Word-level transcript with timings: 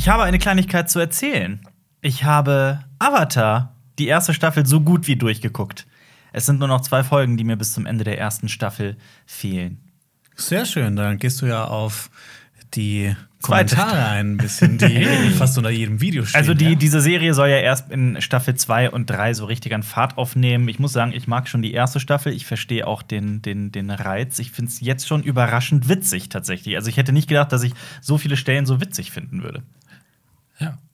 Ich 0.00 0.08
habe 0.08 0.22
eine 0.22 0.38
Kleinigkeit 0.38 0.88
zu 0.88 0.98
erzählen. 0.98 1.60
Ich 2.00 2.24
habe 2.24 2.80
Avatar, 2.98 3.76
die 3.98 4.06
erste 4.06 4.32
Staffel, 4.32 4.64
so 4.64 4.80
gut 4.80 5.06
wie 5.06 5.16
durchgeguckt. 5.16 5.86
Es 6.32 6.46
sind 6.46 6.58
nur 6.58 6.68
noch 6.68 6.80
zwei 6.80 7.04
Folgen, 7.04 7.36
die 7.36 7.44
mir 7.44 7.56
bis 7.56 7.74
zum 7.74 7.84
Ende 7.84 8.02
der 8.02 8.18
ersten 8.18 8.48
Staffel 8.48 8.96
fehlen. 9.26 9.78
Sehr 10.36 10.64
schön, 10.64 10.96
dann 10.96 11.18
gehst 11.18 11.42
du 11.42 11.46
ja 11.46 11.64
auf 11.64 12.08
die 12.72 13.14
Kommentare 13.42 14.06
ein 14.06 14.38
bisschen, 14.38 14.78
die 14.78 15.04
fast 15.36 15.58
unter 15.58 15.68
jedem 15.68 16.00
Video 16.00 16.24
stehen. 16.24 16.38
Also 16.38 16.54
die, 16.54 16.70
ja. 16.70 16.74
diese 16.76 17.02
Serie 17.02 17.34
soll 17.34 17.48
ja 17.48 17.58
erst 17.58 17.90
in 17.90 18.22
Staffel 18.22 18.54
2 18.54 18.90
und 18.90 19.04
3 19.04 19.34
so 19.34 19.44
richtig 19.44 19.74
an 19.74 19.82
Fahrt 19.82 20.16
aufnehmen. 20.16 20.68
Ich 20.68 20.78
muss 20.78 20.94
sagen, 20.94 21.12
ich 21.12 21.26
mag 21.26 21.46
schon 21.46 21.60
die 21.60 21.74
erste 21.74 22.00
Staffel. 22.00 22.32
Ich 22.32 22.46
verstehe 22.46 22.86
auch 22.86 23.02
den, 23.02 23.42
den, 23.42 23.70
den 23.70 23.90
Reiz. 23.90 24.38
Ich 24.38 24.50
finde 24.50 24.70
es 24.70 24.80
jetzt 24.80 25.06
schon 25.06 25.22
überraschend 25.22 25.90
witzig 25.90 26.30
tatsächlich. 26.30 26.76
Also 26.76 26.88
ich 26.88 26.96
hätte 26.96 27.12
nicht 27.12 27.28
gedacht, 27.28 27.52
dass 27.52 27.62
ich 27.62 27.74
so 28.00 28.16
viele 28.16 28.38
Stellen 28.38 28.64
so 28.64 28.80
witzig 28.80 29.10
finden 29.10 29.42
würde. 29.42 29.62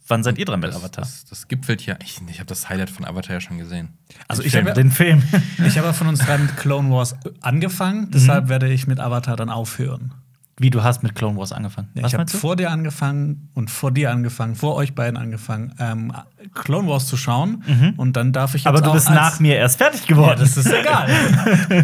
Ja. 0.08 0.14
Wann 0.14 0.22
seid 0.22 0.38
ihr 0.38 0.44
dran 0.44 0.60
mit 0.60 0.70
Das, 0.70 0.76
Avatar? 0.76 1.02
das, 1.04 1.24
das 1.24 1.48
gipfelt 1.48 1.84
ja. 1.84 1.96
Ich, 2.02 2.20
ich 2.28 2.38
habe 2.38 2.46
das 2.46 2.68
Highlight 2.68 2.90
von 2.90 3.04
Avatar 3.04 3.34
ja 3.34 3.40
schon 3.40 3.58
gesehen. 3.58 3.88
also 4.28 4.42
Den 4.42 4.48
ich 4.48 4.56
habe 4.56 4.72
den 4.72 4.90
Film. 4.90 5.22
ich 5.66 5.76
hab 5.78 5.84
ja 5.84 5.92
von 5.92 6.06
uns 6.06 6.20
drei 6.20 6.38
mit 6.38 6.56
Clone 6.56 6.90
Wars 6.90 7.16
angefangen, 7.40 8.10
deshalb 8.12 8.48
werde 8.48 8.68
ich 8.68 8.86
mit 8.86 9.00
Avatar 9.00 9.36
dann 9.36 9.50
aufhören. 9.50 10.14
Wie 10.58 10.70
du 10.70 10.82
hast 10.82 11.02
mit 11.02 11.14
Clone 11.14 11.36
Wars 11.38 11.52
angefangen. 11.52 11.88
Ja, 11.94 12.02
Was 12.04 12.12
ich 12.14 12.18
habe 12.18 12.30
vor 12.30 12.56
dir 12.56 12.70
angefangen 12.70 13.50
und 13.52 13.70
vor 13.70 13.90
dir 13.92 14.10
angefangen, 14.10 14.54
vor 14.54 14.74
euch 14.76 14.94
beiden 14.94 15.18
angefangen, 15.18 15.74
ähm, 15.78 16.12
Clone 16.54 16.88
Wars 16.88 17.06
zu 17.08 17.18
schauen. 17.18 17.62
Und 17.98 18.16
dann 18.16 18.32
darf 18.32 18.54
ich 18.54 18.66
Aber 18.66 18.80
du 18.80 18.90
bist 18.92 19.10
nach 19.10 19.38
mir 19.38 19.56
erst 19.56 19.76
fertig 19.76 20.00
Ja, 20.02 20.06
geworden. 20.06 20.38
das 20.40 20.56
ist 20.56 20.72
egal. 20.72 21.10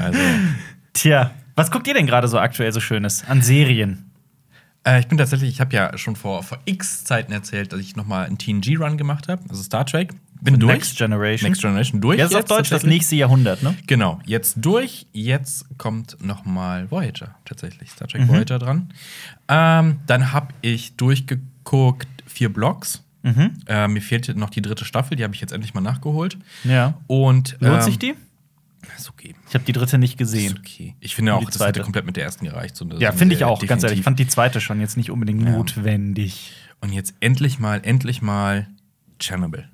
Also, 0.00 0.18
Tja, 0.94 1.32
was 1.54 1.70
guckt 1.70 1.86
ihr 1.86 1.92
denn 1.94 2.06
gerade 2.06 2.28
so 2.28 2.38
aktuell 2.38 2.72
so 2.72 2.80
Schönes 2.80 3.24
an 3.28 3.42
Serien? 3.42 4.10
Äh, 4.84 5.00
ich 5.00 5.06
bin 5.08 5.18
tatsächlich, 5.18 5.50
ich 5.50 5.60
habe 5.60 5.74
ja 5.74 5.96
schon 5.98 6.16
vor, 6.16 6.42
vor 6.42 6.58
x 6.64 7.04
Zeiten 7.04 7.32
erzählt, 7.32 7.72
dass 7.72 7.80
ich 7.80 7.96
noch 7.96 8.06
mal 8.06 8.26
einen 8.26 8.38
TNG-Run 8.38 8.96
gemacht 8.96 9.28
habe, 9.28 9.42
also 9.48 9.62
Star 9.62 9.86
Trek. 9.86 10.14
Bin 10.40 10.58
durch. 10.58 10.72
Next 10.72 10.98
Generation. 10.98 11.48
Next 11.50 11.62
Generation 11.62 12.00
durch. 12.00 12.18
Ja, 12.18 12.24
das 12.24 12.32
ist 12.32 12.36
auf 12.36 12.40
jetzt 12.42 12.50
Deutsch 12.50 12.70
das 12.70 12.82
nächste 12.82 13.14
Jahrhundert, 13.14 13.62
ne? 13.62 13.76
Genau, 13.86 14.18
jetzt 14.26 14.56
durch. 14.60 15.06
Jetzt 15.12 15.66
kommt 15.78 16.16
noch 16.20 16.44
mal 16.44 16.90
Voyager 16.90 17.36
tatsächlich, 17.44 17.90
Star 17.90 18.08
Mhm. 18.08 18.10
Trek 18.10 18.28
Voyager 18.28 18.58
dran. 18.58 18.92
Ähm, 19.46 20.00
dann 20.06 20.32
habe 20.32 20.48
ich 20.60 20.96
durchgeguckt 20.96 22.08
vier 22.26 22.52
Blocks. 22.52 23.04
Mhm. 23.22 23.52
Äh, 23.68 23.86
mir 23.86 24.02
fehlte 24.02 24.36
noch 24.36 24.50
die 24.50 24.62
dritte 24.62 24.84
Staffel, 24.84 25.16
die 25.16 25.22
habe 25.22 25.32
ich 25.32 25.40
jetzt 25.40 25.52
endlich 25.52 25.74
mal 25.74 25.80
nachgeholt. 25.80 26.36
Ja. 26.64 26.94
Und 27.06 27.56
Lohnt 27.60 27.76
ähm, 27.76 27.82
sich 27.82 27.98
die? 28.00 28.14
Ist 28.96 29.08
okay. 29.08 29.34
Ich 29.48 29.54
habe 29.54 29.64
die 29.64 29.72
dritte 29.72 29.96
nicht 29.98 30.14
Ist 30.14 30.18
gesehen. 30.18 30.58
okay. 30.58 30.94
Ich 31.00 31.14
finde 31.14 31.34
auch, 31.34 31.40
die 31.40 31.46
das 31.46 31.54
zweite? 31.56 31.78
hätte 31.80 31.82
komplett 31.84 32.04
mit 32.06 32.16
der 32.16 32.24
ersten 32.24 32.44
gereicht. 32.44 32.76
So, 32.76 32.84
das 32.84 33.00
Ja, 33.00 33.10
ist 33.10 33.18
finde 33.18 33.34
ich 33.34 33.44
auch, 33.44 33.58
ganz 33.60 33.82
ehrlich. 33.82 34.00
Ich 34.00 34.04
definitiv. 34.04 34.04
fand 34.04 34.18
die 34.18 34.26
zweite 34.28 34.60
schon 34.60 34.80
jetzt 34.80 34.96
nicht 34.96 35.10
unbedingt 35.10 35.42
Ja. 35.44 35.50
notwendig. 35.50 36.52
Und 36.80 36.92
jetzt 36.92 37.14
endlich 37.20 37.58
mal, 37.58 37.80
endlich 37.84 38.22
mal 38.22 38.66
Chernobyl. 39.20 39.68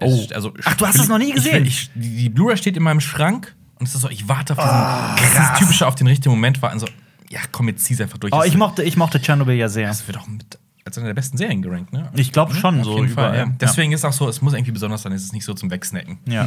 Oh. 0.00 0.26
Also, 0.32 0.54
Ach, 0.64 0.74
du 0.76 0.86
hast 0.86 0.96
ich- 0.96 1.02
es 1.02 1.08
noch 1.08 1.18
nie 1.18 1.28
ich- 1.28 1.34
gesehen? 1.34 1.64
Ich, 1.66 1.90
die 1.94 2.16
die 2.16 2.28
Blu-ray 2.28 2.56
steht 2.56 2.76
in 2.76 2.82
meinem 2.82 3.00
Schrank 3.00 3.54
und 3.78 3.88
es 3.88 3.94
ist 3.94 4.00
so, 4.00 4.08
ich 4.08 4.28
warte 4.28 4.56
auf 4.56 4.58
diesen, 4.64 5.16
das 5.16 5.28
ist 5.32 5.36
das 5.52 5.58
typische 5.58 5.86
auf 5.86 5.94
den 5.94 6.06
richtigen 6.06 6.30
Moment 6.34 6.62
warten. 6.62 6.78
So, 6.78 6.86
ja, 7.30 7.40
komm, 7.52 7.68
jetzt 7.68 7.84
zieh's 7.84 8.00
einfach 8.00 8.18
durch. 8.18 8.32
Oh, 8.32 8.38
Das 8.38 8.46
ich 8.46 8.56
mochte, 8.56 8.82
ich 8.82 8.96
mochte 8.96 9.20
Tschernobyl 9.20 9.54
ja 9.56 9.68
sehr. 9.68 9.88
Das 9.88 10.06
wird 10.06 10.18
auch 10.18 10.26
mit 10.26 10.58
als 10.84 10.98
eine 10.98 11.06
der 11.08 11.14
besten 11.14 11.36
Serien 11.38 11.62
gerankt, 11.62 11.92
ne? 11.92 12.10
Ich 12.14 12.30
glaube 12.30 12.54
schon, 12.54 12.78
Auf 12.80 12.84
so 12.84 12.96
jeden 12.98 13.08
Fall, 13.08 13.30
überall. 13.34 13.46
ja. 13.48 13.52
Deswegen 13.60 13.92
ist 13.92 14.04
auch 14.04 14.12
so, 14.12 14.28
es 14.28 14.42
muss 14.42 14.52
irgendwie 14.52 14.72
besonders 14.72 15.02
sein, 15.02 15.12
es 15.12 15.24
ist 15.24 15.32
nicht 15.32 15.44
so 15.44 15.54
zum 15.54 15.70
Wegsnacken. 15.70 16.18
Ja. 16.26 16.46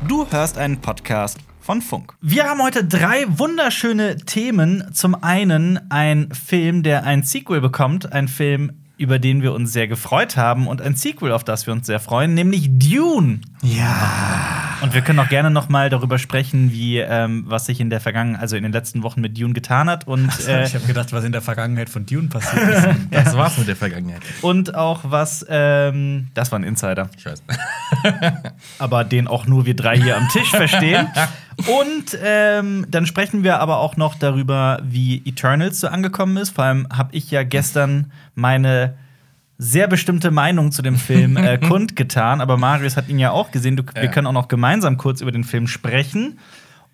du 0.07 0.27
hörst 0.29 0.57
einen 0.57 0.77
Podcast 0.81 1.37
von 1.59 1.81
Funk. 1.81 2.13
Wir 2.21 2.45
haben 2.45 2.61
heute 2.61 2.83
drei 2.83 3.25
wunderschöne 3.27 4.17
Themen. 4.17 4.89
Zum 4.93 5.15
einen 5.23 5.79
ein 5.89 6.29
Film, 6.31 6.83
der 6.83 7.03
ein 7.03 7.23
Sequel 7.23 7.61
bekommt, 7.61 8.11
ein 8.11 8.27
Film, 8.27 8.71
über 8.97 9.19
den 9.19 9.41
wir 9.41 9.53
uns 9.53 9.73
sehr 9.73 9.87
gefreut 9.87 10.37
haben 10.37 10.67
und 10.67 10.81
ein 10.81 10.95
Sequel, 10.95 11.31
auf 11.31 11.43
das 11.43 11.65
wir 11.65 11.73
uns 11.73 11.87
sehr 11.87 11.99
freuen, 11.99 12.33
nämlich 12.33 12.69
Dune. 12.71 13.41
ja. 13.61 14.40
Und 14.81 14.93
wir 14.93 15.01
können 15.01 15.19
auch 15.19 15.29
gerne 15.29 15.51
noch 15.51 15.69
mal 15.69 15.89
darüber 15.89 16.17
sprechen, 16.17 16.71
wie 16.71 16.97
ähm, 16.97 17.43
was 17.47 17.65
sich 17.65 17.79
in 17.79 17.89
der 17.89 17.99
Vergangenheit, 17.99 18.41
also 18.41 18.55
in 18.55 18.63
den 18.63 18.71
letzten 18.71 19.03
Wochen 19.03 19.21
mit 19.21 19.39
Dune 19.39 19.53
getan 19.53 19.89
hat 19.89 20.07
und 20.07 20.29
äh, 20.47 20.65
ich 20.65 20.73
habe 20.73 20.85
gedacht, 20.85 21.13
was 21.13 21.23
in 21.23 21.31
der 21.31 21.41
Vergangenheit 21.41 21.89
von 21.89 22.05
Dune 22.05 22.27
passiert 22.27 22.67
ist. 22.67 22.87
Das 23.11 23.37
war's 23.37 23.57
mit 23.57 23.67
der 23.67 23.75
Vergangenheit. 23.75 24.21
und 24.41 24.75
auch 24.75 25.01
was 25.03 25.45
ähm, 25.49 26.29
das 26.33 26.51
war 26.51 26.59
ein 26.59 26.63
Insider. 26.63 27.09
Ich 27.17 27.25
weiß. 27.25 27.43
aber 28.79 29.03
den 29.03 29.27
auch 29.27 29.45
nur 29.45 29.65
wir 29.65 29.75
drei 29.75 29.97
hier 29.97 30.17
am 30.17 30.27
Tisch 30.29 30.49
verstehen. 30.49 31.07
Und 31.57 32.17
ähm, 32.23 32.85
dann 32.89 33.05
sprechen 33.05 33.43
wir 33.43 33.59
aber 33.59 33.79
auch 33.79 33.97
noch 33.97 34.15
darüber, 34.15 34.79
wie 34.83 35.21
Eternals 35.25 35.79
so 35.79 35.87
angekommen 35.87 36.37
ist. 36.37 36.51
Vor 36.51 36.63
allem 36.63 36.87
habe 36.91 37.15
ich 37.15 37.29
ja 37.29 37.43
gestern 37.43 38.11
meine 38.33 38.95
sehr 39.63 39.87
bestimmte 39.87 40.31
Meinung 40.31 40.71
zu 40.71 40.81
dem 40.81 40.95
Film 40.95 41.37
äh, 41.37 41.57
kundgetan, 41.67 42.41
aber 42.41 42.57
Marius 42.57 42.97
hat 42.97 43.07
ihn 43.09 43.19
ja 43.19 43.29
auch 43.31 43.51
gesehen. 43.51 43.75
Du, 43.77 43.83
Wir 43.93 44.05
Ja. 44.05 44.09
können 44.11 44.25
auch 44.25 44.31
noch 44.33 44.47
gemeinsam 44.47 44.97
kurz 44.97 45.21
über 45.21 45.31
den 45.31 45.43
Film 45.43 45.67
sprechen. 45.67 46.39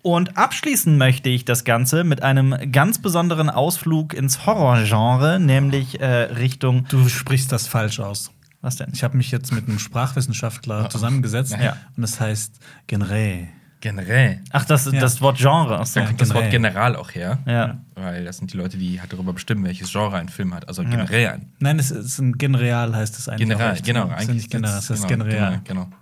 Und 0.02 0.36
abschließen 0.36 0.96
möchte 0.98 1.28
ich 1.30 1.44
das 1.46 1.64
Ganze 1.64 2.04
mit 2.04 2.22
einem 2.22 2.54
ganz 2.70 3.00
besonderen 3.00 3.48
Ausflug 3.50 4.12
ins 4.14 4.44
Horrorgenre, 4.46 5.40
nämlich 5.40 6.00
äh, 6.00 6.06
Richtung. 6.06 6.84
Du 6.90 7.08
sprichst 7.08 7.50
das 7.52 7.66
falsch 7.66 8.00
aus. 8.00 8.30
Was 8.60 8.76
denn? 8.76 8.90
Ich 8.92 9.02
habe 9.02 9.16
mich 9.16 9.30
jetzt 9.30 9.52
mit 9.52 9.66
einem 9.68 9.78
Sprachwissenschaftler 9.78 10.90
zusammengesetzt 10.90 11.56
Ja. 11.60 11.76
und 11.96 12.02
es 12.04 12.20
heißt 12.20 12.58
Genre. 12.86 13.48
Generell. 13.80 14.40
Ach, 14.50 14.64
das, 14.64 14.86
Ja. 14.86 15.00
das 15.00 15.20
Wort 15.20 15.38
Genre. 15.38 15.78
Ach 15.78 15.86
so. 15.86 16.00
Da 16.00 16.06
kommt 16.06 16.20
das 16.20 16.34
Wort. 16.34 16.50
General 16.50 16.96
auch 16.96 17.14
her. 17.14 17.38
Ja. 17.46 17.78
Weil 17.94 18.24
das 18.24 18.38
sind 18.38 18.52
die 18.52 18.56
Leute, 18.56 18.76
die 18.76 19.00
halt 19.00 19.12
darüber 19.12 19.32
bestimmen, 19.32 19.64
welches 19.64 19.92
Genre 19.92 20.16
ein 20.16 20.28
Film 20.28 20.52
hat. 20.52 20.66
Also 20.66 20.82
generell 20.82 21.28
ein. 21.28 21.52
Nein, 21.60 21.78
es 21.78 21.90
ist 21.92 22.18
ein 22.18 22.32
General, 22.38 22.94
heißt 22.94 23.16
es 23.18 23.28
eigentlich. 23.28 23.48
General, 23.48 23.70
auch 23.70 23.74
echt. 23.74 23.84
genau. 23.84 24.10
Es 24.16 24.22
ist 24.22 24.28
nicht 24.34 24.50
General, 24.50 24.78
es 24.78 24.90
ist 24.90 25.06
genau, 25.06 25.24
General. 25.24 25.60
Genau, 25.64 25.84
genau. 25.84 25.96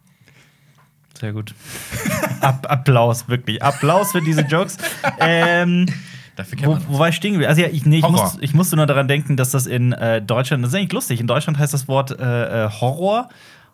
Sehr 1.20 1.32
gut. 1.32 1.54
Ab 2.41 2.66
Applaus, 2.70 3.28
wirklich. 3.28 3.62
Applaus 3.62 4.12
für 4.12 4.20
diese 4.22 4.42
Jokes. 4.42 4.76
ähm, 5.20 5.86
Dafür 6.36 6.59
kennt 6.59 6.69
wo, 6.69 6.72
man 6.75 6.88
wo 6.88 6.98
war 6.98 7.09
ich 7.09 7.16
stehen 7.16 7.32
geblieben? 7.32 7.48
Also 7.48 7.62
ja, 7.62 7.69
ich, 7.69 7.86
nee, 7.86 7.98
ich, 7.98 8.09
muss, 8.09 8.36
ich 8.41 8.53
musste 8.54 8.76
nur 8.76 8.86
daran 8.86 9.09
denken, 9.09 9.36
dass 9.38 9.50
das 9.50 9.66
in 9.66 9.92
äh, 9.92 10.20
Deutschland, 10.20 10.62
das 10.65 10.72
ist 10.72 10.78
eigentlich 10.78 10.92
lustig, 10.92 11.20
in 11.20 11.26
Deutschland 11.26 11.59
heißt 11.59 11.72
das 11.72 11.88
Wort 11.88 12.10
äh, 12.19 12.65
äh, 12.66 12.70
Horror, 12.70 13.28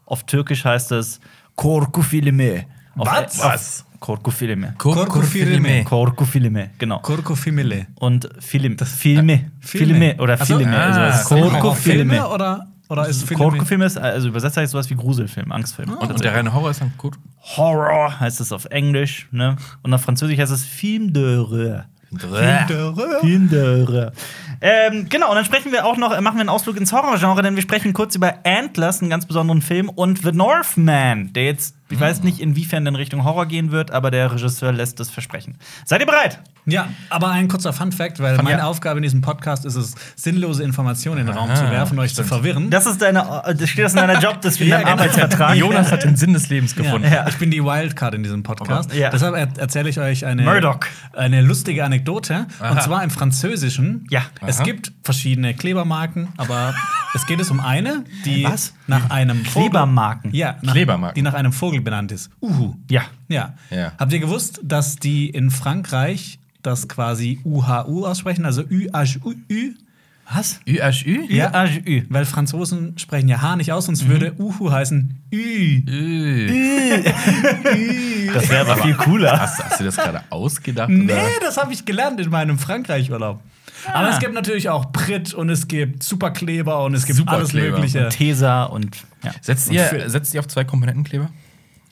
auf 0.06 0.22
Türkisch 0.24 0.64
heißt 0.64 0.92
es 0.92 1.18
Korkufilme. 1.56 2.66
Auf- 2.96 3.08
Was? 3.08 3.40
Auf, 3.40 3.84
Korkufilme. 4.02 4.74
Korkufilme. 4.78 5.84
Korkufilme, 5.84 6.70
genau. 6.76 6.98
Korkofimile. 6.98 7.86
Und 8.00 8.28
Film, 8.40 8.76
Filme, 8.76 9.52
Filme 9.60 10.16
oder 10.18 10.36
Ach 10.40 10.44
so, 10.44 10.58
Filme. 10.58 10.76
ah, 10.76 11.06
also 11.06 11.28
Filme. 11.28 11.58
Korkufilme. 11.60 12.28
oder, 12.28 12.66
oder 12.88 13.06
ist 13.08 13.22
Filme? 13.22 13.44
Korkufilme 13.44 13.84
ist, 13.84 13.96
also 13.96 14.26
übersetzt 14.26 14.56
heißt 14.56 14.72
sowas 14.72 14.90
wie 14.90 14.96
Gruselfilm, 14.96 15.52
Angstfilm. 15.52 15.90
Und, 15.92 16.10
und 16.10 16.24
der 16.24 16.34
reine 16.34 16.52
Horror 16.52 16.72
ist 16.72 16.80
dann 16.80 16.92
gut. 16.98 17.14
Horror 17.56 18.18
heißt 18.18 18.40
es 18.40 18.50
auf 18.50 18.64
Englisch, 18.66 19.28
ne? 19.30 19.54
Und 19.84 19.94
auf 19.94 20.02
Französisch 20.02 20.36
heißt 20.36 20.50
es 20.50 20.64
Film 20.64 21.12
d'horreur. 21.12 21.84
Film 23.20 23.48
d'horreur. 23.48 24.12
Ähm, 24.62 25.08
genau, 25.08 25.28
und 25.30 25.34
dann 25.34 25.44
sprechen 25.44 25.72
wir 25.72 25.84
auch 25.84 25.96
noch, 25.96 26.10
machen 26.20 26.36
wir 26.36 26.40
einen 26.40 26.48
Ausflug 26.48 26.76
ins 26.76 26.92
Horrorgenre, 26.92 27.42
denn 27.42 27.56
wir 27.56 27.62
sprechen 27.62 27.92
kurz 27.92 28.14
über 28.14 28.34
Antlers, 28.44 29.00
einen 29.00 29.10
ganz 29.10 29.26
besonderen 29.26 29.60
Film, 29.60 29.88
und 29.88 30.22
The 30.22 30.30
Northman, 30.32 31.32
der 31.32 31.44
jetzt, 31.46 31.74
ich 31.90 31.98
weiß 32.00 32.22
nicht, 32.22 32.38
inwiefern 32.40 32.86
in 32.86 32.94
Richtung 32.94 33.24
Horror 33.24 33.46
gehen 33.46 33.72
wird, 33.72 33.90
aber 33.90 34.10
der 34.12 34.32
Regisseur 34.32 34.70
lässt 34.72 35.00
es 35.00 35.10
versprechen. 35.10 35.58
Seid 35.84 36.00
ihr 36.00 36.06
bereit? 36.06 36.38
Ja, 36.64 36.86
aber 37.10 37.28
ein 37.30 37.48
kurzer 37.48 37.72
Fun-Fact, 37.72 38.20
weil 38.20 38.36
Fun- 38.36 38.44
meine 38.44 38.58
ja. 38.58 38.64
Aufgabe 38.66 38.98
in 39.00 39.02
diesem 39.02 39.20
Podcast 39.20 39.64
ist 39.64 39.74
es, 39.74 39.96
sinnlose 40.14 40.62
Informationen 40.62 41.22
in 41.22 41.26
den 41.26 41.36
Raum 41.36 41.50
Aha, 41.50 41.56
zu 41.56 41.68
werfen, 41.68 41.98
euch 41.98 42.10
zu 42.10 42.22
stimmt. 42.22 42.28
verwirren. 42.28 42.70
Das 42.70 42.86
ist 42.86 43.02
deine, 43.02 43.42
äh, 43.44 43.52
das 43.56 43.68
steht 43.68 43.84
das 43.84 43.94
in 43.94 43.98
deiner 43.98 44.20
Job, 44.20 44.40
das 44.42 44.56
in 44.60 44.68
Ja, 44.68 44.76
deinem 44.76 44.84
genau. 44.84 44.92
Arbeitsvertrag. 45.02 45.56
Jonas 45.56 45.90
hat 45.90 46.04
den 46.04 46.14
Sinn 46.14 46.34
des 46.34 46.48
Lebens 46.50 46.76
gefunden. 46.76 47.10
Ja. 47.12 47.26
Ich 47.26 47.36
bin 47.38 47.50
die 47.50 47.64
Wildcard 47.64 48.14
in 48.14 48.22
diesem 48.22 48.44
Podcast. 48.44 48.94
Ja. 48.94 49.10
Deshalb 49.10 49.34
er 49.34 49.48
erzähle 49.60 49.88
ich 49.88 49.98
euch 49.98 50.24
eine, 50.24 50.42
Murdoch. 50.42 50.78
eine 51.14 51.40
lustige 51.42 51.84
Anekdote. 51.84 52.46
Aha. 52.60 52.70
Und 52.70 52.82
zwar 52.82 53.02
im 53.02 53.10
Französischen. 53.10 54.06
Ja. 54.10 54.22
Es 54.58 54.62
gibt 54.64 54.92
verschiedene 55.02 55.54
Klebermarken, 55.54 56.28
aber 56.36 56.74
es 57.14 57.26
geht 57.26 57.40
es 57.40 57.50
um 57.50 57.60
eine, 57.60 58.04
die 58.24 58.44
Was? 58.44 58.74
nach 58.86 59.10
einem 59.10 59.44
Vogel- 59.44 59.70
Klebermarken? 59.70 60.32
Ja, 60.34 60.56
nach, 60.62 60.72
Klebermarken. 60.74 61.14
die 61.14 61.22
nach 61.22 61.34
einem 61.34 61.52
Vogel 61.52 61.80
benannt 61.80 62.12
ist. 62.12 62.30
Uhu. 62.40 62.74
Ja. 62.90 63.02
Ja. 63.28 63.54
Ja. 63.70 63.92
Habt 63.98 64.12
ihr 64.12 64.20
gewusst, 64.20 64.60
dass 64.62 64.96
die 64.96 65.28
in 65.30 65.50
Frankreich 65.50 66.38
das 66.62 66.88
quasi 66.88 67.40
UHU 67.44 68.04
aussprechen, 68.06 68.44
also 68.44 68.62
Ü-H-U-Ü? 68.62 69.74
Was? 70.34 70.60
ÜHÜ? 70.66 71.26
Ja. 71.28 71.64
Ü. 71.66 72.04
Weil 72.08 72.24
Franzosen 72.24 72.96
sprechen 72.96 73.28
ja 73.28 73.42
H 73.42 73.56
nicht 73.56 73.72
aus, 73.72 73.86
sonst 73.86 74.06
würde 74.08 74.32
Uhu 74.38 74.70
heißen 74.70 75.18
Ü. 75.32 75.82
Ü. 75.86 77.02
Das 78.32 78.48
wäre 78.48 78.70
aber 78.70 78.82
viel 78.82 78.94
cooler. 78.94 79.38
Hast, 79.38 79.62
hast 79.62 79.80
du 79.80 79.84
das 79.84 79.96
gerade 79.96 80.22
ausgedacht? 80.30 80.88
Nee, 80.88 81.04
Oder? 81.12 81.22
das 81.42 81.56
habe 81.58 81.72
ich 81.72 81.84
gelernt 81.84 82.18
in 82.20 82.30
meinem 82.30 82.58
Frankreich-Urlaub. 82.58 83.40
Aber 83.92 84.10
es 84.10 84.18
gibt 84.18 84.34
natürlich 84.34 84.68
auch 84.68 84.92
Prit 84.92 85.34
und 85.34 85.48
es 85.50 85.66
gibt 85.68 86.02
Superkleber 86.02 86.84
und 86.84 86.94
es 86.94 87.06
gibt 87.06 87.18
alles 87.28 87.48
Superkleber. 87.50 87.76
Mögliche. 87.78 88.08
Tesa 88.10 88.64
und 88.64 88.96
ja. 89.24 89.32
Setzt 89.40 89.68
Und 89.68 89.74
ihr, 89.74 90.08
setzt 90.10 90.34
ihr 90.34 90.40
auf 90.40 90.48
zwei 90.48 90.64
Komponentenkleber? 90.64 91.30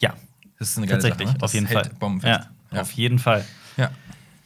Ja, 0.01 0.15
Das 0.59 0.71
ist 0.71 0.79
eine 0.79 0.87
geile 0.87 1.01
tatsächlich, 1.01 1.29
Sache. 1.29 1.39
ne? 1.39 1.45
auf 1.45 1.55
jeden 1.55 1.67
hält 1.67 1.87
Fall. 1.87 1.95
Bombenfest. 1.99 2.49
Ja, 2.73 2.81
auf 2.81 2.93
jeden 2.93 3.19
Fall. 3.19 3.45
Ja. 3.77 3.91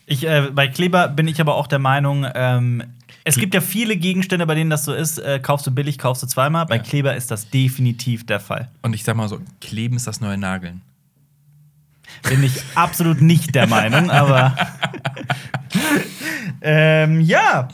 Ich, 0.07 0.27
äh, 0.27 0.51
bei 0.53 0.69
Kleber 0.69 1.09
bin 1.09 1.29
ich 1.29 1.41
aber 1.41 1.55
auch 1.55 1.67
der 1.67 1.79
Meinung, 1.79 2.27
ähm, 2.35 2.83
es 3.27 3.37
gibt 3.37 3.55
ja 3.55 3.63
viele 3.63 3.97
Gegenstände, 3.97 4.47
bei 4.47 4.55
denen 4.55 4.69
das 4.69 4.85
so 4.85 4.93
ist, 4.93 5.17
äh, 5.19 5.39
kaufst 5.41 5.67
du 5.67 5.71
billig, 5.71 5.97
kaufst 5.99 6.23
du 6.23 6.27
zweimal. 6.27 6.67
Bei 6.67 6.77
Ja. 6.77 6.83
Kleber 6.83 7.17
ist 7.17 7.31
das 7.31 7.49
definitiv 7.49 8.27
der 8.27 8.39
Fall. 8.39 8.69
Und 8.83 8.93
ich 8.95 9.03
sag 9.03 9.17
mal 9.17 9.29
so, 9.31 9.41
kleben 9.63 9.97
ist 9.97 10.07
das 10.07 10.21
neue 10.21 10.37
Nageln. 10.37 10.83
Bin 12.29 12.43
ich 12.45 12.61
absolut 12.75 13.23
nicht 13.23 13.55
der 13.55 13.67
Meinung, 13.67 14.11
aber. 14.11 14.55
ähm, 16.63 17.21
ja. 17.21 17.69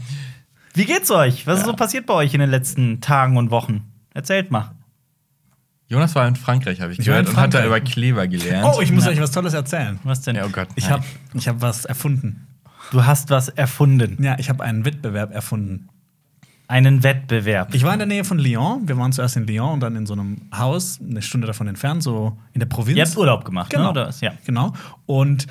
Wie 0.74 0.84
geht's 0.84 1.10
euch? 1.10 1.46
Was 1.46 1.60
ist 1.60 1.66
so 1.66 1.72
passiert 1.74 2.06
bei 2.06 2.14
euch 2.14 2.32
in 2.34 2.40
den 2.40 2.50
letzten 2.50 3.00
Tagen 3.00 3.36
und 3.36 3.50
Wochen? 3.50 3.82
Erzählt 4.14 4.50
mal. 4.50 4.72
Jonas 5.88 6.14
war 6.14 6.26
in 6.28 6.36
Frankreich, 6.36 6.80
habe 6.80 6.92
ich, 6.92 7.00
Ich 7.00 7.04
gehört, 7.06 7.28
und 7.28 7.36
hat 7.36 7.52
da 7.52 7.66
über 7.66 7.80
Kleber 7.80 8.28
gelernt. 8.28 8.72
Oh, 8.76 8.80
ich 8.80 8.92
muss 8.92 9.04
Ja. 9.06 9.10
euch 9.10 9.20
was 9.20 9.32
Tolles 9.32 9.54
erzählen. 9.54 9.98
Was 10.04 10.20
denn? 10.22 10.36
ja, 10.36 10.44
oh 10.46 10.48
Gott. 10.50 10.68
Ich 10.76 10.84
nein. 10.84 10.92
habe 10.94 11.04
ich 11.34 11.48
hab 11.48 11.60
was 11.60 11.84
erfunden. 11.84 12.46
Du 12.92 13.04
hast 13.04 13.30
was 13.30 13.48
erfunden. 13.48 14.22
Ja, 14.22 14.36
ich 14.38 14.48
habe 14.48 14.62
einen 14.62 14.84
Wettbewerb 14.84 15.32
erfunden. 15.34 15.88
Einen 16.68 17.02
Wettbewerb. 17.02 17.74
Ich 17.74 17.82
war 17.82 17.92
in 17.92 17.98
der 17.98 18.06
Nähe 18.06 18.22
von 18.22 18.38
Lyon. 18.38 18.86
Wir 18.86 18.96
waren 18.96 19.10
zuerst 19.12 19.36
in 19.36 19.44
Lyon 19.48 19.72
und 19.74 19.80
dann 19.80 19.96
in 19.96 20.06
so 20.06 20.12
einem 20.12 20.42
Haus, 20.56 21.00
eine 21.00 21.20
Stunde 21.22 21.48
davon 21.48 21.66
entfernt, 21.66 22.04
so 22.04 22.38
in 22.52 22.60
der 22.60 22.66
Provinz. 22.66 22.96
Ihr 22.96 23.04
habt 23.04 23.16
Urlaub 23.16 23.44
gemacht, 23.44 23.70
Genau. 23.70 23.84
ne? 23.86 23.90
Oder? 23.90 24.10
Ja. 24.20 24.32
Genau. 24.46 24.72
Und 25.06 25.48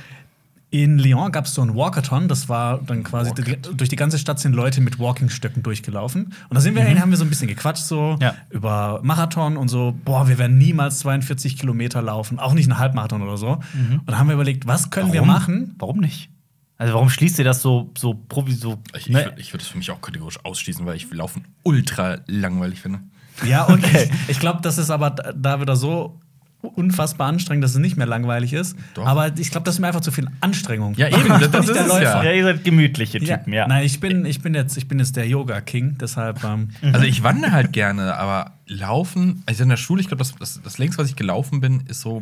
in 0.72 1.00
Lyon 1.00 1.32
gab 1.32 1.46
es 1.46 1.54
so 1.56 1.62
ein 1.64 1.76
Walkathon, 1.76 2.28
das 2.28 2.48
war 2.48 2.78
dann 2.80 3.04
quasi 3.04 3.32
die, 3.34 3.58
durch 3.76 3.90
die 3.90 3.96
ganze 3.96 4.20
Stadt 4.20 4.40
sind 4.40 4.54
Leute 4.54 4.82
mit 4.82 5.00
Walkingstöcken 5.00 5.64
durchgelaufen. 5.64 6.26
Und 6.26 6.34
da 6.56 6.60
sind 6.62 6.76
wir, 6.76 6.84
haben 7.02 7.10
wir 7.10 7.18
so 7.18 7.24
ein 7.26 7.30
bisschen 7.30 7.48
gequatscht, 7.48 7.84
so 7.86 8.18
Ja. 8.22 8.36
über 8.52 9.00
Marathon 9.04 9.58
und 9.58 9.68
so, 9.70 9.98
boah, 10.06 10.28
wir 10.28 10.38
werden 10.38 10.58
niemals 10.60 11.00
42 11.00 11.58
Kilometer 11.58 12.02
laufen, 12.04 12.38
auch 12.38 12.54
nicht 12.54 12.70
einen 12.70 12.78
Halbmarathon 12.78 13.22
oder 13.24 13.38
so. 13.38 13.54
Und 13.74 14.02
dann 14.06 14.20
haben 14.20 14.28
wir 14.28 14.36
überlegt, 14.36 14.68
was 14.68 14.92
können 14.92 15.12
wir 15.12 15.22
Warum? 15.22 15.28
machen? 15.34 15.76
Warum 15.80 15.98
nicht? 16.00 16.30
Also, 16.78 16.94
warum 16.94 17.10
schließt 17.10 17.40
ihr 17.40 17.46
das 17.46 17.62
so, 17.62 17.92
so 17.98 18.14
provisor? 18.14 18.78
Ich, 18.96 19.08
ich, 19.08 19.10
ne? 19.10 19.26
würd- 19.26 19.38
ich 19.38 19.52
würde 19.54 19.64
es 19.64 19.68
für 19.70 19.78
mich 19.78 19.90
auch 19.92 20.00
kategorisch 20.02 20.40
ausschließen, 20.46 20.86
weil 20.86 20.96
ich 20.96 21.12
Laufen 21.12 21.46
ultra 21.64 22.20
langweilig 22.28 22.80
finde. 22.82 23.00
Ja, 23.46 23.68
okay. 23.70 24.10
ich 24.28 24.40
glaube, 24.40 24.60
das 24.62 24.78
ist 24.78 24.90
aber 24.90 25.10
da 25.10 25.60
wieder 25.60 25.76
so 25.76 26.20
unfassbar 26.62 27.28
anstrengend, 27.28 27.64
dass 27.64 27.72
es 27.72 27.78
nicht 27.78 27.96
mehr 27.96 28.06
langweilig 28.06 28.52
ist. 28.54 28.76
Doch. 28.94 29.06
Aber 29.06 29.32
ich 29.38 29.50
glaube, 29.52 29.64
das 29.66 29.76
ist 29.76 29.80
mir 29.80 29.88
einfach 29.88 30.02
zu 30.02 30.12
viel 30.12 30.28
Anstrengung. 30.42 30.94
Ja, 30.96 31.08
eben, 31.08 31.28
das- 31.30 31.52
das 31.52 31.68
ist 31.68 31.76
der 31.76 31.88
Läufer. 31.88 32.24
ja, 32.24 32.32
ihr 32.34 32.44
seid 32.44 32.64
gemütliche 32.66 33.20
Typen, 33.20 33.54
ja. 33.54 33.68
Nein, 33.68 33.86
ich 33.86 34.00
bin, 34.00 34.26
ich 34.26 34.42
bin 34.42 34.54
jetzt, 34.54 34.76
ich 34.78 34.88
bin 34.88 35.00
jetzt 35.00 35.16
der 35.16 35.28
Yoga-King, 35.28 35.98
deshalb. 36.00 36.44
Ähm, 36.44 36.70
Also 36.94 37.06
ich 37.06 37.24
wandere 37.24 37.52
halt 37.52 37.72
gerne, 37.72 38.18
aber 38.18 38.52
laufen, 38.68 39.42
also 39.46 39.64
in 39.64 39.70
der 39.70 39.78
Schule, 39.78 40.02
ich 40.02 40.08
glaube, 40.08 40.20
das, 40.20 40.36
das, 40.36 40.62
das 40.62 40.78
längst, 40.78 40.98
was 40.98 41.08
ich 41.10 41.16
gelaufen 41.16 41.62
bin, 41.62 41.82
ist 41.88 42.02
so 42.02 42.22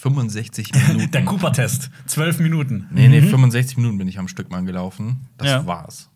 65 0.00 0.72
Minuten. 0.88 1.10
der 1.10 1.24
Cooper-Test, 1.24 1.90
zwölf 2.06 2.38
Minuten. 2.38 2.86
Nee, 2.90 3.08
nee, 3.08 3.22
65 3.22 3.76
Minuten 3.78 3.96
bin 3.98 4.08
ich 4.08 4.18
am 4.18 4.28
Stück 4.28 4.50
mal 4.50 4.62
gelaufen. 4.62 5.22
Das 5.38 5.48
Ja. 5.48 5.66
war's. 5.66 6.09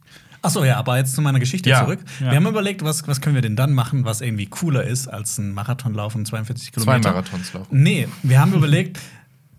Achso, 0.44 0.64
ja, 0.64 0.76
aber 0.76 0.98
jetzt 0.98 1.14
zu 1.14 1.22
meiner 1.22 1.40
Geschichte 1.40 1.70
Ja. 1.70 1.80
zurück. 1.84 2.00
Ja. 2.20 2.30
Wir 2.30 2.36
haben 2.36 2.46
überlegt, 2.46 2.82
was, 2.84 3.06
was 3.08 3.20
können 3.20 3.34
wir 3.34 3.42
denn 3.42 3.56
dann 3.56 3.72
machen, 3.72 4.04
was 4.04 4.20
irgendwie 4.20 4.46
cooler 4.46 4.84
ist 4.84 5.08
als 5.08 5.38
ein 5.38 5.52
Marathonlaufen 5.52 6.24
42 6.26 6.72
Zwei 6.72 6.80
Kilometer. 6.82 7.10
Marathons 7.10 7.52
laufen. 7.54 7.82
Nee, 7.82 8.08
wir 8.22 8.40
haben 8.40 8.52
überlegt, 8.52 8.98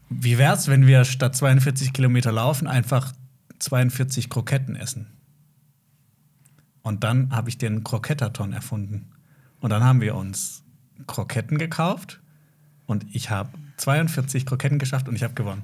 wie 0.10 0.38
wär's, 0.38 0.68
wenn 0.68 0.86
wir 0.88 1.04
statt 1.06 1.36
42 1.36 1.92
Kilometer 1.94 2.32
laufen, 2.32 2.68
einfach 2.68 3.14
42 3.60 4.30
Kroketten 4.30 4.76
essen. 4.76 5.08
Und 6.84 7.04
dann 7.04 7.32
habe 7.36 7.50
ich 7.50 7.58
den 7.58 7.84
Krokettathon 7.84 8.54
erfunden. 8.54 9.06
Und 9.60 9.72
dann 9.72 9.84
haben 9.84 10.02
wir 10.02 10.16
uns 10.16 10.64
Kroketten 11.08 11.58
gekauft 11.58 12.20
und 12.86 13.06
ich 13.14 13.30
habe 13.32 13.50
42 13.78 14.46
Kroketten 14.46 14.78
geschafft 14.80 15.10
und 15.10 15.16
ich 15.16 15.24
habe 15.24 15.34
gewonnen. 15.34 15.64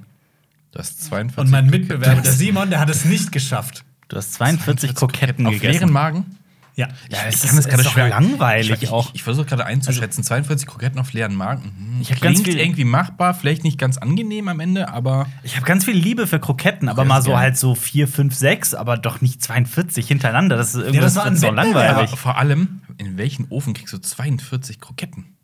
Du 0.72 0.78
hast 0.80 1.04
42 1.04 1.38
Und 1.38 1.50
mein. 1.50 1.66
Mitbewerber, 1.70 2.22
der 2.22 2.32
Simon, 2.32 2.70
der 2.70 2.80
hat 2.80 2.90
es 2.90 3.04
nicht 3.04 3.30
geschafft. 3.30 3.84
Du 4.12 4.18
hast 4.18 4.34
42 4.34 4.94
Kroketten 4.94 5.46
Auf 5.46 5.54
gegessen. 5.54 5.72
leeren 5.72 5.90
Magen? 5.92 6.36
Ja. 6.74 6.88
Ja, 7.10 7.18
Ich 7.28 7.34
es 7.36 7.42
kann 7.46 7.56
das 7.56 7.64
ist, 7.66 7.70
gerade 7.70 7.84
schwer- 7.84 8.08
langweilig 8.10 8.70
Ich, 8.70 8.82
ich, 8.84 8.90
auch. 8.90 9.10
ich 9.14 9.22
versuche 9.22 9.46
gerade 9.46 9.64
einzuschätzen. 9.64 10.22
42 10.22 10.66
Kroketten 10.66 10.98
auf 11.00 11.12
leeren 11.14 11.34
Magen. 11.34 11.64
Hm, 11.76 12.00
Ich 12.02 12.08
klingt 12.08 12.20
ganz 12.20 12.42
viel- 12.42 12.58
irgendwie 12.58 12.84
machbar, 12.84 13.32
vielleicht 13.32 13.64
nicht 13.64 13.78
ganz 13.78 13.96
angenehm 13.96 14.48
am 14.48 14.60
Ende, 14.60 14.88
aber 14.90 15.26
Ich 15.42 15.56
habe 15.56 15.64
ganz 15.66 15.86
viel 15.86 15.96
Liebe 15.96 16.26
für 16.26 16.40
Kroketten, 16.40 16.90
aber 16.90 17.02
Ja, 17.02 17.08
mal 17.08 17.22
so 17.22 17.30
geil. 17.30 17.40
halt 17.40 17.56
so 17.56 17.74
4, 17.74 18.06
5, 18.06 18.34
6, 18.34 18.74
aber 18.74 18.98
doch 18.98 19.22
nicht 19.22 19.42
42 19.42 20.06
hintereinander. 20.08 20.56
Das 20.58 20.68
ist 20.74 20.80
irgendwie 20.82 21.00
das 21.00 21.16
war 21.16 21.34
so 21.34 21.50
langweilig. 21.50 21.90
Aber 22.08 22.16
vor 22.18 22.36
allem, 22.36 22.82
in 22.98 23.16
welchen 23.16 23.46
Ofen 23.48 23.72
kriegst 23.72 23.94
du 23.94 23.98
42 23.98 24.78
Kroketten? 24.78 25.36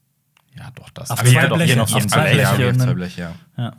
Ja, 0.57 0.71
doch, 0.75 0.91
das. 0.91 1.11
Auf 1.11 1.21
Aber 1.21 1.29
zwei 1.31 1.41
habt 1.43 1.53
doch 1.53 1.61
hier 1.63 1.77
noch 1.77 1.95
auf 1.95 2.07
zwei 2.07 2.33
Blech 2.35 2.49
Bleche. 2.49 2.63
ja, 2.67 2.75
zwei 2.79 2.95
Bleche, 2.95 3.21
ja. 3.23 3.33
Ja. 3.57 3.73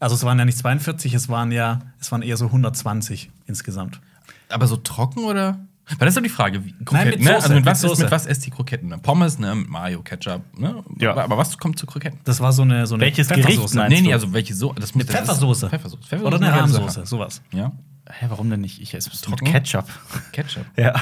Also 0.00 0.14
es 0.14 0.22
waren 0.24 0.38
ja 0.38 0.44
nicht 0.44 0.58
42, 0.58 1.14
es 1.14 1.28
waren 1.28 1.50
ja, 1.52 1.80
es 2.00 2.12
waren 2.12 2.22
eher 2.22 2.36
so 2.36 2.46
120 2.46 3.30
insgesamt. 3.46 4.00
Aber 4.48 4.66
so 4.66 4.76
trocken 4.76 5.24
oder? 5.24 5.58
Weil 5.90 5.96
das 6.00 6.08
ist 6.08 6.16
doch 6.16 6.22
die 6.22 6.28
Frage. 6.28 6.64
Wie, 6.66 6.72
Kroketten, 6.84 7.10
mit 7.10 7.20
ne? 7.20 7.24
Soße, 7.24 7.34
Also 7.36 7.48
mit 7.54 7.64
mit 7.64 7.66
was, 7.66 7.82
ist, 7.82 7.88
Soße. 7.88 8.02
mit 8.02 8.10
was 8.12 8.26
esst 8.26 8.44
die 8.44 8.50
Kroketten? 8.50 8.90
Ne? 8.90 8.98
Pommes, 8.98 9.38
ne? 9.38 9.54
Mayo, 9.54 10.02
Ketchup, 10.02 10.42
ne? 10.58 10.84
Ja. 10.98 11.12
Aber, 11.12 11.24
aber 11.24 11.38
was 11.38 11.56
kommt 11.56 11.78
zu 11.78 11.86
Kroketten? 11.86 12.20
Das 12.24 12.40
war 12.40 12.52
so 12.52 12.60
eine 12.62 12.86
so 12.86 12.94
eine 12.94 13.04
Welches 13.04 13.28
Gericht 13.28 13.46
Pfeffersoße. 13.48 13.76
meinst 13.78 13.96
Nee, 13.96 14.02
nee, 14.08 14.12
also 14.12 14.32
welche 14.34 14.54
so 14.54 14.74
das 14.74 14.94
Eine 14.94 15.04
Pfeffersoße. 15.06 15.70
Pfeffersoße. 15.70 16.02
Pfeffersoße. 16.02 16.26
Oder 16.26 16.36
eine 16.36 16.48
ist 16.54 16.60
Rahmsoße, 16.76 17.06
sowas. 17.06 17.40
Ja. 17.52 17.72
Hä, 18.10 18.26
warum 18.28 18.50
denn 18.50 18.60
nicht? 18.60 18.80
Ich 18.82 18.92
esse 18.94 19.10
es 19.10 19.28
mit 19.28 19.38
Trocken? 19.38 19.52
Ketchup. 19.52 19.86
Ketchup. 20.32 20.64
Ja. 20.76 20.94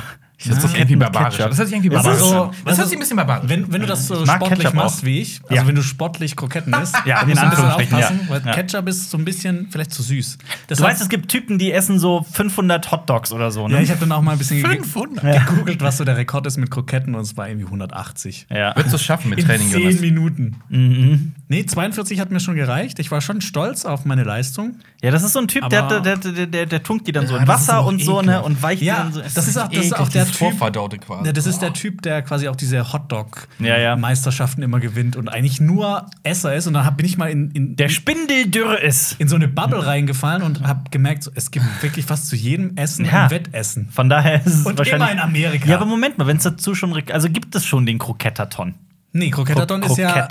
Das 0.45 0.63
ist 0.65 0.75
irgendwie 0.77 0.97
barbarisch. 0.97 1.39
Das 1.39 1.57
hört 1.57 1.69
sich 1.69 1.73
irgendwie 1.77 1.89
Das 1.89 2.03
barbarisch 2.03 2.29
so- 2.29 2.43
an. 2.43 2.51
das 2.51 2.59
Das 2.65 2.79
hört 2.79 2.89
sich 2.89 2.97
ein 2.99 3.01
bisschen 3.01 3.17
barbarisch 3.17 3.49
Wenn, 3.49 3.73
wenn 3.73 3.81
du 3.81 3.87
das 3.87 4.07
so 4.07 4.23
Ich 4.23 4.31
sportlich 4.31 4.59
Ketchup 4.59 4.75
machst 4.75 4.99
auch. 5.01 5.05
wie 5.05 5.21
ich, 5.21 5.41
also 5.45 5.55
Ja. 5.55 5.67
wenn 5.67 5.75
du 5.75 5.83
sportlich 5.83 6.37
Kroketten 6.37 6.75
isst, 6.83 6.95
Ja, 7.07 7.25
musst 7.25 7.37
du 7.39 7.43
ein 7.45 7.51
bisschen 7.51 7.65
aufpassen, 7.71 8.21
ja. 8.23 8.29
weil 8.29 8.43
Ja. 8.45 8.53
Ketchup 8.53 8.87
ist 8.89 9.11
so 9.11 9.17
ein 9.17 9.25
bisschen 9.25 9.69
vielleicht 9.71 9.93
zu 9.95 10.03
süß. 10.03 10.37
Du 10.39 10.45
Deshalb- 10.69 10.91
weißt, 10.91 11.01
es 11.01 11.09
gibt 11.09 11.31
Typen, 11.31 11.59
die 11.59 11.73
essen 11.73 11.99
so 11.99 12.25
500 12.31 12.93
Hotdogs 12.93 13.33
oder 13.33 13.51
so, 13.51 13.67
ne? 13.67 13.75
ja, 13.77 13.81
ich 13.81 13.89
habe 13.91 14.01
dann 14.01 14.13
auch 14.13 14.21
mal 14.21 14.33
ein 14.33 14.39
bisschen 14.39 14.63
ge- 14.63 14.71
500. 14.73 15.47
gegoogelt, 15.47 15.81
was 15.81 15.97
so 15.97 16.05
der 16.05 16.19
Rekord 16.19 16.47
ist 16.47 16.59
mit 16.59 16.71
Kroketten 16.71 17.15
und 17.15 17.23
es 17.23 17.37
war 17.39 17.49
irgendwie 17.49 17.67
180. 17.67 18.47
ja. 18.51 18.77
Würdest 18.77 18.93
du 18.93 18.97
es 18.97 19.05
schaffen 19.05 19.31
mit 19.31 19.39
In 19.39 19.47
Training, 19.47 19.71
10 19.71 19.81
Jonas? 19.83 20.01
Minuten. 20.01 20.57
Mhm. 20.69 21.33
Nee, 21.49 21.65
42 21.65 22.21
hat 22.21 22.31
mir 22.31 22.41
schon 22.41 22.57
gereicht. 22.57 22.99
Ich 22.99 23.11
war 23.11 23.21
schon 23.21 23.41
stolz 23.41 23.85
auf 23.87 24.05
meine 24.05 24.25
Leistung. 24.25 24.77
ja, 25.03 25.11
das 25.11 25.23
ist 25.23 25.33
so 25.33 25.39
ein 25.39 25.49
Typ, 25.49 25.69
der, 25.71 26.01
der, 26.01 26.17
der, 26.17 26.67
der, 26.67 26.83
tunkt 26.83 27.07
die 27.07 27.13
dann 27.13 27.27
so 27.27 27.37
in 27.37 27.47
das 27.47 27.69
Wasser 27.69 27.85
und 27.87 28.03
so, 28.03 28.21
ne? 28.21 28.43
Und 28.43 28.63
weicht 28.63 28.83
die 28.83 28.87
dann 28.87 29.13
so. 29.13 29.21
das 29.23 29.37
ist 29.49 29.57
auch, 29.57 29.69
das 29.69 29.85
ist 29.87 29.93
auch 29.95 30.01
Eklig, 30.09 30.13
der 30.13 30.26
dieses 30.27 30.39
Typ. 30.39 30.49
Vorverdaute 30.51 30.99
quasi. 30.99 31.27
Ja, 31.27 31.33
das 31.33 31.47
ist 31.47 31.61
der 31.63 31.73
Typ, 31.73 32.03
der 32.03 32.23
quasi 32.23 32.49
auch 32.49 32.57
diese 32.57 32.77
Ja, 32.77 32.83
ja. 32.83 32.93
Hotdog-Meisterschaften 32.93 34.63
immer 34.63 34.81
gewinnt 34.81 35.17
und 35.17 35.29
eigentlich 35.29 35.61
nur 35.61 36.07
Esser 36.23 36.55
ist. 36.55 36.67
Und 36.67 36.75
dann 36.75 36.97
bin 36.97 37.07
ich 37.07 37.17
mal 37.19 37.31
in, 37.31 37.51
in, 37.53 37.77
Der 37.77 37.89
Spindeldürre 37.89 38.79
ist. 38.79 39.17
in 39.21 39.29
so 39.29 39.37
eine 39.37 39.49
Bubble 39.49 39.85
reingefallen 39.87 40.43
und 40.43 40.63
habe 40.67 40.91
gemerkt, 40.91 41.23
so, 41.25 41.31
es 41.35 41.51
gibt 41.51 41.65
wirklich 41.83 42.05
fast 42.07 42.29
zu 42.29 42.37
jedem 42.37 42.77
Essen 42.77 43.05
Ja. 43.05 43.25
ein 43.25 43.31
Wettessen. 43.31 43.89
Von 43.91 44.09
daher 44.09 44.45
ist 44.45 44.47
es 44.55 44.67
Und 44.67 44.79
wahrscheinlich. 44.79 45.11
immer 45.11 45.13
in 45.13 45.19
Amerika. 45.21 45.69
Ja, 45.69 45.77
aber 45.77 45.87
Moment 45.87 46.19
mal, 46.19 46.27
wenn 46.27 46.37
es 46.39 46.43
dazu 46.45 46.75
schon. 46.75 46.93
Also 47.11 47.29
gibt 47.29 47.55
es 47.55 47.65
schon 47.65 47.87
den 47.87 47.99
Krokettathon. 47.99 48.75
Nee, 49.13 49.31
Krokettathon 49.31 49.83
ist 49.83 49.97
ja. 49.97 50.29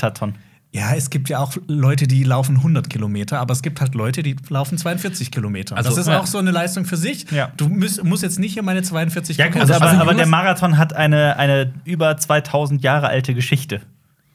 Ja, 0.75 0.94
es 0.94 1.10
gibt 1.10 1.29
ja 1.29 1.39
auch 1.39 1.53
Leute, 1.67 2.05
die 2.05 2.24
laufen 2.25 2.58
100 2.58 2.89
Kilometer, 2.89 3.39
aber 3.39 3.53
es 3.53 3.62
gibt 3.62 3.79
halt 3.79 3.96
Leute, 3.96 4.24
die 4.24 4.36
laufen 4.50 4.77
42 4.77 5.32
Kilometer. 5.32 5.77
Also, 5.77 5.89
das 5.89 6.00
ist 6.00 6.08
ja. 6.08 6.20
auch 6.20 6.25
so 6.25 6.38
eine 6.38 6.51
Leistung 6.51 6.84
für 6.84 6.98
sich. 6.98 7.32
Ja. 7.32 7.51
Du 7.55 7.70
musst, 7.70 8.03
musst 8.03 8.24
jetzt 8.24 8.39
nicht 8.39 8.53
hier 8.53 8.63
meine 8.63 8.82
42 8.84 9.38
Ja, 9.38 9.48
Kilometer 9.48 9.75
aber, 9.77 9.86
also 9.86 9.96
aber 9.96 10.12
Jonas- 10.12 10.17
der 10.17 10.27
Marathon 10.27 10.77
hat 10.77 10.91
eine, 10.94 11.38
eine 11.38 11.72
über 11.86 12.17
2000 12.17 12.84
Jahre 12.84 13.08
alte 13.08 13.34
Geschichte. 13.34 13.82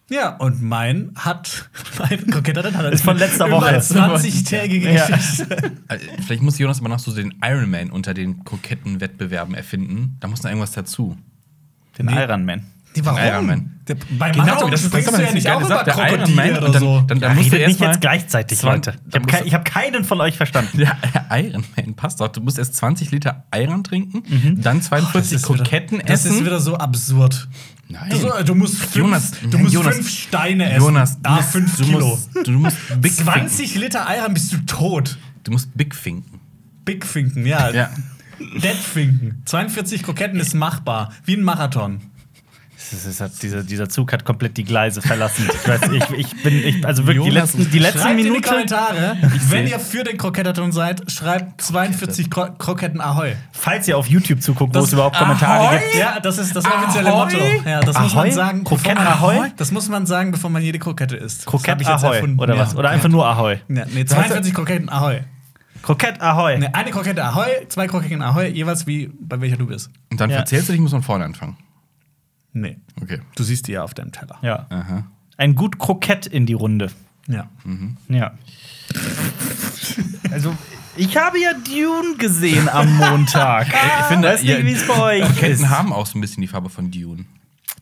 Ja, 0.08 0.36
und 0.36 0.62
mein 0.62 1.10
hat, 1.14 1.68
mein 1.98 2.26
Krokettathon 2.30 2.74
hat 2.74 2.90
Ist 2.92 3.04
von 3.04 3.18
letzter 3.18 3.50
Woche. 3.50 3.76
20-tägige 3.76 4.90
Ja. 4.92 5.06
Geschichte. 5.08 5.72
Äh, 5.88 5.98
Vielleicht 6.26 6.42
muss 6.42 6.58
Jonas 6.58 6.80
aber 6.80 6.88
noch 6.88 7.00
so 7.00 7.12
den 7.14 7.34
Ironman 7.44 7.90
unter 7.90 8.14
den 8.14 8.44
Krokettenwettbewerben 8.44 9.54
erfinden. 9.54 10.16
Da 10.20 10.28
muss 10.28 10.42
noch 10.42 10.50
irgendwas 10.50 10.72
dazu. 10.72 11.18
Den 11.98 12.06
Nee. 12.06 12.22
Ironman. 12.22 12.62
Die, 12.96 13.04
warum? 13.04 13.18
Ironman. 13.20 13.80
Der, 13.86 13.96
bei 14.18 14.32
Marathon 14.32 14.76
springst 14.76 15.16
du 15.16 15.22
ja 15.22 15.32
nicht 15.32 15.48
auch 15.48 15.60
über 15.64 15.84
Krokodile 15.84 16.58
oder 16.58 16.70
dann, 16.72 16.80
so. 16.80 17.00
dann, 17.06 17.20
dann 17.20 17.30
Ja, 17.30 17.34
musst 17.34 17.50
du 17.52 17.56
redet 17.56 17.68
nicht 17.68 17.80
jetzt 17.80 18.00
gleichzeitig, 18.00 18.58
20 18.58 18.94
Leute. 18.94 18.98
Ich 19.06 19.12
dann 19.12 19.32
habe 19.32 19.46
ich 19.46 19.54
hab 19.54 19.64
keinen 19.64 20.04
von 20.04 20.20
euch 20.20 20.36
verstanden. 20.36 20.78
Der 20.78 20.96
Ironman 21.30 21.94
passt 21.96 22.20
doch. 22.20 22.28
Du 22.28 22.40
musst 22.40 22.58
erst 22.58 22.74
20 22.76 23.10
Liter 23.12 23.44
Iron 23.54 23.84
trinken, 23.84 24.60
dann 24.60 24.82
42 24.82 25.12
Das 25.12 25.32
ist 25.42 25.48
wieder- 25.48 25.62
Kroketten 25.64 26.02
Das 26.04 26.24
ist 26.24 26.32
essen. 26.32 26.44
wieder 26.46 26.60
so 26.60 26.76
absurd. 26.76 27.48
Nein. 27.88 28.10
Du, 28.10 28.44
du 28.44 28.54
musst 28.54 28.76
fünf, 28.76 28.94
Jonas, 28.96 29.32
du 29.50 29.58
musst 29.58 29.74
Jonas, 29.74 29.94
fünf 29.96 30.10
Steine 30.10 30.70
essen. 30.70 30.84
Jonas, 30.84 31.18
ah, 31.24 31.42
fünf 31.42 31.76
du 31.76 31.84
Kilo. 31.84 32.06
Musst, 32.08 32.28
du 32.46 32.50
musst 32.52 32.76
Big 33.00 33.12
Finken. 33.12 33.32
20 33.48 33.74
Liter 33.76 34.08
Eiern 34.08 34.32
bist 34.34 34.52
du 34.52 34.58
tot. 34.66 35.18
Du 35.42 35.50
musst 35.52 35.76
Big 35.76 35.94
Finken. 35.94 36.38
Big 36.84 37.04
Finken, 37.04 37.44
ja. 37.46 37.70
Ja. 37.70 37.90
Deadfinken. 38.62 39.42
42 39.44 40.02
Kroketten 40.02 40.40
ist 40.40 40.54
machbar. 40.54 41.12
Wie 41.24 41.34
ein 41.36 41.42
Marathon. 41.42 42.00
Das 42.92 43.04
ist, 43.04 43.20
hat, 43.20 43.32
dieser, 43.42 43.62
dieser 43.62 43.88
Zug 43.90 44.10
hat 44.12 44.24
komplett 44.24 44.56
die 44.56 44.64
Gleise 44.64 45.02
verlassen. 45.02 45.48
Ich 45.52 45.68
weiß, 45.68 45.80
ich, 45.92 46.10
ich 46.18 46.42
bin, 46.42 46.64
ich, 46.64 46.86
also 46.86 47.06
wirklich, 47.06 47.24
die 47.24 47.28
Jonas, 47.34 47.54
letzten, 47.54 47.70
die 47.70 47.78
letzten 47.78 47.98
schreibt 48.00 48.20
in 48.20 48.32
die. 48.34 48.40
Kommentare, 48.40 49.16
wenn 49.50 49.66
ihr 49.66 49.78
für 49.78 50.02
den 50.02 50.16
Kroketterton 50.16 50.72
seid, 50.72 51.10
schreibt 51.10 51.60
42 51.60 52.30
Kro 52.30 52.46
Kroketten 52.58 53.00
Ahoi. 53.02 53.34
Falls 53.52 53.86
ihr 53.86 53.98
auf 53.98 54.06
YouTube 54.06 54.40
zuguckt, 54.42 54.74
wo 54.74 54.78
Das- 54.78 54.88
es 54.88 54.92
überhaupt 54.94 55.16
Kommentare 55.18 55.78
gibt. 55.78 55.94
Ja, 55.96 56.20
das 56.20 56.38
ist 56.38 56.56
das 56.56 56.64
offizielle 56.64 57.10
Ahoi? 57.12 57.24
Motto. 57.34 57.68
Ja, 57.68 57.80
das 57.80 57.98
muss 57.98 58.12
Ahoi? 58.14 58.26
man 58.28 58.32
sagen. 58.32 58.64
bevor 58.64 58.78
Krokett 58.78 58.94
man, 58.96 59.06
Ahoi? 59.06 59.38
Das 59.58 59.70
muss 59.72 59.88
man 59.88 60.06
sagen, 60.06 60.30
bevor 60.32 60.48
man 60.50 60.62
jede 60.62 60.78
Krokette 60.78 61.16
isst. 61.16 61.40
Das 61.40 61.46
hab 61.46 61.50
Krokett 61.52 61.80
ich 61.82 61.86
jetzt 61.88 62.02
Ahoi 62.04 62.14
erfunden. 62.16 62.38
oder 62.40 62.54
Ja. 62.54 62.60
was? 62.62 62.74
Oder 62.76 62.88
einfach 62.90 63.08
nur 63.10 63.26
Ahoi. 63.26 63.58
Ja, 63.68 63.84
nee, 63.92 64.04
42 64.06 64.54
Kroketten 64.54 64.88
Ahoi. 64.88 65.20
Krokett 65.82 66.20
Ahoi. 66.20 66.58
Nee, 66.58 66.68
eine 66.72 66.90
Krokette 66.90 67.22
Ahoi, 67.24 67.46
zwei 67.68 67.86
Kroketten 67.86 68.22
Ahoi, 68.22 68.48
jeweils 68.48 68.86
wie 68.86 69.10
bei 69.20 69.40
welcher 69.40 69.56
du 69.58 69.66
bist. 69.66 69.90
Und 70.10 70.20
dann 70.20 70.30
Ja. 70.30 70.36
verzählst 70.36 70.68
du 70.68 70.72
dich, 70.72 70.80
muss 70.80 70.90
von 70.92 71.02
vorne 71.02 71.24
anfangen. 71.26 71.56
Nee. 72.52 72.78
Okay. 73.00 73.20
Du 73.36 73.42
siehst 73.44 73.66
die 73.68 73.72
ja 73.72 73.82
auf 73.84 73.94
deinem 73.94 74.12
Teller. 74.12 74.38
Ja. 74.42 74.66
Aha. 74.70 75.04
Ein 75.36 75.54
gut 75.54 75.78
Krokett 75.78 76.26
in 76.26 76.46
die 76.46 76.52
Runde. 76.54 76.90
Ja. 77.28 77.48
Ja. 78.08 78.32
Also, 80.30 80.56
ich 80.96 81.16
habe 81.16 81.38
ja 81.40 81.52
Dune 81.54 82.16
gesehen 82.18 82.68
am 82.68 82.96
Montag. 82.96 83.68
ich 84.00 84.06
finde, 84.06 84.28
weiß 84.28 84.42
nicht, 84.42 84.50
ja, 84.58 84.64
wie 84.64 84.72
es 84.72 84.86
bei 84.86 84.98
euch 84.98 85.22
Kroketten 85.24 85.52
ist. 85.64 85.68
haben 85.68 85.92
auch 85.92 86.06
so 86.06 86.18
ein 86.18 86.20
bisschen 86.20 86.40
die 86.40 86.48
Farbe 86.48 86.68
von 86.70 86.90
Dune. 86.90 87.24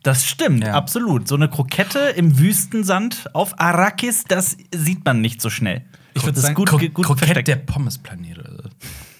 Das 0.03 0.25
stimmt, 0.27 0.63
Ja. 0.63 0.73
absolut. 0.75 1.27
So 1.27 1.35
eine 1.35 1.49
Krokette 1.49 1.99
im 2.15 2.39
Wüstensand 2.39 3.25
auf 3.33 3.59
Arrakis, 3.59 4.23
das 4.27 4.55
sieht 4.73 5.03
man 5.03 5.19
nicht 5.21 5.41
so 5.41 5.49
schnell. 5.49 5.81
Ich 6.13 6.23
würd 6.23 6.35
das 6.37 6.43
ist 6.43 6.47
sagen, 6.47 6.55
gut, 6.55 6.69
Kro 6.69 6.77
gut 6.77 7.05
Krokett 7.05 7.25
versteckt. 7.25 7.47
der 7.49 7.55
Pommesplanet. 7.57 8.38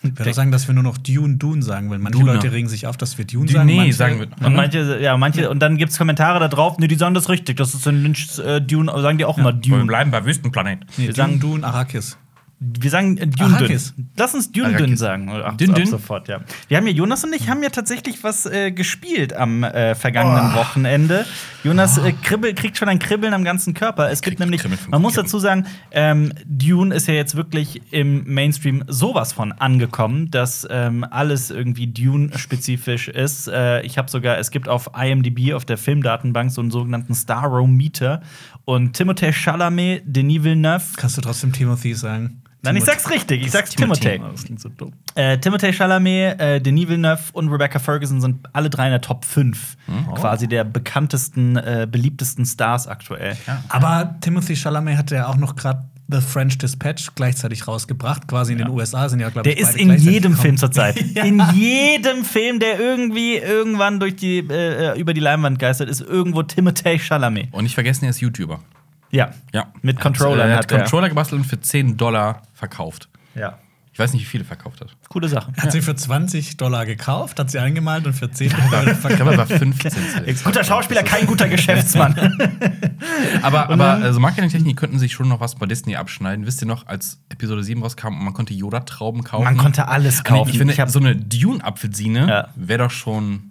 Ich 0.01 0.17
würde 0.17 0.33
sagen, 0.33 0.51
dass 0.51 0.67
wir 0.67 0.73
nur 0.73 0.83
noch 0.83 0.97
Dune 0.97 1.35
Dune 1.37 1.61
sagen, 1.61 1.89
weil 1.89 1.99
manche 1.99 2.17
Dune. 2.19 2.33
Leute 2.33 2.51
regen 2.51 2.69
sich 2.69 2.87
auf, 2.87 2.95
dass 2.95 3.17
wir 3.17 3.25
Dune 3.25 3.47
Die- 3.47 3.53
sagen. 3.53 3.65
nee, 3.67 3.75
manche, 3.77 3.93
sagen 3.93 4.19
wir- 4.19 4.47
Und 4.47 4.55
manche, 4.55 4.99
ja, 5.01 5.17
manche, 5.17 5.49
und 5.49 5.59
dann 5.59 5.77
gibt 5.77 5.91
es 5.91 5.97
Kommentare 5.97 6.39
da 6.39 6.47
drauf, 6.47 6.77
nee, 6.79 6.87
die 6.87 6.95
sagen 6.95 7.13
das 7.13 7.27
richtig. 7.27 7.57
Das 7.57 7.73
ist 7.73 7.85
ein 7.87 8.01
Lynch, 8.03 8.39
äh, 8.39 8.61
Dune, 8.61 8.91
sagen 9.01 9.17
die 9.17 9.25
auch 9.25 9.37
immer 9.37 9.53
Wir 9.53 9.59
Dune. 9.61 9.85
bleiben 9.85 10.11
bei 10.11 10.23
Wüstenplanet. 10.25 10.79
Nee, 10.97 11.07
Wir 11.07 11.13
Dune 11.13 11.15
sagen- 11.15 11.39
Dune 11.41 11.63
Arrakis. 11.67 12.17
Wir 12.59 12.91
sagen 12.91 13.17
äh, 13.17 13.25
Dune 13.25 13.57
dünn. 13.57 13.79
Lass 14.17 14.35
uns 14.35 14.51
Dune 14.51 14.67
Arrakis. 14.67 14.85
dünn 14.85 14.97
sagen. 14.97 15.29
Ach, 15.31 15.55
Dünn 15.55 15.85
sofort, 15.85 16.27
ja. 16.27 16.41
Wir 16.67 16.75
haben 16.75 16.87
ja 16.87 16.93
Jonas 16.93 17.23
und 17.23 17.33
ich 17.33 17.47
haben 17.49 17.63
ja 17.63 17.69
tatsächlich 17.69 18.21
was 18.23 18.45
äh, 18.45 18.71
gespielt 18.71 19.33
am 19.33 19.63
äh, 19.63 19.95
vergangenen 19.95 20.53
Wochenende. 20.55 21.25
Jonas 21.63 21.97
äh, 21.97 22.11
kribbel, 22.11 22.53
kriegt 22.53 22.77
schon 22.77 22.89
ein 22.89 22.99
Kribbeln 22.99 23.33
am 23.33 23.45
ganzen 23.45 23.73
Körper. 23.73 24.09
Es 24.11 24.21
gibt 24.21 24.39
nämlich, 24.39 24.61
man 24.89 25.01
muss 25.01 25.13
dazu 25.13 25.39
sagen, 25.39 25.67
ähm, 25.91 26.33
Dune 26.45 26.93
ist 26.93 27.07
ja 27.07 27.13
jetzt 27.13 27.35
wirklich 27.35 27.81
im 27.91 28.25
Mainstream 28.25 28.83
sowas 28.87 29.31
von 29.31 29.53
angekommen, 29.53 30.29
dass 30.29 30.67
ähm, 30.69 31.05
alles 31.09 31.51
irgendwie 31.51 31.87
Dune-spezifisch 31.87 33.07
ist. 33.07 33.47
Äh, 33.47 33.81
ich 33.83 33.97
habe 33.97 34.09
sogar, 34.11 34.37
es 34.37 34.51
gibt 34.51 34.67
auf 34.67 34.89
IMDb, 35.01 35.53
auf 35.53 35.63
der 35.63 35.77
Filmdatenbank, 35.77 36.51
so 36.51 36.59
einen 36.59 36.71
sogenannten 36.71 37.15
Star-Row-Meter. 37.15 38.21
Und 38.65 38.97
Timothée 38.97 39.31
Chalamet, 39.31 40.03
Denis 40.05 40.43
Villeneuve, 40.43 40.83
Kannst 40.97 41.17
du 41.17 41.21
trotzdem 41.21 41.53
Timothy 41.53 41.93
sagen? 41.93 42.41
Nein, 42.61 42.75
ich 42.75 42.83
sag's 42.83 43.09
richtig. 43.09 43.41
Ich 43.45 43.51
sag's 43.51 43.71
Timothée. 43.71 44.19
Das 44.31 44.43
klingt 44.43 44.59
so 44.59 44.69
dumm. 44.69 44.91
Äh, 45.15 45.37
Timothée 45.37 45.71
Chalamet, 45.71 46.39
äh, 46.41 46.59
Denis 46.59 46.89
Villeneuve 46.89 47.21
und 47.33 47.47
Rebecca 47.49 47.79
Ferguson 47.79 48.19
sind 48.19 48.47
alle 48.53 48.69
drei 48.69 48.85
in 48.85 48.91
der 48.91 49.01
Top 49.01 49.23
5. 49.25 49.77
Quasi 50.15 50.47
der 50.47 50.63
bekanntesten, 50.65 51.55
äh, 51.55 51.87
beliebtesten 51.89 52.45
Stars 52.45 52.87
aktuell. 52.87 53.37
Aber 53.69 54.15
Timothy 54.21 54.55
Chalamet 54.55 54.97
hat 54.97 55.11
ja 55.11 55.27
auch 55.27 55.37
noch 55.37 55.55
gerade 55.55 55.85
The 56.11 56.21
French 56.21 56.57
Dispatch 56.57 57.11
gleichzeitig 57.15 57.67
rausgebracht. 57.67 58.27
Quasi 58.27 58.53
in 58.53 58.57
den 58.57 58.69
USA 58.69 59.07
sind 59.09 59.19
ja, 59.19 59.29
glaube 59.29 59.47
ich, 59.47 59.55
Der 59.55 59.63
ist 59.63 59.77
beide 59.77 59.93
in 59.93 59.97
jedem. 59.99 60.35
Film 60.35 60.57
zurzeit. 60.57 60.99
Ja. 61.13 61.23
In 61.23 61.41
jedem 61.53 62.23
Film, 62.25 62.59
der 62.59 62.79
irgendwie 62.79 63.35
irgendwann 63.37 63.99
durch 63.99 64.15
die, 64.15 64.39
äh, 64.39 64.99
über 64.99 65.13
die 65.13 65.19
Leinwand 65.21 65.59
geistert, 65.59 65.87
ist 65.89 66.01
irgendwo 66.01 66.41
Timothée 66.41 66.99
Chalamet. 66.99 67.49
Und 67.53 67.63
nicht 67.63 67.73
vergessen, 67.75 68.05
er 68.05 68.09
ist 68.11 68.21
YouTuber. 68.21 68.59
Ja. 69.11 69.31
Ja. 69.53 69.67
Mit 69.81 69.97
Er 69.97 70.01
Controllern 70.03 70.49
Er 70.49 70.57
hat 70.57 70.63
hat 70.65 70.71
er. 70.71 70.77
Controller 70.79 71.09
gebastelt 71.09 71.41
und 71.41 71.47
für 71.47 71.59
10 71.59 71.97
Dollar 71.97 72.43
verkauft. 72.53 73.09
Ja. 73.35 73.57
Ich 73.91 73.97
weiß 73.99 74.13
nicht, 74.13 74.21
wie 74.21 74.27
viele 74.27 74.45
verkauft 74.45 74.79
hat. 74.79 74.95
Coole 75.09 75.27
Sache. 75.27 75.51
Hat 75.57 75.73
sie 75.73 75.81
für 75.81 75.93
20 75.93 76.55
Dollar 76.55 76.85
gekauft, 76.85 77.37
hat 77.37 77.51
sie 77.51 77.59
eingemalt 77.59 78.05
und 78.07 78.13
für 78.13 78.31
10 78.31 78.49
Dollar 78.51 78.63
Ich 78.63 78.69
glaube, 78.69 78.95
verkauft. 78.95 79.31
er 79.31 79.37
war 79.37 79.45
15. 79.47 79.91
selbst. 79.91 80.43
Guter 80.45 80.63
Schauspieler, 80.63 81.03
kein 81.03 81.25
guter 81.25 81.49
Geschäftsmann. 81.49 82.15
Aber, 83.41 83.69
aber 83.69 83.85
also 83.95 84.19
Marketingtechnik 84.19 84.77
könnten 84.77 84.99
sich 84.99 85.13
schon 85.13 85.27
noch 85.27 85.39
was 85.39 85.55
bei 85.55 85.65
Disney 85.65 85.95
abschneiden. 85.95 86.45
Wisst 86.45 86.61
ihr 86.61 86.67
noch, 86.67 86.87
als 86.87 87.19
Episode 87.29 87.63
7 87.63 87.81
rauskam 87.81 88.07
und 88.17 88.23
man 88.23 88.33
konnte 88.33 88.53
Yoda-Trauben 88.53 89.23
kaufen? 89.23 89.43
Man 89.45 89.57
konnte 89.57 89.87
alles 89.87 90.23
kaufen. 90.23 90.49
Ich 90.51 90.57
finde, 90.57 90.73
Ich 90.73 90.81
so 90.91 90.99
eine 90.99 91.15
Dune-Apfelsine 91.15 92.27
Ja. 92.27 92.47
wäre 92.55 92.83
doch 92.85 92.91
schon. 92.91 93.48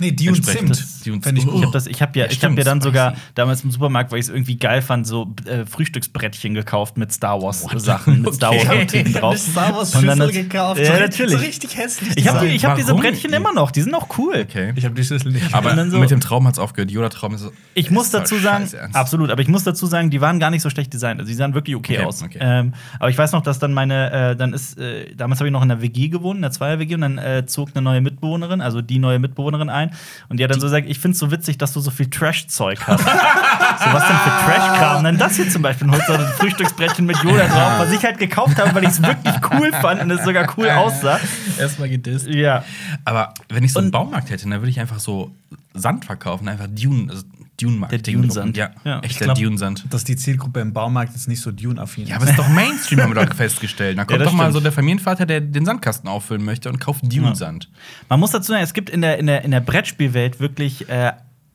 Nee, 0.00 0.12
Dune 0.12 0.30
Entsprechend. 0.36 0.74
Zimt. 0.76 1.24
Fänd 1.24 1.38
ich 1.38 1.44
Zimt. 1.44 1.52
gut. 1.52 1.60
Ich 1.60 1.66
habe 1.66 1.72
das, 1.72 1.86
ich 1.86 2.02
habe 2.02 2.18
ja, 2.18 2.24
Ja, 2.26 2.30
ich 2.32 2.44
habe 2.44 2.54
ja 2.56 2.64
dann 2.64 2.80
sogar 2.80 3.14
damals 3.34 3.62
im 3.64 3.70
Supermarkt, 3.70 4.10
weil 4.12 4.18
ich 4.18 4.24
es 4.26 4.30
irgendwie 4.30 4.56
geil 4.56 4.82
fand, 4.82 5.06
so 5.06 5.34
äh, 5.46 5.64
Frühstücksbrettchen 5.66 6.54
gekauft 6.54 6.96
mit 6.96 7.12
Star 7.12 7.40
Wars 7.42 7.66
Sachen, 7.76 8.22
mit 8.22 8.34
Star 8.34 8.52
Wars. 8.54 8.66
Motiven 8.66 9.06
Ich 9.06 9.16
drauf. 9.16 9.30
eine 9.30 9.38
Star 9.38 9.76
Wars 9.76 9.94
Und 9.94 10.06
dann 10.06 10.18
Schüssel 10.18 10.32
das- 10.34 10.42
gekauft. 10.50 10.80
Ja, 10.80 10.86
so, 10.94 11.00
natürlich. 11.00 11.32
So 11.32 11.38
richtig 11.38 11.76
hässlich. 11.76 12.16
Ich 12.16 12.28
habe 12.28 12.46
ich 12.46 12.64
hab 12.64 12.76
diese? 12.76 12.94
Brettchen 12.94 13.32
immer 13.32 13.52
noch, 13.52 13.70
die 13.70 13.82
sind 13.82 13.94
auch 13.94 14.08
cool. 14.18 14.44
Okay. 14.48 14.72
Ich 14.76 14.84
habe 14.84 14.94
die 14.94 15.04
Schüssel 15.04 15.32
nicht. 15.32 15.54
Aber 15.54 15.70
Und 15.70 15.76
dann 15.76 15.90
so- 15.90 15.98
mit 15.98 16.10
dem 16.10 16.20
Traum 16.20 16.46
hat 16.46 16.54
es 16.54 16.58
aufgehört. 16.58 16.90
Yoda-Traum 16.90 17.34
ist 17.34 17.40
so. 17.42 17.52
Ich 17.74 17.90
muss 17.90 18.06
ist 18.06 18.10
voll 18.12 18.20
dazu 18.20 18.38
sagen, 18.38 18.68
absolut, 18.92 19.30
aber 19.30 19.42
ich 19.42 19.48
muss 19.48 19.64
dazu 19.64 19.86
sagen, 19.86 20.10
die 20.10 20.20
waren 20.20 20.38
gar 20.40 20.50
nicht 20.50 20.62
so 20.62 20.70
schlecht 20.70 20.92
designt. 20.92 21.20
Also 21.20 21.28
die 21.28 21.34
sahen 21.36 21.54
wirklich 21.54 21.76
okay, 21.76 21.98
Okay, 21.98 22.04
aus. 22.06 22.22
okay. 22.22 22.38
Ähm, 22.40 22.74
aber 22.98 23.10
ich 23.10 23.18
weiß 23.18 23.32
noch, 23.32 23.42
dass 23.42 23.58
dann 23.58 23.72
meine, 23.72 24.30
äh, 24.32 24.36
dann 24.36 24.52
ist, 24.52 24.78
äh, 24.78 25.14
damals 25.14 25.40
habe 25.40 25.48
ich 25.48 25.52
noch 25.52 25.62
in 25.62 25.68
der 25.68 25.80
WG 25.82 26.08
gewohnt, 26.08 26.36
in 26.36 26.42
der 26.42 26.50
Zweier-WG, 26.50 26.94
und 26.94 27.00
dann 27.02 27.18
äh, 27.18 27.44
zog 27.46 27.70
eine 27.74 27.82
neue 27.82 28.00
Mitbewohnerin, 28.00 28.60
also 28.60 28.80
die 28.82 28.98
neue 28.98 29.18
Mitbewohnerin 29.18 29.68
ein. 29.68 29.89
Und 30.28 30.38
die 30.38 30.44
hat 30.44 30.50
dann 30.50 30.60
so 30.60 30.66
gesagt, 30.66 30.86
ich 30.88 30.98
finde 30.98 31.14
es 31.14 31.18
so 31.18 31.30
witzig, 31.30 31.58
dass 31.58 31.72
du 31.72 31.80
so 31.80 31.90
viel 31.90 32.08
Trash-Zeug 32.08 32.80
hast. 32.86 33.00
so, 33.04 33.06
was 33.06 34.06
denn 34.06 34.16
für 34.16 34.44
Trash-Kram? 34.44 34.96
Und 34.98 35.04
dann 35.04 35.18
das 35.18 35.36
hier 35.36 35.48
zum 35.48 35.62
Beispiel, 35.62 35.90
holst 35.90 36.08
du 36.08 36.12
so 36.14 36.18
ein 36.18 36.32
Frühstücksbrettchen 36.38 37.06
mit 37.06 37.16
Yoda 37.22 37.46
drauf, 37.48 37.78
was 37.78 37.92
ich 37.92 38.04
halt 38.04 38.18
gekauft 38.18 38.58
habe, 38.58 38.74
weil 38.74 38.84
ich 38.84 38.90
es 38.90 39.02
wirklich 39.02 39.34
cool 39.52 39.72
fand 39.72 40.02
und 40.02 40.10
es 40.10 40.24
sogar 40.24 40.52
cool 40.56 40.70
aussah. 40.70 41.18
Erstmal 41.58 41.88
gedisst. 41.88 42.26
Ja. 42.28 42.64
Aber 43.04 43.34
wenn 43.48 43.64
ich 43.64 43.72
so 43.72 43.78
einen 43.78 43.86
Und- 43.88 43.92
Baumarkt 43.92 44.30
hätte, 44.30 44.48
dann 44.48 44.60
würde 44.60 44.70
ich 44.70 44.80
einfach 44.80 44.98
so 45.00 45.30
Sand 45.74 46.04
verkaufen, 46.04 46.48
einfach 46.48 46.66
Dune, 46.68 47.10
also 47.10 47.22
Dune-Marketing. 47.60 48.14
Der 48.14 48.22
Dune-Sand. 48.22 48.56
Ja, 48.56 48.70
Ja. 48.84 49.00
echter 49.00 49.06
Ich 49.06 49.18
glaub, 49.18 49.36
Dune-Sand. 49.38 49.84
Dass 49.90 50.04
die 50.04 50.16
Zielgruppe 50.16 50.60
im 50.60 50.72
Baumarkt 50.72 51.12
jetzt 51.12 51.28
nicht 51.28 51.40
so 51.40 51.50
Dune-affin 51.52 52.06
Ja, 52.06 52.16
aber 52.16 52.24
es 52.24 52.30
ist 52.30 52.38
doch 52.38 52.48
Mainstream, 52.54 53.00
haben 53.02 53.14
wir 53.14 53.24
doch 53.26 53.34
festgestellt. 53.34 53.98
Da 53.98 54.04
kommt 54.04 54.20
das 54.20 54.28
doch 54.28 54.32
mal 54.34 54.44
stimmt. 54.44 54.54
so 54.54 54.60
der 54.60 54.72
Familienvater, 54.72 55.26
der 55.26 55.40
den 55.40 55.64
Sandkasten 55.64 56.08
auffüllen 56.08 56.44
möchte 56.44 56.68
und 56.68 56.78
kauft 56.80 57.02
Dune-Sand. 57.04 57.70
Man 58.08 58.20
muss 58.20 58.30
dazu 58.30 58.52
sagen, 58.52 58.62
es 58.64 58.74
gibt 58.74 58.90
in 58.90 59.00
der, 59.02 59.18
in 59.18 59.26
der, 59.26 59.42
in 59.44 59.50
der 59.50 59.60
Brettspielwelt 59.60 60.40
wirklich. 60.40 60.88
Äh, 60.88 61.12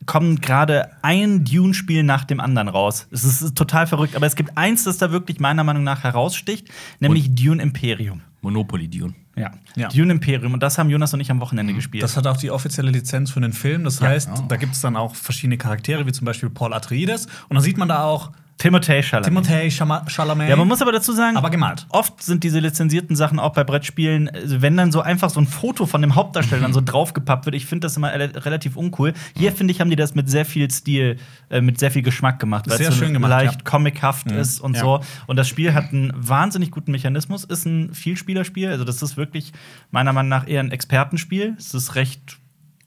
kommen 0.08 0.40
gerade 0.40 0.92
ein 1.02 1.46
Dune-Spiel 1.46 2.04
nach 2.04 2.26
dem 2.26 2.40
anderen 2.40 2.68
raus. 2.68 3.08
Es 3.10 3.24
ist 3.24 3.56
total 3.58 3.88
verrückt, 3.88 4.16
aber 4.16 4.28
es 4.28 4.36
gibt 4.36 4.56
eins, 4.56 4.84
das 4.84 5.00
da 5.00 5.12
wirklich 5.12 5.40
meiner 5.40 5.64
Meinung 5.64 5.84
nach 5.84 6.04
heraussticht, 6.04 6.70
nämlich 7.00 7.34
Dune 7.34 7.60
Imperium. 7.60 8.22
Monopoly 8.42 8.88
Dune. 8.88 9.16
Ja. 9.36 9.52
Ja. 9.76 9.90
Dune 9.90 10.12
Imperium. 10.14 10.54
Und 10.54 10.64
das 10.64 10.78
haben 10.78 10.90
Jonas 10.90 11.14
und 11.14 11.20
ich 11.20 11.30
am 11.32 11.40
Wochenende 11.42 11.74
gespielt. 11.74 12.04
Das 12.04 12.16
hat 12.16 12.26
auch 12.28 12.38
die 12.38 12.52
offizielle 12.52 12.90
Lizenz 12.92 13.32
für 13.32 13.42
den 13.42 13.54
Film. 13.54 13.84
Das 13.84 14.00
heißt, 14.02 14.30
Oh. 14.34 14.46
da 14.48 14.56
gibt 14.56 14.74
es 14.76 14.82
dann 14.82 14.96
auch 14.96 15.14
verschiedene 15.16 15.58
Charaktere, 15.58 16.06
wie 16.08 16.12
zum 16.14 16.26
Beispiel 16.26 16.50
Paul 16.50 16.74
Atreides. 16.74 17.26
Und 17.50 17.56
dann 17.56 17.62
sieht 17.64 17.78
man 17.78 17.88
da 17.90 18.04
auch 18.06 18.32
Timothée 18.58 19.04
Chalamet. 19.04 19.26
Timothée 19.26 19.70
Chalamet. 19.70 20.50
Ja, 20.50 20.56
man 20.56 20.68
muss 20.68 20.82
aber 20.82 20.94
dazu 20.94 21.12
sagen, 21.12 21.36
Aber 21.36 21.50
gemalt. 21.50 21.86
oft 21.90 22.24
sind 22.24 22.44
diese 22.44 22.60
lizenzierten 22.60 23.16
Sachen 23.16 23.38
auch 23.38 23.52
bei 23.54 23.66
Brettspielen, 23.66 24.30
wenn 24.46 24.78
dann 24.78 24.94
so 24.94 25.02
einfach 25.02 25.30
so 25.30 25.42
ein 25.42 25.46
Foto 25.48 25.86
von 25.86 26.02
dem 26.02 26.16
Hauptdarsteller 26.16 26.62
dann 26.62 26.72
so 26.74 26.80
draufgepappt 26.80 27.46
wird, 27.46 27.56
ich 27.56 27.66
finde 27.66 27.86
das 27.86 27.98
immer 27.98 28.14
relativ 28.14 28.78
uncool. 28.78 29.14
Hier 29.36 29.52
finde 29.52 29.72
ich, 29.74 29.82
haben 29.82 29.90
die 29.90 29.98
das 29.98 30.16
mit 30.16 30.30
sehr 30.30 30.46
viel 30.46 30.72
Stil, 30.72 31.18
äh, 31.50 31.60
mit 31.60 31.80
sehr 31.80 31.92
viel 31.92 32.02
Geschmack 32.02 32.40
gemacht, 32.40 32.66
weil 32.70 32.80
es 32.80 32.98
so 32.98 33.06
gemacht, 33.06 33.30
leicht 33.30 33.56
ja. 33.56 33.62
comichaft 33.70 34.32
ist 34.32 34.62
und 34.62 34.76
Ja. 34.76 34.82
so. 34.82 35.00
Und 35.28 35.36
das 35.36 35.50
Spiel 35.50 35.74
hat 35.74 35.92
einen 35.92 36.14
wahnsinnig 36.16 36.72
guten 36.72 36.92
Mechanismus, 36.92 37.44
ist 37.44 37.66
ein 37.66 37.94
Vielspielerspiel, 37.94 38.70
also 38.70 38.86
das 38.86 39.02
ist 39.02 39.18
wirklich 39.18 39.52
meiner 39.92 40.14
Meinung 40.14 40.30
nach 40.30 40.48
eher 40.48 40.62
ein 40.62 40.72
Expertenspiel. 40.72 41.56
Es 41.60 41.74
ist 41.74 41.96
recht 41.96 42.38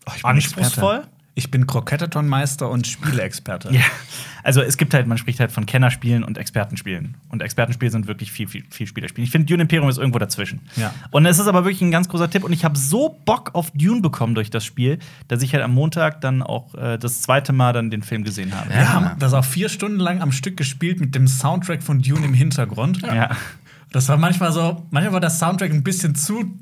Oh, 0.06 0.12
anspruchsvoll. 0.26 0.94
Experte. 0.96 1.17
Ich 1.38 1.52
bin 1.52 1.68
Kroketteton-Meister 1.68 2.68
und 2.68 2.88
Spieleexperte. 2.88 3.72
Ja, 3.72 3.84
also 4.42 4.60
es 4.60 4.76
gibt 4.76 4.92
halt, 4.92 5.06
man 5.06 5.18
spricht 5.18 5.38
halt 5.38 5.52
von 5.52 5.66
Kennerspielen 5.66 6.24
und 6.24 6.36
Expertenspielen. 6.36 7.16
Und 7.28 7.42
Expertenspiele 7.42 7.92
sind 7.92 8.08
wirklich 8.08 8.32
viel, 8.32 8.48
viel, 8.48 8.64
viel 8.70 8.88
Spielerspiele. 8.88 9.24
Ich 9.24 9.30
finde, 9.30 9.46
Dune 9.46 9.62
Imperium 9.62 9.88
ist 9.88 9.98
irgendwo 9.98 10.18
dazwischen. 10.18 10.62
Ja. 10.74 10.92
Und 11.12 11.26
es 11.26 11.38
ist 11.38 11.46
aber 11.46 11.62
wirklich 11.62 11.80
ein 11.80 11.92
ganz 11.92 12.08
großer 12.08 12.28
Tipp. 12.28 12.42
Und 12.42 12.52
ich 12.52 12.64
habe 12.64 12.76
so 12.76 13.20
Bock 13.24 13.54
auf 13.54 13.70
Dune 13.70 14.00
bekommen 14.00 14.34
durch 14.34 14.50
das 14.50 14.64
Spiel, 14.64 14.98
dass 15.28 15.40
ich 15.42 15.54
halt 15.54 15.62
am 15.62 15.74
Montag 15.74 16.22
dann 16.22 16.42
auch 16.42 16.74
äh, 16.74 16.98
das 16.98 17.22
zweite 17.22 17.52
Mal 17.52 17.72
dann 17.72 17.90
den 17.90 18.02
Film 18.02 18.24
gesehen 18.24 18.52
habe. 18.52 18.70
Wir 18.70 18.92
haben 18.92 19.16
das 19.20 19.32
auch 19.32 19.44
vier 19.44 19.68
Stunden 19.68 20.00
lang 20.00 20.20
am 20.20 20.32
Stück 20.32 20.56
gespielt 20.56 20.98
mit 20.98 21.14
dem 21.14 21.28
Soundtrack 21.28 21.84
von 21.84 22.02
Dune 22.02 22.26
im 22.26 22.34
Hintergrund. 22.34 23.02
Ja. 23.02 23.30
Das 23.92 24.08
war 24.08 24.16
manchmal 24.16 24.50
so, 24.50 24.84
manchmal 24.90 25.12
war 25.12 25.20
der 25.20 25.30
Soundtrack 25.30 25.70
ein 25.70 25.84
bisschen 25.84 26.16
zu 26.16 26.58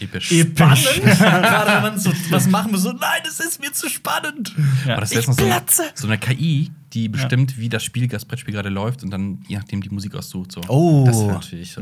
Episch. 0.00 0.28
spannend. 0.28 1.02
Gerade 1.18 1.72
wenn 1.72 1.82
man 1.82 1.98
so 1.98 2.12
was 2.30 2.48
machen 2.48 2.72
muss, 2.72 2.82
so, 2.82 2.92
nein, 2.92 3.20
das 3.24 3.40
ist 3.40 3.60
mir 3.60 3.72
zu 3.72 3.88
spannend. 3.88 4.54
Ja. 4.86 4.92
Aber 4.92 5.02
das 5.02 5.12
ist 5.12 5.18
ich 5.28 5.34
so, 5.34 5.44
platze. 5.44 5.82
so 5.94 6.06
eine 6.06 6.18
KI, 6.18 6.70
die 6.92 7.08
bestimmt, 7.08 7.58
wie 7.58 7.68
das 7.68 7.84
Spiel, 7.84 8.08
das 8.08 8.24
Brettspiel 8.24 8.54
gerade 8.54 8.68
läuft 8.68 9.02
und 9.02 9.10
dann 9.10 9.42
je 9.48 9.56
nachdem 9.56 9.82
die 9.82 9.90
Musik 9.90 10.14
aussucht. 10.14 10.52
So. 10.52 10.60
Oh. 10.68 11.04
Das 11.06 11.18
wäre 11.20 11.32
natürlich 11.32 11.72
so. 11.72 11.80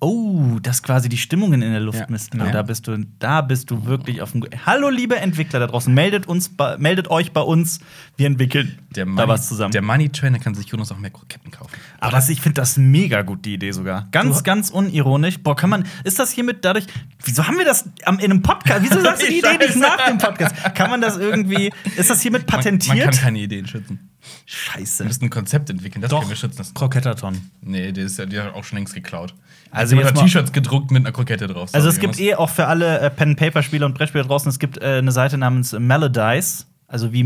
Oh, 0.00 0.58
das 0.62 0.84
quasi 0.84 1.08
die 1.08 1.16
Stimmungen 1.16 1.60
in 1.60 1.72
der 1.72 1.80
Luft 1.80 1.98
Ja. 1.98 2.06
misst. 2.08 2.32
Ja. 2.32 2.50
Da 2.52 2.62
bist 2.62 2.86
du, 2.86 3.04
da 3.18 3.40
bist 3.40 3.68
du 3.70 3.84
wirklich 3.84 4.22
auf 4.22 4.30
dem. 4.30 4.44
Hallo, 4.64 4.90
liebe 4.90 5.16
Entwickler 5.16 5.58
da 5.58 5.66
draußen, 5.66 5.92
meldet 5.92 6.26
uns, 6.26 6.52
meldet 6.78 7.08
euch 7.10 7.32
bei 7.32 7.40
uns. 7.40 7.80
Wir 8.16 8.28
entwickeln 8.28 8.78
Der 8.94 9.06
da 9.06 9.10
Money, 9.10 9.28
was 9.28 9.48
zusammen. 9.48 9.72
Der 9.72 9.82
Money 9.82 10.08
Trainer 10.10 10.38
kann 10.38 10.54
sich 10.54 10.66
Jonas 10.68 10.92
auch 10.92 10.98
mehr 10.98 11.10
Kroketten 11.10 11.50
kaufen. 11.50 11.72
Aber 11.98 12.12
das, 12.12 12.28
ich 12.28 12.40
finde 12.40 12.54
das 12.60 12.76
mega 12.76 13.22
gut, 13.22 13.44
die 13.44 13.54
Idee 13.54 13.72
sogar. 13.72 14.06
Ganz, 14.12 14.38
Du- 14.38 14.42
ganz 14.44 14.70
unironisch. 14.70 15.38
Boah, 15.40 15.56
kann 15.56 15.70
man, 15.70 15.84
ist 16.04 16.20
das 16.20 16.30
hiermit 16.30 16.64
dadurch, 16.64 16.86
wieso 17.24 17.44
haben 17.48 17.58
wir 17.58 17.64
das 17.64 17.82
in 18.06 18.06
einem 18.06 18.42
Podcast? 18.42 18.82
Wieso 18.88 19.00
sagst 19.00 19.22
du 19.22 19.26
die 19.30 19.38
Idee 19.40 19.58
nicht 19.58 19.76
nach 19.76 20.06
dem 20.06 20.18
Podcast? 20.18 20.54
Kann 20.76 20.90
man 20.90 21.00
das 21.00 21.16
irgendwie, 21.16 21.72
ist 21.96 22.08
das 22.08 22.20
hiermit 22.22 22.46
patentiert? 22.46 22.96
Man, 22.98 23.06
man 23.06 23.14
kann 23.14 23.20
keine 23.24 23.38
Ideen 23.40 23.66
schützen. 23.66 24.07
Scheiße. 24.46 25.00
Wir 25.04 25.08
müssen 25.08 25.24
ein 25.24 25.30
Konzept 25.30 25.70
entwickeln, 25.70 26.02
das 26.02 26.10
Doch, 26.10 26.20
können 26.20 26.30
wir 26.30 26.36
schützen. 26.36 26.56
Das, 26.58 26.74
Kroketterton. 26.74 27.38
nee, 27.62 27.92
der 27.92 28.04
ist 28.04 28.18
ja 28.18 28.26
der 28.26 28.44
hat 28.44 28.54
auch 28.54 28.64
schon 28.64 28.78
längst 28.78 28.94
geklaut. 28.94 29.34
Also 29.70 29.96
hat 30.02 30.14
mal- 30.14 30.22
T-Shirts 30.22 30.52
gedruckt 30.52 30.90
mit 30.90 31.02
einer 31.04 31.12
Krokette 31.12 31.46
drauf. 31.46 31.70
Also 31.72 31.88
es 31.88 31.98
gibt 31.98 32.18
eh 32.18 32.34
auch 32.34 32.48
für 32.50 32.66
alle 32.66 33.00
äh, 33.00 33.10
Pen-Paper-Spieler 33.10 33.86
und 33.86 33.94
Brettspieler 33.94 34.24
draußen, 34.24 34.48
es 34.48 34.58
gibt 34.58 34.78
äh, 34.78 34.98
eine 34.98 35.12
Seite 35.12 35.36
namens 35.38 35.72
Melodice, 35.72 36.66
also 36.86 37.12
wie 37.12 37.22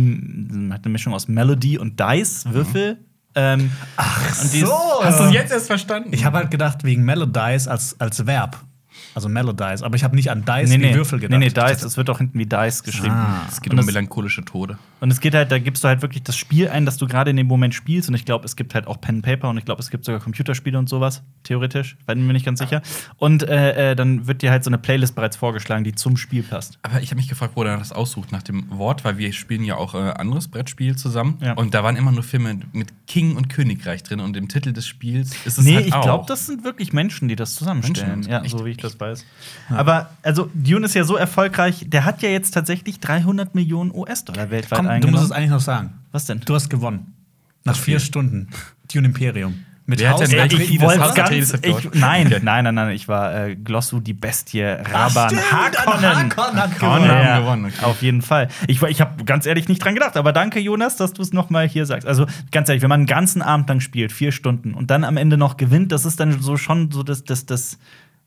hat 0.73 0.85
eine 0.85 0.93
Mischung 0.93 1.15
aus 1.15 1.29
Melody 1.29 1.79
und 1.79 2.01
Dice, 2.01 2.45
Würfel. 2.53 2.99
Ähm, 3.35 3.71
Ach 3.97 4.43
und 4.43 4.53
die 4.53 4.59
ist- 4.61 4.71
Hast 5.03 5.21
du 5.21 5.25
es 5.25 5.33
jetzt 5.33 5.53
erst 5.53 5.67
verstanden? 5.69 6.11
Ich 6.13 6.25
habe 6.25 6.37
halt 6.39 6.51
gedacht, 6.51 6.85
wegen 6.85 7.05
Melodize 7.05 7.71
als, 7.71 7.99
als 8.01 8.27
Verb. 8.27 8.61
Also 9.15 9.29
Melodize. 9.29 9.85
Aber 9.85 9.97
ich 9.97 10.05
habe 10.05 10.17
nicht 10.17 10.31
an 10.31 10.45
Dice 10.45 10.69
Nee, 10.71 10.75
wie 10.75 10.79
nee, 10.79 10.95
Würfel 10.95 11.19
nee, 11.19 11.23
gedacht. 11.27 11.41
nee, 11.41 11.47
Ich 11.47 11.55
Dice, 11.55 11.83
es 11.85 11.97
wird 11.97 12.09
auch 12.11 12.19
hinten 12.19 12.39
wie 12.39 12.47
Dice 12.47 12.83
geschrieben. 12.83 13.15
Ah. 13.15 13.47
es 13.49 13.61
geht 13.61 13.73
Und 13.73 13.79
um 13.81 13.87
melancholische 13.87 14.45
Tode. 14.45 14.79
Und 15.01 15.11
es 15.11 15.21
geht 15.21 15.35
halt, 15.35 15.51
da 15.53 15.59
gibst 15.59 15.85
du 15.85 15.89
halt 15.89 16.03
wirklich 16.03 16.23
das 16.23 16.37
Spiel 16.37 16.69
ein, 16.69 16.87
das 16.87 16.97
du 16.97 17.07
gerade 17.07 17.31
in 17.31 17.37
dem 17.37 17.47
Moment 17.47 17.75
spielst. 17.75 18.09
Und 18.09 18.15
ich 18.15 18.25
glaube, 18.25 18.45
es 18.45 18.57
gibt 18.57 18.75
halt 18.75 18.87
auch 18.87 19.01
Pen 19.01 19.17
and 19.17 19.25
Paper 19.25 19.51
und 19.51 19.59
ich 19.59 19.65
glaube, 19.65 19.81
es 19.83 19.91
gibt 19.91 20.05
sogar 20.05 20.21
Computerspiele 20.21 20.79
und 20.79 20.89
sowas, 20.89 21.23
theoretisch. 21.43 21.97
Bin 22.07 22.27
mir 22.27 22.33
nicht 22.33 22.47
ganz 22.47 22.61
sicher. 22.61 22.83
Und 23.17 23.43
äh, 23.43 23.91
äh, 23.93 23.97
dann 23.97 24.27
wird 24.27 24.43
dir 24.43 24.51
halt 24.51 24.65
so 24.65 24.71
eine 24.71 24.79
Playlist 24.79 25.15
bereits 25.15 25.37
vorgeschlagen, 25.37 25.85
die 25.85 25.95
zum 25.95 26.17
Spiel 26.17 26.43
passt. 26.43 26.79
Aber 26.83 27.01
ich 27.03 27.11
habe 27.11 27.17
mich 27.17 27.29
gefragt, 27.29 27.53
wo 27.57 27.63
er 27.65 27.77
das 27.77 27.93
aussucht 27.93 28.33
nach 28.33 28.43
dem 28.43 28.67
Wort, 28.71 29.05
weil 29.05 29.19
wir 29.19 29.33
spielen 29.33 29.65
ja 29.65 29.77
auch 29.77 29.95
äh, 29.95 29.99
anderes 29.99 30.49
Brettspiel 30.49 30.97
zusammen. 30.97 31.39
Ja. 31.41 31.53
Und 31.55 31.75
da 31.75 31.83
waren 31.85 31.97
immer 31.97 32.13
nur 32.13 32.23
Filme 32.23 32.59
mit 32.73 32.93
King 33.07 33.37
und 33.37 33.49
Königreich 33.49 34.03
drin. 34.03 34.21
Und 34.21 34.37
im 34.37 34.49
Titel 34.49 34.73
des 34.73 34.87
Spiels 34.87 35.33
ist 35.45 35.59
es 35.59 35.65
nee, 35.65 35.75
halt 35.77 35.87
ich 35.87 35.93
auch. 35.95 36.03
glaube, 36.03 36.25
das 36.29 36.47
sind 36.47 36.65
wirklich 36.65 36.93
Menschen, 36.93 37.29
die 37.29 37.37
das 37.37 37.55
zusammenstellen. 37.57 38.21
Menschen? 38.21 38.31
Ja, 38.31 38.45
so 38.49 38.65
wie 38.65 38.71
ich 38.71 38.77
das 38.77 38.99
weiß. 39.01 39.02
Aber 39.69 40.11
also 40.23 40.51
Dune 40.55 40.87
ist 40.87 40.95
ja 40.95 41.05
so 41.05 41.17
erfolgreich, 41.17 41.85
der 41.89 42.05
hat 42.05 42.23
ja 42.23 42.29
jetzt 42.29 42.53
tatsächlich 42.53 43.01
300 43.01 43.55
Millionen 43.55 43.91
US-Dollar 43.95 44.51
weltweit 44.51 44.79
Komm, 44.79 44.87
du 44.87 44.93
eingenommen. 44.93 45.21
musst 45.21 45.31
es 45.33 45.37
eigentlich 45.37 45.51
noch 45.51 45.61
sagen. 45.61 45.95
Was 46.13 46.25
denn? 46.27 46.41
Du 46.41 46.55
hast 46.55 46.69
gewonnen. 46.71 47.15
Nach 47.65 47.77
vier 47.77 48.01
Stunden. 48.01 48.49
Dune 48.93 49.07
Imperium. 49.09 49.65
Mit 49.85 49.99
Wer 49.99 50.11
hat 50.11 50.21
denn 50.21 50.31
ich 50.31 50.37
ganz. 50.37 50.53
Hat 51.53 51.65
Ich, 51.67 51.77
gewonnen. 51.77 51.91
nein, 51.95 52.27
Okay. 52.29 52.41
nein, 52.41 52.63
nein, 52.65 52.75
nein. 52.75 52.91
Ich 52.91 53.09
war 53.09 53.35
äh, 53.35 53.57
Glossu, 53.57 53.99
die 53.99 54.15
Bestie, 54.15 54.63
Raban, 54.63 55.37
Harkonnen. 55.51 56.31
Harkonnen 56.31 56.63
hat 56.63 56.79
gewonnen. 56.79 57.05
ja, 57.07 57.41
gewonnen, 57.41 57.65
okay. 57.67 57.85
Auf 57.85 58.01
jeden 58.01 58.23
Fall. 58.23 58.47
Ich, 58.69 58.81
ich 58.81 59.01
habe 59.01 59.25
ganz 59.25 59.45
ehrlich 59.45 59.69
nicht 59.69 59.85
dran 59.85 59.95
gedacht, 59.95 60.17
aber 60.17 60.33
danke, 60.33 60.61
Jonas, 60.61 60.97
dass 60.97 61.13
du 61.15 61.23
es 61.23 61.33
noch 61.33 61.51
mal 61.51 61.67
hier 61.69 61.85
sagst. 61.85 62.07
Also 62.07 62.27
ganz 62.53 62.69
ehrlich, 62.69 62.83
wenn 62.83 62.91
man 62.91 63.01
einen 63.01 63.07
ganzen 63.09 63.43
Abend 63.43 63.69
lang 63.69 63.81
spielt, 63.81 64.13
vier 64.13 64.31
Stunden 64.31 64.73
und 64.73 64.91
dann 64.93 65.03
am 65.03 65.17
Ende 65.17 65.37
noch 65.37 65.57
gewinnt, 65.57 65.91
das 65.91 66.05
ist 66.05 66.21
dann 66.21 66.41
so 66.41 66.57
schon 66.57 66.93
so 66.93 67.03
das, 67.03 67.25
das, 67.25 67.45
das, 67.47 67.77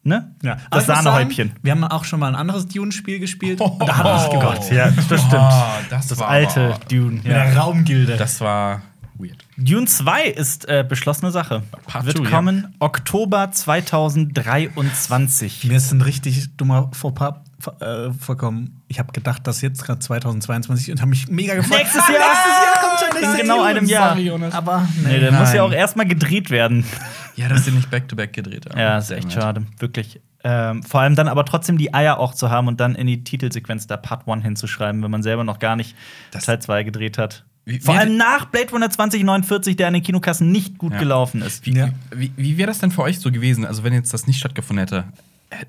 ne? 0.06 0.32
Ja. 0.42 0.56
Das 0.72 0.86
Sahnehäubchen. 0.86 1.50
sagen, 1.50 1.60
Wir 1.64 1.72
haben 1.74 1.84
auch 1.84 2.06
schon 2.06 2.20
mal 2.22 2.28
ein 2.30 2.36
anderes 2.36 2.66
Dune-Spiel 2.68 3.20
gespielt. 3.20 3.60
Oh, 3.62 3.66
und 3.80 3.86
da 3.88 3.98
hat 3.98 4.22
es 4.22 4.30
gewonnen. 4.30 4.58
Gott, 4.60 4.72
Ja, 4.72 4.90
das 4.92 5.04
stimmt. 5.06 5.26
Oh, 5.34 5.50
das, 5.90 6.08
Das 6.08 6.18
war 6.20 6.28
alte 6.30 6.76
aber- 6.76 6.80
Dune. 6.90 7.16
Mit 7.18 7.26
Ja. 7.26 7.44
der 7.46 7.58
Raumgilde. 7.58 8.16
Das 8.18 8.40
war 8.40 8.82
weird. 9.18 9.44
Dune 9.58 9.88
2 9.88 10.24
ist 10.26 10.68
äh, 10.70 10.86
beschlossene 10.88 11.32
Sache. 11.32 11.64
Part 11.88 12.06
Wird 12.06 12.18
two, 12.18 12.24
ja. 12.26 12.30
kommen 12.30 12.76
Oktober 12.80 13.50
2023. 13.52 15.64
Mir 15.66 15.78
ist 15.78 15.92
ein 15.92 16.02
richtig 16.02 16.56
dummer 16.58 16.90
Fauxpas 16.94 17.38
äh, 17.80 18.12
vorkommen. 18.14 18.82
Ich 18.88 19.00
habe 19.00 19.12
gedacht, 19.12 19.46
das 19.48 19.62
jetzt 19.62 19.84
gerade 19.84 20.00
2022 20.00 20.92
und 20.92 21.02
habe 21.02 21.10
mich 21.10 21.28
mega 21.30 21.56
gefreut. 21.56 21.80
Nächstes 21.80 22.02
Jahr! 22.10 22.20
Nächstes 22.20 22.54
Jahr 22.64 22.84
kommt 22.84 23.00
schon 23.00 23.08
In 23.10 23.22
nächstes 23.22 23.42
genau 23.42 23.56
Jahr. 23.58 23.66
einem 23.66 23.86
Jahr. 23.86 24.10
Sorry, 24.10 24.28
Jonas. 24.28 24.54
Aber 24.54 24.88
Nee, 25.04 25.10
nee. 25.14 25.20
der 25.20 25.32
muss 25.32 25.54
ja 25.54 25.64
auch 25.64 25.72
erstmal 25.72 26.06
gedreht 26.08 26.50
werden. 26.50 26.86
Ja, 27.38 27.50
dass 27.50 27.66
sie 27.66 27.72
nicht 27.72 27.92
back-to-back 27.92 28.32
gedreht 28.32 28.66
haben. 28.70 28.80
Ja, 28.80 28.98
ist 28.98 29.12
echt 29.12 29.34
schade, 29.34 29.66
wirklich. 29.80 30.22
Ähm, 30.46 30.84
vor 30.84 31.02
allem 31.02 31.16
dann 31.16 31.28
aber 31.28 31.44
trotzdem 31.44 31.78
die 31.78 31.94
Eier 31.94 32.18
auch 32.18 32.34
zu 32.34 32.50
haben 32.50 32.70
und 32.70 32.80
dann 32.80 32.96
in 32.96 33.08
die 33.08 33.26
Titelsequenz 33.26 33.88
da 33.88 33.98
Part 33.98 34.26
1 34.26 34.42
hinzuschreiben, 34.42 35.04
wenn 35.04 35.12
man 35.12 35.22
selber 35.22 35.44
noch 35.44 35.60
gar 35.60 35.76
nicht 35.76 35.98
Das- 36.32 36.46
Teil 36.46 36.60
2 36.62 36.84
gedreht 36.84 37.18
hat. 37.18 37.44
Wie- 37.66 37.82
Vor 37.82 37.94
allem 37.98 38.16
nach 38.16 38.46
Blade 38.46 38.70
Runner 38.72 38.90
2049, 38.90 39.76
der 39.76 39.88
an 39.90 39.96
den 39.96 40.04
Kinokassen 40.04 40.50
nicht 40.50 40.78
gut 40.78 40.94
Ja. 40.94 41.00
gelaufen 41.00 41.42
ist. 41.42 41.66
Wie, 41.66 41.76
Ja. 41.76 41.90
wie, 42.16 42.32
wie 42.38 42.58
wäre 42.58 42.68
das 42.68 42.80
denn 42.80 42.92
für 42.92 43.02
euch 43.02 43.20
so 43.20 43.32
gewesen? 43.34 43.66
Also, 43.66 43.84
wenn 43.84 43.92
jetzt 43.92 44.14
das 44.14 44.28
nicht 44.28 44.40
stattgefunden 44.40 44.80
hätte, 44.88 45.04
hä- 45.04 45.04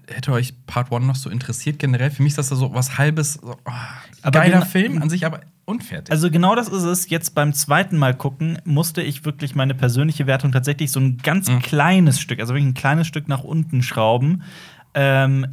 hätte 0.08 0.32
euch 0.32 0.54
Part 0.66 0.92
1 0.92 1.04
noch 1.06 1.16
so 1.16 1.30
interessiert 1.30 1.78
generell? 1.78 2.10
Für 2.10 2.22
mich 2.22 2.30
ist 2.36 2.38
das 2.38 2.48
so 2.48 2.74
was 2.74 2.98
halbes, 2.98 3.34
so, 3.34 3.52
oh, 3.64 3.70
Aber 4.22 4.40
geiler 4.40 4.62
Film 4.66 5.00
an 5.02 5.08
sich, 5.10 5.24
aber 5.26 5.40
unfertig. 5.64 6.10
Also 6.12 6.30
genau 6.30 6.54
das 6.54 6.68
ist 6.68 6.82
es. 6.84 7.08
Jetzt 7.10 7.34
beim 7.34 7.52
zweiten 7.52 7.96
Mal 7.96 8.14
gucken 8.14 8.58
musste 8.64 9.02
ich 9.02 9.24
wirklich 9.24 9.54
meine 9.54 9.74
persönliche 9.74 10.26
Wertung 10.26 10.52
tatsächlich 10.52 10.90
so 10.92 11.00
ein 11.00 11.18
ganz 11.18 11.48
Mhm. 11.48 11.60
kleines 11.60 12.20
Stück, 12.20 12.40
also 12.40 12.54
wirklich 12.54 12.68
ein 12.70 12.74
kleines 12.74 13.06
Stück 13.06 13.28
nach 13.28 13.42
unten 13.44 13.82
schrauben. 13.82 14.42
Ähm, 14.94 15.46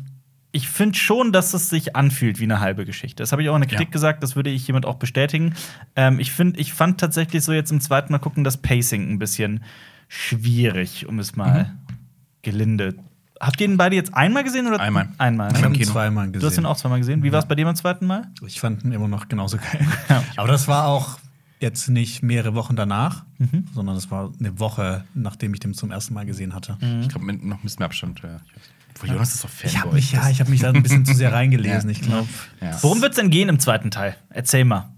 ich 0.56 0.70
finde 0.70 0.98
schon, 1.00 1.32
dass 1.32 1.56
es 1.56 1.70
sich 1.72 1.96
anfühlt 1.96 2.40
wie 2.40 2.44
eine 2.44 2.60
halbe 2.60 2.86
Geschichte. 2.86 3.24
Das 3.24 3.32
habe 3.32 3.42
ich 3.42 3.50
auch 3.50 3.56
in 3.56 3.62
der 3.62 3.70
Kritik 3.70 3.88
Ja. 3.88 3.92
gesagt, 3.92 4.22
das 4.22 4.36
würde 4.36 4.52
ich 4.52 4.64
hiermit 4.66 4.86
auch 4.86 4.96
bestätigen. 4.96 5.56
Ähm, 5.96 6.20
ich 6.20 6.32
finde, 6.32 6.60
ich 6.60 6.74
fand 6.74 7.00
tatsächlich 7.00 7.44
so 7.44 7.54
jetzt 7.54 7.72
im 7.72 7.82
zweiten 7.82 8.12
Mal 8.14 8.20
gucken 8.20 8.44
das 8.44 8.58
Pacing 8.58 9.10
ein 9.12 9.18
bisschen 9.18 9.64
schwierig, 10.08 11.08
um 11.08 11.18
es 11.20 11.36
mal 11.36 11.64
Mhm. 11.64 11.96
gelinde. 12.44 12.96
Habt 13.46 13.60
ihr 13.62 13.68
den 13.68 13.78
beide 13.78 13.96
jetzt 13.96 14.14
einmal 14.14 14.44
gesehen 14.44 14.68
oder 14.68 14.80
Einmal. 14.80 15.10
Einmal. 15.18 15.52
Ich 15.56 15.64
habe 15.64 15.76
ihn 15.76 15.84
zweimal 15.84 16.28
gesehen. 16.28 16.42
Du 16.42 16.48
hast 16.48 16.58
ihn 16.58 16.66
auch 16.66 16.78
zweimal 16.78 17.00
gesehen. 17.00 17.24
Wie 17.24 17.32
war 17.32 17.40
es 17.40 17.46
bei 17.46 17.56
dir 17.56 17.66
beim 17.66 17.76
zweiten 17.76 18.06
Mal? 18.06 18.28
Ich 18.46 18.60
fand 18.60 18.84
ihn 18.84 18.92
immer 18.92 19.08
noch 19.08 19.28
genauso 19.28 19.58
geil. 19.58 19.86
Ja. 20.10 20.24
Aber 20.38 20.48
das 20.48 20.68
war 20.68 20.88
auch 20.88 21.18
jetzt 21.60 21.90
nicht 21.90 22.24
mehrere 22.24 22.56
Wochen 22.56 22.76
danach, 22.76 23.24
sondern 23.74 23.96
das 23.96 24.12
war 24.12 24.32
eine 24.40 24.60
Woche, 24.60 25.06
nachdem 25.14 25.54
ich 25.54 25.60
den 25.62 25.74
zum 25.74 25.92
ersten 25.92 26.14
Mal 26.14 26.26
gesehen 26.26 26.54
hatte. 26.54 26.78
ich 27.02 27.08
glaube, 27.10 27.26
noch 27.26 27.58
ein 27.58 27.62
bisschen 27.64 27.80
mehr 27.80 27.86
Abstand. 27.88 28.22
Ja. 28.22 28.40
Obwohl, 28.96 29.10
Jonas 29.10 29.34
ist 29.34 29.44
doch 29.44 29.50
Fan. 29.50 29.70
Ich 29.70 29.80
habe 29.80 29.94
mich, 29.94 30.12
ja, 30.12 30.30
ich 30.30 30.40
habe 30.40 30.50
mich 30.52 30.60
da 30.62 30.70
ein 30.72 30.84
bisschen 30.84 31.06
zu 31.06 31.14
sehr 31.14 31.32
reingelesen. 31.34 31.90
Ich 31.90 32.02
glaube, 32.02 32.28
Ja. 32.62 32.78
Worum 32.82 33.02
wird 33.02 33.12
es 33.14 33.18
denn 33.20 33.30
gehen 33.30 33.50
im 33.50 33.60
zweiten 33.60 33.92
Teil? 33.92 34.16
Erzähl 34.30 34.66
mal. 34.66 34.90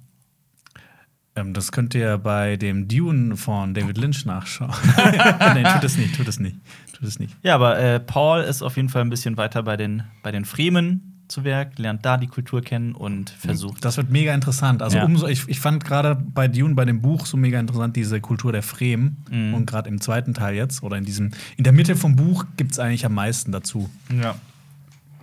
Ähm, 1.35 1.53
das 1.53 1.71
könnt 1.71 1.93
ihr 1.95 2.17
bei 2.17 2.55
dem 2.57 2.87
Dune 2.87 3.35
von 3.37 3.73
David 3.73 3.97
Lynch 3.97 4.25
nachschauen. 4.25 4.71
Nein, 5.39 5.65
tut 5.73 5.83
es 5.83 5.97
nicht, 5.97 6.15
tut 6.15 6.27
es 6.27 6.39
nicht, 6.39 6.55
tut 6.97 7.07
es 7.07 7.19
nicht. 7.19 7.35
Ja, 7.43 7.55
aber 7.55 7.77
äh, 7.79 7.99
Paul 7.99 8.41
ist 8.41 8.61
auf 8.61 8.75
jeden 8.77 8.89
Fall 8.89 9.01
ein 9.01 9.09
bisschen 9.09 9.37
weiter 9.37 9.63
bei 9.63 9.77
den, 9.77 10.03
bei 10.23 10.31
den 10.31 10.45
Fremen 10.45 11.11
zu 11.27 11.43
Werk, 11.43 11.79
lernt 11.79 12.05
da 12.05 12.17
die 12.17 12.27
Kultur 12.27 12.61
kennen 12.61 12.93
und 12.93 13.31
versucht. 13.31 13.83
Das 13.83 13.97
wird 13.97 14.11
mega 14.11 14.31
interessant. 14.33 14.83
Also 14.83 14.97
Ja. 14.97 15.05
umso, 15.05 15.25
ich, 15.27 15.47
ich 15.47 15.59
fand 15.59 15.83
gerade 15.83 16.13
bei 16.15 16.47
Dune, 16.47 16.75
bei 16.75 16.85
dem 16.85 17.01
Buch, 17.01 17.25
so 17.25 17.35
mega 17.35 17.59
interessant 17.59 17.95
diese 17.95 18.21
Kultur 18.21 18.51
der 18.51 18.61
Fremen. 18.61 19.17
Mhm. 19.31 19.55
Und 19.55 19.65
gerade 19.65 19.89
im 19.89 19.99
zweiten 19.99 20.35
Teil 20.35 20.53
jetzt, 20.55 20.83
oder 20.83 20.97
in 20.97 21.03
diesem, 21.03 21.31
in 21.57 21.63
der 21.63 21.73
Mitte 21.73 21.95
vom 21.95 22.15
Buch 22.15 22.45
gibt 22.57 22.73
es 22.73 22.79
eigentlich 22.79 23.07
am 23.07 23.15
meisten 23.15 23.51
dazu. 23.51 23.89
Ja. 24.21 24.35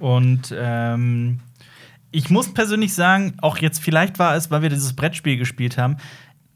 Und 0.00 0.52
ähm, 0.58 1.38
ich 2.12 2.30
muss 2.30 2.52
persönlich 2.54 2.94
sagen, 2.94 3.34
auch 3.40 3.58
jetzt, 3.58 3.80
vielleicht 3.80 4.18
war 4.18 4.36
es, 4.36 4.50
weil 4.50 4.62
wir 4.62 4.68
dieses 4.68 4.92
Brettspiel 4.94 5.36
gespielt 5.36 5.76
haben, 5.78 5.96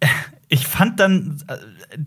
ich 0.49 0.67
fand 0.67 1.01
dann 1.01 1.43
äh, 1.49 1.57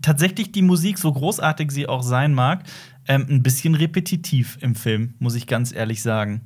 tatsächlich 0.00 0.52
die 0.52 0.62
Musik, 0.62 0.98
so 0.98 1.12
großartig 1.12 1.70
sie 1.70 1.86
auch 1.88 2.02
sein 2.02 2.32
mag, 2.32 2.64
ähm, 3.08 3.26
ein 3.28 3.42
bisschen 3.42 3.74
repetitiv 3.74 4.56
im 4.60 4.74
Film, 4.74 5.14
muss 5.18 5.34
ich 5.34 5.46
ganz 5.46 5.72
ehrlich 5.72 6.00
sagen. 6.02 6.42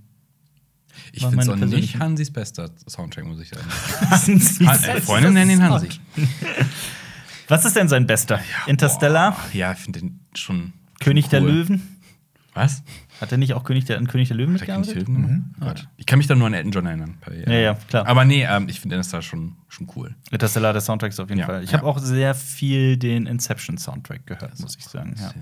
Ich 1.12 1.22
finde 1.26 1.40
es 1.40 1.48
auch 1.48 1.56
nicht 1.56 1.98
Hansis 1.98 2.30
bester 2.32 2.70
Soundtrack, 2.88 3.24
muss 3.26 3.40
ich 3.40 3.48
sagen. 3.48 3.66
Sind 4.16 4.42
Sie 4.42 4.66
Han- 4.66 4.82
äh, 4.84 5.00
Freunde 5.00 5.30
nennen 5.32 5.50
ihn 5.50 5.62
Hansi. 5.62 5.88
Was 7.48 7.64
ist 7.64 7.76
denn 7.76 7.88
sein 7.88 8.06
bester? 8.06 8.40
Interstellar? 8.66 9.32
Boah, 9.32 9.40
ja, 9.52 9.72
ich 9.72 9.78
finde 9.78 10.00
den 10.00 10.20
schon. 10.34 10.72
König 11.00 11.28
der 11.28 11.42
cool. 11.42 11.50
Löwen? 11.50 11.98
Was? 12.54 12.82
Hat 13.20 13.30
er 13.32 13.38
nicht 13.38 13.54
auch 13.54 13.64
König 13.64 13.84
der, 13.84 13.98
an 13.98 14.06
König 14.08 14.28
der 14.28 14.36
Löwen 14.36 14.56
Der 14.56 14.66
König 14.66 14.86
der 14.88 14.96
mitgearbeitet? 14.96 15.08
Löwen? 15.08 15.54
Gott. 15.60 15.88
Ich 15.96 16.06
kann 16.06 16.18
mich 16.18 16.26
da 16.26 16.34
nur 16.34 16.46
an 16.48 16.54
Elton 16.54 16.72
John 16.72 16.86
erinnern. 16.86 17.16
Ja, 17.46 17.52
ja, 17.52 17.74
klar. 17.74 18.06
Aber 18.06 18.24
nee, 18.24 18.44
ähm, 18.44 18.68
ich 18.68 18.80
finde 18.80 18.96
Interstellar 18.96 19.22
schon, 19.22 19.56
schon 19.68 19.88
cool. 19.96 20.14
Interstellar, 20.30 20.72
der 20.72 20.82
Soundtrack 20.82 21.10
ist 21.12 21.20
auf 21.20 21.28
jeden 21.28 21.40
Ja, 21.40 21.46
Fall. 21.46 21.62
Ich 21.62 21.70
ja. 21.70 21.78
habe 21.78 21.86
auch 21.86 21.98
sehr 21.98 22.34
viel 22.34 22.96
den 22.96 23.26
Inception-Soundtrack 23.26 24.26
gehört, 24.26 24.58
muss 24.60 24.76
ich 24.76 24.84
sagen. 24.84 25.14
Ja. 25.18 25.32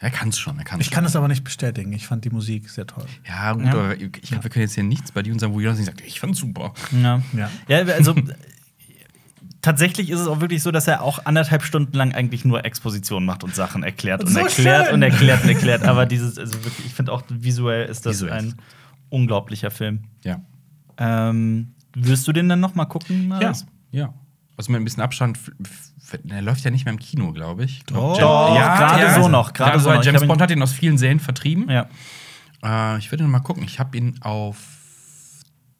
Er 0.00 0.10
kann 0.10 0.28
es 0.28 0.38
schon, 0.38 0.58
er 0.58 0.64
kann 0.64 0.80
Ich 0.80 0.90
kann 0.90 1.04
das 1.04 1.16
aber 1.16 1.26
nicht 1.26 1.42
bestätigen. 1.42 1.92
Ich 1.92 2.06
fand 2.06 2.24
die 2.24 2.30
Musik 2.30 2.68
sehr 2.68 2.86
toll. 2.86 3.06
Ja, 3.26 3.52
gut, 3.54 3.64
Ja. 3.64 3.70
aber 3.72 3.96
ich 3.96 4.12
glaube, 4.22 4.44
wir 4.44 4.50
können 4.50 4.64
jetzt 4.64 4.74
hier 4.74 4.84
nichts 4.84 5.10
bei 5.12 5.22
Dune 5.22 5.38
sagen, 5.38 5.54
wo 5.54 5.60
Jonas 5.60 5.78
nicht 5.78 5.86
sagt, 5.86 6.02
ich 6.02 6.20
fand's 6.20 6.38
super. 6.38 6.74
Ja. 7.02 7.22
Ja. 7.32 7.50
ja, 7.68 7.78
also 7.94 8.14
tatsächlich 9.66 10.10
ist 10.10 10.20
es 10.20 10.28
auch 10.28 10.40
wirklich 10.40 10.62
so, 10.62 10.70
dass 10.70 10.86
er 10.86 11.02
auch 11.02 11.26
anderthalb 11.26 11.62
Stunden 11.64 11.92
lang 11.96 12.14
eigentlich 12.14 12.44
nur 12.44 12.64
Exposition 12.64 13.24
macht 13.24 13.42
und 13.44 13.54
Sachen 13.54 13.82
erklärt 13.82 14.22
und 14.22 14.30
So 14.30 14.38
erklärt 14.38 14.86
schön. 14.86 14.94
und 14.94 15.02
erklärt 15.02 15.42
und 15.42 15.48
erklärt. 15.50 15.82
Aber 15.88 16.06
dieses, 16.06 16.38
also 16.38 16.54
wirklich, 16.64 16.86
ich 16.86 16.94
finde 16.94 17.12
auch 17.12 17.22
visuell 17.28 17.86
ist 17.88 18.06
das 18.06 18.14
Visuell. 18.16 18.32
ein 18.32 18.54
unglaublicher 19.10 19.70
Film. 19.70 20.04
Ja. 20.24 20.40
Ähm, 20.98 21.74
wirst 21.94 22.26
du 22.28 22.32
den 22.32 22.48
dann 22.48 22.60
noch 22.60 22.74
mal 22.74 22.84
gucken? 22.86 23.22
Ja. 23.22 23.26
Marius? 23.28 23.66
Ja. 23.90 24.14
Also 24.56 24.70
mit 24.72 24.80
ein 24.80 24.84
bisschen 24.84 25.02
Abstand 25.02 25.38
der 26.22 26.40
läuft 26.40 26.64
ja 26.64 26.70
nicht 26.70 26.84
mehr 26.84 26.94
im 26.94 27.00
Kino, 27.00 27.32
glaube 27.32 27.64
ich. 27.64 27.82
Doch, 27.86 28.16
gerade 28.16 29.20
so 29.20 29.28
noch, 29.28 29.52
gerade 29.52 29.80
so 29.80 29.92
noch. 29.92 30.04
James 30.04 30.24
Bond 30.24 30.40
hat 30.40 30.52
ihn 30.52 30.62
aus 30.62 30.70
vielen 30.72 30.98
Serien 30.98 31.18
vertrieben. 31.18 31.68
Ja. 31.68 31.88
Äh, 32.62 32.98
ich 32.98 33.10
würde 33.10 33.24
noch 33.24 33.30
mal 33.30 33.40
gucken. 33.40 33.64
Ich 33.64 33.80
habe 33.80 33.96
ihn 33.98 34.14
auf 34.20 34.56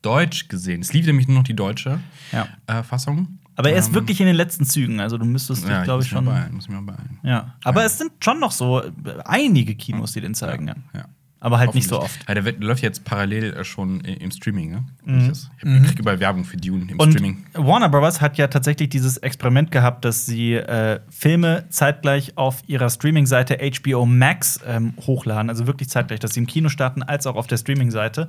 Deutsch 0.03 0.49
gesehen. 0.49 0.81
Es 0.81 0.92
lief 0.92 1.07
nämlich 1.07 1.29
nur 1.29 1.37
noch 1.38 1.44
die 1.44 1.55
deutsche 1.55 2.01
Ja. 2.33 2.49
äh, 2.66 2.83
Fassung. 2.83 3.38
Aber 3.57 3.71
er 3.71 3.79
ist 3.79 3.88
Ähm, 3.88 3.95
wirklich 3.95 4.21
in 4.21 4.27
den 4.27 4.37
letzten 4.37 4.64
Zügen. 4.64 5.01
Also 5.01 5.19
du 5.19 5.25
müsstest 5.25 5.64
dich, 5.64 5.71
ja, 5.71 5.83
glaube 5.85 6.03
ich, 6.03 6.09
schon. 6.09 6.25
beeilen, 6.27 6.55
muss 6.55 6.69
mich 6.69 6.77
mal 6.79 6.85
beeilen. 6.92 7.19
Ja. 7.23 7.55
Aber 7.64 7.85
es 7.85 7.99
sind 7.99 8.12
schon 8.21 8.38
noch 8.38 8.53
so 8.53 8.83
äh, 8.83 8.90
einige 9.25 9.75
Kinos, 9.75 10.12
die 10.12 10.21
den 10.21 10.35
zeigen. 10.35 10.69
Ja. 10.69 10.75
Ja. 10.95 11.05
Aber 11.38 11.59
halt 11.59 11.75
nicht 11.75 11.87
so 11.88 12.01
oft. 12.01 12.19
Ja, 12.27 12.35
der 12.35 12.45
wird, 12.47 12.64
läuft 12.64 12.83
jetzt 12.83 13.05
parallel 13.05 13.53
äh, 13.53 13.62
schon 13.62 14.01
im 14.01 14.31
Streaming, 14.31 14.71
ne? 14.71 14.85
Ich, 15.21 15.29
das- 15.29 15.51
ich, 15.62 15.64
ich 15.64 15.83
krieg 15.88 15.99
überall 16.01 16.19
Werbung 16.19 16.45
für 16.45 16.57
Dune 16.57 16.90
im 16.90 16.99
Und 16.99 17.12
Streaming. 17.12 17.45
Warner 17.53 17.88
Bros. 17.90 18.21
hat 18.23 18.37
ja 18.38 18.49
tatsächlich 18.49 18.88
dieses 18.88 19.19
Experiment 19.19 19.71
gehabt, 19.71 20.05
dass 20.07 20.27
sie 20.27 20.55
äh, 20.55 20.99
Filme 21.11 21.64
zeitgleich 21.69 22.37
auf 22.37 22.62
ihrer 22.66 22.88
Streaming-Seite 22.90 23.59
HBO 23.83 24.07
Max 24.07 24.61
ähm, 24.66 24.95
hochladen. 25.07 25.49
Also 25.51 25.66
wirklich 25.66 25.88
zeitgleich, 25.90 26.21
dass 26.21 26.33
sie 26.35 26.40
im 26.40 26.47
Kino 26.47 26.69
starten, 26.71 27.03
als 27.03 27.27
auch 27.27 27.37
auf 27.37 27.47
der 27.47 27.59
Streaming-Seite. 27.59 28.29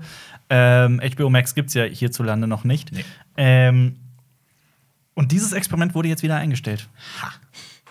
Ähm, 0.50 1.02
HBO 1.16 1.30
Max 1.30 1.56
gibt 1.56 1.70
es 1.70 1.74
ja 1.76 1.86
hierzulande 1.86 2.46
noch 2.46 2.66
nicht. 2.66 2.92
Nee. 2.92 3.06
Ähm, 3.38 3.96
und 5.18 5.32
dieses 5.32 5.52
Experiment 5.52 5.96
wurde 5.96 6.10
jetzt 6.10 6.22
wieder 6.22 6.36
eingestellt. 6.36 6.88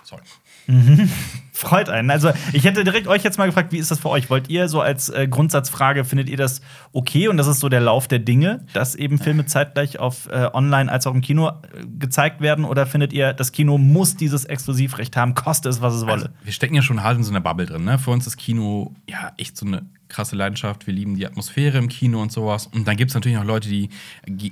Sorry. 0.04 0.22
Freut 1.52 1.88
einen. 1.88 2.10
Also, 2.10 2.30
ich 2.52 2.64
hätte 2.64 2.84
direkt 2.84 3.08
euch 3.08 3.24
jetzt 3.24 3.36
mal 3.36 3.46
gefragt, 3.46 3.72
wie 3.72 3.78
ist 3.78 3.90
das 3.90 3.98
für 3.98 4.10
euch? 4.10 4.30
Wollt 4.30 4.48
ihr 4.48 4.68
so 4.68 4.80
als 4.80 5.08
äh, 5.08 5.26
Grundsatzfrage, 5.26 6.04
findet 6.04 6.28
ihr 6.28 6.36
das 6.36 6.60
okay 6.92 7.26
und 7.26 7.36
das 7.36 7.48
ist 7.48 7.58
so 7.58 7.68
der 7.68 7.80
Lauf 7.80 8.06
der 8.06 8.20
Dinge, 8.20 8.64
dass 8.74 8.94
eben 8.94 9.18
Filme 9.18 9.46
zeitgleich 9.46 9.98
auf 9.98 10.28
äh, 10.28 10.50
online 10.52 10.90
als 10.90 11.06
auch 11.06 11.14
im 11.14 11.20
Kino 11.20 11.48
äh, 11.48 11.52
gezeigt 11.98 12.40
werden? 12.40 12.64
Oder 12.64 12.86
findet 12.86 13.12
ihr, 13.12 13.32
das 13.32 13.50
Kino 13.50 13.76
muss 13.76 14.16
dieses 14.16 14.44
Exklusivrecht 14.44 15.16
haben, 15.16 15.34
koste 15.34 15.68
es, 15.68 15.80
was 15.80 15.94
es 15.94 16.02
wolle? 16.02 16.12
Also, 16.12 16.28
wir 16.44 16.52
stecken 16.52 16.76
ja 16.76 16.82
schon 16.82 17.02
hart 17.02 17.16
in 17.16 17.24
so 17.24 17.30
einer 17.30 17.40
Bubble 17.40 17.66
drin. 17.66 17.84
Ne? 17.84 17.98
Für 17.98 18.12
uns 18.12 18.26
ist 18.26 18.36
Kino 18.36 18.94
ja 19.08 19.32
echt 19.36 19.56
so 19.56 19.66
eine 19.66 19.82
krasse 20.08 20.36
Leidenschaft. 20.36 20.86
Wir 20.86 20.94
lieben 20.94 21.16
die 21.16 21.26
Atmosphäre 21.26 21.78
im 21.78 21.88
Kino 21.88 22.20
und 22.22 22.30
sowas. 22.32 22.66
Und 22.68 22.86
dann 22.86 22.96
gibt 22.96 23.10
es 23.10 23.14
natürlich 23.14 23.38
auch 23.38 23.44
Leute, 23.44 23.68
die 23.68 23.84
äh, 24.26 24.50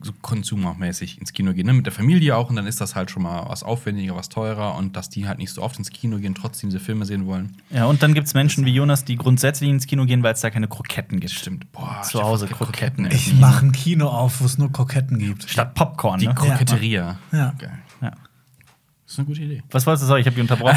so 0.00 0.12
konsumermäßig 0.22 1.18
ins 1.20 1.32
Kino 1.32 1.52
gehen, 1.52 1.66
ne? 1.66 1.72
mit 1.72 1.86
der 1.86 1.92
Familie 1.92 2.36
auch. 2.36 2.50
Und 2.50 2.56
dann 2.56 2.66
ist 2.66 2.80
das 2.80 2.94
halt 2.94 3.10
schon 3.10 3.22
mal 3.22 3.44
was 3.48 3.62
aufwendiger, 3.62 4.16
was 4.16 4.28
teurer. 4.28 4.74
Und 4.76 4.96
dass 4.96 5.10
die 5.10 5.26
halt 5.28 5.38
nicht 5.38 5.52
so 5.52 5.62
oft 5.62 5.78
ins 5.78 5.90
Kino 5.90 6.18
gehen, 6.18 6.34
trotzdem 6.34 6.70
diese 6.70 6.80
Filme 6.80 7.04
sehen 7.06 7.26
wollen. 7.26 7.56
ja, 7.70 7.84
und 7.86 8.02
dann 8.02 8.14
gibt 8.14 8.26
es 8.26 8.34
Menschen 8.34 8.64
wie 8.64 8.72
Jonas, 8.72 9.04
die 9.04 9.16
grundsätzlich 9.16 9.70
ins 9.70 9.86
Kino 9.86 10.04
gehen, 10.06 10.22
weil 10.22 10.34
es 10.34 10.40
da 10.40 10.50
keine 10.50 10.68
Kroketten 10.68 11.20
gibt. 11.20 11.32
Stimmt. 11.32 11.70
Boah, 11.72 12.02
Zu 12.02 12.22
Hause 12.22 12.46
Kroketten 12.46 13.06
essen. 13.06 13.16
Ich 13.16 13.40
mache 13.40 13.66
ein 13.66 13.72
Kino 13.72 14.08
auf, 14.08 14.40
wo 14.40 14.44
es 14.46 14.58
nur 14.58 14.72
Kroketten 14.72 15.18
gibt. 15.18 15.48
Statt 15.48 15.74
Popcorn, 15.74 16.20
Die 16.20 16.28
ne? 16.28 16.34
Kroketteria. 16.34 17.18
Ja. 17.32 17.54
Geil. 17.58 17.78
Ja. 18.00 18.10
Das 18.10 19.12
ist 19.12 19.18
eine 19.18 19.26
gute 19.26 19.42
Idee. 19.42 19.62
Was 19.70 19.86
wolltest 19.86 20.04
du 20.04 20.06
sagen? 20.08 20.20
Ich 20.20 20.26
habe 20.26 20.34
dich 20.34 20.42
unterbrochen. 20.42 20.76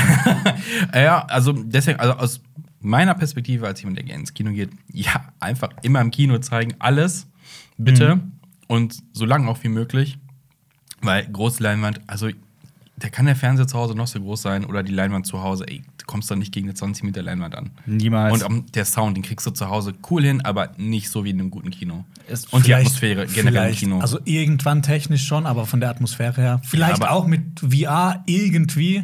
Äh, 0.91 1.03
Ja, 1.03 1.25
also 1.25 1.53
deswegen, 1.53 1.99
also 1.99 2.13
aus 2.13 2.41
meiner 2.87 3.13
Perspektive 3.15 3.67
als 3.67 3.81
jemand, 3.81 3.97
der 3.97 4.05
gerne 4.05 4.21
ins 4.21 4.33
Kino 4.33 4.51
geht, 4.51 4.69
ja, 4.91 5.25
einfach 5.39 5.69
immer 5.81 6.01
im 6.01 6.11
Kino 6.11 6.37
zeigen, 6.39 6.73
alles, 6.79 7.27
bitte. 7.77 8.19
Und 8.67 8.97
so 9.13 9.25
lange 9.25 9.49
auch 9.49 9.63
wie 9.63 9.69
möglich. 9.69 10.17
Weil 11.01 11.25
große 11.27 11.61
Leinwand, 11.61 12.01
also 12.07 12.29
da 12.97 13.09
kann 13.09 13.27
der 13.27 13.35
Fernseher 13.35 13.67
zu 13.67 13.77
Hause 13.77 13.93
noch 13.93 14.07
so 14.07 14.19
groß 14.19 14.41
sein 14.41 14.65
oder 14.65 14.81
die 14.81 14.91
Leinwand 14.91 15.27
zu 15.27 15.41
Hause, 15.43 15.65
ey, 15.67 15.83
du 15.99 16.05
kommst 16.07 16.31
doch 16.31 16.35
nicht 16.35 16.51
gegen 16.51 16.65
eine 16.67 16.73
20 16.73 17.03
Meter 17.03 17.21
Leinwand 17.21 17.55
an. 17.55 17.69
Niemals. 17.85 18.33
Und 18.41 18.49
ähm, 18.51 18.65
der 18.73 18.85
Sound, 18.85 19.15
den 19.15 19.23
kriegst 19.23 19.45
du 19.45 19.51
zu 19.51 19.69
Hause 19.69 19.93
cool 20.09 20.23
hin, 20.23 20.41
aber 20.41 20.71
nicht 20.77 21.09
so 21.09 21.23
wie 21.23 21.29
in 21.29 21.39
einem 21.39 21.51
guten 21.51 21.69
Kino. 21.69 22.05
Ist 22.27 22.51
Und 22.51 22.65
die 22.65 22.73
Atmosphäre 22.73 23.27
generell 23.27 23.69
im 23.69 23.75
Kino. 23.75 23.99
Also 23.99 24.19
irgendwann 24.25 24.81
technisch 24.81 25.25
schon, 25.27 25.45
aber 25.45 25.67
von 25.67 25.79
der 25.79 25.91
Atmosphäre 25.91 26.41
her. 26.41 26.61
Vielleicht 26.63 26.95
aber- 27.01 27.11
auch 27.11 27.27
mit 27.27 27.59
VR 27.59 28.23
irgendwie. 28.25 29.03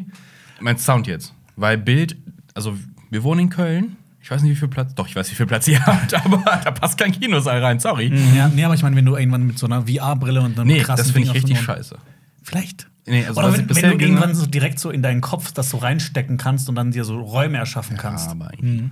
mein 0.60 0.80
Sound 0.80 1.06
jetzt. 1.06 1.34
Weil 1.56 1.78
Bild, 1.78 2.17
also 2.56 2.76
wir 3.13 3.23
wohnen 3.23 3.41
in 3.41 3.49
Köln. 3.49 3.95
Ich 4.21 4.32
weiß 4.32 4.41
nicht, 4.41 4.52
wie 4.52 4.56
viel 4.56 4.67
Platz. 4.69 4.93
Doch, 4.95 5.08
ich 5.08 5.15
weiß, 5.15 5.30
wie 5.32 5.36
viel 5.36 5.45
Platz 5.45 5.67
ihr 5.67 5.80
habt, 5.86 6.13
aber 6.13 6.38
da 6.63 6.71
passt 6.71 6.97
kein 6.97 7.12
Kinosaal 7.12 7.63
rein, 7.63 7.80
sorry. 7.80 8.12
Ja, 8.36 8.47
nee, 8.47 8.63
aber 8.63 8.73
ich 8.73 8.82
meine, 8.84 8.95
wenn 8.95 9.06
du 9.06 9.15
irgendwann 9.15 9.43
mit 9.43 9.58
so 9.60 9.65
einer 9.65 9.86
VR-Brille 9.88 10.41
und 10.41 10.58
einem 10.60 10.67
Nee, 10.67 10.80
krassen 10.82 10.97
das 11.06 11.12
finde 11.12 11.19
ich 11.19 11.23
Ding 11.26 11.30
auf 11.32 11.36
richtig 11.36 11.58
den 11.60 11.67
Ohren- 11.69 11.78
scheiße. 11.78 11.97
Vielleicht. 12.41 12.89
Nee, 13.06 13.26
also 13.26 13.39
Oder 13.39 13.47
was 13.49 13.54
ich 13.56 13.60
wenn, 13.60 13.67
bisher 13.67 13.84
wenn 13.84 13.91
du 13.91 13.97
gesehen 13.97 14.13
irgendwann 14.15 14.36
so 14.36 14.45
direkt 14.45 14.80
so 14.80 14.89
in 14.91 15.02
deinen 15.04 15.19
Kopf 15.21 15.52
das 15.52 15.69
so 15.69 15.78
reinstecken 15.78 16.38
kannst 16.38 16.69
und 16.69 16.76
dann 16.76 16.91
dir 16.91 17.04
so 17.04 17.19
Räume 17.19 17.58
erschaffen 17.58 17.97
kannst. 17.97 18.30
Aber 18.30 18.47
eigentlich- 18.49 18.89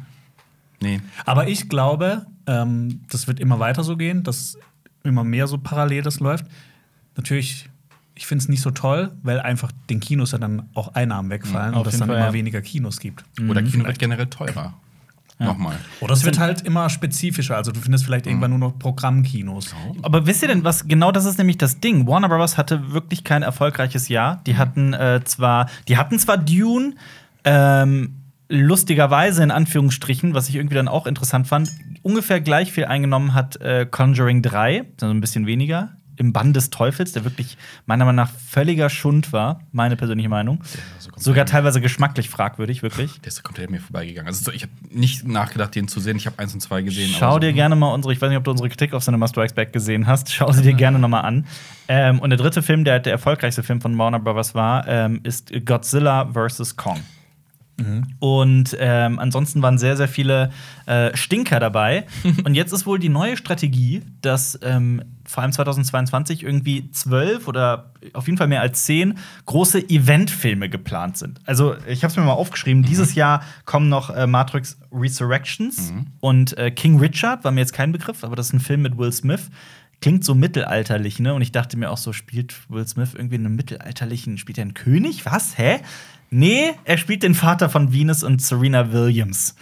Nee. 0.81 0.99
Aber 1.25 1.47
ich 1.47 1.69
glaube, 1.69 2.25
ähm, 2.47 3.01
das 3.10 3.27
wird 3.27 3.39
immer 3.39 3.60
weiter 3.60 3.84
so 3.84 3.95
gehen, 3.95 4.23
dass 4.23 4.57
immer 5.03 5.23
mehr 5.23 5.47
so 5.47 5.57
parallel 5.57 6.01
das 6.01 6.19
läuft. 6.19 6.45
Natürlich, 7.15 7.69
ich 8.21 8.27
finde 8.27 8.43
es 8.43 8.49
nicht 8.49 8.62
so 8.62 8.69
toll, 8.69 9.12
weil 9.23 9.39
einfach 9.39 9.71
den 9.89 9.99
Kinos 9.99 10.31
ja 10.31 10.38
dann 10.38 10.69
auch 10.75 10.93
Einnahmen 10.93 11.31
wegfallen 11.31 11.73
auf 11.73 11.88
und 11.88 11.91
es 11.91 11.97
dann 11.97 12.07
Fall, 12.07 12.17
immer 12.17 12.27
ja. 12.27 12.34
weniger 12.34 12.62
Kinos 12.62 12.99
gibt. 12.99 13.23
Oder 13.49 13.63
Kino 13.63 13.84
wird 13.84 13.97
generell 13.97 14.27
teurer. 14.27 14.75
Nochmal. 15.39 15.75
Oder 16.01 16.13
es 16.13 16.23
wird 16.23 16.38
halt 16.38 16.62
immer 16.62 16.88
spezifischer. 16.91 17.57
Also 17.57 17.71
du 17.71 17.79
findest 17.79 18.05
vielleicht 18.05 18.27
irgendwann 18.27 18.51
nur 18.51 18.60
noch 18.60 18.77
Programmkinos. 18.77 19.73
Aber 20.03 20.27
wisst 20.27 20.43
ihr 20.43 20.49
denn, 20.49 20.63
was 20.63 20.88
genau 20.88 21.12
das 21.12 21.25
ist 21.25 21.39
nämlich 21.39 21.57
das 21.57 21.79
Ding? 21.79 22.05
Warner 22.05 22.29
Bros. 22.29 22.60
hatte 22.60 22.93
wirklich 22.93 23.23
kein 23.23 23.41
erfolgreiches 23.41 24.07
Jahr. 24.07 24.41
Die 24.45 24.57
hatten 24.57 24.93
äh, 24.93 25.21
zwar, 25.23 25.67
die 25.88 25.97
hatten 25.97 26.19
zwar 26.19 26.38
Dune, 26.38 26.93
ähm, 27.43 28.17
lustigerweise 28.49 29.41
in 29.41 29.49
Anführungsstrichen, 29.49 30.36
was 30.36 30.47
ich 30.47 30.57
irgendwie 30.57 30.75
dann 30.75 30.88
auch 30.88 31.07
interessant 31.07 31.47
fand, 31.47 31.71
ungefähr 32.03 32.39
gleich 32.39 32.71
viel 32.71 32.86
eingenommen 32.86 33.34
hat 33.34 33.60
äh, 33.62 33.88
Conjuring 33.89 34.43
3, 34.43 34.86
also 35.01 35.12
ein 35.12 35.21
bisschen 35.21 35.47
weniger. 35.47 35.89
Im 36.21 36.34
Bann 36.34 36.53
des 36.53 36.69
Teufels, 36.69 37.13
der 37.13 37.23
wirklich 37.23 37.57
meiner 37.88 38.05
Meinung 38.05 38.17
nach 38.17 38.29
völliger 38.29 38.91
Schund 38.91 39.34
war, 39.34 39.62
meine 39.71 39.95
persönliche 39.95 40.29
Meinung. 40.29 40.63
so 40.99 41.10
Sogar 41.17 41.47
teilweise 41.47 41.81
geschmacklich 41.81 42.29
fragwürdig, 42.29 42.84
wirklich. 42.84 43.19
Der 43.21 43.29
ist 43.29 43.38
so 43.38 43.41
komplett 43.41 43.71
mir 43.71 43.81
vorbeigegangen. 43.81 44.27
Also 44.27 44.43
so, 44.43 44.51
ich 44.51 44.62
habe 44.62 44.71
nicht 44.91 45.27
nachgedacht, 45.27 45.73
den 45.73 45.88
zu 45.88 45.99
sehen. 45.99 46.17
Ich 46.17 46.27
habe 46.27 46.38
eins 46.38 46.53
und 46.53 46.60
zwei 46.60 46.84
gesehen. 46.84 47.10
Schau 47.17 47.34
so, 47.34 47.39
dir 47.39 47.53
gerne 47.53 47.75
mal 47.75 47.91
unsere, 47.91 48.13
ich 48.13 48.21
weiß 48.21 48.29
nicht, 48.29 48.38
ob 48.38 48.43
du 48.43 48.51
unsere 48.51 48.69
Kritik 48.69 48.93
auf 48.93 49.03
Cinema 49.03 49.27
Strikes 49.27 49.53
Back 49.53 49.73
gesehen 49.73 50.05
hast, 50.05 50.31
schau 50.31 50.51
sie 50.51 50.62
dir 50.62 50.73
gerne 50.73 50.99
noch 50.99 51.10
mal 51.10 51.21
an. 51.21 51.47
Ähm, 51.88 52.19
und 52.19 52.29
der 52.29 52.38
dritte 52.38 52.62
Film, 52.62 52.84
der 52.84 52.99
der 52.99 53.13
erfolgreichste 53.13 53.63
Film 53.63 53.81
von 53.81 53.97
Warner 53.97 54.19
Bros. 54.19 54.53
war, 54.53 54.88
ähm, 54.88 55.21
ist 55.23 55.51
Godzilla 55.65 56.29
vs. 56.31 56.75
Kong. 56.75 56.99
Und 58.19 58.75
ähm, 58.79 59.19
ansonsten 59.19 59.61
waren 59.61 59.77
sehr, 59.77 59.97
sehr 59.97 60.07
viele 60.07 60.51
äh, 60.85 61.15
Stinker 61.15 61.59
dabei. 61.59 62.05
Und 62.45 62.55
jetzt 62.55 62.71
ist 62.71 62.85
wohl 62.85 62.99
die 62.99 63.09
neue 63.09 63.37
Strategie, 63.37 64.01
dass 64.21 64.59
ähm, 64.61 65.01
vor 65.25 65.43
allem 65.43 65.51
2022 65.51 66.43
irgendwie 66.43 66.91
zwölf 66.91 67.47
oder 67.47 67.91
auf 68.13 68.25
jeden 68.27 68.37
Fall 68.37 68.47
mehr 68.47 68.61
als 68.61 68.83
zehn 68.85 69.17
große 69.45 69.89
Eventfilme 69.89 70.69
geplant 70.69 71.17
sind. 71.17 71.39
Also, 71.45 71.75
ich 71.87 72.03
habe 72.03 72.11
es 72.11 72.17
mir 72.17 72.23
mal 72.23 72.33
aufgeschrieben. 72.33 72.83
Dieses 72.83 73.15
Jahr 73.15 73.43
kommen 73.65 73.89
noch 73.89 74.09
äh, 74.09 74.27
Matrix 74.27 74.77
Resurrections 74.91 75.93
und 76.19 76.57
äh, 76.57 76.71
King 76.71 76.99
Richard, 76.99 77.43
war 77.43 77.51
mir 77.51 77.61
jetzt 77.61 77.73
kein 77.73 77.91
Begriff, 77.91 78.23
aber 78.23 78.35
das 78.35 78.47
ist 78.47 78.53
ein 78.53 78.59
Film 78.59 78.81
mit 78.81 78.97
Will 78.97 79.11
Smith. 79.11 79.49
Klingt 80.01 80.25
so 80.25 80.33
mittelalterlich, 80.33 81.19
ne? 81.19 81.33
Und 81.35 81.43
ich 81.43 81.51
dachte 81.51 81.77
mir 81.77 81.91
auch 81.91 81.97
so, 81.97 82.11
spielt 82.11 82.55
Will 82.69 82.87
Smith 82.87 83.13
irgendwie 83.13 83.35
in 83.35 83.45
einem 83.45 83.55
mittelalterlichen, 83.55 84.39
spielt 84.39 84.57
er 84.57 84.63
einen 84.63 84.73
König? 84.73 85.25
Was? 85.27 85.57
Hä? 85.59 85.79
Nee, 86.31 86.71
er 86.85 86.97
spielt 86.97 87.23
den 87.23 87.35
Vater 87.35 87.69
von 87.69 87.93
Venus 87.93 88.23
und 88.23 88.41
Serena 88.41 88.91
Williams. 88.91 89.55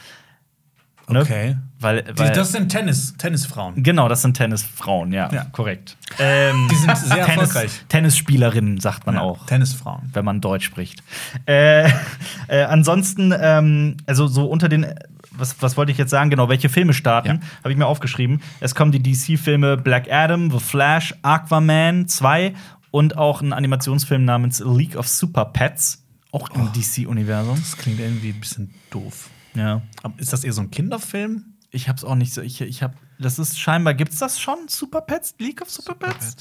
Ne? 1.07 1.21
Okay. 1.21 1.57
Weil, 1.79 2.03
weil 2.15 2.31
das 2.33 2.51
sind 2.51 2.69
Tennis, 2.69 3.15
Tennisfrauen. 3.17 3.81
genau, 3.81 4.07
das 4.07 4.21
sind 4.21 4.35
Tennisfrauen, 4.37 5.11
ja, 5.11 5.27
Ja. 5.31 5.45
korrekt. 5.45 5.97
Ähm, 6.19 6.67
Die 6.69 6.75
sind 6.75 6.95
sehr 6.95 7.25
Tennis, 7.25 7.49
erfolgreich. 7.49 7.71
Tennisspielerinnen, 7.87 8.79
sagt 8.79 9.07
man 9.07 9.15
Ja, 9.15 9.21
auch 9.21 9.43
Tennisfrauen. 9.47 10.09
wenn 10.13 10.23
man 10.23 10.39
Deutsch 10.41 10.65
spricht. 10.65 11.01
Äh, 11.47 11.89
äh, 12.47 12.63
ansonsten, 12.65 13.33
ähm, 13.35 13.97
also 14.05 14.27
so 14.27 14.45
unter 14.45 14.69
den, 14.69 14.85
was, 15.31 15.59
was 15.63 15.77
wollte 15.77 15.91
ich 15.91 15.97
jetzt 15.97 16.11
sagen? 16.11 16.29
Genau, 16.29 16.47
welche 16.49 16.69
Filme 16.69 16.93
starten, 16.93 17.27
Ja. 17.27 17.39
habe 17.63 17.71
ich 17.71 17.77
mir 17.77 17.87
aufgeschrieben. 17.87 18.41
Es 18.59 18.75
kommen 18.75 18.91
die 18.91 19.01
DC-Filme 19.01 19.77
Black 19.77 20.11
Adam, 20.11 20.51
The 20.51 20.59
Flash, 20.59 21.15
Aquaman 21.23 22.07
2 22.07 22.53
und 22.91 23.17
auch 23.17 23.41
ein 23.41 23.53
Animationsfilm 23.53 24.25
namens 24.25 24.59
League 24.63 24.95
of 24.95 25.07
Super 25.07 25.45
Pets, 25.45 26.03
auch 26.31 26.49
im 26.51 26.71
DC-Universum. 26.73 27.57
Das 27.57 27.77
klingt 27.77 27.99
irgendwie 27.99 28.29
ein 28.29 28.39
bisschen 28.39 28.73
doof. 28.89 29.29
Ja. 29.55 29.81
Aber 30.03 30.19
ist 30.19 30.33
das 30.33 30.43
eher 30.43 30.53
so 30.53 30.61
ein 30.61 30.71
Kinderfilm? 30.71 31.45
Ich 31.71 31.89
hab's 31.89 32.03
auch 32.03 32.15
nicht 32.15 32.33
so. 32.33 32.41
Ich, 32.41 32.61
ich 32.61 32.83
hab, 32.83 32.95
das 33.19 33.39
ist 33.39 33.59
scheinbar, 33.59 33.93
gibt's 33.93 34.19
das 34.19 34.39
schon? 34.39 34.67
Super 34.67 35.01
Pets? 35.01 35.35
League 35.39 35.61
of 35.61 35.69
Super 35.69 35.95
Pets? 35.95 36.35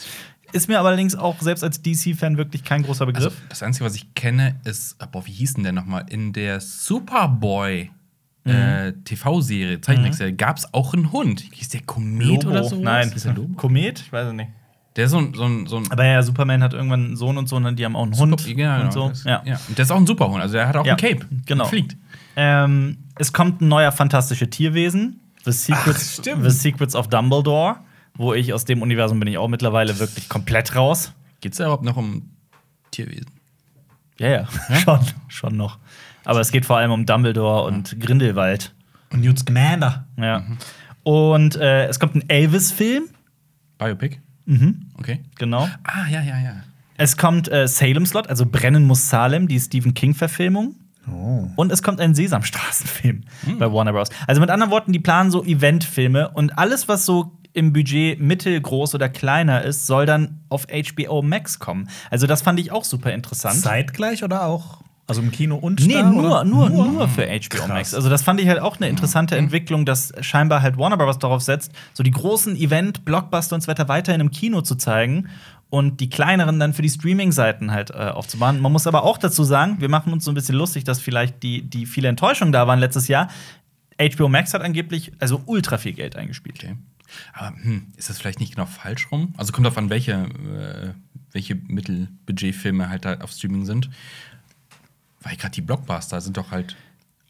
Ist 0.52 0.68
mir 0.68 0.78
allerdings 0.78 1.14
auch 1.14 1.40
selbst 1.40 1.62
als 1.62 1.82
DC-Fan 1.82 2.38
wirklich 2.38 2.64
kein 2.64 2.82
großer 2.82 3.04
Begriff. 3.04 3.26
Also, 3.26 3.36
das 3.50 3.62
Einzige, 3.62 3.84
was 3.84 3.94
ich 3.96 4.14
kenne, 4.14 4.58
ist, 4.64 4.96
ah, 4.98 5.06
boah, 5.06 5.26
wie 5.26 5.32
hieß 5.32 5.54
denn 5.54 5.64
der 5.64 5.72
nochmal? 5.72 6.06
In 6.08 6.32
der 6.32 6.60
Superboy 6.60 7.90
äh, 8.44 8.92
TV-Serie, 9.04 9.80
Zeichentrickserie, 9.82 10.32
gab 10.32 10.56
es 10.56 10.72
auch 10.72 10.94
einen 10.94 11.12
Hund. 11.12 11.44
Hieß 11.52 11.68
der 11.68 11.82
Komet 11.82 12.46
oder 12.46 12.64
so? 12.64 12.76
Nein, 12.76 13.12
Ist 13.12 13.26
der 13.26 13.34
Lobo? 13.34 13.54
Komet? 13.56 14.00
Ich 14.00 14.12
weiß 14.12 14.28
es 14.28 14.32
nicht. 14.32 14.50
Der 14.98 15.04
ist 15.06 15.12
so 15.12 15.18
ein, 15.18 15.32
so 15.32 15.44
ein, 15.44 15.66
so 15.66 15.76
ein 15.78 15.90
Aber 15.90 16.04
ja, 16.04 16.20
Superman 16.22 16.60
hat 16.62 16.74
irgendwann 16.74 17.04
einen 17.06 17.16
Sohn 17.16 17.38
und 17.38 17.48
so, 17.48 17.54
und 17.56 17.76
die 17.78 17.84
haben 17.84 17.94
auch 17.96 18.02
einen 18.02 18.18
Hund 18.18 18.44
Ja, 18.56 18.80
und 18.82 18.92
so. 18.92 19.08
Das, 19.08 19.22
Ja. 19.24 19.40
ja. 19.46 19.58
Und 19.68 19.78
der 19.78 19.84
ist 19.84 19.90
auch 19.92 19.96
ein 19.96 20.06
Superhund. 20.06 20.42
Also 20.42 20.54
der 20.54 20.66
hat 20.68 20.76
auch 20.76 20.84
Ja, 20.84 20.94
ein 20.94 20.98
Cape. 20.98 21.24
genau. 21.46 21.64
Und 21.64 21.70
fliegt. 21.70 21.96
Ähm, 22.36 22.98
es 23.16 23.32
kommt 23.32 23.60
ein 23.62 23.68
neuer 23.68 23.92
fantastische 23.92 24.50
Tierwesen, 24.50 25.20
The 25.44 25.52
Secrets, 25.52 26.16
Ach, 26.18 26.20
stimmt. 26.20 26.42
The 26.44 26.50
Secrets 26.50 26.94
of 26.96 27.08
Dumbledore, 27.08 27.76
wo 28.14 28.34
ich 28.34 28.52
aus 28.52 28.64
dem 28.64 28.82
Universum 28.82 29.18
bin 29.20 29.28
ich 29.28 29.38
auch 29.38 29.48
mittlerweile 29.48 29.98
wirklich 30.00 30.28
komplett 30.28 30.74
raus. 30.74 31.12
Geht 31.40 31.52
es 31.52 31.58
da 31.58 31.64
überhaupt 31.64 31.84
noch 31.84 31.96
um 31.96 32.30
Tierwesen? 32.90 33.30
Ja, 34.18 34.28
ja, 34.28 34.48
schon, 34.84 34.98
schon 35.28 35.56
noch. 35.56 35.78
Aber 36.24 36.40
es 36.40 36.50
geht 36.50 36.66
vor 36.66 36.76
allem 36.78 36.90
um 36.90 37.06
Dumbledore 37.06 37.64
und 37.68 38.00
Grindelwald. 38.00 38.74
Und 39.12 39.20
Newt 39.20 39.38
Scamander. 39.38 40.06
Ja. 40.16 40.42
Und 41.04 41.54
äh, 41.54 41.86
es 41.86 42.00
kommt 42.00 42.16
ein 42.16 42.28
Elvis-Film, 42.28 43.04
Biopic? 43.78 44.18
Mhm. 44.48 44.86
Okay. 44.98 45.20
genau. 45.36 45.68
Ah, 45.84 46.08
ja, 46.10 46.22
ja, 46.22 46.38
ja. 46.38 46.56
Es 46.96 47.16
kommt 47.16 47.50
äh, 47.52 47.68
Salem 47.68 48.06
Slot, 48.06 48.28
also 48.28 48.46
Brennen 48.46 48.84
muss 48.84 49.08
Salem, 49.08 49.46
die 49.46 49.60
Stephen 49.60 49.94
King-Verfilmung. 49.94 50.74
Oh. 51.10 51.48
Und 51.56 51.70
es 51.70 51.82
kommt 51.82 52.00
ein 52.00 52.14
Sesamstraßenfilm 52.14 53.22
bei 53.58 53.72
Warner 53.72 53.92
Bros. 53.92 54.08
Also 54.26 54.40
mit 54.40 54.50
anderen 54.50 54.70
Worten, 54.72 54.92
die 54.92 54.98
planen 54.98 55.30
so 55.30 55.44
Eventfilme 55.44 56.30
und 56.30 56.58
alles, 56.58 56.88
was 56.88 57.06
so 57.06 57.38
im 57.52 57.72
Budget 57.72 58.20
mittelgroß 58.20 58.94
oder 58.94 59.08
kleiner 59.08 59.62
ist, 59.62 59.86
soll 59.86 60.06
dann 60.06 60.40
auf 60.48 60.66
HBO 60.66 61.22
Max 61.22 61.58
kommen. 61.58 61.88
Also 62.10 62.26
das 62.26 62.42
fand 62.42 62.58
ich 62.60 62.72
auch 62.72 62.84
super 62.84 63.12
interessant. 63.12 63.60
Zeitgleich 63.60 64.24
oder 64.24 64.44
auch? 64.44 64.82
Also 65.08 65.22
im 65.22 65.32
Kino 65.32 65.56
und 65.56 65.84
Nee, 65.86 65.94
da, 65.94 66.02
nur, 66.02 66.24
oder? 66.26 66.44
nur, 66.44 66.68
nur 66.68 67.08
für 67.08 67.26
HBO 67.26 67.38
Krass. 67.48 67.68
Max. 67.68 67.94
Also, 67.94 68.10
das 68.10 68.22
fand 68.22 68.40
ich 68.40 68.48
halt 68.48 68.60
auch 68.60 68.76
eine 68.76 68.90
interessante 68.90 69.36
Entwicklung, 69.36 69.86
dass 69.86 70.12
scheinbar 70.20 70.60
halt 70.60 70.76
Warner 70.76 70.98
Bros. 70.98 71.18
darauf 71.18 71.40
setzt, 71.40 71.72
so 71.94 72.02
die 72.02 72.10
großen 72.10 72.54
Event, 72.56 73.06
Blockbuster 73.06 73.54
und 73.54 73.62
so 73.62 73.68
weiter 73.68 73.88
weiterhin 73.88 74.20
im 74.20 74.30
Kino 74.30 74.60
zu 74.60 74.74
zeigen 74.74 75.28
und 75.70 76.00
die 76.00 76.10
kleineren 76.10 76.60
dann 76.60 76.74
für 76.74 76.82
die 76.82 76.90
Streaming-Seiten 76.90 77.70
halt 77.70 77.90
äh, 77.90 77.94
aufzubauen. 77.94 78.60
Man 78.60 78.70
muss 78.70 78.86
aber 78.86 79.02
auch 79.02 79.18
dazu 79.18 79.44
sagen, 79.44 79.80
wir 79.80 79.88
machen 79.88 80.12
uns 80.12 80.24
so 80.24 80.30
ein 80.30 80.34
bisschen 80.34 80.54
lustig, 80.54 80.84
dass 80.84 81.00
vielleicht 81.00 81.42
die, 81.42 81.62
die 81.62 81.86
viele 81.86 82.08
Enttäuschungen 82.08 82.52
da 82.52 82.66
waren 82.66 82.78
letztes 82.78 83.08
Jahr. 83.08 83.28
HBO 83.98 84.28
Max 84.28 84.54
hat 84.54 84.62
angeblich 84.62 85.12
also 85.18 85.42
ultra 85.46 85.78
viel 85.78 85.92
Geld 85.92 86.16
eingespielt. 86.16 86.62
Okay. 86.62 86.76
Aber 87.32 87.56
hm, 87.56 87.86
ist 87.96 88.10
das 88.10 88.18
vielleicht 88.18 88.40
nicht 88.40 88.54
genau 88.54 88.66
falsch 88.66 89.10
rum? 89.10 89.34
Also 89.36 89.52
kommt 89.52 89.66
auf 89.66 89.76
an, 89.78 89.90
welche, 89.90 90.12
äh, 90.12 90.92
welche 91.32 91.54
Mittelbudgetfilme 91.54 92.88
halt 92.88 93.04
da 93.04 93.18
auf 93.20 93.32
Streaming 93.32 93.64
sind. 93.64 93.90
Weil 95.22 95.36
gerade 95.36 95.52
die 95.52 95.60
Blockbuster 95.62 96.20
sind 96.20 96.36
doch 96.36 96.50
halt 96.50 96.76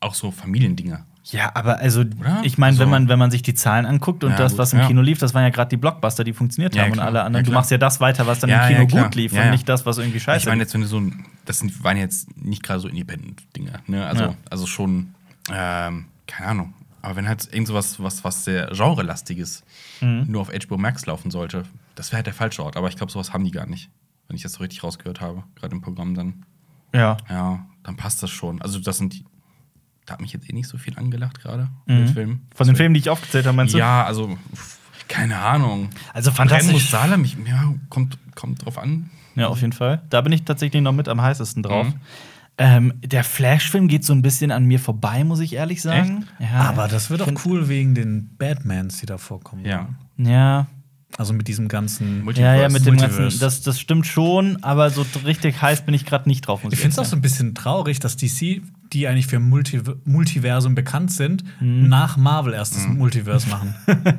auch 0.01 0.15
so 0.15 0.31
Familiendinger. 0.31 1.05
Ja, 1.31 1.51
aber 1.55 1.79
also, 1.79 2.01
Oder? 2.01 2.41
ich 2.43 2.57
meine, 2.57 2.77
wenn, 2.79 2.83
Also- 2.85 2.91
man, 2.91 3.09
wenn 3.09 3.19
man 3.19 3.31
sich 3.31 3.43
die 3.43 3.53
Zahlen 3.53 3.85
anguckt 3.85 4.25
und 4.25 4.31
Ja, 4.31 4.37
das, 4.39 4.57
was 4.57 4.73
im 4.73 4.79
ja. 4.79 4.87
Kino 4.87 5.03
lief, 5.03 5.19
das 5.19 5.35
waren 5.35 5.43
ja 5.43 5.51
gerade 5.51 5.69
die 5.69 5.77
Blockbuster, 5.77 6.25
die 6.25 6.33
funktioniert 6.33 6.75
Ja, 6.75 6.85
haben 6.85 6.93
und 6.93 7.01
alle 7.01 7.23
anderen. 7.23 7.45
Du 7.45 7.53
machst 7.53 7.71
ja 7.71 7.77
das 7.77 8.01
weiter, 8.01 8.27
was 8.27 8.39
dann 8.41 8.49
im 8.51 8.87
Kino 8.87 9.03
gut 9.05 9.15
lief 9.15 9.33
und 9.35 9.51
nicht 9.51 9.69
das, 9.69 9.85
was 9.85 9.99
irgendwie 9.99 10.21
scheiße 10.21 10.41
ich 10.45 10.47
meine, 10.47 10.63
jetzt, 10.63 10.73
wenn 10.73 10.81
du 10.81 10.87
so 10.87 11.01
ein, 11.01 11.27
das 11.45 11.59
sind, 11.59 11.83
waren 11.85 11.97
jetzt 11.99 12.35
nicht 12.37 12.63
gerade 12.63 12.81
so 12.81 12.89
Independent-Dinger, 12.89 13.81
ne? 13.89 14.07
Also, 14.07 14.35
also 14.49 14.67
schon, 14.67 15.15
ähm, 15.53 16.07
keine 16.27 16.49
Ahnung. 16.51 16.75
Aber 17.03 17.17
wenn 17.17 17.29
halt 17.29 17.47
irgend 17.53 17.69
sowas, 17.69 18.03
was, 18.03 18.25
was 18.25 18.45
sehr 18.45 18.67
genrelastiges 18.75 19.65
Mhm. 20.01 20.27
nur 20.29 20.43
auf 20.43 20.51
HBO 20.51 20.79
Max 20.79 21.05
laufen 21.07 21.31
sollte, 21.31 21.65
das 21.95 22.11
wäre 22.11 22.19
halt 22.19 22.27
der 22.27 22.35
falsche 22.35 22.63
Ort. 22.65 22.77
Aber 22.77 22.89
ich 22.89 22.97
glaube, 22.97 23.13
sowas 23.13 23.33
haben 23.33 23.45
die 23.45 23.51
gar 23.51 23.67
nicht. 23.67 23.91
Wenn 24.29 24.37
ich 24.37 24.43
das 24.43 24.53
so 24.55 24.61
richtig 24.61 24.83
rausgehört 24.83 25.21
habe, 25.21 25.43
gerade 25.57 25.75
im 25.75 25.81
Programm 25.83 26.15
dann. 26.15 26.45
Ja. 26.95 27.17
Ja, 27.29 27.67
dann 27.89 27.97
passt 27.97 28.23
das 28.23 28.31
schon. 28.31 28.61
Also, 28.61 28.79
das 28.79 28.99
sind 28.99 29.15
die. 29.15 29.25
Da 30.05 30.15
hat 30.15 30.21
mich 30.21 30.33
jetzt 30.33 30.49
eh 30.49 30.53
nicht 30.53 30.69
so 30.69 30.79
viel 30.79 30.97
angelacht 30.99 31.41
gerade. 31.41 31.69
Mhm. 31.87 32.01
mit 32.01 32.11
Filmen. 32.11 32.47
Von 32.55 32.67
den 32.67 32.77
Filmen, 32.77 32.95
die 32.95 33.01
ich 33.01 33.11
aufgezählt 33.11 33.47
habe, 33.47 33.57
meinst 33.57 33.75
du? 33.75 33.79
Ja, 33.79 34.05
also, 34.05 34.39
keine 35.09 35.39
Ahnung. 35.39 35.91
Also 36.13 36.31
fantastisch. 36.31 36.91
Salem, 36.91 37.25
ich, 37.25 37.37
ja, 37.47 37.75
kommt, 37.89 38.19
kommt 38.35 38.65
drauf 38.65 38.79
an. 38.79 39.11
Ja, 39.35 39.49
auf 39.49 39.61
jeden 39.61 39.73
Fall. 39.73 40.03
Da 40.11 40.21
bin 40.21 40.33
ich 40.33 40.45
tatsächlich 40.45 40.83
noch 40.83 40.93
mit 40.93 41.09
am 41.09 41.21
heißesten 41.21 41.63
drauf. 41.63 41.87
Mhm. 41.87 41.95
Ähm, 42.61 42.93
der 43.03 43.23
Flash-Film 43.23 43.87
geht 43.87 44.05
so 44.05 44.13
ein 44.13 44.21
bisschen 44.21 44.51
an 44.51 44.65
mir 44.65 44.81
vorbei, 44.81 45.23
muss 45.25 45.41
ich 45.41 45.55
ehrlich 45.55 45.81
sagen. 45.81 46.27
Ja, 46.41 46.69
Aber 46.69 46.89
das 46.89 47.09
wird 47.09 47.23
auch 47.23 47.31
cool 47.45 47.69
wegen 47.69 47.95
den 47.95 48.37
Batmans, 48.37 48.99
die 48.99 49.07
da 49.07 49.17
vorkommen. 49.17 49.65
Ja. 49.65 49.89
Ja. 50.17 50.67
Also 51.19 51.33
mit 51.35 51.49
diesem 51.49 51.67
ganzen. 51.69 52.23
Multi- 52.25 52.41
Ja, 52.41 52.55
ja, 52.55 52.69
mit 52.69 52.87
dem 52.87 52.95
Multiverse. 52.95 53.23
ganzen, 53.23 53.41
das, 53.41 53.61
das 53.61 53.79
stimmt 53.81 54.07
schon, 54.07 54.63
aber 54.63 54.89
so 54.89 55.05
richtig 55.27 55.61
heiß 55.61 55.85
bin 55.85 55.93
ich 55.93 56.07
gerade 56.07 56.29
nicht 56.29 56.43
drauf. 56.47 56.63
Muss 56.65 56.73
Ich 56.73 56.79
finde 56.79 56.93
es 56.93 56.99
auch 57.01 57.05
so 57.05 57.17
ein 57.17 57.21
bisschen 57.23 57.55
traurig, 57.57 57.99
dass 57.99 58.17
DC, 58.17 58.63
die 58.93 59.09
eigentlich 59.09 59.27
für 59.27 59.41
Multi 59.41 59.81
Multiversum 60.05 60.75
bekannt 60.77 61.11
sind, 61.13 61.43
nach 61.61 62.17
Marvel 62.17 62.55
erst 62.55 62.77
das 62.77 62.87
Multiverse 62.87 63.49
machen. 63.49 63.75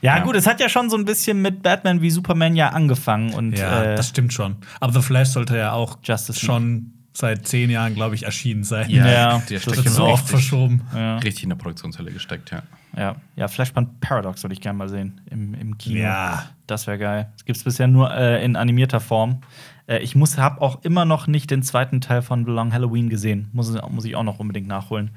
Ja, 0.00 0.18
Ja. 0.18 0.22
gut, 0.22 0.36
es 0.36 0.46
hat 0.46 0.60
ja 0.60 0.68
schon 0.68 0.90
so 0.90 0.96
ein 0.98 1.04
bisschen 1.06 1.40
mit 1.40 1.62
Batman 1.62 2.02
wie 2.02 2.10
Superman 2.10 2.56
ja 2.56 2.70
angefangen 2.70 3.32
und 3.32 3.56
ja, 3.56 3.82
äh, 3.84 3.96
das 3.96 4.08
stimmt 4.10 4.32
schon. 4.34 4.56
Aber 4.80 4.92
The 4.92 5.00
Flash 5.00 5.28
sollte 5.30 5.56
ja 5.56 5.72
auch 5.72 5.98
Justice 6.02 6.40
schon 6.40 6.92
seit 7.16 7.46
zehn 7.46 7.70
Jahren, 7.70 7.94
glaube 7.94 8.14
ich, 8.14 8.24
erschienen 8.24 8.64
sein. 8.64 8.90
Ja, 8.90 9.06
Ja, 9.06 9.42
der 9.48 9.60
das 9.60 9.76
Das 9.76 9.86
ist 9.86 9.94
so 9.94 10.04
oft 10.04 10.28
verschoben. 10.28 10.82
ja, 10.94 11.18
richtig 11.18 11.44
in 11.44 11.48
der 11.50 11.56
Produktionshölle 11.56 12.10
gesteckt, 12.10 12.50
ja. 12.50 12.62
ja, 12.96 13.16
ja, 13.36 13.48
Flashpoint 13.48 14.00
Paradox 14.00 14.42
würde 14.42 14.54
ich 14.54 14.60
gerne 14.60 14.76
mal 14.76 14.88
sehen 14.88 15.20
im, 15.30 15.54
im 15.54 15.78
Kino. 15.78 16.00
Ja. 16.00 16.50
Das 16.66 16.86
wäre 16.86 16.98
geil. 16.98 17.28
Es 17.36 17.44
gibt 17.44 17.56
es 17.56 17.64
bisher 17.64 17.86
nur 17.86 18.12
äh, 18.14 18.44
in 18.44 18.56
animierter 18.56 19.00
Form. 19.00 19.42
Äh, 19.86 19.98
ich 19.98 20.16
muss, 20.16 20.38
habe 20.38 20.60
auch 20.60 20.82
immer 20.82 21.04
noch 21.04 21.26
nicht 21.26 21.50
den 21.50 21.62
zweiten 21.62 22.00
Teil 22.00 22.22
von 22.22 22.44
The 22.44 22.50
Long 22.50 22.72
Halloween 22.72 23.08
gesehen. 23.10 23.48
Muss, 23.52 23.72
muss 23.90 24.04
ich 24.04 24.16
auch 24.16 24.22
noch 24.22 24.38
unbedingt 24.40 24.66
nachholen. 24.66 25.10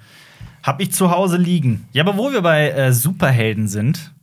Hab 0.62 0.82
ich 0.82 0.92
zu 0.92 1.10
Hause 1.12 1.38
liegen. 1.38 1.88
Ja, 1.94 2.04
aber 2.04 2.18
wo 2.18 2.32
wir 2.32 2.42
bei 2.42 2.70
äh, 2.70 2.92
Superhelden 2.92 3.68
sind, 3.68 4.14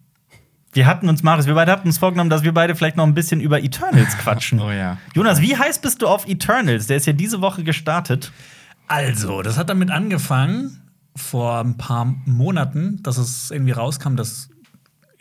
wir 0.75 0.87
hatten 0.87 1.09
uns, 1.09 1.23
Marius, 1.23 1.47
wir 1.47 1.55
beide 1.55 1.73
hatten 1.73 1.89
uns 1.89 1.99
vorgenommen, 1.99 2.31
dass 2.31 2.43
wir 2.43 2.53
beide 2.53 2.75
vielleicht 2.75 2.97
noch 2.97 3.05
ein 3.05 3.15
bisschen 3.15 3.41
über 3.41 3.63
Eternals 3.63 4.19
quatschen. 4.19 4.59
Oh 4.65 4.71
ja. 4.71 4.97
Jonas, 5.15 5.41
wie 5.43 5.57
heiß 5.57 5.81
bist 5.81 6.01
du 6.01 6.07
auf 6.07 6.27
Eternals? 6.27 6.87
Der 6.87 6.97
ist 6.97 7.07
ja 7.07 7.13
diese 7.13 7.41
Woche 7.43 7.65
gestartet. 7.65 8.33
Also, 8.87 9.43
das 9.43 9.59
hat 9.59 9.69
damit 9.69 9.91
angefangen, 9.91 10.81
vor 11.17 11.61
ein 11.61 11.77
paar 11.77 12.15
Monaten, 12.25 13.03
dass 13.03 13.19
es 13.19 13.51
irgendwie 13.51 13.73
rauskam, 13.73 14.17
dass 14.17 14.49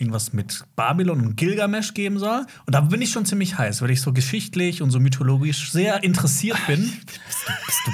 irgendwas 0.04 0.34
mit 0.34 0.64
Babylon 0.76 1.22
und 1.22 1.36
Gilgamesh 1.38 1.94
geben 1.94 2.20
soll. 2.20 2.46
Und 2.66 2.76
da 2.76 2.82
bin 2.82 3.02
ich 3.02 3.12
schon 3.12 3.26
ziemlich 3.26 3.58
heiß, 3.58 3.82
weil 3.82 3.92
ich 3.92 4.02
so 4.02 4.12
geschichtlich 4.14 4.82
und 4.82 4.92
so 4.92 5.00
mythologisch 5.00 5.72
sehr 5.72 6.04
interessiert 6.04 6.58
bin. 6.68 6.82
Bist 7.66 7.80
du 7.86 7.92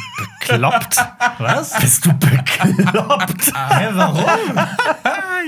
bekloppt? 0.57 0.97
Was? 1.39 1.79
bist 1.79 2.05
du 2.05 2.13
bekloppt? 2.13 3.53
Hä, 3.55 3.87
warum? 3.93 4.25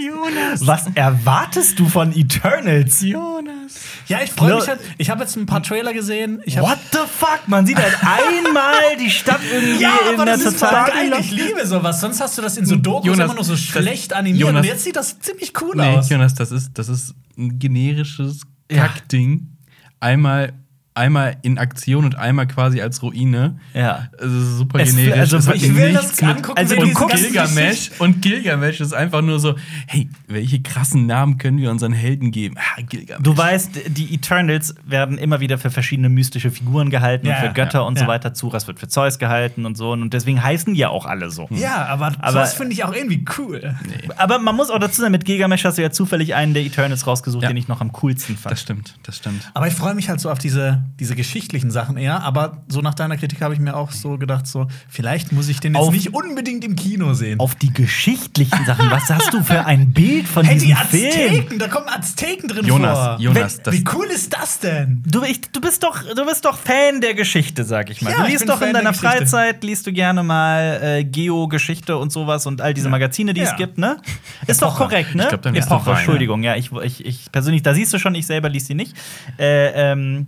Jonas. 0.06 0.66
Was 0.66 0.86
erwartest 0.96 1.80
du 1.80 1.88
von 1.88 2.12
Eternals? 2.16 3.02
Jonas. 3.02 3.76
Ja, 4.08 4.20
ich 4.24 4.32
freue 4.32 4.56
mich 4.56 4.68
halt. 4.68 4.80
Ich 4.98 5.10
habe 5.10 5.22
jetzt 5.22 5.36
ein 5.36 5.46
paar 5.46 5.62
Trailer 5.64 5.94
gesehen. 5.94 6.42
What 6.58 6.78
the 6.92 7.00
fuck? 7.08 7.42
Man 7.48 7.66
sieht 7.66 7.78
halt 7.78 7.98
einmal 8.02 8.98
die 9.00 9.10
Stadt 9.10 9.40
irgendwie 9.52 9.82
Ja, 9.82 9.92
in 10.08 10.16
aber 10.16 10.26
der 10.26 10.38
das 10.38 10.46
ist 10.46 10.60
total 10.60 10.90
geil. 10.92 11.14
Ich 11.20 11.32
liebe 11.32 11.66
sowas. 11.66 12.02
Sonst 12.02 12.20
hast 12.20 12.38
du 12.38 12.42
das 12.42 12.58
in 12.58 12.66
so 12.66 12.76
Dokus 12.76 13.06
Jonas, 13.08 13.26
immer 13.26 13.34
nur 13.36 13.44
so 13.44 13.56
schlecht 13.56 14.14
animiert. 14.14 14.42
Jonas- 14.42 14.62
und 14.62 14.68
jetzt 14.68 14.84
sieht 14.84 14.96
das 14.96 15.20
ziemlich 15.20 15.54
cool 15.62 15.76
Nee, 15.76 15.98
aus. 15.98 16.10
Jonas, 16.10 16.34
das 16.34 16.51
ist, 16.52 16.78
das 16.78 16.90
ist 16.90 17.16
ein 17.38 17.60
generisches 17.60 18.42
Ja. 18.72 18.88
Kackding. 18.88 19.58
Einmal, 20.00 20.54
einmal 20.94 21.38
in 21.42 21.58
Aktion 21.58 22.04
und 22.04 22.16
einmal 22.18 22.48
quasi 22.48 22.82
als 22.82 23.02
Ruine. 23.02 23.60
Ja. 23.74 24.10
Es 24.18 24.26
ist 24.26 24.58
super 24.58 24.80
Es- 24.82 24.96
generisch. 24.96 25.34
also 25.34 25.54
ich 25.54 25.74
will 25.76 25.94
das 25.94 26.22
angucken, 26.22 26.58
also 26.58 26.76
ganze 26.76 27.18
Gilgamesh 27.28 27.92
und 28.00 28.22
Gilgamesh 28.22 28.82
ist 28.82 28.94
einfach 28.94 29.22
nur 29.22 29.40
so, 29.40 29.56
hey, 29.88 30.10
welche 30.28 30.62
krassen 30.62 31.06
Namen 31.06 31.38
können 31.38 31.58
wir 31.60 31.72
unseren 31.72 31.94
Helden 31.94 32.32
geben? 32.32 32.56
Ah, 32.58 32.82
Gilgamesh. 32.82 33.24
Du 33.24 33.36
weißt, 33.38 33.72
die 33.88 34.14
Eternals 34.14 34.76
werden 34.86 35.18
immer 35.18 35.40
wieder 35.40 35.58
für 35.58 35.70
verschiedene 35.72 36.10
mystische 36.10 36.52
Figuren 36.52 36.90
gehalten 36.90 37.26
Ja, 37.28 37.36
und 37.40 37.48
für 37.48 37.54
Götter 37.54 37.80
ja, 37.80 37.86
und 37.86 37.98
so 37.98 38.08
weiter. 38.08 38.34
Zuras 38.34 38.68
wird 38.68 38.80
für 38.80 38.88
Zeus 38.90 39.18
gehalten 39.18 39.66
und 39.66 39.78
so. 39.78 39.92
Und 39.92 40.14
deswegen 40.14 40.44
heißen 40.44 40.74
die 40.74 40.80
ja 40.82 40.90
auch 40.90 41.06
alle 41.06 41.30
so. 41.32 41.48
Ja, 41.52 41.86
aber, 41.86 42.08
Aber- 42.20 42.32
sowas 42.34 42.54
finde 42.54 42.74
ich 42.74 42.84
auch 42.84 42.94
irgendwie 42.94 43.24
cool. 43.38 43.76
Aber 44.18 44.40
man 44.40 44.56
muss 44.58 44.70
auch 44.70 44.80
dazu 44.80 45.00
sagen, 45.02 45.12
mit 45.14 45.24
Gilgamesh 45.26 45.64
hast 45.64 45.78
du 45.78 45.82
ja 45.82 45.92
zufällig 45.92 46.36
einen 46.36 46.54
der 46.54 46.64
Eternals 46.66 47.08
rausgesucht, 47.08 47.44
Ja. 47.44 47.50
den 47.50 47.58
ich 47.58 47.68
noch 47.70 47.80
am 47.82 47.92
coolsten 47.94 48.36
fand. 48.36 48.52
das 48.52 48.62
stimmt, 48.62 48.96
das 49.04 49.18
stimmt. 49.18 49.50
Aber 49.54 49.68
ich 49.68 49.74
freue 49.74 49.94
mich 49.96 50.10
halt 50.10 50.20
so 50.20 50.30
auf 50.30 50.40
diese, 50.40 50.81
diese 51.00 51.16
geschichtlichen 51.16 51.72
Sachen 51.72 51.98
eher. 51.98 52.24
Aber 52.24 52.64
so 52.68 52.82
nach 52.82 52.94
deiner 52.94 53.18
Kritik 53.18 53.42
habe 53.42 53.54
ich 53.54 53.60
mir 53.60 53.76
auch 53.76 53.92
so 53.92 54.18
gedacht, 54.18 54.48
so, 54.48 54.68
vielleicht 54.90 55.32
muss 55.32 55.48
ich 55.50 55.60
den 55.60 55.74
jetzt 55.74 55.82
Auf- 55.84 55.94
nicht 55.94 56.14
unbedingt 56.14 56.64
im 56.64 56.76
Kino 56.76 57.14
sehen. 57.14 57.40
Auf 57.40 57.56
die 57.56 57.72
geschichtlichen 57.74 58.66
Sachen. 58.66 58.90
Was 58.92 59.10
hast 59.10 59.34
du 59.34 59.44
für 59.44 59.66
ein 59.66 59.94
Bild 59.94 60.28
von 60.28 60.46
hey, 60.46 60.58
die 60.58 60.66
diesem 60.68 60.78
Film? 60.88 61.08
Azteken, 61.08 61.60
da 61.60 61.68
kommen 61.68 61.88
Azteken 61.90 62.48
drin 62.50 62.66
Jonas, 62.66 62.98
vor. 62.98 63.18
Jonas, 63.20 63.58
Wenn- 63.58 63.64
das- 63.64 63.74
Wie 63.76 63.84
cool 63.96 64.06
ist 64.08 64.34
das 64.34 64.60
denn? 64.60 65.04
Du, 65.06 65.24
ich, 65.24 65.42
du, 65.52 65.62
bist 65.62 65.84
doch, 65.84 66.02
du 66.04 66.26
bist 66.26 66.46
doch 66.46 66.58
Fan 66.58 67.02
der 67.02 67.14
Geschichte, 67.14 67.64
sag 67.64 67.90
ich 67.90 68.02
mal. 68.02 68.12
Ja, 68.12 68.24
du 68.24 68.30
liest 68.30 68.48
doch 68.50 68.60
Fan 68.60 68.70
in 68.70 68.74
deiner. 68.76 68.94
Freizeit, 68.94 69.64
liest 69.64 69.88
du 69.88 69.94
gerne 69.94 70.22
mal 70.24 70.80
äh, 70.84 71.04
Geo-Geschichte 71.04 71.98
und 71.98 72.12
sowas 72.12 72.46
und 72.46 72.62
all 72.62 72.74
diese 72.74 72.90
Magazine, 72.90 73.34
die 73.34 73.42
es 73.42 73.50
Ja. 73.52 73.56
gibt, 73.56 73.78
ne? 73.78 73.98
Ist 74.48 74.62
doch 74.62 74.76
Epoche. 74.76 74.84
korrekt, 74.90 75.16
ne? 75.16 75.24
Ich 75.24 75.30
glaub, 75.30 75.42
dann 75.42 75.56
Epoche, 75.56 75.86
Wein, 75.88 75.96
Entschuldigung, 75.98 76.44
ja. 76.44 76.56
Ich, 76.56 76.72
ich, 76.72 77.06
ich 77.06 77.32
persönlich, 77.32 77.64
da 77.64 77.74
siehst 77.74 77.94
du 77.94 78.00
schon, 78.00 78.14
ich 78.16 78.26
selber 78.28 78.50
liest 78.50 78.70
die 78.70 78.76
nicht. 78.76 78.96
Äh, 79.40 79.92
ähm, 79.92 80.28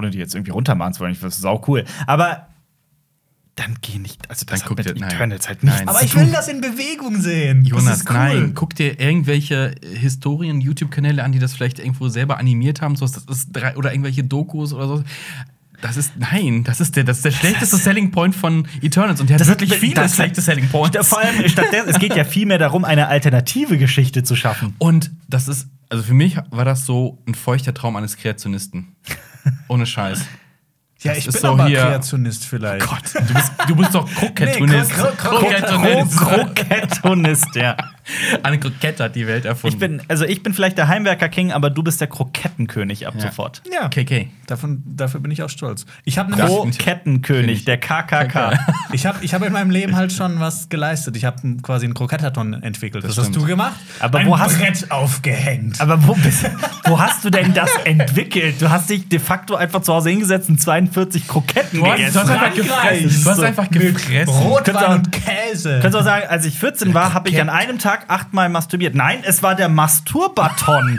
ohne 0.00 0.10
die 0.10 0.18
jetzt 0.18 0.34
irgendwie 0.34 0.52
runtermachen 0.52 0.94
zu 0.94 1.00
wollen, 1.00 1.12
ich 1.12 1.18
finde 1.18 1.30
das 1.34 1.40
sau 1.42 1.62
cool. 1.68 1.84
Aber 2.06 2.46
dann 3.56 3.76
geh 3.82 3.98
nicht, 3.98 4.28
also 4.30 4.46
das 4.46 4.60
Dann 4.60 4.70
hat 4.70 4.76
mit 4.78 4.86
dir- 4.86 4.94
nein. 5.00 5.10
Eternals 5.10 5.48
halt 5.48 5.62
nichts 5.62 5.78
Nein. 5.80 5.88
Aber 5.88 6.02
ich 6.02 6.14
will 6.14 6.30
das 6.32 6.48
in 6.48 6.60
Bewegung 6.62 7.20
sehen. 7.20 7.62
Jonas, 7.64 7.84
das 7.86 7.98
ist 7.98 8.08
cool. 8.10 8.16
nein, 8.16 8.52
guck 8.54 8.74
dir 8.74 8.98
irgendwelche 8.98 9.74
Historien-YouTube-Kanäle 9.92 11.22
an, 11.22 11.32
die 11.32 11.38
das 11.38 11.52
vielleicht 11.54 11.78
irgendwo 11.78 12.08
selber 12.08 12.38
animiert 12.38 12.80
haben, 12.80 12.96
sowas, 12.96 13.12
das 13.12 13.24
ist 13.36 13.48
drei, 13.52 13.76
oder 13.76 13.92
irgendwelche 13.92 14.24
Dokus 14.24 14.72
oder 14.72 14.86
so. 14.88 15.04
Das 15.82 15.96
ist, 15.96 16.12
nein, 16.18 16.62
das 16.64 16.80
ist 16.80 16.94
der, 16.96 17.04
das 17.04 17.18
ist 17.18 17.24
der 17.24 17.30
schlechteste 17.32 17.76
Selling 17.78 18.10
Point 18.10 18.34
von 18.34 18.66
Eternals 18.82 19.20
und 19.20 19.28
der 19.30 19.34
hat 19.34 19.40
Das- 19.40 19.48
wirklich 19.48 19.74
viele 19.74 19.94
das- 19.94 20.14
schlechte 20.14 20.40
Selling 20.40 20.68
Points. 20.68 21.06
Vor 21.08 21.18
allem, 21.20 21.46
stattdessen, 21.48 21.88
es 21.88 21.98
geht 21.98 22.14
ja 22.16 22.24
viel 22.24 22.46
mehr 22.46 22.58
darum, 22.58 22.84
eine 22.84 23.08
alternative 23.08 23.76
Geschichte 23.78 24.22
zu 24.22 24.36
schaffen. 24.36 24.74
Und 24.78 25.10
das 25.28 25.48
ist, 25.48 25.68
also 25.88 26.02
für 26.04 26.14
mich 26.14 26.36
war 26.50 26.64
das 26.64 26.86
so 26.86 27.18
ein 27.26 27.34
feuchter 27.34 27.74
Traum 27.74 27.96
eines 27.96 28.16
Kreationisten. 28.16 28.94
Ohne 29.68 29.86
Scheiß. 29.86 30.20
Ja, 31.02 31.12
Das 31.14 31.18
ich 31.18 31.24
bin 31.32 31.40
so 31.40 31.48
aber 31.48 31.66
hier- 31.66 31.78
Kreationist 31.80 32.44
vielleicht. 32.44 32.86
Gott, 32.86 33.02
du 33.14 33.34
bist, 33.34 33.52
du 33.68 33.76
bist 33.76 33.94
doch 33.94 34.06
Krokettonist. 34.14 34.90
Nee, 34.90 34.96
Kro- 35.02 35.16
Kro- 35.16 35.38
Krokettonist. 35.38 36.18
Krokettonist, 36.18 37.54
ja. 37.56 37.76
Eine 38.42 38.58
Krokette 38.58 39.04
hat 39.04 39.14
die 39.16 39.26
Welt 39.26 39.44
erfunden. 39.44 39.74
Ich 39.74 39.78
bin, 39.80 40.02
also 40.08 40.24
ich 40.24 40.42
bin 40.42 40.52
vielleicht 40.54 40.78
der 40.78 40.88
Heimwerker-King, 40.88 41.52
aber 41.52 41.70
du 41.70 41.82
bist 41.82 42.00
der 42.00 42.08
Krokettenkönig 42.08 43.06
ab 43.06 43.14
Ja. 43.16 43.22
sofort. 43.22 43.62
Ja, 43.72 43.88
KK. 43.88 44.28
davon, 44.46 44.82
dafür 44.86 45.20
bin 45.20 45.30
ich 45.30 45.42
auch 45.42 45.48
stolz. 45.50 45.86
Ich 46.04 46.18
habe 46.18 46.32
Krokettenkönig, 46.84 47.64
der 47.64 47.78
KKK. 47.78 48.58
Ich 48.92 49.06
habe 49.06 49.18
ich 49.24 49.32
hab 49.34 49.42
in 49.44 49.52
meinem 49.52 49.70
Leben 49.70 49.94
halt 49.94 50.12
schon 50.12 50.40
was 50.40 50.68
geleistet. 50.68 51.14
Ich 51.16 51.24
habe 51.24 51.36
quasi 51.62 51.84
einen 51.86 51.94
Krokettaton 51.94 52.54
entwickelt. 52.60 53.04
Das, 53.04 53.14
Das 53.14 53.26
hast 53.26 53.36
du 53.36 53.44
gemacht. 53.44 53.78
Aber 54.00 54.18
Ein 54.18 54.26
wo 54.26 54.36
hast- 54.36 54.58
Brett 54.58 54.90
aufgehängt. 54.90 55.80
Aber 55.80 56.04
wo, 56.08 56.14
bist, 56.14 56.44
wo 56.86 56.98
hast 57.00 57.24
du 57.24 57.30
denn 57.30 57.54
das 57.54 57.70
entwickelt? 57.84 58.60
Du 58.60 58.68
hast 58.68 58.90
dich 58.90 59.08
de 59.08 59.20
facto 59.20 59.54
einfach 59.54 59.82
zu 59.82 59.92
Hause 59.94 60.10
hingesetzt 60.10 60.48
und 60.48 60.60
42 60.60 61.28
Kroketten 61.28 61.78
Du 61.78 61.86
hast- 61.86 61.96
gegessen. 61.98 62.14
du 62.14 62.20
hast 62.20 62.30
einfach 62.30 62.54
gefressen. 62.54 63.22
Du 63.24 63.30
hast 63.30 63.42
einfach 63.44 63.70
gefressen. 63.70 64.28
Rotwein 64.34 64.74
Könntest 64.74 64.88
und 64.90 65.12
Käse. 65.12 65.68
Könntest 65.70 65.94
du 65.94 65.98
auch 65.98 66.04
sagen, 66.04 66.26
als 66.28 66.44
ich 66.46 66.58
14 66.58 66.92
war, 66.92 67.14
habe 67.14 67.28
ich 67.28 67.40
an 67.40 67.48
einem 67.48 67.78
Tag 67.78 67.89
achtmal 68.08 68.48
masturbiert. 68.48 68.94
Nein, 68.94 69.22
es 69.24 69.42
war 69.42 69.54
der 69.54 69.68
Masturbaton. 69.68 70.98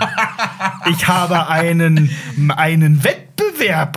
ich 0.89 1.07
habe 1.07 1.47
einen, 1.47 2.09
einen 2.55 3.03
Wettbewerb 3.03 3.30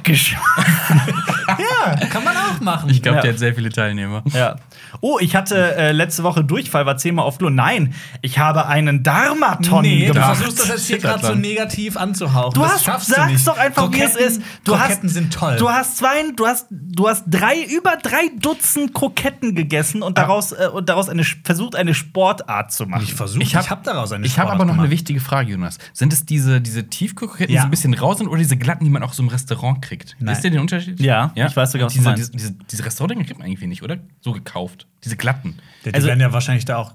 geschaffen. 0.02 0.44
Ja, 1.46 1.94
kann 2.06 2.24
man 2.24 2.34
auch 2.36 2.58
machen. 2.60 2.88
Ich 2.90 3.02
glaube, 3.02 3.16
Ja. 3.16 3.22
der 3.22 3.32
hat 3.32 3.38
sehr 3.38 3.54
viele 3.54 3.68
Teilnehmer. 3.70 4.22
Ja. 4.32 4.56
Oh, 5.02 5.18
ich 5.20 5.36
hatte 5.36 5.76
äh, 5.76 5.92
letzte 5.92 6.22
Woche 6.22 6.42
Durchfall, 6.42 6.86
war 6.86 6.96
zehnmal 6.96 7.26
auf 7.26 7.36
Klo. 7.36 7.50
Nein, 7.50 7.92
ich 8.22 8.38
habe 8.38 8.66
einen 8.66 9.02
Darmaton 9.02 9.82
nee, 9.82 10.06
du 10.06 10.14
gemacht. 10.14 10.36
versuchst 10.36 10.60
das 10.60 10.68
jetzt 10.68 10.86
hier 10.86 10.98
gerade 10.98 11.24
so 11.26 11.34
negativ 11.34 11.96
anzuhauchen. 11.98 12.54
Du 12.54 12.62
das 12.62 12.72
hast, 12.74 12.84
schaffst 12.84 13.10
du 13.10 13.14
sag's 13.14 13.32
nicht. 13.32 13.46
doch 13.46 13.58
einfach, 13.58 13.92
wie 13.92 14.00
es 14.00 14.16
ist. 14.16 14.40
Du 14.64 14.72
Kroketten 14.72 15.08
hast, 15.08 15.14
sind 15.14 15.34
toll. 15.34 15.56
Du 15.56 15.68
hast 15.68 15.98
zwei, 15.98 16.22
du 16.34 16.46
hast, 16.46 16.66
du 16.70 17.08
hast 17.08 17.24
drei, 17.26 17.62
über 17.62 17.96
drei 18.02 18.30
Dutzend 18.40 18.94
Kroketten 18.94 19.54
gegessen 19.54 20.02
und 20.02 20.16
daraus, 20.16 20.52
äh, 20.52 20.68
und 20.72 20.88
daraus 20.88 21.10
eine, 21.10 21.24
versucht, 21.24 21.76
eine 21.76 21.92
Sportart 21.94 22.72
zu 22.72 22.86
machen. 22.86 23.02
ich 23.04 23.12
versuche, 23.14 23.42
Ich 23.42 23.50
ich 23.50 23.56
hab- 23.56 23.64
habe 23.68 23.70
hab 23.80 23.84
daraus 23.84 24.12
eine 24.12 24.24
Ich 24.26 24.38
habe 24.38 24.48
Sportart 24.48 24.54
aber 24.60 24.64
noch 24.64 24.72
eine 24.74 24.82
gemacht. 24.84 24.90
wichtige 24.92 25.20
Frage, 25.20 25.52
Jonas. 25.52 25.78
Sind 25.92 26.12
es 26.14 26.24
diese, 26.24 26.60
diese 26.62 26.88
Tiefkühlkroketten, 26.88 27.48
die 27.48 27.54
Ja. 27.54 27.60
so 27.62 27.66
ein 27.66 27.70
bisschen 27.70 27.92
raus 27.94 28.18
sind, 28.18 28.28
oder 28.28 28.38
diese 28.38 28.56
glatten, 28.56 28.84
die 28.84 28.90
man 28.90 29.02
auch 29.02 29.12
so 29.12 29.22
im 29.22 29.28
Restaurant 29.34 29.82
kriegt? 29.82 30.16
Nein. 30.18 30.34
Wisst 30.34 30.44
ihr 30.44 30.50
den 30.50 30.60
Unterschied? 30.60 30.98
Ja, 31.00 31.30
ich 31.34 31.54
weiß 31.54 31.72
sogar, 31.72 31.86
was 31.86 31.92
du 31.92 31.98
diese, 31.98 32.08
meinst. 32.10 32.32
diese, 32.34 32.52
diese, 32.52 32.64
diese 32.70 32.84
Restaurantdinger 32.86 33.24
kriegt 33.26 33.38
man 33.38 33.48
irgendwie 33.48 33.66
nicht, 33.66 33.82
oder? 33.82 33.98
So 34.20 34.32
gekauft. 34.32 34.86
Diese 35.04 35.16
glatten. 35.16 35.56
Ja, 35.84 35.90
die 35.90 35.94
Also- 35.96 36.06
werden 36.08 36.20
ja 36.20 36.32
wahrscheinlich 36.32 36.64
da 36.64 36.76
auch. 36.78 36.94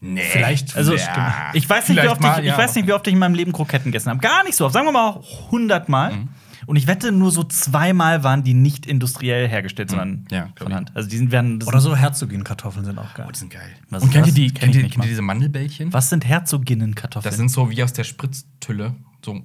Nee. 0.00 0.20
Vielleicht- 0.20 0.76
Also, 0.76 0.94
Ja. 0.94 1.50
ich 1.54 1.66
weiß 1.68 1.88
nicht, 1.88 1.96
wie 1.96 2.00
Vielleicht 2.02 2.12
oft, 2.12 2.20
mal, 2.20 2.38
ich, 2.40 2.44
ja, 2.46 2.52
ich 2.52 2.58
weiß 2.58 2.74
nicht, 2.74 2.86
wie 2.86 2.92
oft 2.92 3.06
ich 3.06 3.14
in 3.14 3.18
meinem 3.18 3.34
Leben 3.34 3.52
Kroketten 3.52 3.90
gegessen 3.90 4.10
habe. 4.10 4.20
Gar 4.20 4.44
nicht 4.44 4.54
so 4.54 4.66
oft. 4.66 4.74
Sagen 4.74 4.86
wir 4.86 4.92
mal 4.92 5.20
100 5.50 5.88
Mal. 5.88 6.12
Mhm. 6.12 6.28
Und 6.66 6.76
ich 6.76 6.86
wette, 6.88 7.12
nur 7.12 7.30
so 7.30 7.44
zweimal 7.44 8.24
waren 8.24 8.42
die 8.42 8.52
nicht 8.52 8.86
industriell 8.86 9.48
hergestellt, 9.48 9.88
sondern 9.90 10.10
Mhm. 10.10 10.24
Ja, 10.32 10.40
glaub 10.54 10.68
von. 10.68 10.74
Hand. 10.74 10.92
Also 10.94 11.08
die 11.08 11.16
sind, 11.16 11.30
werden, 11.30 11.60
das 11.60 11.68
Oder 11.68 11.80
sind- 11.80 11.90
so 11.92 11.96
Herzogin-Kartoffeln 11.96 12.84
sind 12.84 12.98
auch 12.98 13.14
geil. 13.14 13.26
Oh, 13.28 13.32
die 13.32 13.38
sind 13.38 13.52
geil. 13.52 13.70
Was 13.88 14.02
Und 14.02 14.08
ist 14.08 14.14
kennt 14.14 14.26
ihr 14.28 14.32
die, 14.34 14.52
Kenn 14.52 14.72
kennt 14.72 14.90
kennt 14.92 15.04
ihr 15.04 15.08
diese 15.10 15.22
Mandelbällchen? 15.22 15.92
Was 15.92 16.10
sind 16.10 16.26
Herzoginnenkartoffeln? 16.26 17.30
Das 17.30 17.36
sind 17.38 17.50
so 17.50 17.70
wie 17.70 17.82
aus 17.82 17.92
der 17.92 18.04
Spritztülle. 18.04 18.94
So 19.24 19.40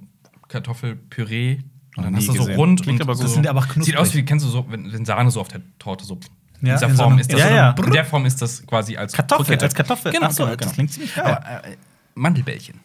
Kartoffelpüree. 0.48 1.58
Und 1.96 2.04
dann 2.04 2.16
hast 2.16 2.28
du 2.28 2.32
so 2.32 2.38
gesehen. 2.38 2.56
rund. 2.56 2.82
Klingt 2.82 3.00
und 3.00 3.06
aber 3.06 3.14
so. 3.14 3.22
Das 3.24 3.34
sind 3.34 3.46
aber 3.46 3.60
knusprig. 3.62 3.84
Sieht 3.84 3.96
aus 3.96 4.14
wie, 4.14 4.24
kennst 4.24 4.44
du 4.46 4.50
so, 4.50 4.66
wenn, 4.70 4.90
wenn 4.92 5.04
Sahne 5.04 5.30
so 5.30 5.40
auf 5.40 5.48
der 5.48 5.60
Torte 5.78 6.04
so. 6.04 6.18
In 6.60 6.68
Ja, 6.68 6.74
dieser 6.74 6.86
in 6.88 6.96
so 6.96 7.02
Form 7.02 7.12
einem- 7.12 7.20
ist 7.20 7.32
das 7.32 7.40
Ja, 7.40 7.48
so. 7.48 7.54
ja. 7.54 7.70
In 7.86 7.90
der 7.92 8.04
Form 8.04 8.24
ist 8.26 8.40
das 8.40 8.66
quasi 8.66 8.96
als 8.96 9.12
Kartoffel, 9.12 9.44
Krokette. 9.44 9.64
als 9.64 9.74
Kartoffel. 9.74 10.12
Genau, 10.12 10.26
Ach 10.26 10.30
so, 10.32 10.44
genau, 10.44 10.56
das 10.56 10.72
klingt 10.72 10.92
ziemlich 10.92 11.14
geil. 11.14 11.24
Aber, 11.26 11.64
äh, 11.66 11.76
Mandelbällchen. 12.14 12.80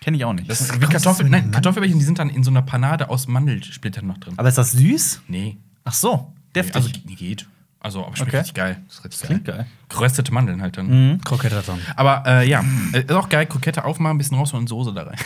Kenne 0.00 0.16
ich 0.16 0.24
auch 0.24 0.32
nicht. 0.32 0.50
Das 0.50 0.60
ist 0.60 0.74
wie 0.80 0.86
Kartoffeln. 0.86 1.30
Nein, 1.30 1.50
Kartoffelbällchen, 1.52 1.98
die 1.98 2.04
sind 2.04 2.18
dann 2.18 2.30
in 2.30 2.42
so 2.42 2.50
einer 2.50 2.62
Panade 2.62 3.08
aus 3.08 3.28
Mandelsplittern 3.28 4.06
noch 4.06 4.18
drin. 4.18 4.34
aber 4.36 4.48
ist 4.48 4.58
das 4.58 4.72
süß? 4.72 5.22
Nee. 5.28 5.58
Ach 5.84 5.92
so, 5.94 6.32
deftig. 6.56 6.74
Also, 6.76 6.88
geht. 7.06 7.46
Also, 7.78 8.04
aber 8.06 8.16
schmeckt 8.16 8.30
Okay. 8.30 8.36
richtig 8.38 8.54
geil. 8.54 8.82
Das 8.88 8.98
ist 8.98 9.04
richtig 9.04 9.22
klingt 9.22 9.44
geil. 9.44 9.66
Geröstete 9.88 10.32
Mandeln 10.32 10.62
halt 10.62 10.76
dann. 10.76 11.20
Krokettaton. 11.24 11.80
Aber 11.96 12.24
äh, 12.26 12.48
ja, 12.48 12.64
äh, 12.92 13.00
ist 13.00 13.12
auch 13.12 13.28
geil. 13.28 13.46
Krokette 13.46 13.84
aufmachen, 13.84 14.14
ein 14.16 14.18
bisschen 14.18 14.36
raus 14.38 14.52
und 14.52 14.68
Soße 14.68 14.92
da 14.94 15.02
rein. 15.02 15.16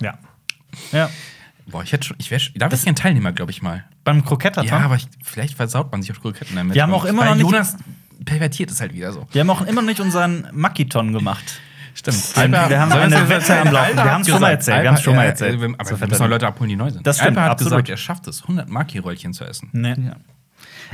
Ja. 0.00 0.14
ja. 0.92 1.10
Boah, 1.68 1.82
ich 1.82 1.92
hätte 1.92 2.06
schon, 2.06 2.16
ich 2.20 2.30
wäre, 2.30 2.40
da 2.54 2.66
wäre 2.66 2.76
ich 2.80 2.86
ein 2.86 2.94
Teilnehmer, 2.96 3.32
glaube 3.32 3.50
ich 3.50 3.60
mal. 3.62 3.84
Beim 4.04 4.24
Krokettaton? 4.24 4.68
Ja, 4.68 4.78
aber 4.84 4.96
ich, 4.96 5.08
vielleicht 5.24 5.54
versaut 5.54 5.90
man 5.90 6.00
sich 6.02 6.10
auf 6.12 6.20
Kroketten 6.20 6.54
damit. 6.56 6.74
Wir 6.74 6.82
haben 6.82 6.94
auch 6.94 7.04
immer 7.04 7.24
noch 7.24 7.34
nicht- 7.34 7.42
Jonas 7.42 7.76
pervertiert 8.24 8.70
es 8.70 8.80
halt 8.80 8.94
wieder 8.94 9.12
so. 9.12 9.26
Wir 9.32 9.40
haben 9.40 9.50
auch 9.50 9.62
immer 9.62 9.82
noch 9.82 9.88
nicht 9.88 10.00
unseren 10.00 10.46
Makiton 10.52 11.12
gemacht. 11.12 11.60
Stimmt. 11.94 12.16
Alper- 12.36 12.68
wir 12.68 12.80
haben 12.80 12.92
eine 12.92 13.28
Wette 13.28 13.58
am 13.58 13.72
Laufen. 13.72 13.96
Wir 13.96 14.04
haben's 14.12 14.28
schon 14.28 14.40
mal 14.40 14.50
erzählt. 14.50 14.82
Wir 14.82 14.88
haben's 14.90 15.02
schon 15.02 15.16
mal 15.16 15.24
erzählt. 15.24 15.54
Aber 15.54 15.84
Zur 15.84 16.00
wir 16.00 16.08
müssen 16.08 16.22
auch 16.24 16.28
Leute 16.28 16.46
abholen, 16.46 16.68
die 16.70 16.76
neu 16.76 16.90
sind. 16.90 17.06
Das 17.06 17.16
stimmt, 17.16 17.30
Alper 17.30 17.42
hat 17.42 17.50
absolut. 17.52 17.72
gesagt, 17.72 17.88
er 17.88 17.96
schafft 17.96 18.26
es, 18.28 18.42
100 18.42 18.68
Maki-Röllchen 18.68 19.32
zu 19.32 19.44
essen. 19.44 19.70
Nee. 19.72 19.94
Ja. 19.98 20.16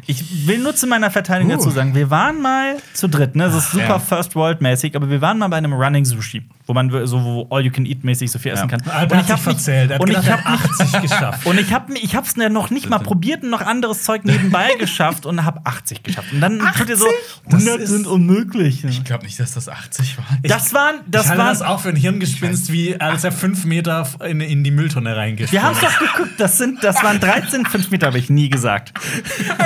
Ich 0.06 0.46
will 0.46 0.58
nur 0.58 0.74
zu 0.74 0.86
meiner 0.86 1.10
Verteidigung 1.10 1.52
Uh. 1.52 1.56
dazu 1.56 1.70
sagen, 1.70 1.94
wir 1.94 2.08
waren 2.08 2.40
mal 2.40 2.76
zu 2.94 3.08
dritt, 3.08 3.36
ne? 3.36 3.44
Das 3.44 3.54
ist 3.56 3.72
super 3.72 3.84
Ja. 3.88 3.98
First 3.98 4.34
World 4.36 4.60
mäßig, 4.62 4.96
aber 4.96 5.10
wir 5.10 5.20
waren 5.20 5.38
mal 5.38 5.48
bei 5.48 5.58
einem 5.58 5.72
Running 5.74 6.04
Sushi, 6.04 6.48
wo 6.66 6.74
man 6.74 6.90
so 7.06 7.22
wo 7.22 7.46
all 7.50 7.64
you 7.64 7.70
can 7.72 7.86
eat 7.86 8.04
mäßig 8.04 8.30
so 8.30 8.38
viel 8.38 8.52
essen 8.52 8.68
kann. 8.68 8.80
Alter 8.88 9.16
hat 9.16 9.24
sich 9.26 9.32
hab 9.32 9.36
mich- 9.38 9.42
verzählt. 9.44 9.90
Er 9.90 9.94
hat 9.96 10.00
und 10.02 10.10
ich 10.10 10.16
gedacht, 10.16 10.44
habe 10.44 10.58
hat 10.62 10.70
80 10.80 11.02
geschafft. 11.02 11.46
und 11.46 11.58
ich 11.58 11.72
habe 11.72 11.94
ich 11.98 12.14
hab's 12.14 12.34
ja 12.36 12.48
noch 12.48 12.70
nicht 12.70 12.88
mal 12.88 12.98
probiert 12.98 13.42
und 13.42 13.50
noch 13.50 13.60
anderes 13.62 14.04
Zeug 14.04 14.24
nebenbei 14.24 14.70
geschafft 14.78 15.26
und 15.26 15.44
habe 15.44 15.60
80 15.64 16.02
geschafft. 16.02 16.32
Und 16.32 16.40
dann 16.40 16.60
tut 16.76 16.88
ihr 16.88 16.96
so 16.96 17.06
100 17.46 17.80
ist- 17.80 17.90
sind 17.90 18.06
unmöglich. 18.06 18.84
Ich 18.84 19.02
glaube 19.04 19.24
nicht, 19.24 19.38
dass 19.40 19.52
das 19.54 19.68
80 19.68 20.18
waren. 20.18 20.38
Das 20.42 20.72
waren 20.72 20.96
das 21.08 21.24
ich 21.24 21.28
halte 21.30 21.42
waren 21.42 21.48
das 21.48 21.62
auch 21.62 21.80
für 21.80 21.88
ein 21.88 21.96
Hirngespinst, 21.96 22.72
wie 22.72 22.98
als 23.00 23.24
er 23.24 23.32
fünf 23.32 23.64
Meter 23.64 24.06
in, 24.26 24.40
in 24.40 24.62
die 24.64 24.70
Mülltonne 24.70 25.16
reingeht. 25.16 25.50
wir 25.52 25.62
haben 25.62 25.74
es 25.74 25.80
doch 25.80 25.98
geguckt, 25.98 26.38
das 26.38 26.58
sind 26.58 26.82
das 26.84 27.02
waren 27.02 27.18
13 27.20 27.66
5 27.66 27.90
Meter 27.90 28.06
habe 28.08 28.18
ich 28.18 28.30
nie 28.30 28.48
gesagt. 28.48 28.92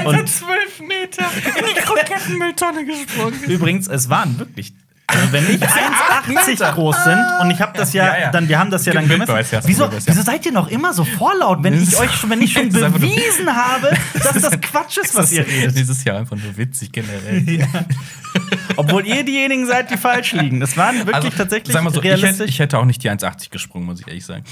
Und 0.05 0.29
12 0.29 0.81
Meter 0.81 1.25
in 1.59 1.65
die 1.75 1.81
Krokettenmülltonne 1.81 2.85
gesprungen. 2.85 3.43
Übrigens, 3.49 3.89
es 3.89 4.09
waren 4.09 4.39
wirklich. 4.39 4.75
Also 5.09 5.31
wenn 5.33 5.45
nicht 5.47 5.62
1,80 5.64 6.73
groß 6.73 7.05
sind 7.05 7.19
und 7.40 7.51
ich 7.53 7.61
habe 7.61 7.77
das 7.79 7.92
ja, 7.92 8.07
Ja, 8.07 8.19
ja. 8.23 8.31
dann 8.33 8.49
wir 8.49 8.59
haben 8.59 8.71
das 8.71 8.85
ja 8.87 8.92
dann 8.92 9.07
gemessen. 9.09 9.35
Ja, 9.53 9.61
Wieso, 9.64 9.85
ja. 9.85 9.90
wieso 10.05 10.23
seid 10.23 10.45
ihr 10.47 10.53
noch 10.53 10.66
immer 10.69 10.92
so 10.92 11.05
vorlaut, 11.05 11.62
wenn 11.62 11.81
ich 11.81 11.97
euch 11.97 12.11
schon, 12.12 12.31
wenn 12.31 12.42
ich 12.42 12.53
schon 12.53 12.71
Das 12.73 12.83
ist 12.83 12.92
bewiesen 12.92 13.55
habe, 13.55 13.97
dass 14.14 14.33
das 14.42 14.61
Quatsch 14.61 14.99
ist, 14.99 15.14
was 15.14 15.31
ihr 15.33 15.47
redet? 15.47 15.77
Dieses 15.79 16.03
Jahr 16.05 16.19
einfach 16.19 16.37
nur 16.37 16.57
witzig 16.57 16.90
generell. 16.92 17.66
Obwohl 18.77 19.07
ihr 19.07 19.25
diejenigen 19.25 19.66
seid, 19.66 19.90
die 19.90 19.97
falsch 19.97 20.33
liegen. 20.33 20.59
Das 20.61 20.77
waren 20.77 20.97
wirklich 20.99 21.14
Also, 21.14 21.31
tatsächlich 21.31 21.73
sag 21.73 21.83
mal 21.85 21.92
so, 21.92 22.03
ich 22.03 22.11
hätte, 22.11 22.23
realistisch. 22.23 22.51
ich 22.51 22.59
hätte 22.59 22.79
auch 22.79 22.85
nicht 22.85 23.03
die 23.03 23.11
1,80 23.11 23.51
gesprungen, 23.51 23.87
muss 23.87 24.01
ich 24.01 24.09
ehrlich 24.09 24.27
sagen. 24.27 24.45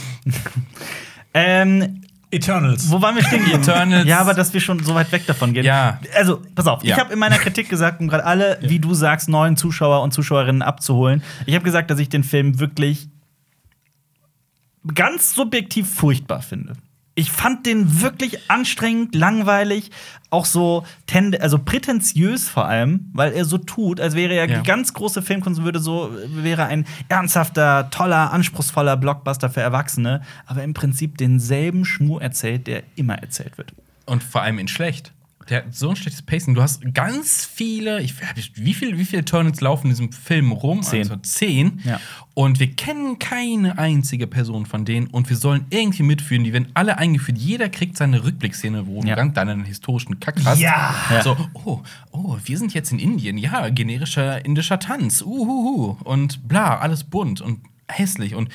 ähm, 1.35 2.01
Eternals. 2.35 2.91
Wo 2.91 3.01
waren 3.01 3.15
wir 3.17 3.23
stehen? 3.23 3.45
Eternals. 3.51 4.07
Ja, 4.07 4.19
aber 4.21 4.35
dass 4.35 4.53
wir 4.53 4.61
schon 4.61 4.83
so 4.83 4.95
weit 4.95 5.11
weg 5.13 5.27
davon 5.27 5.53
gehen. 5.55 5.65
Ja. 5.65 5.99
Also, 6.15 6.43
pass 6.55 6.67
auf, 6.67 6.83
Ja. 6.85 6.95
ich 6.97 7.01
habe 7.01 7.13
in 7.13 7.19
meiner 7.19 7.39
Kritik 7.39 7.69
gesagt, 7.69 8.01
um 8.01 8.09
gerade 8.09 8.25
alle, 8.25 8.59
wie 8.63 8.79
du 8.79 8.95
sagst, 8.95 9.29
neuen 9.29 9.57
Zuschauer 9.57 10.03
und 10.03 10.13
Zuschauerinnen 10.13 10.63
abzuholen. 10.63 11.23
Ich 11.47 11.55
habe 11.55 11.65
gesagt, 11.65 11.91
dass 11.91 11.99
ich 11.99 12.09
den 12.09 12.25
Film 12.25 12.59
wirklich 12.61 13.09
ganz 14.95 15.35
subjektiv 15.35 15.89
furchtbar 15.89 16.43
finde. 16.43 16.75
Ich 17.17 17.31
fand 17.31 17.65
den 17.65 18.03
wirklich 18.03 18.51
anstrengend, 18.51 19.15
langweilig, 19.15 19.91
auch 20.31 20.45
so 20.45 20.85
tende, 21.07 21.41
also 21.41 21.59
prätentiös 21.59 22.49
vor 22.49 22.67
allem, 22.67 23.09
weil 23.13 23.33
er 23.33 23.45
so 23.45 23.57
tut, 23.57 24.01
als 24.01 24.15
wäre 24.17 24.35
er 24.35 24.49
Ja. 24.51 24.59
die 24.59 24.67
ganz 24.67 24.93
große 24.93 25.23
Filmkunst 25.23 25.61
und 25.61 25.65
würde 25.65 25.79
so 25.79 26.11
wäre 26.27 26.65
ein 26.67 26.87
ernsthafter, 27.09 27.89
toller, 27.91 28.33
anspruchsvoller 28.33 28.97
Blockbuster 28.97 29.49
für 29.49 29.61
Erwachsene, 29.61 30.23
aber 30.47 30.65
im 30.65 30.75
Prinzip 30.75 31.17
denselben 31.17 31.85
Schmuh 31.85 32.19
erzählt, 32.19 32.67
der 32.67 32.83
immer 32.97 33.15
erzählt 33.15 33.59
wird. 33.59 33.73
Und 34.07 34.23
vor 34.25 34.43
allem 34.43 34.59
in 34.59 34.69
schlecht. 34.69 35.13
Der 35.51 35.59
hat 35.59 35.75
so 35.75 35.91
ein 35.91 35.97
schlechtes 35.97 36.23
Pacing. 36.23 36.55
Du 36.55 36.63
hast 36.63 36.83
ganz 36.95 37.45
viele, 37.45 38.01
ich, 38.01 38.15
wie 38.55 38.73
viele 38.73 38.99
wie 38.99 39.05
viele 39.05 39.25
Turnits 39.25 39.61
laufen 39.61 39.89
in 39.89 39.91
diesem 39.91 40.13
Film 40.13 40.53
rum? 40.53 40.83
Zehn. 40.83 41.03
Also 41.03 41.17
zehn. 41.17 41.81
Ja. 41.85 42.01
Und 42.33 42.61
wir 42.61 42.71
kennen 42.75 43.19
keine 43.19 43.79
einzige 43.79 44.27
Person 44.27 44.65
von 44.67 44.85
denen 44.85 45.07
und 45.09 45.29
wir 45.29 45.37
sollen 45.37 45.67
irgendwie 45.71 46.03
mitführen. 46.03 46.45
Die 46.45 46.53
werden 46.53 46.69
alle 46.75 46.97
eingeführt. 46.99 47.37
Jeder 47.39 47.69
kriegt 47.69 47.97
seine 47.97 48.25
Rückblickszene, 48.25 48.87
wo 48.87 49.03
Ja. 49.03 49.11
du 49.11 49.17
dann 49.17 49.35
deinen 49.35 49.65
historischen 49.65 50.19
Kack 50.19 50.37
hast. 50.45 50.61
Ja. 50.61 50.95
Ja. 51.11 51.23
So, 51.23 51.37
oh, 51.65 51.81
oh, 52.13 52.37
wir 52.45 52.59
sind 52.59 52.73
jetzt 52.73 52.91
in 52.93 52.99
Indien. 52.99 53.37
Ja, 53.37 53.69
generischer 53.69 54.45
indischer 54.45 54.79
Tanz. 54.79 55.21
Uhuhu. 55.23 55.97
Und 56.05 56.49
bla, 56.49 56.79
alles 56.79 57.05
bunt 57.05 57.41
und 57.41 57.61
hässlich 57.89 58.35
und 58.35 58.49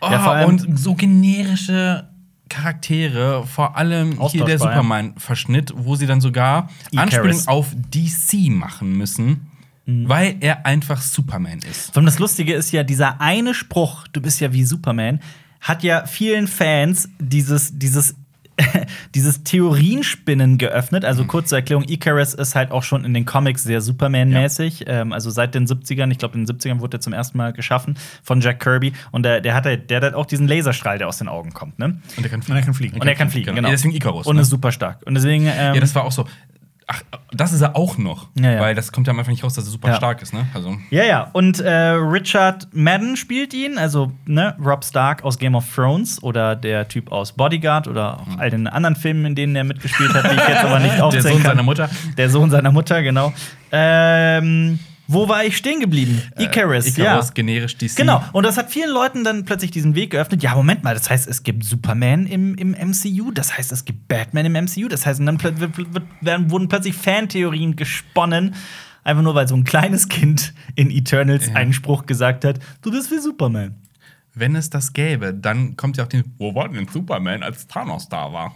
Oh, 0.00 0.10
Ja, 0.10 0.44
und 0.44 0.78
so 0.78 0.94
generische 0.94 2.08
Charaktere, 2.48 3.46
vor 3.46 3.76
allem 3.76 4.18
hier 4.30 4.44
der. 4.44 4.58
Superman-Verschnitt, 4.58 5.72
wo 5.76 5.96
sie 5.96 6.06
dann 6.06 6.20
sogar 6.20 6.68
Icarus. 6.90 7.14
Anspielung 7.14 7.48
auf 7.48 7.66
DC 7.94 8.50
machen 8.50 8.96
müssen, 8.96 9.50
Mhm. 9.86 10.08
weil 10.08 10.36
er 10.40 10.66
einfach 10.66 11.00
Superman 11.00 11.60
ist. 11.60 11.86
Vor 11.92 11.98
allem 11.98 12.06
das 12.06 12.18
Lustige 12.18 12.54
ist 12.54 12.72
ja, 12.72 12.82
dieser 12.82 13.20
eine 13.20 13.54
Spruch, 13.54 14.08
du 14.08 14.20
bist 14.20 14.40
ja 14.40 14.52
wie 14.52 14.64
Superman, 14.64 15.20
hat 15.60 15.82
ja 15.84 16.06
vielen 16.06 16.48
Fans 16.48 17.08
dieses, 17.20 17.78
dieses 17.78 18.14
dieses 19.14 19.42
Theorienspinnen 19.44 20.58
geöffnet. 20.58 21.04
Also 21.04 21.24
kurze 21.24 21.56
Erklärung, 21.56 21.84
Icarus 21.88 22.34
ist 22.34 22.54
halt 22.54 22.70
auch 22.70 22.82
schon 22.82 23.04
in 23.04 23.14
den 23.14 23.24
Comics 23.24 23.64
sehr 23.64 23.80
Superman-mäßig. 23.80 24.84
Ähm, 24.86 25.12
also 25.12 25.30
seit 25.30 25.54
den 25.54 25.66
70ern, 25.66 26.10
ich 26.10 26.18
glaube 26.18 26.38
in 26.38 26.44
den 26.46 26.56
70ern 26.56 26.80
wurde 26.80 26.96
er 26.96 27.00
zum 27.00 27.12
ersten 27.12 27.36
Mal 27.38 27.52
geschaffen 27.52 27.96
von 28.22 28.40
Jack 28.40 28.60
Kirby. 28.60 28.92
Und 29.12 29.24
der, 29.24 29.40
der, 29.40 29.54
hat, 29.54 29.66
halt- 29.66 29.90
der 29.90 29.98
hat 29.98 30.04
halt 30.04 30.14
auch 30.14 30.26
diesen 30.26 30.48
Laserstrahl, 30.48 30.98
der 30.98 31.08
aus 31.08 31.18
den 31.18 31.28
Augen 31.28 31.52
kommt. 31.52 31.78
Ne? 31.78 31.98
Und 32.16 32.22
der 32.22 32.30
kann 32.30 32.40
Und 32.40 32.56
er 32.56 32.62
kann 32.62 32.74
fliegen. 32.74 32.98
Und 33.00 33.06
er 33.06 33.14
kann 33.14 33.30
fliegen, 33.30 33.54
genau. 33.54 33.68
Ja, 33.68 33.72
deswegen 33.72 33.94
Icarus. 33.94 34.26
Und 34.26 34.36
ne? 34.36 34.42
ist 34.42 34.50
super 34.50 34.72
stark. 34.72 35.00
Und 35.06 35.14
deswegen. 35.14 35.44
Ähm, 35.46 35.74
Ja, 35.74 35.80
das 35.80 35.94
war 35.94 36.04
auch 36.04 36.12
so. 36.12 36.26
Ach, 36.88 37.02
das 37.32 37.52
ist 37.52 37.62
er 37.62 37.74
auch 37.74 37.98
noch. 37.98 38.28
Ja, 38.34 38.52
ja. 38.52 38.60
Weil 38.60 38.76
das 38.76 38.92
kommt 38.92 39.08
ja 39.08 39.12
am 39.12 39.18
Anfang 39.18 39.32
nicht 39.32 39.42
raus, 39.42 39.54
dass 39.54 39.64
er 39.64 39.70
super 39.72 39.88
Ja. 39.88 39.96
stark 39.96 40.22
ist, 40.22 40.32
ne? 40.32 40.46
Also. 40.54 40.76
Ja, 40.90 41.02
ja. 41.04 41.30
Und 41.32 41.58
äh, 41.58 41.68
Richard 41.72 42.68
Madden 42.72 43.16
spielt 43.16 43.52
ihn, 43.54 43.76
also 43.76 44.12
ne, 44.24 44.54
Rob 44.64 44.84
Stark 44.84 45.24
aus 45.24 45.36
Game 45.38 45.56
of 45.56 45.64
Thrones 45.74 46.22
oder 46.22 46.54
der 46.54 46.86
Typ 46.86 47.10
aus 47.10 47.32
Bodyguard 47.32 47.88
oder 47.88 48.20
auch 48.20 48.38
all 48.38 48.50
den 48.50 48.68
anderen 48.68 48.94
Filmen, 48.94 49.24
in 49.26 49.34
denen 49.34 49.56
er 49.56 49.64
mitgespielt 49.64 50.14
hat, 50.14 50.30
die 50.30 50.36
ich 50.36 50.48
jetzt 50.48 50.64
aber 50.64 50.78
nicht 50.78 51.00
aufzählen 51.00 51.24
Der 51.24 51.32
Sohn 51.32 51.42
kann. 51.42 51.50
seiner 51.50 51.62
Mutter. 51.64 51.90
Der 52.16 52.30
Sohn 52.30 52.50
seiner 52.50 52.70
Mutter, 52.70 53.02
genau. 53.02 53.32
Ähm, 53.72 54.78
wo 55.08 55.28
war 55.28 55.44
ich 55.44 55.56
stehen 55.56 55.80
geblieben? 55.80 56.20
Icarus, 56.38 56.86
Icarus, 56.86 57.28
ja. 57.28 57.32
generisch 57.34 57.76
DC. 57.76 57.96
Genau, 57.96 58.22
und 58.32 58.44
das 58.44 58.56
hat 58.56 58.70
vielen 58.70 58.90
Leuten 58.90 59.24
dann 59.24 59.44
plötzlich 59.44 59.70
diesen 59.70 59.94
Weg 59.94 60.10
geöffnet. 60.10 60.42
Ja, 60.42 60.54
Moment 60.54 60.82
mal, 60.82 60.94
das 60.94 61.08
heißt, 61.08 61.28
es 61.28 61.42
gibt 61.42 61.64
Superman 61.64 62.26
im, 62.26 62.54
im 62.56 62.72
MCU, 62.72 63.30
das 63.30 63.56
heißt, 63.56 63.72
es 63.72 63.84
gibt 63.84 64.08
Batman 64.08 64.46
im 64.46 64.64
MCU, 64.64 64.88
das 64.88 65.06
heißt, 65.06 65.20
und 65.20 65.26
dann 65.26 65.42
werden, 66.20 66.50
wurden 66.50 66.68
plötzlich 66.68 66.94
Fantheorien 66.94 67.76
gesponnen, 67.76 68.54
einfach 69.04 69.22
nur 69.22 69.34
weil 69.34 69.46
so 69.48 69.54
ein 69.56 69.64
kleines 69.64 70.08
Kind 70.08 70.52
in 70.74 70.90
Eternals 70.90 71.46
Ja. 71.48 71.54
einen 71.54 71.72
Spruch 71.72 72.06
gesagt 72.06 72.44
hat: 72.44 72.58
Du 72.82 72.90
bist 72.90 73.10
wie 73.10 73.18
Superman. 73.18 73.76
Wenn 74.34 74.54
es 74.54 74.68
das 74.68 74.92
gäbe, 74.92 75.32
dann 75.32 75.76
kommt 75.76 75.96
ja 75.96 76.04
auch 76.04 76.08
den. 76.08 76.24
Wo 76.36 76.54
war 76.54 76.68
denn 76.68 76.86
Superman, 76.88 77.42
als 77.42 77.66
Thanos 77.66 78.08
da 78.08 78.32
war? 78.32 78.54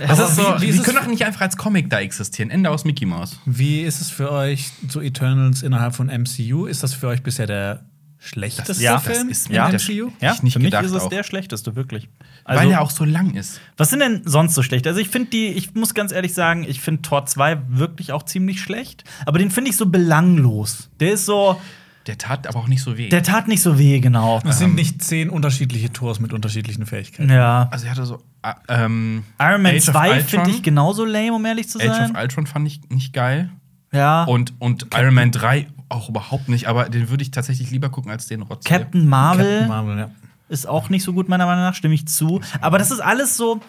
Das 0.00 0.18
Aber 0.18 0.28
ist 0.28 0.36
so, 0.36 0.42
wie- 0.42 0.62
wie 0.62 0.66
ist 0.68 0.78
die 0.78 0.82
können 0.84 0.98
doch 0.98 1.06
nicht 1.06 1.24
einfach 1.24 1.40
als 1.42 1.56
Comic 1.56 1.90
da 1.90 2.00
existieren. 2.00 2.50
Ende 2.50 2.70
aus 2.70 2.84
Mickey 2.84 3.06
Mouse. 3.06 3.38
Wie 3.46 3.80
ist 3.82 4.00
es 4.00 4.10
für 4.10 4.30
euch, 4.32 4.70
so 4.88 5.00
Eternals 5.00 5.62
innerhalb 5.62 5.94
von 5.94 6.08
MCU? 6.08 6.66
Ist 6.66 6.82
das 6.82 6.94
für 6.94 7.08
euch 7.08 7.22
bisher 7.22 7.46
der 7.46 7.84
schlechteste 8.18 8.82
Ja, 8.82 8.94
das 8.94 9.02
Film 9.04 9.28
ist 9.28 9.48
im 9.48 9.54
ja. 9.54 9.68
MCU? 9.68 10.10
Ja, 10.20 10.32
ich 10.34 10.42
nicht 10.42 10.54
für 10.54 10.58
mich 10.58 10.72
ist 10.72 10.92
es 10.92 11.02
auch. 11.02 11.08
der 11.10 11.24
schlechteste, 11.24 11.76
wirklich. 11.76 12.08
Also, 12.44 12.62
Weil 12.62 12.70
er 12.72 12.80
auch 12.80 12.90
so 12.90 13.04
lang 13.04 13.34
ist. 13.34 13.60
Was 13.76 13.90
sind 13.90 13.98
denn 14.00 14.22
sonst 14.24 14.54
so 14.54 14.62
schlecht? 14.62 14.86
Also 14.86 14.98
ich 15.00 15.08
finde 15.10 15.30
die, 15.30 15.48
ich 15.48 15.74
muss 15.74 15.92
ganz 15.92 16.10
ehrlich 16.10 16.32
sagen, 16.32 16.64
ich 16.66 16.80
finde 16.80 17.02
Tor 17.02 17.26
2 17.26 17.58
wirklich 17.68 18.12
auch 18.12 18.22
ziemlich 18.22 18.60
schlecht. 18.62 19.04
Aber 19.26 19.38
den 19.38 19.50
finde 19.50 19.70
ich 19.70 19.76
so 19.76 19.86
belanglos. 19.86 20.88
Der 21.00 21.12
ist 21.12 21.26
so, 21.26 21.60
Der 22.06 22.18
tat 22.18 22.46
aber 22.46 22.58
auch 22.58 22.68
nicht 22.68 22.82
so 22.82 22.98
weh. 22.98 23.08
der 23.08 23.22
tat 23.22 23.48
nicht 23.48 23.62
so 23.62 23.78
weh, 23.78 23.98
genau. 24.00 24.40
Es 24.46 24.58
sind 24.58 24.74
nicht 24.74 25.02
zehn 25.02 25.30
unterschiedliche 25.30 25.90
Tors 25.92 26.20
mit 26.20 26.32
unterschiedlichen 26.32 26.84
Fähigkeiten. 26.86 27.30
Ja. 27.30 27.68
also 27.70 27.86
er 27.86 27.90
hatte 27.92 28.04
so. 28.04 28.22
äh, 28.42 28.52
ähm, 28.68 29.24
Iron 29.40 29.62
Man 29.62 29.74
Age 29.74 29.88
of 29.88 29.94
2 29.94 30.10
Ultron. 30.10 30.26
finde 30.28 30.50
ich 30.50 30.62
genauso 30.62 31.04
lame, 31.04 31.32
um 31.32 31.44
ehrlich 31.46 31.68
zu 31.68 31.78
Age 31.80 31.86
sein. 31.88 32.10
of 32.10 32.20
Ultron 32.20 32.46
fand 32.46 32.66
ich 32.66 32.80
nicht 32.90 33.12
geil. 33.14 33.50
ja. 33.92 34.24
Und, 34.24 34.52
und 34.58 34.88
Iron 34.94 35.14
Man 35.14 35.30
3 35.30 35.66
auch 35.88 36.08
überhaupt 36.08 36.48
nicht. 36.48 36.66
Aber 36.68 36.88
den 36.88 37.08
würde 37.08 37.22
ich 37.22 37.30
tatsächlich 37.30 37.70
lieber 37.70 37.88
gucken 37.88 38.10
als 38.10 38.26
den 38.26 38.42
Rotz. 38.42 38.64
Captain 38.64 39.06
Marvel 39.08 39.60
Captain 39.60 39.68
Marvel, 39.68 39.98
ja. 39.98 40.10
ist 40.48 40.66
auch 40.68 40.88
nicht 40.90 41.04
so 41.04 41.12
gut, 41.12 41.28
meiner 41.28 41.46
Meinung 41.46 41.62
nach, 41.64 41.74
stimme 41.74 41.94
ich 41.94 42.06
zu. 42.06 42.40
Aber 42.60 42.78
das 42.78 42.90
ist 42.90 43.00
alles 43.00 43.36
so, 43.36 43.60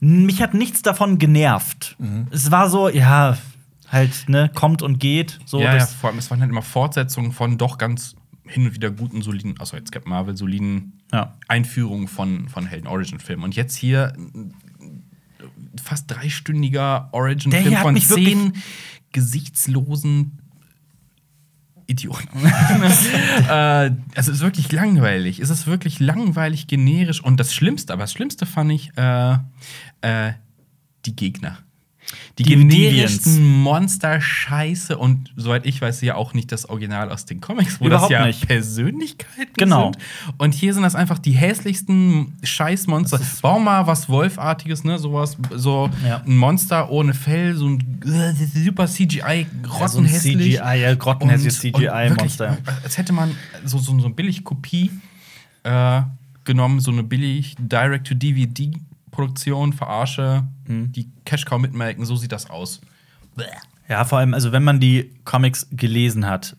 mich 0.00 0.42
hat 0.42 0.54
nichts 0.54 0.82
davon 0.82 1.18
genervt. 1.18 1.96
Mhm. 1.98 2.26
Es 2.30 2.50
war 2.50 2.68
so, 2.70 2.88
ja, 2.88 3.36
halt, 3.92 4.28
ne, 4.28 4.50
kommt 4.54 4.82
und 4.82 4.98
geht. 4.98 5.38
So, 5.44 5.60
ja, 5.60 5.76
ja, 5.76 5.86
vor 5.86 6.10
allem, 6.10 6.18
es 6.18 6.30
waren 6.30 6.40
halt 6.40 6.50
immer 6.50 6.62
Fortsetzungen 6.62 7.32
von 7.32 7.58
doch 7.58 7.78
ganz 7.78 8.16
hin 8.44 8.66
und 8.66 8.74
wieder 8.74 8.90
guten, 8.90 9.22
soliden, 9.22 9.54
also 9.58 9.76
jetzt 9.76 9.92
Captain 9.92 10.10
Marvel, 10.10 10.36
soliden 10.36 11.00
Ja. 11.12 11.34
Einführungen 11.46 12.08
von, 12.08 12.48
von 12.48 12.66
Helden-Origin-Filmen. 12.66 13.44
Und 13.44 13.54
jetzt 13.54 13.76
hier 13.76 14.14
fast 15.82 16.10
dreistündiger 16.10 17.08
Origin-Film 17.12 17.76
von 17.76 17.96
zehn 18.00 18.52
gesichtslosen 19.12 20.38
Idioten. 21.86 22.28
äh, 23.50 23.90
es 24.14 24.28
ist 24.28 24.40
wirklich 24.40 24.72
langweilig. 24.72 25.40
Es 25.40 25.50
ist 25.50 25.66
wirklich 25.66 26.00
langweilig, 26.00 26.66
generisch. 26.66 27.22
Und 27.22 27.38
das 27.38 27.54
Schlimmste, 27.54 27.92
aber 27.92 28.04
das 28.04 28.12
Schlimmste 28.12 28.46
fand 28.46 28.72
ich 28.72 28.90
äh, 28.96 29.36
äh, 30.00 30.32
die 31.04 31.16
Gegner. 31.16 31.58
Die, 32.38 32.42
Die 32.44 32.56
generischsten 32.56 33.60
Monster-Scheiße 33.60 34.96
und 34.98 35.30
soweit 35.36 35.66
ich 35.66 35.80
weiß, 35.80 36.00
ja 36.02 36.14
auch 36.14 36.34
nicht 36.34 36.50
das 36.50 36.66
Original 36.68 37.10
aus 37.10 37.24
den 37.26 37.40
Comics, 37.40 37.80
wo 37.80 37.86
Überhaupt 37.86 38.10
das 38.12 38.18
ja 38.20 38.26
nicht. 38.26 38.46
Persönlichkeiten 38.46 39.52
Genau. 39.56 39.92
sind. 39.92 39.98
Und 40.38 40.54
hier 40.54 40.72
sind 40.74 40.82
das 40.82 40.94
einfach 40.94 41.18
die 41.18 41.32
hässlichsten 41.32 42.34
Scheißmonster. 42.42 43.20
Bau 43.42 43.58
mal 43.58 43.86
was 43.86 44.08
Wolfartiges, 44.08 44.82
ne? 44.84 44.98
Sowas, 44.98 45.36
so 45.54 45.90
Ja. 46.06 46.22
ein 46.26 46.36
Monster 46.36 46.90
ohne 46.90 47.14
Fell, 47.14 47.54
so 47.54 47.68
ein 47.68 48.00
äh, 48.04 48.32
super 48.64 48.86
CGI, 48.88 49.20
Ja, 49.20 49.44
so 49.52 49.68
grottenhässlich. 49.68 50.54
CGI, 50.56 50.80
ja, 50.80 50.94
grottenhässliches 50.94 51.60
CGI-Monster. 51.60 52.58
Als 52.82 52.98
hätte 52.98 53.12
man 53.12 53.34
so, 53.64 53.78
so, 53.78 53.98
so 53.98 54.06
eine 54.06 54.14
Billig-Kopie 54.14 54.90
äh, 55.64 56.02
genommen, 56.44 56.80
so 56.80 56.90
eine 56.90 57.02
billig 57.02 57.56
Direct-to-DVD-Produktion, 59.12 59.72
verarsche, 59.72 60.44
Mhm. 60.66 60.92
die 60.92 61.10
Cash-Cow 61.24 61.58
mitmelken, 61.60 62.04
so 62.04 62.16
sieht 62.16 62.32
das 62.32 62.48
aus. 62.50 62.80
Ja, 63.88 64.04
vor 64.04 64.18
allem, 64.18 64.34
also 64.34 64.52
wenn 64.52 64.64
man 64.64 64.80
die 64.80 65.10
Comics 65.24 65.68
gelesen 65.70 66.26
hat, 66.26 66.56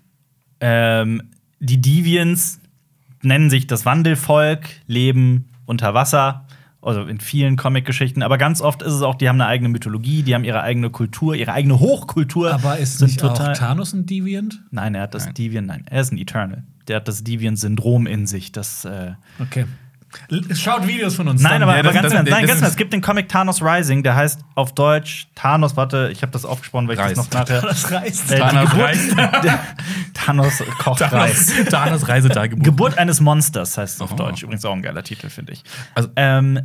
ähm, 0.60 1.22
die 1.60 1.80
Deviants 1.82 2.60
nennen 3.22 3.50
sich 3.50 3.68
das 3.68 3.86
Wandelvolk, 3.86 4.68
leben 4.88 5.50
unter 5.66 5.94
Wasser, 5.94 6.46
also 6.82 7.04
in 7.04 7.20
vielen 7.22 7.56
Comic-Geschichten, 7.56 8.22
aber 8.24 8.38
ganz 8.38 8.60
oft 8.60 8.82
ist 8.82 8.92
es 8.94 9.02
auch, 9.02 9.16
die 9.16 9.30
haben 9.30 9.40
eine 9.40 9.48
eigene 9.50 9.70
Mythologie, 9.70 10.22
die 10.24 10.36
haben 10.36 10.44
ihre 10.44 10.62
eigene 10.62 10.90
Kultur, 10.90 11.34
ihre 11.36 11.54
eigene 11.54 11.80
Hochkultur. 11.80 12.54
Aber 12.54 12.78
ist 12.78 12.98
sind 12.98 13.08
nicht 13.08 13.24
auch 13.24 13.54
Thanos 13.54 13.94
ein 13.94 14.06
Deviant? 14.06 14.62
Nein, 14.72 14.94
er 14.96 15.04
hat 15.04 15.14
das 15.14 15.26
Nein. 15.26 15.34
Deviant, 15.36 15.68
nein, 15.68 15.86
er 15.90 16.02
ist 16.02 16.12
ein 16.12 16.18
Eternal. 16.18 16.64
Der 16.90 16.98
hat 16.98 17.08
das 17.08 17.24
Deviant-Syndrom 17.24 18.06
in 18.08 18.28
sich. 18.28 18.52
Das, 18.52 18.84
äh 18.84 19.14
Okay. 19.40 19.66
Schaut 20.56 20.88
Videos 20.88 21.16
von 21.16 21.28
uns. 21.28 21.42
Nein, 21.42 21.54
dann. 21.54 21.64
aber, 21.64 21.74
ja, 21.74 21.80
aber 21.80 21.92
das- 21.92 22.02
ganz, 22.02 22.14
das- 22.14 22.24
nein, 22.30 22.46
ganz 22.48 22.62
es 22.62 22.76
gibt 22.76 22.94
den 22.94 23.02
Comic 23.02 23.30
Thanos 23.30 23.62
Rising, 23.62 24.04
der 24.04 24.16
heißt 24.16 24.42
auf 24.56 24.74
Deutsch 24.74 25.28
Thanos, 25.36 25.76
warte, 25.78 26.10
ich 26.12 26.22
habe 26.22 26.32
das 26.32 26.46
aufgesprochen, 26.46 26.88
weil 26.88 26.96
ich 26.96 27.02
Reis. 27.02 27.14
das 27.16 27.32
noch 27.32 27.40
nachher. 27.40 27.62
das 27.62 27.92
reißt. 27.92 28.32
Äh, 28.32 28.40
Thanos 28.40 28.70
Geburt- 28.72 28.84
Reis. 28.84 29.00
Thanos 30.14 30.64
kocht 30.80 31.02
Reis. 31.02 31.48
Thanos, 31.48 31.70
Thanos 31.70 32.08
Reisetagebuch. 32.08 32.64
Geburt 32.64 32.98
eines 32.98 33.20
Monsters 33.22 33.78
heißt 33.78 33.96
es 33.96 34.02
auf 34.02 34.12
Oh. 34.14 34.16
Deutsch. 34.16 34.44
Übrigens 34.44 34.64
auch 34.66 34.74
ein 34.74 34.82
geiler 34.82 35.04
Titel, 35.04 35.30
finde 35.30 35.54
ich. 35.54 35.64
Also- 35.96 36.10
ähm, 36.16 36.60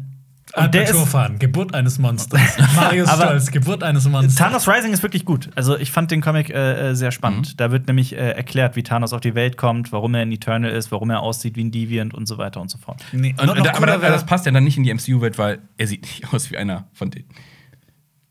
und 0.55 0.75
der 0.75 0.85
ist, 0.89 1.39
Geburt 1.39 1.75
eines 1.75 1.99
Monsters. 1.99 2.41
Marius 2.77 3.09
Aber- 3.09 3.25
Stolz, 3.27 3.51
Geburt 3.51 3.83
eines 3.83 4.09
Monsters. 4.09 4.35
Thanos 4.37 4.69
Rising 4.69 4.93
ist 4.93 5.03
wirklich 5.03 5.25
gut. 5.25 5.51
Also 5.55 5.77
ich 5.79 5.91
fand 5.93 6.11
den 6.11 6.21
Comic 6.21 6.51
äh, 6.51 6.91
äh, 6.91 6.95
sehr 6.95 7.11
spannend. 7.13 7.61
Da 7.61 7.71
wird 7.71 7.87
nämlich 7.87 8.13
äh, 8.15 8.31
erklärt, 8.33 8.75
wie 8.77 8.83
Thanos 8.83 9.13
auf 9.13 9.21
die 9.21 9.35
Welt 9.35 9.57
kommt, 9.57 9.93
warum 9.93 10.15
er 10.15 10.23
ein 10.23 10.33
Eternal 10.33 10.71
ist, 10.71 10.91
warum 10.93 11.11
er 11.11 11.21
aussieht 11.21 11.57
wie 11.57 11.65
ein 11.65 11.71
Deviant 11.71 12.15
und 12.15 12.27
so 12.27 12.39
weiter 12.39 12.61
und 12.61 12.71
so 12.71 12.79
fort. 12.79 13.05
Nee, 13.13 13.35
Und, 13.39 13.47
noch 13.47 13.55
da, 13.57 13.61
aber 13.71 13.73
cooler 13.79 13.93
da, 13.97 14.03
wär- 14.03 14.11
das 14.11 14.25
passt 14.27 14.47
ja 14.47 14.53
dann 14.53 14.65
nicht 14.65 14.77
in 14.77 14.85
die 14.85 14.93
MCU-Welt, 14.95 15.39
weil 15.39 15.59
er 15.77 15.87
sieht 15.87 16.03
nicht 16.03 16.33
aus 16.33 16.51
wie 16.51 16.57
einer 16.57 16.89
von 16.93 17.11
denen. 17.11 17.29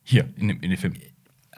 Hier, 0.03 0.25
in 0.37 0.47
dem, 0.47 0.61
in 0.61 0.69
dem 0.71 0.77
Film. 0.79 0.93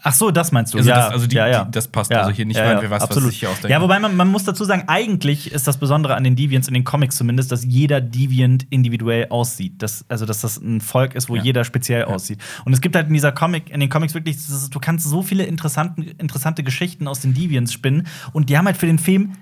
Ach 0.01 0.13
so, 0.13 0.31
das 0.31 0.51
meinst 0.51 0.73
du? 0.73 0.77
Also 0.77 0.89
ja, 0.89 0.95
das- 0.95 1.11
also 1.13 1.27
die- 1.27 1.35
ja, 1.35 1.47
ja. 1.47 1.65
die- 1.65 1.71
das 1.71 1.87
passt. 1.87 2.09
Ja, 2.11 2.19
Also 2.21 2.31
hier 2.31 2.45
nicht, 2.45 2.57
ja, 2.57 2.63
weil 2.65 2.75
ja, 2.75 2.81
wir 2.81 2.89
was- 2.89 3.01
was 3.01 3.09
absolut. 3.09 3.29
sich 3.31 3.39
hier 3.39 3.49
ausdenken. 3.49 3.71
Ja, 3.71 3.81
wobei 3.81 3.99
man, 3.99 4.15
man 4.15 4.27
muss 4.29 4.43
dazu 4.45 4.63
sagen, 4.63 4.83
eigentlich 4.87 5.51
ist 5.51 5.67
das 5.67 5.77
Besondere 5.77 6.15
an 6.15 6.23
den 6.23 6.35
Deviants 6.35 6.67
in 6.67 6.73
den 6.73 6.83
Comics 6.83 7.17
zumindest, 7.17 7.51
dass 7.51 7.65
jeder 7.65 7.99
Deviant 8.01 8.65
individuell 8.69 9.27
aussieht. 9.29 9.73
Das, 9.81 10.05
also 10.09 10.25
dass 10.25 10.41
das 10.41 10.57
ein 10.57 10.81
Volk 10.81 11.15
ist, 11.15 11.27
wo 11.29 11.35
Ja. 11.35 11.43
jeder 11.43 11.63
speziell 11.63 12.05
aussieht. 12.05 12.39
Und 12.65 12.73
es 12.73 12.81
gibt 12.81 12.95
halt 12.95 13.07
in 13.07 13.13
dieser 13.13 13.31
Comic, 13.31 13.69
in 13.69 13.79
den 13.79 13.89
Comics 13.89 14.13
wirklich, 14.13 14.37
ist, 14.37 14.73
du 14.73 14.79
kannst 14.79 15.07
so 15.07 15.21
viele 15.21 15.43
interessanten, 15.43 16.03
interessante 16.03 16.63
Geschichten 16.63 17.07
aus 17.07 17.19
den 17.19 17.33
Deviants 17.33 17.73
spinnen 17.73 18.07
und 18.31 18.49
die 18.49 18.57
haben 18.57 18.65
halt 18.65 18.77
für 18.77 18.85
den 18.87 18.99
Film 18.99 19.33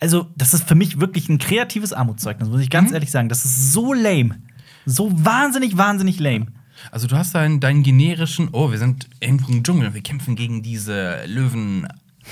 also, 0.00 0.26
das 0.36 0.52
ist 0.52 0.66
für 0.66 0.74
mich 0.74 0.98
wirklich 0.98 1.28
ein 1.28 1.38
kreatives 1.38 1.92
Armutszeugnis, 1.92 2.48
muss 2.48 2.60
ich 2.60 2.70
ganz 2.70 2.88
Mhm. 2.88 2.94
ehrlich 2.94 3.12
sagen. 3.12 3.28
Das 3.28 3.44
ist 3.44 3.72
so 3.72 3.92
lame. 3.92 4.36
So 4.84 5.12
wahnsinnig, 5.24 5.76
wahnsinnig 5.78 6.18
lame. 6.18 6.46
Also 6.90 7.06
du 7.06 7.16
hast 7.16 7.34
deinen, 7.34 7.60
deinen 7.60 7.82
generischen, 7.82 8.48
oh, 8.52 8.70
wir 8.70 8.78
sind 8.78 9.08
irgendwo 9.20 9.50
im 9.52 9.62
Dschungel, 9.62 9.94
wir 9.94 10.02
kämpfen 10.02 10.36
gegen 10.36 10.62
diese 10.62 11.24
Löwen. 11.26 11.86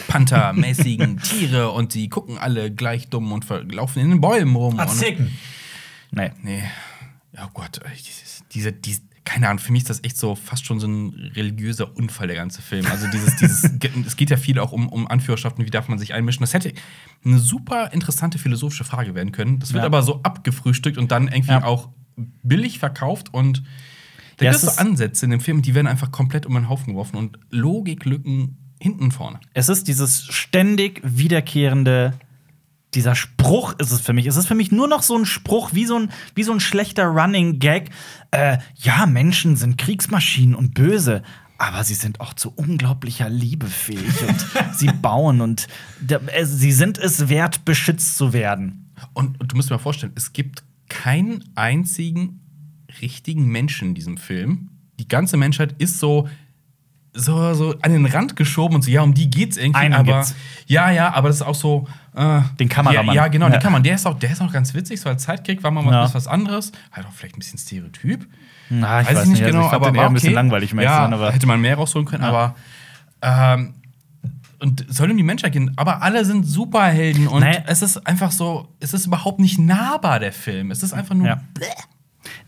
Panther-mäßigen 0.06 1.18
Tiere 1.22 1.70
und 1.72 1.94
die 1.94 2.08
gucken 2.08 2.38
alle 2.38 2.70
gleich 2.72 3.08
dumm 3.08 3.32
und 3.32 3.46
laufen 3.72 3.98
in 4.00 4.10
den 4.10 4.20
Bäumen 4.20 4.54
rum. 4.54 4.74
Und, 4.74 4.80
Azteken. 4.80 5.30
Nee. 6.12 6.30
nee. 6.42 6.62
Ja 7.36 7.50
Gott, 7.52 7.80
diese, 8.52 8.72
diese, 8.72 9.00
keine 9.24 9.48
Ahnung, 9.48 9.58
für 9.58 9.72
mich 9.72 9.82
ist 9.82 9.90
das 9.90 10.04
echt 10.04 10.16
so 10.16 10.34
fast 10.36 10.64
schon 10.64 10.78
so 10.78 10.86
ein 10.86 11.32
religiöser 11.34 11.96
Unfall, 11.96 12.28
der 12.28 12.36
ganze 12.36 12.62
Film. 12.62 12.86
Also 12.86 13.08
dieses, 13.08 13.36
dieses, 13.36 13.64
es 14.06 14.16
geht 14.16 14.30
ja 14.30 14.36
viel 14.36 14.58
auch 14.60 14.72
um, 14.72 14.88
um 14.88 15.08
Anführerschaften, 15.08 15.64
wie 15.66 15.70
darf 15.70 15.88
man 15.88 15.98
sich 15.98 16.14
einmischen. 16.14 16.42
Das 16.42 16.54
hätte 16.54 16.72
eine 17.24 17.38
super 17.38 17.92
interessante 17.92 18.38
philosophische 18.38 18.84
Frage 18.84 19.14
werden 19.16 19.32
können. 19.32 19.58
Das 19.58 19.72
wird 19.72 19.82
Ja. 19.82 19.86
aber 19.86 20.02
so 20.02 20.22
abgefrühstückt 20.22 20.98
und 20.98 21.10
dann 21.10 21.26
irgendwie 21.28 21.50
Ja. 21.50 21.64
auch 21.64 21.88
billig 22.44 22.78
verkauft 22.78 23.32
und 23.34 23.62
da 24.40 24.46
Ja, 24.46 24.52
gibt 24.52 24.64
es 24.64 24.74
so 24.74 24.80
Ansätze 24.80 25.26
in 25.26 25.30
dem 25.32 25.40
Film, 25.40 25.60
die 25.60 25.74
werden 25.74 25.86
einfach 25.86 26.10
komplett 26.10 26.46
um 26.46 26.54
den 26.54 26.70
Haufen 26.70 26.94
geworfen 26.94 27.16
und 27.16 27.38
Logiklücken 27.50 28.56
hinten 28.80 29.12
vorne. 29.12 29.38
Es 29.52 29.68
ist 29.68 29.86
dieses 29.86 30.24
ständig 30.24 31.00
wiederkehrende 31.04 32.14
dieser 32.94 33.14
Spruch 33.14 33.74
ist 33.78 33.92
es 33.92 34.00
für 34.00 34.12
mich. 34.12 34.26
Es 34.26 34.36
ist 34.36 34.48
für 34.48 34.56
mich 34.56 34.72
nur 34.72 34.88
noch 34.88 35.02
so 35.02 35.16
ein 35.16 35.24
Spruch, 35.24 35.74
wie 35.74 35.84
so 35.84 35.96
ein, 35.96 36.10
wie 36.34 36.42
so 36.42 36.52
ein 36.52 36.58
schlechter 36.58 37.04
Running 37.04 37.60
Gag. 37.60 37.90
Äh, 38.32 38.58
ja, 38.76 39.06
Menschen 39.06 39.54
sind 39.54 39.78
Kriegsmaschinen 39.78 40.56
und 40.56 40.74
böse, 40.74 41.22
aber 41.56 41.84
sie 41.84 41.94
sind 41.94 42.20
auch 42.20 42.34
zu 42.34 42.50
unglaublicher 42.50 43.28
Liebe 43.28 43.66
fähig 43.68 44.22
und 44.26 44.44
sie 44.74 44.88
bauen 44.88 45.40
und 45.40 45.68
äh, 46.08 46.44
sie 46.44 46.72
sind 46.72 46.98
es 46.98 47.28
wert, 47.28 47.64
beschützt 47.64 48.16
zu 48.16 48.32
werden. 48.32 48.90
Und, 49.12 49.40
und 49.40 49.52
du 49.52 49.56
musst 49.56 49.70
dir 49.70 49.74
mal 49.74 49.78
vorstellen, 49.78 50.12
es 50.16 50.32
gibt 50.32 50.64
keinen 50.88 51.44
einzigen 51.54 52.40
richtigen 53.02 53.46
Menschen 53.46 53.88
in 53.88 53.94
diesem 53.94 54.16
Film. 54.16 54.70
Die 54.98 55.08
ganze 55.08 55.36
Menschheit 55.36 55.74
ist 55.78 55.98
so, 55.98 56.28
so, 57.12 57.54
so 57.54 57.74
an 57.82 57.92
den 57.92 58.06
Rand 58.06 58.36
geschoben 58.36 58.76
und 58.76 58.82
so, 58.82 58.90
ja, 58.90 59.02
um 59.02 59.14
die 59.14 59.30
geht's 59.30 59.56
irgendwie. 59.56 59.80
Einen 59.80 59.94
aber 59.94 60.12
gibt's. 60.14 60.34
ja, 60.66 60.90
ja, 60.90 61.12
aber 61.12 61.28
das 61.28 61.36
ist 61.38 61.42
auch 61.42 61.54
so. 61.54 61.88
Äh, 62.14 62.40
Den 62.58 62.68
Kameramann. 62.68 63.14
Ja, 63.14 63.24
ja 63.24 63.28
genau, 63.28 63.46
Ja. 63.46 63.52
den 63.52 63.60
Kameramann. 63.60 63.82
Der 63.82 63.94
ist 63.94 64.06
auch, 64.06 64.18
der 64.18 64.30
ist 64.30 64.40
auch 64.40 64.52
ganz 64.52 64.74
witzig, 64.74 65.00
so 65.00 65.08
als 65.08 65.24
Sidekick 65.24 65.62
war 65.62 65.70
mal 65.70 65.84
Ja. 65.84 66.12
was, 66.14 66.26
anderes. 66.26 66.72
Halt 66.92 67.06
auch 67.06 67.12
vielleicht 67.12 67.36
ein 67.36 67.38
bisschen 67.40 67.58
Stereotyp. 67.58 68.26
Na, 68.68 69.04
weiß, 69.04 69.24
ich 69.24 69.28
nicht 69.30 69.42
also 69.42 69.52
genau, 69.56 69.64
ich 69.64 69.70
fand 69.70 69.74
aber 69.74 69.86
eher 69.86 69.90
ein 69.90 69.96
war 69.96 70.10
bisschen 70.10 70.28
okay. 70.28 70.34
langweilig, 70.34 70.72
um 70.72 70.80
ja, 70.80 71.08
sein, 71.10 71.32
hätte 71.32 71.46
man 71.46 71.60
mehr 71.60 71.74
rausholen 71.76 72.06
können, 72.06 72.22
aber 72.22 72.54
ähm, 73.22 73.74
und 74.60 74.84
soll 74.88 75.10
um 75.10 75.16
die 75.16 75.22
Menschheit 75.22 75.52
gehen, 75.52 75.72
aber 75.76 76.02
alle 76.02 76.24
sind 76.24 76.44
Superhelden 76.46 77.26
und 77.26 77.40
Naja. 77.40 77.62
es 77.66 77.82
ist 77.82 78.06
einfach 78.06 78.30
so, 78.30 78.68
es 78.78 78.92
ist 78.94 79.06
überhaupt 79.06 79.40
nicht 79.40 79.58
nahbar 79.58 80.20
der 80.20 80.32
Film. 80.32 80.70
Es 80.70 80.82
ist 80.82 80.92
einfach 80.92 81.14
nur 81.14 81.26
Ja. 81.26 81.40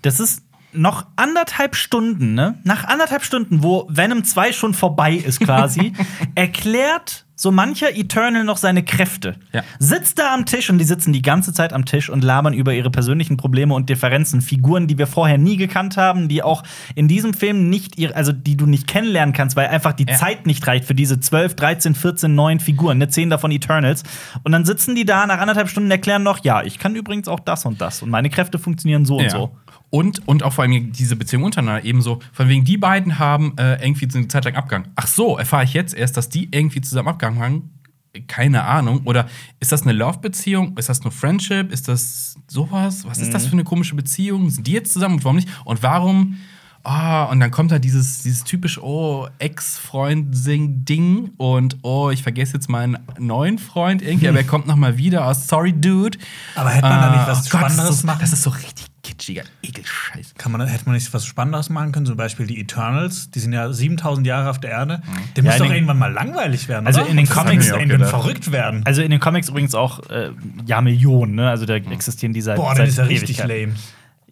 Das 0.02 0.20
ist 0.20 0.42
noch 0.74 1.06
anderthalb 1.16 1.76
Stunden, 1.76 2.32
ne? 2.34 2.54
Nach 2.64 2.84
anderthalb 2.84 3.22
Stunden, 3.24 3.62
wo 3.62 3.86
Venom 3.90 4.24
2 4.24 4.52
schon 4.52 4.72
vorbei 4.72 5.12
ist 5.14 5.40
quasi, 5.40 5.92
erklärt 6.34 7.26
so 7.34 7.50
mancher 7.50 7.94
Eternal 7.94 8.44
noch 8.44 8.56
seine 8.56 8.84
Kräfte. 8.84 9.34
Ja. 9.52 9.62
Sitzt 9.80 10.18
da 10.18 10.32
am 10.32 10.46
Tisch 10.46 10.70
und 10.70 10.78
die 10.78 10.84
sitzen 10.84 11.12
die 11.12 11.22
ganze 11.22 11.52
Zeit 11.52 11.72
am 11.72 11.84
Tisch 11.84 12.08
und 12.08 12.22
labern 12.22 12.54
über 12.54 12.72
ihre 12.72 12.90
persönlichen 12.90 13.36
Probleme 13.36 13.74
und 13.74 13.90
Differenzen. 13.90 14.40
Figuren, 14.42 14.86
die 14.86 14.96
wir 14.96 15.06
vorher 15.08 15.38
nie 15.38 15.56
gekannt 15.56 15.96
haben, 15.96 16.28
die 16.28 16.42
auch 16.42 16.62
in 16.94 17.08
diesem 17.08 17.34
Film 17.34 17.68
nicht, 17.68 17.98
ihre, 17.98 18.14
also 18.14 18.32
die 18.32 18.56
du 18.56 18.66
nicht 18.66 18.86
kennenlernen 18.86 19.34
kannst, 19.34 19.56
weil 19.56 19.66
einfach 19.68 19.92
die 19.92 20.06
Ja. 20.08 20.14
Zeit 20.14 20.46
nicht 20.46 20.66
reicht 20.66 20.84
für 20.84 20.94
diese 20.94 21.18
12, 21.20 21.56
13, 21.56 21.94
14, 21.96 22.34
9 22.34 22.60
Figuren, 22.60 22.98
ne? 22.98 23.08
10 23.08 23.28
davon 23.28 23.50
Eternals. 23.50 24.04
Und 24.44 24.52
dann 24.52 24.64
sitzen 24.64 24.94
die 24.94 25.04
da 25.04 25.26
nach 25.26 25.38
anderthalb 25.38 25.68
Stunden 25.68 25.88
und 25.88 25.92
erklären 25.92 26.22
noch, 26.22 26.44
ja, 26.44 26.62
ich 26.62 26.78
kann 26.78 26.94
übrigens 26.94 27.26
auch 27.28 27.40
das 27.40 27.64
und 27.66 27.80
das 27.80 28.02
und 28.02 28.10
meine 28.10 28.30
Kräfte 28.30 28.58
funktionieren 28.58 29.04
so 29.04 29.16
und 29.16 29.24
Ja. 29.24 29.30
so. 29.30 29.50
Und, 29.94 30.26
und 30.26 30.42
auch 30.42 30.54
vor 30.54 30.64
allem 30.64 30.90
diese 30.90 31.16
Beziehung 31.16 31.42
untereinander 31.42 31.84
ebenso. 31.84 32.20
Von 32.32 32.48
wegen, 32.48 32.64
die 32.64 32.78
beiden 32.78 33.18
haben 33.18 33.52
äh, 33.58 33.74
irgendwie 33.84 34.08
eine 34.16 34.26
Zeit 34.26 34.46
lang 34.46 34.54
Abgang. 34.54 34.88
Ach 34.96 35.06
so, 35.06 35.36
erfahre 35.36 35.64
ich 35.64 35.74
jetzt 35.74 35.92
erst, 35.94 36.16
dass 36.16 36.30
die 36.30 36.48
irgendwie 36.50 36.80
zusammen 36.80 37.08
Abgang 37.08 37.38
haben? 37.38 37.78
Keine 38.26 38.64
Ahnung. 38.64 39.02
Oder 39.04 39.26
ist 39.60 39.70
das 39.70 39.82
eine 39.82 39.92
Love-Beziehung? 39.92 40.78
Ist 40.78 40.88
das 40.88 41.02
nur 41.02 41.12
Friendship? 41.12 41.70
Ist 41.70 41.88
das 41.88 42.36
sowas? 42.48 43.04
Was 43.04 43.18
ist 43.18 43.34
das 43.34 43.44
für 43.44 43.52
eine 43.52 43.64
komische 43.64 43.94
Beziehung? 43.94 44.48
Sind 44.48 44.66
die 44.66 44.72
jetzt 44.72 44.94
zusammen 44.94 45.16
und 45.16 45.24
warum 45.24 45.36
nicht? 45.36 45.50
Und 45.66 45.82
warum? 45.82 46.38
Ah, 46.84 47.24
und 47.24 47.40
dann 47.40 47.50
kommt 47.50 47.70
da 47.70 47.78
dieses, 47.78 48.22
dieses 48.22 48.44
typisch, 48.44 48.78
oh, 48.82 49.28
Ex-Freund-Ding 49.40 51.32
und 51.36 51.76
oh, 51.82 52.08
ich 52.08 52.22
vergesse 52.22 52.54
jetzt 52.54 52.70
meinen 52.70 52.96
neuen 53.18 53.58
Freund 53.58 54.00
irgendwie, 54.00 54.28
aber 54.28 54.38
er 54.38 54.44
kommt 54.48 54.66
noch 54.66 54.76
mal 54.76 54.96
wieder. 54.96 55.28
Oh, 55.28 55.34
sorry, 55.34 55.74
Dude. 55.74 56.16
Aber 56.54 56.70
hätte 56.70 56.88
man 56.88 56.98
da 56.98 57.10
nicht 57.10 57.20
Ah, 57.20 57.28
was 57.28 57.54
oh 57.54 57.58
Gott, 57.58 57.70
so, 57.94 58.06
machen? 58.06 58.20
Das 58.20 58.32
ist 58.32 58.42
so 58.42 58.50
richtig 58.50 58.91
kitschiger 59.02 59.42
Ekelscheiß. 59.62 60.34
Kann 60.38 60.52
man, 60.52 60.66
hätte 60.66 60.84
man 60.86 60.94
nicht 60.94 61.12
was 61.12 61.26
Spannenderes 61.26 61.70
machen 61.70 61.90
können? 61.92 62.06
Zum 62.06 62.16
Beispiel 62.16 62.46
die 62.46 62.60
Eternals, 62.60 63.30
die 63.30 63.40
sind 63.40 63.52
ja 63.52 63.72
7000 63.72 64.26
Jahre 64.26 64.48
auf 64.50 64.60
der 64.60 64.70
Erde. 64.70 65.02
Der 65.36 65.42
Ja, 65.44 65.50
muss 65.50 65.58
doch 65.58 65.66
den- 65.66 65.74
irgendwann 65.74 65.98
mal 65.98 66.12
langweilig 66.12 66.68
werden. 66.68 66.86
Also 66.86 67.00
oder? 67.00 67.10
in 67.10 67.16
den 67.16 67.26
Das 67.26 67.34
Comics- 67.36 67.68
irgendwann 67.68 68.08
verrückt 68.08 68.52
werden. 68.52 68.82
Also 68.84 69.02
in 69.02 69.10
den 69.10 69.20
Comics 69.20 69.48
übrigens 69.48 69.74
auch 69.74 70.08
äh, 70.10 70.30
ja 70.66 70.80
Millionen, 70.80 71.34
ne? 71.34 71.48
Also 71.50 71.66
da 71.66 71.74
existieren 71.74 72.32
die 72.32 72.40
seit 72.42 72.56
Boah, 72.56 72.70
seit 72.70 72.78
dann 72.78 72.86
ist 72.88 72.98
ja 72.98 73.04
richtig 73.04 73.38
Ewigkeit. 73.40 73.66
lame. 73.66 73.74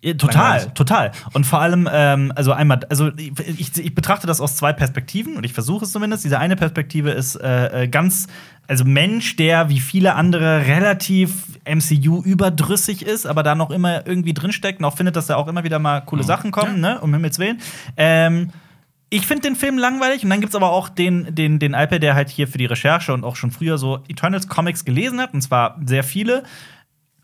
Ja, 0.03 0.15
total, 0.15 0.71
total. 0.73 1.13
Und 1.35 1.45
vor 1.45 1.61
allem, 1.61 1.87
ähm, 1.93 2.33
also 2.35 2.53
einmal, 2.53 2.81
also 2.89 3.11
ich, 3.17 3.77
ich, 3.77 3.95
betrachte 3.95 4.27
das 4.27 4.41
aus 4.41 4.57
zwei 4.57 4.73
Perspektiven 4.73 5.37
und 5.37 5.45
ich 5.45 5.53
versuche 5.53 5.85
es 5.85 5.93
zumindest. 5.93 6.25
Diese 6.25 6.39
eine 6.39 6.57
Perspektive 6.57 7.11
ist 7.11 7.37
äh, 7.37 7.83
äh, 7.83 7.89
ganz, 7.89 8.27
also 8.67 8.85
Mensch, 8.85 9.37
der 9.37 9.69
wie 9.69 9.79
viele 9.79 10.15
andere 10.15 10.67
relativ 10.67 11.59
MCU 11.67 12.23
überdrüssig 12.23 13.05
ist, 13.05 13.27
aber 13.27 13.43
da 13.43 13.55
noch 13.55 13.71
immer 13.71 14.07
irgendwie 14.07 14.33
drinsteckt 14.33 14.79
und 14.79 14.87
auch 14.87 14.97
findet, 14.97 15.17
dass 15.17 15.27
da 15.27 15.37
auch 15.37 15.49
immer 15.49 15.65
wieder 15.65 15.79
mal 15.79 16.01
coole 16.01 16.23
Sachen 16.23 16.51
kommen, 16.51 16.81
ne? 16.81 16.99
Um 17.01 17.13
Himmels 17.13 17.39
Willen. 17.39 17.61
Ähm, 17.99 18.53
ich 19.11 19.27
finde 19.27 19.43
den 19.43 19.57
Film 19.57 19.77
langweilig 19.77 20.25
und 20.25 20.31
dann 20.31 20.41
gibt's 20.41 20.55
aber 20.55 20.71
auch 20.71 20.89
den, 20.89 21.35
den, 21.35 21.59
den 21.59 21.75
Alper, 21.75 21.99
der 21.99 22.15
halt 22.15 22.31
hier 22.31 22.49
für 22.49 22.59
die 22.59 22.67
Recherche 22.67 23.13
und 23.13 23.25
auch 23.25 23.37
schon 23.37 23.51
früher 23.51 23.77
so 23.77 23.99
Eternals 24.09 24.49
Comics 24.49 24.85
gelesen 24.85 25.21
hat, 25.21 25.35
und 25.35 25.43
zwar 25.43 25.79
sehr 25.85 26.05
viele. 26.05 26.45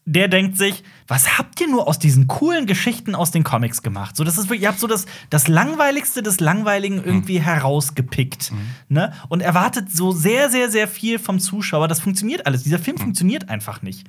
Der 0.09 0.29
denkt 0.29 0.57
sich, 0.57 0.85
was 1.09 1.37
habt 1.37 1.61
ihr 1.61 1.69
nur 1.69 1.89
aus 1.89 1.99
diesen 1.99 2.29
coolen 2.29 2.67
Geschichten 2.67 3.15
aus 3.17 3.33
den 3.33 3.43
Comics 3.43 3.83
gemacht? 3.83 4.17
So, 4.17 4.23
das 4.23 4.39
ist 4.39 4.45
wirklich, 4.45 4.63
ihr 4.63 4.69
habt 4.69 4.79
so 4.79 4.87
das, 4.87 5.07
das 5.31 5.49
Langweiligste 5.49 6.23
des 6.23 6.39
Langweiligen 6.39 7.03
irgendwie 7.03 7.41
herausgepickt. 7.41 8.53
Ne? 8.89 9.13
Und 9.29 9.41
erwartet 9.41 9.91
so 9.91 10.13
sehr, 10.13 10.49
sehr, 10.49 10.71
sehr 10.71 10.87
viel 10.87 11.19
vom 11.19 11.41
Zuschauer. 11.41 11.89
Das 11.89 12.01
funktioniert 12.01 12.47
alles. 12.47 12.63
Dieser 12.63 12.79
Film 12.79 12.99
funktioniert 12.99 13.49
einfach 13.49 13.83
nicht. 13.83 14.07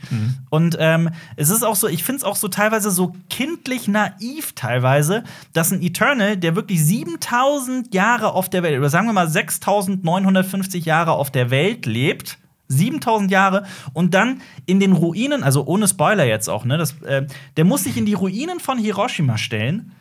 Und 0.52 0.78
ähm, 0.80 1.10
es 1.36 1.50
ist 1.50 1.64
auch 1.64 1.76
so, 1.76 1.88
ich 1.88 2.04
finde 2.04 2.18
es 2.18 2.24
auch 2.24 2.36
so 2.36 2.48
teilweise 2.48 2.92
so 2.92 3.16
kindlich 3.30 3.88
naiv 3.88 4.54
teilweise, 4.54 5.24
dass 5.54 5.72
ein 5.72 5.82
Eternal, 5.82 6.38
der 6.38 6.56
wirklich 6.56 6.84
7000 6.84 7.94
Jahre 7.94 8.34
auf 8.34 8.50
der 8.50 8.62
Welt, 8.64 8.78
oder 8.78 8.90
sagen 8.90 9.08
wir 9.08 9.14
mal 9.14 9.28
6950 9.28 10.86
Jahre 10.86 11.14
auf 11.14 11.32
der 11.32 11.50
Welt 11.50 11.86
lebt, 11.86 12.38
7000 12.70 13.32
Jahre 13.32 13.66
und 13.94 14.14
dann 14.14 14.42
in 14.66 14.80
den 14.80 14.92
Ruinen, 14.94 15.44
also 15.44 15.66
ohne 15.66 15.88
Spoiler 15.88 16.26
jetzt 16.26 16.50
auch, 16.50 16.66
ne, 16.66 16.78
das, 16.78 17.02
äh, 17.02 17.26
der 17.56 17.66
muss 17.66 17.84
sich 17.84 17.98
in 17.98 18.06
die 18.06 18.14
Ruinen 18.14 18.60
von 18.60 18.78
Hiroshima 18.78 19.38
stellen. 19.38 19.92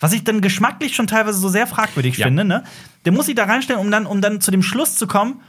Was 0.00 0.12
ich 0.12 0.24
dann 0.24 0.40
geschmacklich 0.40 0.96
schon 0.96 1.06
teilweise 1.06 1.38
so 1.38 1.48
sehr 1.48 1.66
fragwürdig 1.66 2.16
Ja. 2.18 2.26
finde, 2.26 2.44
ne? 2.44 2.64
Der 3.04 3.12
muss 3.12 3.26
sich 3.26 3.36
da 3.36 3.44
reinstellen, 3.44 3.80
um 3.80 3.90
dann, 3.90 4.04
um 4.06 4.20
dann 4.20 4.40
zu 4.40 4.50
dem 4.50 4.62
Schluss 4.62 4.96
zu 4.96 5.06
kommen, 5.06 5.40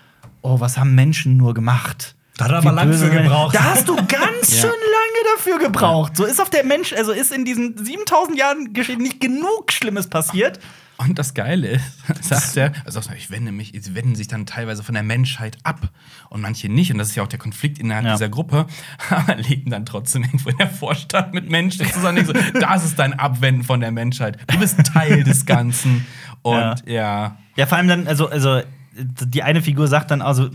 oh, 0.43 0.59
was 0.59 0.77
haben 0.77 0.93
Menschen 0.93 1.37
nur 1.37 1.53
gemacht? 1.55 2.15
Da 2.37 2.45
hat 2.45 2.51
er 2.51 2.57
aber 2.59 2.71
lang 2.71 2.87
böse 2.89 3.07
für 3.07 3.11
gebraucht. 3.21 3.55
Da 3.55 3.63
hast 3.63 3.87
du 3.87 3.95
ganz 3.95 4.51
schön 4.61 4.69
lange 4.69 5.35
dafür 5.35 5.59
gebraucht. 5.59 6.15
So 6.17 6.25
ist 6.25 6.39
auf 6.41 6.49
der 6.49 6.63
Mensch, 6.63 6.93
also 6.93 7.11
ist 7.11 7.31
in 7.31 7.45
diesen 7.45 7.83
7000 7.83 8.37
Jahren 8.37 8.73
Geschichte 8.73 9.01
nicht 9.01 9.19
genug 9.19 9.71
Schlimmes 9.71 10.07
passiert. 10.07 10.59
Und 10.97 11.17
das 11.19 11.33
Geile 11.33 11.67
ist, 11.69 11.83
sagt 12.21 12.55
er, 12.57 12.71
also 12.85 13.01
sagt 13.01 13.17
ich 13.17 13.31
wende 13.31 13.51
mich, 13.51 13.73
sie 13.79 13.95
wenden 13.95 14.15
sich 14.15 14.27
dann 14.27 14.45
teilweise 14.45 14.83
von 14.83 14.93
der 14.93 15.03
Menschheit 15.03 15.57
ab 15.63 15.89
und 16.29 16.41
manche 16.41 16.69
nicht. 16.69 16.91
Und 16.91 16.97
das 16.99 17.09
ist 17.09 17.15
ja 17.15 17.23
auch 17.23 17.27
der 17.27 17.39
Konflikt 17.39 17.79
innerhalb 17.79 18.05
Ja. 18.05 18.13
dieser 18.13 18.29
Gruppe, 18.29 18.67
aber 19.09 19.35
leben 19.35 19.71
dann 19.71 19.85
trotzdem 19.85 20.23
irgendwo 20.23 20.49
in 20.49 20.57
der 20.57 20.69
Vorstadt 20.69 21.33
mit 21.33 21.49
Menschen 21.49 21.85
zusammen. 21.91 22.25
So, 22.25 22.33
das 22.33 22.85
ist 22.85 22.99
dein 22.99 23.13
Abwenden 23.19 23.63
von 23.63 23.79
der 23.79 23.91
Menschheit. 23.91 24.37
Du 24.47 24.59
bist 24.59 24.77
Teil 24.85 25.23
des 25.23 25.45
Ganzen. 25.45 26.05
Und 26.41 26.83
ja. 26.85 27.37
Ja, 27.55 27.65
vor 27.65 27.77
allem 27.77 27.87
dann, 27.87 28.07
also, 28.07 28.29
also 28.29 28.61
die 28.95 29.41
eine 29.43 29.61
Figur 29.61 29.87
sagt 29.87 30.11
dann, 30.11 30.21
also, 30.21 30.49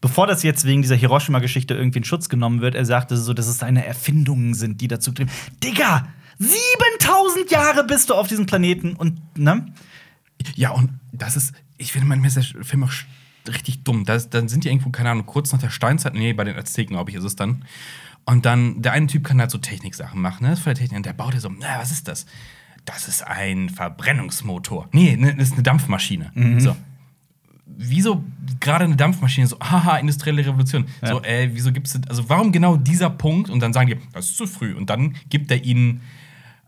bevor 0.00 0.26
das 0.28 0.42
jetzt 0.44 0.64
wegen 0.64 0.82
dieser 0.82 0.94
Hiroshima-Geschichte 0.94 1.74
irgendwie 1.74 1.98
in 1.98 2.04
Schutz 2.04 2.28
genommen 2.28 2.60
wird, 2.60 2.74
er 2.76 2.84
sagte 2.84 3.16
so, 3.16 3.32
dass 3.34 3.48
es 3.48 3.58
seine 3.58 3.84
Erfindungen 3.84 4.54
sind, 4.54 4.80
die 4.80 4.88
dazu 4.88 5.10
trieben. 5.12 5.30
Digga! 5.62 6.06
7000 6.38 7.50
Jahre 7.50 7.84
bist 7.84 8.10
du 8.10 8.14
auf 8.14 8.28
diesem 8.28 8.46
Planeten 8.46 8.94
und, 8.94 9.20
ne? 9.38 9.66
Ja, 10.54 10.70
und 10.70 10.90
das 11.12 11.36
ist, 11.36 11.54
ich 11.78 11.92
finde 11.92 12.06
manchmal 12.06 12.28
ist 12.28 12.54
der 12.54 12.64
Film 12.64 12.84
auch 12.84 12.92
richtig 13.48 13.84
dumm. 13.84 14.04
Das, 14.04 14.30
dann 14.30 14.48
sind 14.48 14.64
die 14.64 14.68
irgendwo, 14.68 14.90
keine 14.90 15.10
Ahnung, 15.10 15.26
kurz 15.26 15.52
nach 15.52 15.60
der 15.60 15.70
Steinzeit, 15.70 16.14
nee, 16.14 16.32
bei 16.32 16.44
den 16.44 16.56
Azteken, 16.56 16.94
glaube 16.94 17.10
ich, 17.10 17.16
ist 17.16 17.24
es 17.24 17.36
dann. 17.36 17.64
Und 18.24 18.46
dann, 18.46 18.80
der 18.80 18.92
eine 18.92 19.06
Typ 19.06 19.24
kann 19.24 19.40
halt 19.40 19.50
so 19.50 19.58
Techniksachen 19.58 20.20
machen, 20.20 20.44
ne? 20.44 20.50
Das 20.50 20.58
ist 20.58 20.64
voll 20.64 20.74
der 20.74 20.80
Technik. 20.80 20.96
Und 20.98 21.06
der 21.06 21.12
baut 21.12 21.34
ja 21.34 21.40
so, 21.40 21.50
na, 21.50 21.78
was 21.78 21.90
ist 21.90 22.08
das? 22.08 22.26
Das 22.84 23.08
ist 23.08 23.26
ein 23.26 23.68
Verbrennungsmotor. 23.68 24.88
Nee, 24.92 25.16
ne, 25.16 25.34
das 25.34 25.48
ist 25.48 25.54
eine 25.54 25.62
Dampfmaschine. 25.62 26.32
So. 26.58 26.76
Wieso 27.66 28.24
gerade 28.60 28.84
eine 28.84 28.96
Dampfmaschine 28.96 29.46
so, 29.46 29.58
haha, 29.60 29.96
industrielle 29.98 30.44
Revolution. 30.44 30.86
So, 31.02 31.22
äh, 31.22 31.50
wieso 31.52 31.72
gibt's 31.72 31.98
also 32.08 32.28
warum 32.28 32.52
genau 32.52 32.76
dieser 32.76 33.10
Punkt? 33.10 33.50
Und 33.50 33.60
dann 33.60 33.72
sagen 33.72 33.88
die, 33.88 33.96
das 34.12 34.26
ist 34.26 34.36
zu 34.36 34.46
früh. 34.46 34.74
Und 34.74 34.90
dann 34.90 35.16
gibt 35.28 35.50
er 35.50 35.64
ihnen 35.64 36.02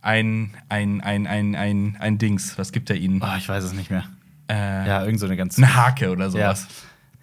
ein, 0.07 0.53
ein, 0.69 1.01
ein, 1.03 1.27
ein, 1.27 1.55
ein, 1.55 1.97
ein 2.01 2.19
Dings. 2.19 2.57
Was 2.59 2.73
gibt 2.73 2.89
er 2.91 2.97
ihnen? 2.97 3.21
Oh, 3.23 3.37
ich 3.37 3.49
weiß 3.49 3.65
es 3.65 3.73
nicht 3.73 3.91
mehr. 3.91 4.05
Äh, 4.49 4.55
Ja, 4.89 5.05
irgend 5.05 5.21
so 5.21 5.27
eine 5.27 5.37
ganz. 5.37 5.59
eine 5.59 5.75
Hake 5.75 6.11
oder 6.11 6.25
Ja. 6.27 6.31
sowas. 6.31 6.67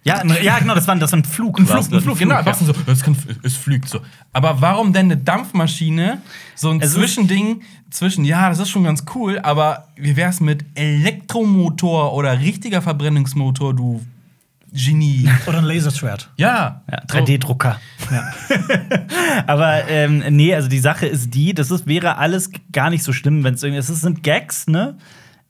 Ja, 0.06 0.16
ein- 0.18 0.36
ja, 0.42 0.58
genau, 0.58 0.74
das 0.74 0.86
war, 0.86 0.94
das 0.96 1.12
war 1.12 1.18
ein 1.18 1.24
Flug. 1.24 1.58
Ein 1.58 1.66
Flug, 1.66 1.90
ein 1.90 2.00
Flug, 2.02 2.18
genau. 2.18 2.34
ja. 2.34 2.40
Einfach 2.40 2.54
so, 2.56 2.74
es, 2.86 3.02
kann, 3.02 3.16
es 3.42 3.56
fliegt 3.56 3.88
so. 3.88 4.00
Aber 4.34 4.60
warum 4.60 4.92
denn 4.92 5.06
eine 5.06 5.16
Dampfmaschine? 5.16 6.20
So 6.54 6.68
ein 6.70 6.80
Es 6.82 6.92
Zwischending 6.92 7.62
zwischen, 7.88 8.26
ja, 8.26 8.50
das 8.50 8.58
ist 8.58 8.68
schon 8.68 8.84
ganz 8.84 9.04
cool, 9.14 9.38
aber 9.38 9.88
wie 9.96 10.14
wär's 10.14 10.40
mit 10.40 10.62
Elektromotor 10.74 12.12
oder 12.12 12.38
richtiger 12.38 12.82
Verbrennungsmotor, 12.82 13.72
du 13.74 14.04
Genie? 14.74 15.28
Oder 15.46 15.58
ein 15.58 15.64
Laserschwert. 15.64 16.30
ja. 16.36 16.82
Ja, 16.90 16.98
3D-Drucker. 17.06 17.80
Aber 19.46 19.88
ähm, 19.88 20.22
nee, 20.30 20.54
also 20.54 20.68
die 20.68 20.80
Sache 20.80 21.06
ist 21.06 21.32
die, 21.34 21.54
das 21.54 21.70
ist, 21.70 21.86
wäre 21.86 22.18
alles 22.18 22.50
gar 22.72 22.90
nicht 22.90 23.04
so 23.04 23.12
schlimm, 23.12 23.44
wenn 23.44 23.54
es 23.54 23.62
irgendwie. 23.62 23.78
Es 23.78 23.86
sind 23.86 24.22
Gags, 24.22 24.66
ne? 24.66 24.96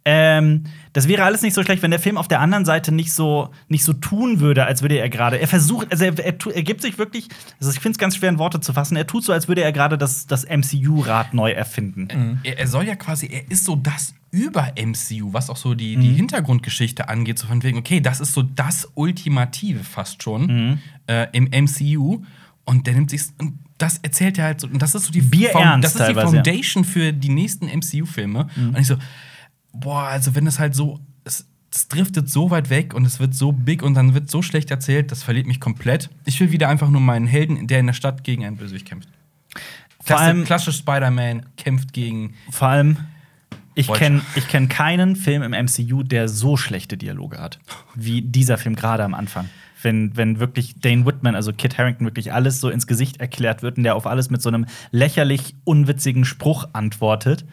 Ähm, 0.06 0.64
das 0.92 1.08
wäre 1.08 1.24
alles 1.24 1.40
nicht 1.40 1.54
so 1.54 1.62
schlecht, 1.62 1.82
wenn 1.82 1.90
der 1.90 2.00
Film 2.00 2.18
auf 2.18 2.28
der 2.28 2.40
anderen 2.40 2.66
Seite 2.66 2.92
nicht 2.92 3.12
so, 3.12 3.50
nicht 3.68 3.84
so 3.84 3.94
tun 3.94 4.40
würde, 4.40 4.66
als 4.66 4.82
würde 4.82 4.98
er 4.98 5.08
gerade. 5.08 5.38
Er 5.38 5.48
versucht, 5.48 5.90
also 5.90 6.04
er, 6.04 6.18
er, 6.18 6.34
er 6.54 6.62
gibt 6.62 6.82
sich 6.82 6.98
wirklich, 6.98 7.28
also 7.58 7.72
ich 7.72 7.80
finde 7.80 7.96
es 7.96 7.98
ganz 7.98 8.16
schwer 8.16 8.28
in 8.28 8.38
Worte 8.38 8.60
zu 8.60 8.74
fassen, 8.74 8.96
er 8.96 9.06
tut 9.06 9.24
so, 9.24 9.32
als 9.32 9.48
würde 9.48 9.62
er 9.62 9.72
gerade 9.72 9.96
das, 9.96 10.26
das 10.26 10.46
MCU-Rad 10.46 11.32
neu 11.32 11.52
erfinden. 11.52 12.38
Er, 12.42 12.58
er 12.58 12.66
soll 12.66 12.84
ja 12.86 12.96
quasi, 12.96 13.26
er 13.26 13.50
ist 13.50 13.64
so 13.64 13.76
das 13.76 14.14
über 14.30 14.72
MCU, 14.76 15.32
was 15.32 15.48
auch 15.48 15.56
so 15.56 15.74
die, 15.74 15.96
die 15.96 16.12
Hintergrundgeschichte 16.12 17.08
angeht, 17.08 17.38
so 17.38 17.46
von 17.46 17.62
wegen, 17.62 17.78
okay, 17.78 18.00
das 18.00 18.20
ist 18.20 18.32
so 18.32 18.42
das 18.42 18.90
Ultimative 18.94 19.84
fast 19.84 20.22
schon 20.22 20.80
äh, 21.06 21.28
im 21.32 21.44
MCU. 21.44 22.22
Und 22.64 22.86
der 22.86 22.94
nimmt 22.94 23.10
sich 23.10 23.22
und 23.38 23.58
das 23.78 23.98
erzählt 23.98 24.38
er 24.38 24.44
halt 24.44 24.60
so, 24.60 24.66
und 24.66 24.80
das 24.80 24.94
ist 24.94 25.06
so 25.06 25.12
die, 25.12 25.20
Bierernst 25.20 25.84
das 25.84 25.92
ist 25.92 26.00
die 26.00 26.04
teilweise, 26.04 26.36
ja. 26.36 26.42
Foundation 26.42 26.84
für 26.84 27.12
die 27.12 27.28
nächsten 27.28 27.66
MCU-Filme. 27.66 28.48
Und 28.56 28.78
ich 28.78 28.86
so, 28.86 28.96
boah, 29.74 30.04
also 30.04 30.34
wenn 30.34 30.46
es 30.46 30.58
halt 30.58 30.74
so, 30.74 31.00
es, 31.24 31.46
es 31.70 31.88
driftet 31.88 32.30
so 32.30 32.50
weit 32.50 32.70
weg 32.70 32.94
und 32.94 33.04
es 33.04 33.20
wird 33.20 33.34
so 33.34 33.52
big 33.52 33.82
und 33.82 33.94
dann 33.94 34.14
wird 34.14 34.30
so 34.30 34.42
schlecht 34.42 34.70
erzählt, 34.70 35.10
das 35.10 35.22
verliert 35.22 35.46
mich 35.46 35.60
komplett. 35.60 36.10
Ich 36.24 36.38
will 36.40 36.52
wieder 36.52 36.68
einfach 36.68 36.88
nur 36.88 37.00
meinen 37.00 37.26
Helden, 37.26 37.66
der 37.66 37.80
in 37.80 37.86
der 37.86 37.94
Stadt 37.94 38.24
gegen 38.24 38.44
einen 38.44 38.56
Bösewicht 38.56 38.86
kämpft. 38.86 39.08
Vor 40.00 40.18
allem- 40.18 40.44
klassisch 40.44 40.76
Spider-Man 40.78 41.46
kämpft 41.56 41.92
gegen 41.92 42.34
Vor 42.50 42.68
allem, 42.68 42.98
ich 43.74 43.92
kenne 43.92 44.22
ich 44.36 44.46
kenn 44.48 44.68
keinen 44.68 45.16
Film 45.16 45.42
im 45.42 45.52
MCU, 45.52 46.02
der 46.02 46.28
so 46.28 46.56
schlechte 46.56 46.96
Dialoge 46.96 47.38
hat, 47.38 47.58
wie 47.94 48.22
dieser 48.22 48.58
Film 48.58 48.76
gerade 48.76 49.02
am 49.02 49.14
Anfang. 49.14 49.48
Wenn, 49.82 50.16
wenn 50.16 50.38
wirklich 50.38 50.76
Dane 50.80 51.04
Whitman, 51.04 51.34
also 51.34 51.52
Kit 51.52 51.76
Harrington, 51.76 52.06
wirklich 52.06 52.32
alles 52.32 52.60
so 52.60 52.70
ins 52.70 52.86
Gesicht 52.86 53.20
erklärt 53.20 53.62
wird 53.62 53.76
und 53.76 53.82
der 53.84 53.96
auf 53.96 54.06
alles 54.06 54.30
mit 54.30 54.40
so 54.40 54.48
einem 54.48 54.66
lächerlich 54.92 55.54
unwitzigen 55.64 56.24
Spruch 56.24 56.68
antwortet. 56.72 57.44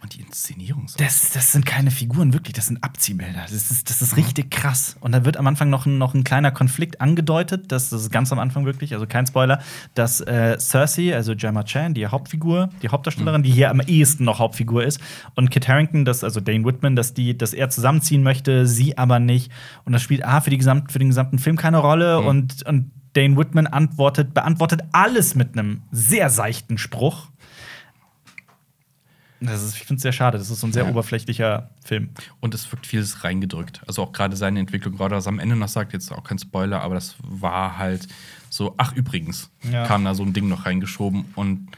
Und 0.00 0.14
die 0.14 0.20
Inszenierung 0.20 0.86
so. 0.86 0.96
Das, 0.96 1.32
das 1.32 1.50
sind 1.50 1.66
keine 1.66 1.90
Figuren, 1.90 2.32
wirklich, 2.32 2.54
das 2.54 2.66
sind 2.66 2.84
Abziehbilder. 2.84 3.42
Das 3.42 3.52
ist, 3.52 3.90
das 3.90 4.00
ist 4.00 4.16
richtig 4.16 4.50
krass. 4.50 4.96
Und 5.00 5.10
da 5.10 5.24
wird 5.24 5.36
am 5.36 5.46
Anfang 5.48 5.70
noch 5.70 5.86
ein, 5.86 5.98
noch 5.98 6.14
ein 6.14 6.22
kleiner 6.22 6.52
Konflikt 6.52 7.00
angedeutet, 7.00 7.72
das, 7.72 7.90
das 7.90 8.02
ist 8.02 8.12
ganz 8.12 8.32
am 8.32 8.38
Anfang 8.38 8.64
wirklich, 8.64 8.94
also 8.94 9.08
kein 9.08 9.26
Spoiler, 9.26 9.60
dass 9.94 10.20
äh, 10.20 10.56
Cersei, 10.60 11.14
also 11.16 11.34
Gemma 11.34 11.64
Chan, 11.64 11.94
die 11.94 12.06
Hauptfigur, 12.06 12.70
die 12.82 12.90
Hauptdarstellerin, 12.90 13.42
die 13.42 13.50
hier 13.50 13.70
am 13.70 13.80
ehesten 13.80 14.24
noch 14.24 14.38
Hauptfigur 14.38 14.84
ist, 14.84 15.00
und 15.34 15.50
Kit 15.50 15.66
Harrington, 15.66 16.04
das, 16.04 16.22
also 16.22 16.38
Dane 16.40 16.64
Whitman, 16.64 16.94
dass, 16.94 17.12
die, 17.12 17.36
dass 17.36 17.52
er 17.52 17.68
zusammenziehen 17.68 18.22
möchte, 18.22 18.68
sie 18.68 18.96
aber 18.96 19.18
nicht. 19.18 19.50
Und 19.84 19.92
das 19.92 20.02
spielt 20.02 20.24
A 20.24 20.40
für, 20.40 20.50
die 20.50 20.58
gesamt, 20.58 20.92
für 20.92 21.00
den 21.00 21.08
gesamten 21.08 21.40
Film 21.40 21.56
keine 21.56 21.78
Rolle 21.78 22.20
und, 22.20 22.64
und 22.66 22.92
Dane 23.14 23.36
Whitman 23.36 23.66
antwortet, 23.66 24.32
beantwortet 24.32 24.82
alles 24.92 25.34
mit 25.34 25.58
einem 25.58 25.82
sehr 25.90 26.30
seichten 26.30 26.78
Spruch. 26.78 27.28
Das 29.40 29.62
ist, 29.62 29.74
ich 29.76 29.80
finde 29.84 29.96
es 29.98 30.02
sehr 30.02 30.12
schade. 30.12 30.36
Das 30.38 30.50
ist 30.50 30.60
so 30.60 30.66
ein 30.66 30.72
sehr 30.72 30.84
Ja. 30.84 30.90
oberflächlicher 30.90 31.70
Film. 31.84 32.10
Und 32.40 32.54
es 32.54 32.70
wirkt 32.72 32.86
vieles 32.86 33.22
reingedrückt. 33.22 33.80
Also 33.86 34.02
auch 34.02 34.12
gerade 34.12 34.34
seine 34.36 34.58
Entwicklung, 34.58 34.96
gerade 34.96 35.14
was 35.14 35.26
er 35.26 35.30
am 35.30 35.38
Ende 35.38 35.54
noch 35.56 35.68
sagt, 35.68 35.92
jetzt 35.92 36.10
auch 36.10 36.24
kein 36.24 36.38
Spoiler, 36.38 36.80
aber 36.82 36.94
das 36.96 37.14
war 37.22 37.78
halt 37.78 38.08
so, 38.50 38.74
ach 38.78 38.94
übrigens, 38.94 39.50
Ja. 39.70 39.86
kam 39.86 40.04
da 40.04 40.14
so 40.14 40.24
ein 40.24 40.32
Ding 40.32 40.48
noch 40.48 40.66
reingeschoben. 40.66 41.26
Und 41.36 41.68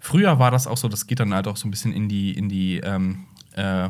früher 0.00 0.38
war 0.38 0.50
das 0.52 0.66
auch 0.68 0.76
so, 0.76 0.88
das 0.88 1.06
geht 1.08 1.18
dann 1.20 1.34
halt 1.34 1.48
auch 1.48 1.56
so 1.56 1.66
ein 1.66 1.70
bisschen 1.72 1.92
in 1.92 2.08
die, 2.08 2.30
in 2.32 2.48
die 2.48 2.76
ähm, 2.78 3.24
äh, 3.54 3.88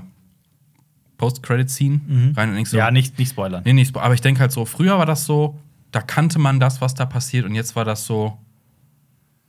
Post-Credit-Scene 1.19 2.33
rein 2.37 2.49
und 2.51 2.55
denkst 2.57 2.71
so, 2.71 2.77
Ja, 2.77 2.91
nicht, 2.91 3.19
nicht 3.19 3.31
spoilern. 3.31 3.63
Nee, 3.65 3.73
nicht, 3.73 3.97
aber 3.97 4.15
ich 4.15 4.21
denke 4.21 4.41
halt 4.41 4.53
so, 4.53 4.65
früher 4.65 4.99
war 4.99 5.07
das 5.07 5.27
so, 5.27 5.59
da 5.93 6.01
kannte 6.01 6.39
man 6.39 6.59
das, 6.59 6.81
was 6.81 6.95
da 6.95 7.07
passiert, 7.07 7.45
und 7.45 7.55
jetzt 7.55 7.77
war 7.77 7.85
das 7.85 8.05
so, 8.07 8.39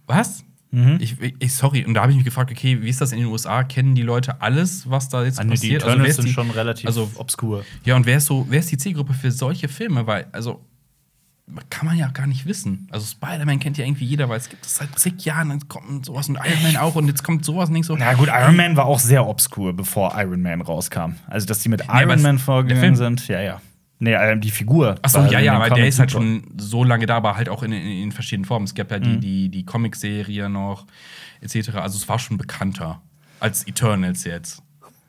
was? 0.08 0.43
Mhm. 0.72 0.97
Ich, 0.99 1.16
ich, 1.39 1.53
sorry, 1.53 1.86
und 1.86 1.93
da 1.93 2.01
habe 2.01 2.11
ich 2.11 2.18
mich 2.18 2.26
gefragt, 2.26 2.51
okay, 2.51 2.82
wie 2.82 2.89
ist 2.89 2.99
das 2.99 3.11
in 3.11 3.20
den 3.20 3.28
USA? 3.28 3.63
Kennen 3.63 3.95
die 3.95 4.01
Leute 4.01 4.41
alles, 4.41 4.89
was 4.89 5.07
da 5.09 5.24
jetzt 5.24 5.39
Also, 5.39 5.49
die 5.49 5.55
passiert? 5.55 5.84
Eternals 5.84 6.01
wer 6.03 6.09
ist 6.09 6.16
sind 6.18 6.26
die- 6.28 6.34
schon 6.34 6.49
relativ 6.51 6.86
also, 6.88 7.09
obskur. 7.16 7.63
ja, 7.86 7.95
und 7.95 8.05
wer 8.05 8.18
ist 8.18 8.26
so, 8.26 8.45
wer 8.49 8.59
ist 8.59 8.72
die 8.72 8.78
Zielgruppe 8.78 9.13
für 9.13 9.32
solche 9.32 9.68
Filme? 9.70 10.05
Weil, 10.07 10.28
also, 10.32 10.66
kann 11.70 11.86
man 11.86 11.95
ja 11.95 12.07
gar 12.09 12.26
nicht 12.26 12.47
wissen. 12.47 12.88
Also, 12.89 13.05
Spider-Man 13.05 13.59
kennt 13.59 13.78
ja 13.78 13.86
irgendwie 13.86 14.05
jeder, 14.05 14.28
weil 14.30 14.38
es 14.39 14.49
gibt 14.49 14.66
es 14.66 14.78
seit 14.78 14.97
zig 14.97 15.24
Jahren, 15.26 15.49
dann 15.49 15.68
kommt 15.68 16.05
sowas 16.07 16.28
und 16.28 16.36
Iron 16.43 16.63
Man 16.63 16.76
auch, 16.78 16.95
und 16.95 17.07
jetzt 17.07 17.24
kommt 17.24 17.45
sowas 17.45 17.70
und 17.70 17.74
nicht 17.76 17.86
so. 17.86 17.95
Na 17.95 18.16
gut, 18.16 18.30
Iron 18.30 18.55
Man 18.55 18.76
war 18.76 18.86
auch 18.86 18.97
sehr 18.99 19.26
obskur, 19.28 19.72
bevor 19.74 20.13
Iron 20.18 20.41
Man 20.41 20.61
rauskam. 20.61 21.13
Also, 21.28 21.45
dass 21.45 21.59
die 21.59 21.70
mit 21.70 21.84
Iron 21.88 22.09
es- 22.09 22.24
Man 22.24 22.39
vorgegangen 22.39 22.95
sind, 22.95 23.28
ja, 23.28 23.39
ja. 23.41 23.61
Nee, 24.00 24.14
äh, 24.14 24.38
die 24.38 24.52
Figur. 24.52 24.96
Achso, 25.02 25.24
ja, 25.26 25.39
ja, 25.39 25.54
aber 25.54 25.70
der 25.70 25.88
ist 25.88 26.00
halt 26.00 26.12
schon 26.12 26.43
so 26.58 26.84
lange 26.84 27.06
da, 27.06 27.16
aber 27.18 27.38
halt 27.38 27.48
auch 27.50 27.64
in, 27.64 27.72
in, 27.72 28.04
in 28.04 28.12
verschiedenen 28.12 28.46
Formen. 28.46 28.66
Es 28.66 28.76
gab 28.76 28.91
ja 28.91 29.00
die, 29.00 29.18
die, 29.20 29.50
die 29.50 29.64
Comic-Serie 29.66 30.50
noch, 30.50 30.86
etc. 31.41 31.76
Also 31.76 31.98
es 31.98 32.08
war 32.10 32.20
schon 32.20 32.38
bekannter 32.38 33.02
als 33.39 33.66
Eternals 33.68 34.24
jetzt. 34.26 34.62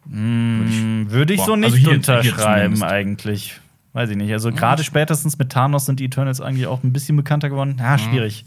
Hm, 0.08 1.06
Würde 1.08 1.32
ich 1.34 1.40
Boah, 1.40 1.46
so 1.46 1.52
also 1.54 1.64
nicht 1.66 1.74
hier- 1.76 1.88
hier 1.88 1.96
unterschreiben, 1.96 2.76
zumindest. 2.76 2.82
eigentlich. 2.84 3.60
Weiß 3.92 4.10
ich 4.10 4.16
nicht. 4.16 4.30
Also, 4.32 4.52
gerade 4.52 4.84
spätestens 4.84 5.38
mit 5.38 5.50
Thanos 5.50 5.86
sind 5.86 6.00
die 6.00 6.04
Eternals 6.04 6.40
eigentlich 6.40 6.66
auch 6.66 6.82
ein 6.84 6.92
bisschen 6.92 7.16
bekannter 7.16 7.48
geworden. 7.48 7.76
Ja, 7.78 7.96
schwierig. 7.98 8.44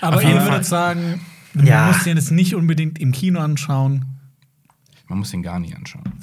Aber 0.00 0.22
ihr 0.22 0.40
würdet 0.42 0.64
sagen, 0.64 1.20
Ja. 1.62 1.80
man 1.86 1.86
muss 1.94 2.04
den 2.04 2.16
jetzt 2.16 2.30
nicht 2.30 2.54
unbedingt 2.54 2.98
im 3.00 3.10
Kino 3.12 3.40
anschauen. 3.40 4.04
Man 5.08 5.20
muss 5.20 5.30
den 5.30 5.42
gar 5.42 5.58
nicht 5.58 5.74
anschauen. 5.74 6.04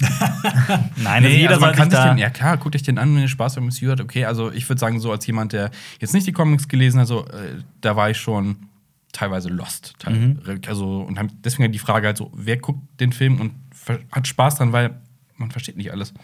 Nein, 0.96 1.24
also 1.24 1.28
jeder 1.28 1.50
also 1.50 1.60
man 1.60 1.74
kann 1.74 1.90
sich 1.90 1.98
den, 1.98 2.18
ja 2.18 2.30
klar, 2.30 2.56
guckt 2.56 2.76
euch 2.76 2.84
den 2.84 2.98
an, 2.98 3.14
wenn 3.14 3.22
ihr 3.22 3.28
Spaß 3.28 3.56
beim 3.56 3.66
MCU 3.66 3.90
hat. 3.90 4.00
Okay, 4.00 4.24
also 4.24 4.52
ich 4.52 4.68
würde 4.68 4.78
sagen, 4.78 5.00
so 5.00 5.10
als 5.10 5.26
jemand, 5.26 5.52
der 5.52 5.70
jetzt 6.00 6.14
nicht 6.14 6.26
die 6.26 6.32
Comics 6.32 6.68
gelesen 6.68 7.00
hat, 7.00 7.08
so, 7.08 7.26
äh, 7.26 7.62
da 7.80 7.96
war 7.96 8.10
ich 8.10 8.16
schon 8.18 8.56
teilweise 9.12 9.48
lost. 9.48 9.94
Teil, 9.98 10.14
Mhm. 10.14 10.60
Also, 10.68 11.00
und 11.00 11.18
hab 11.18 11.28
deswegen 11.42 11.64
halt 11.64 11.74
die 11.74 11.80
Frage 11.80 12.06
halt 12.06 12.16
so, 12.16 12.30
wer 12.34 12.58
guckt 12.58 12.80
den 13.00 13.12
Film 13.12 13.40
und 13.40 13.52
hat 14.12 14.28
Spaß 14.28 14.56
dran, 14.56 14.72
weil 14.72 15.00
man 15.36 15.50
versteht 15.50 15.76
nicht 15.76 15.90
alles. 15.90 16.14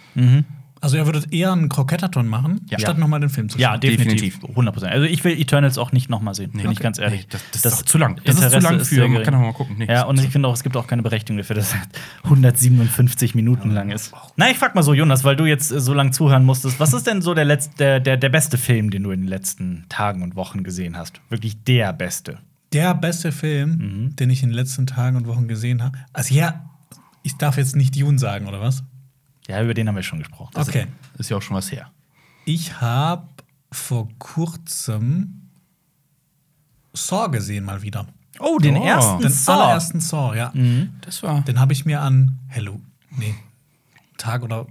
Also 0.82 0.96
ihr 0.96 1.06
würdet 1.06 1.32
eher 1.32 1.52
einen 1.52 1.68
Krokettathon 1.68 2.26
machen, 2.26 2.60
Ja. 2.68 2.78
statt 2.78 2.98
nochmal 2.98 3.20
den 3.20 3.30
Film 3.30 3.48
zu 3.48 3.56
schauen. 3.56 3.62
Ja, 3.62 3.76
definitiv. 3.78 4.40
Definitiv. 4.40 4.56
100% 4.56 4.90
Also, 4.92 5.06
ich 5.06 5.22
will 5.24 5.40
Eternals 5.40 5.78
auch 5.78 5.92
nicht 5.92 6.10
noch 6.10 6.20
mal 6.20 6.34
sehen, 6.34 6.50
bin 6.52 6.70
ich 6.72 6.80
ganz 6.80 6.98
ehrlich. 6.98 7.20
Nee, 7.22 7.26
das- 7.30 7.62
das 7.62 7.72
ist 7.72 7.80
doch 7.80 7.86
zu 7.86 7.98
lang. 7.98 8.16
Das 8.24 8.34
ist 8.34 8.40
zu 8.40 8.46
Interesse 8.48 8.66
lang 8.68 8.84
für- 8.84 9.08
man 9.08 9.22
kann 9.22 9.34
doch 9.34 9.40
mal 9.40 9.52
gucken. 9.54 9.76
Nee, 9.78 9.86
ja, 9.86 10.00
das 10.00 10.04
und 10.06 10.18
ist 10.18 10.24
ich 10.26 10.30
finde 10.32 10.48
auch, 10.48 10.54
es 10.54 10.62
gibt 10.64 10.76
auch 10.76 10.86
keine 10.88 11.02
Berechtigung 11.02 11.38
dafür, 11.38 11.54
dass 11.56 11.72
es 11.72 11.76
157 12.24 13.34
Minuten 13.34 13.70
lang 13.70 13.90
ist. 13.90 14.12
Na, 14.36 14.50
ich 14.50 14.58
frag 14.58 14.74
mal 14.74 14.82
so, 14.82 14.92
Jonas, 14.94 15.24
weil 15.24 15.36
du 15.36 15.44
jetzt 15.46 15.70
äh, 15.70 15.80
so 15.80 15.94
lange 15.94 16.10
zuhören 16.10 16.44
musstest. 16.44 16.80
Was 16.80 16.92
ist 16.92 17.06
denn 17.06 17.22
so 17.22 17.34
der, 17.34 17.44
letzte, 17.44 17.76
der, 17.78 18.00
der, 18.00 18.16
der 18.16 18.28
beste 18.28 18.58
Film, 18.58 18.90
den 18.90 19.02
du 19.04 19.10
in 19.12 19.20
den 19.20 19.28
letzten 19.28 19.84
Tagen 19.88 20.22
und 20.22 20.34
Wochen 20.36 20.64
gesehen 20.64 20.96
hast? 20.96 21.20
Wirklich 21.28 21.62
der 21.64 21.92
beste. 21.92 22.38
Der 22.72 22.94
beste 22.94 23.32
Film, 23.32 23.70
Mhm. 24.10 24.16
den 24.16 24.30
ich 24.30 24.42
in 24.42 24.48
den 24.48 24.56
letzten 24.56 24.86
Tagen 24.86 25.16
und 25.16 25.26
Wochen 25.26 25.46
gesehen 25.46 25.82
habe. 25.82 25.96
Also 26.12 26.34
ja, 26.34 26.70
ich 27.22 27.36
darf 27.36 27.56
jetzt 27.56 27.76
nicht 27.76 27.94
Dune 28.00 28.18
sagen, 28.18 28.46
oder 28.48 28.60
was? 28.60 28.82
Ja, 29.48 29.62
über 29.62 29.74
den 29.74 29.88
haben 29.88 29.96
wir 29.96 30.02
schon 30.02 30.18
gesprochen. 30.18 30.52
Okay. 30.56 30.86
Ist 31.18 31.30
ja 31.30 31.36
auch 31.36 31.42
schon 31.42 31.56
was 31.56 31.70
her. 31.72 31.90
Ich 32.44 32.80
habe 32.80 33.26
vor 33.70 34.08
kurzem 34.18 35.48
Saw 36.94 37.28
gesehen 37.30 37.64
mal 37.64 37.82
wieder. 37.82 38.06
Oh, 38.38 38.58
den 38.58 38.76
Oh. 38.76 38.84
ersten 38.84 39.22
Den 39.22 39.30
Saw. 39.30 39.52
allerersten 39.62 40.00
Saw, 40.00 40.34
ja. 40.36 40.52
Das 41.02 41.22
war 41.22 41.40
Den 41.42 41.58
habe 41.60 41.72
ich 41.72 41.84
mir 41.84 42.00
an 42.00 42.38
Hello, 42.48 42.80
nee, 43.10 43.34
Tag 44.18 44.42
oder 44.42 44.66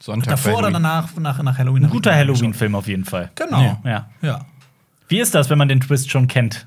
Sonntag. 0.00 0.30
davor 0.30 0.52
oder 0.58 0.66
Halloween. 0.68 0.72
danach 0.74 1.16
nach, 1.16 1.42
nach 1.42 1.58
Halloween. 1.58 1.84
Ein 1.84 1.90
guter. 1.90 2.14
Halloween-Film 2.14 2.74
auf 2.74 2.86
jeden 2.88 3.04
Fall. 3.04 3.30
Genau. 3.34 3.60
Ja. 3.62 3.80
Ja. 3.84 4.10
Ja. 4.22 4.46
Wie 5.08 5.18
ist 5.20 5.34
das, 5.34 5.50
wenn 5.50 5.58
man 5.58 5.68
den 5.68 5.80
Twist 5.80 6.10
schon 6.10 6.28
kennt? 6.28 6.66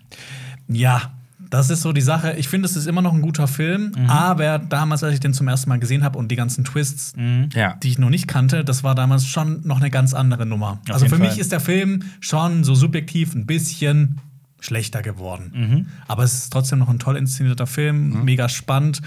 Ja, 0.67 1.11
das 1.53 1.69
ist 1.69 1.81
so 1.81 1.93
die 1.93 2.01
Sache. 2.01 2.33
Ich 2.33 2.47
finde, 2.47 2.65
es 2.67 2.75
ist 2.75 2.87
immer 2.87 3.01
noch 3.03 3.13
ein 3.13 3.21
guter 3.21 3.47
Film, 3.47 3.91
Mhm. 3.95 4.09
aber 4.09 4.57
damals, 4.59 5.03
als 5.03 5.13
ich 5.13 5.19
den 5.19 5.33
zum 5.33 5.47
ersten 5.47 5.69
Mal 5.69 5.77
gesehen 5.79 6.03
habe 6.03 6.17
und 6.17 6.29
die 6.29 6.35
ganzen 6.35 6.63
Twists, 6.65 7.13
Ja. 7.53 7.75
die 7.83 7.89
ich 7.89 7.99
noch 7.99 8.09
nicht 8.09 8.27
kannte, 8.27 8.63
das 8.63 8.83
war 8.83 8.95
damals 8.95 9.25
schon 9.27 9.61
noch 9.65 9.77
eine 9.79 9.89
ganz 9.91 10.13
andere 10.13 10.45
Nummer. 10.45 10.79
Auf 10.89 10.95
also 10.95 11.05
für 11.07 11.17
mich 11.17 11.29
Fall. 11.31 11.39
ist 11.39 11.51
der 11.51 11.59
Film 11.59 12.03
schon 12.19 12.63
so 12.63 12.73
subjektiv 12.73 13.35
ein 13.35 13.45
bisschen 13.45 14.19
schlechter 14.59 15.01
geworden. 15.01 15.51
Mhm. 15.53 15.87
Aber 16.07 16.23
es 16.23 16.33
ist 16.35 16.53
trotzdem 16.53 16.79
noch 16.79 16.87
ein 16.87 16.97
toll 16.97 17.17
inszenierter 17.17 17.67
Film, 17.67 18.23
mega 18.23 18.47
spannend, 18.47 19.01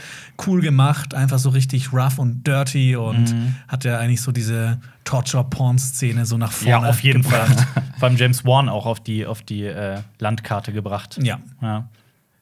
cool 0.46 0.60
gemacht, 0.60 1.14
einfach 1.14 1.38
so 1.38 1.48
richtig 1.48 1.94
rough 1.94 2.18
und 2.18 2.46
dirty 2.46 2.94
und 2.94 3.32
Mhm. 3.32 3.54
hat 3.66 3.84
ja 3.84 3.98
eigentlich 3.98 4.20
so 4.20 4.32
diese 4.32 4.78
Torture-Porn-Szene 5.04 6.26
so 6.26 6.36
nach 6.38 6.52
vorne. 6.52 6.70
Ja, 6.84 6.90
auf 6.90 7.00
jeden 7.00 7.22
gebracht. 7.22 7.58
Fall. 7.60 7.82
Vor 7.98 8.08
allem 8.08 8.18
James 8.18 8.44
Wan 8.44 8.68
auch 8.68 8.86
auf 8.86 9.00
die, 9.00 9.24
auf 9.26 9.42
die 9.42 9.64
äh, 9.64 10.00
Landkarte 10.18 10.72
gebracht. 10.72 11.18
Ja. 11.22 11.38
ja. 11.62 11.88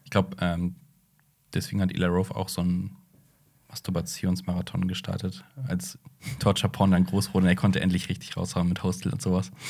Ich 0.05 0.11
glaube, 0.11 0.37
ähm, 0.41 0.77
deswegen 1.53 1.81
hat 1.83 1.93
Ila 1.93 2.07
Roth 2.09 2.31
auch 2.31 2.49
so 2.49 2.61
einen 2.61 2.97
Masturbationsmarathon 3.69 4.87
gestartet, 4.87 5.45
als 5.67 5.99
Torture 6.39 6.71
Porn 6.71 6.93
dann 6.93 7.05
groß 7.05 7.35
wurde 7.35 7.45
und 7.47 7.49
er 7.49 7.57
konnte 7.57 7.81
endlich 7.81 8.09
richtig 8.09 8.37
raushauen 8.37 8.69
mit 8.69 8.83
Hostel 8.83 9.13
und 9.13 9.21
sowas. 9.21 9.51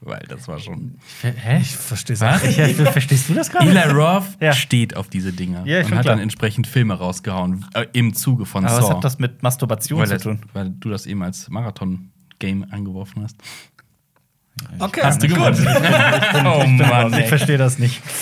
Weil 0.00 0.20
das 0.28 0.46
war 0.46 0.58
schon. 0.58 0.98
Hä? 1.22 1.58
Ich 1.60 1.74
verstehe 1.74 2.14
es 2.14 2.20
Was? 2.20 2.42
Ich, 2.44 2.58
ich, 2.58 2.76
verstehst 2.76 3.30
du 3.30 3.34
das 3.34 3.50
gerade? 3.50 3.70
Eli 3.70 3.80
Roth 3.92 4.36
Ja. 4.40 4.52
steht 4.52 4.94
auf 4.94 5.08
diese 5.08 5.32
Dinger 5.32 5.64
Ja, 5.66 5.78
und 5.78 5.84
hat 5.86 5.90
klar. 6.02 6.02
dann 6.02 6.18
entsprechend 6.18 6.66
Filme 6.66 6.94
rausgehauen 6.94 7.64
äh, 7.72 7.86
im 7.94 8.12
Zuge 8.12 8.44
von 8.44 8.66
Aber 8.66 8.74
Saw. 8.74 8.82
was 8.88 8.90
hat 8.96 9.04
das 9.04 9.18
mit 9.18 9.42
Masturbation 9.42 10.00
weil, 10.00 10.08
zu 10.20 10.28
tun? 10.28 10.40
weil 10.52 10.70
du 10.70 10.90
das 10.90 11.06
eben 11.06 11.22
als 11.22 11.48
Marathon-Game 11.48 12.66
angeworfen 12.70 13.22
hast. 13.22 13.36
Okay, 14.78 15.00
Hast 15.02 15.22
du 15.22 15.28
gut. 15.28 15.36
gewonnen. 15.36 15.66
oh 16.46 16.64
Ich 16.64 16.90
raus. 16.90 17.12
Ich 17.18 17.26
verstehe 17.28 17.58
das 17.58 17.78
nicht. 17.78 18.02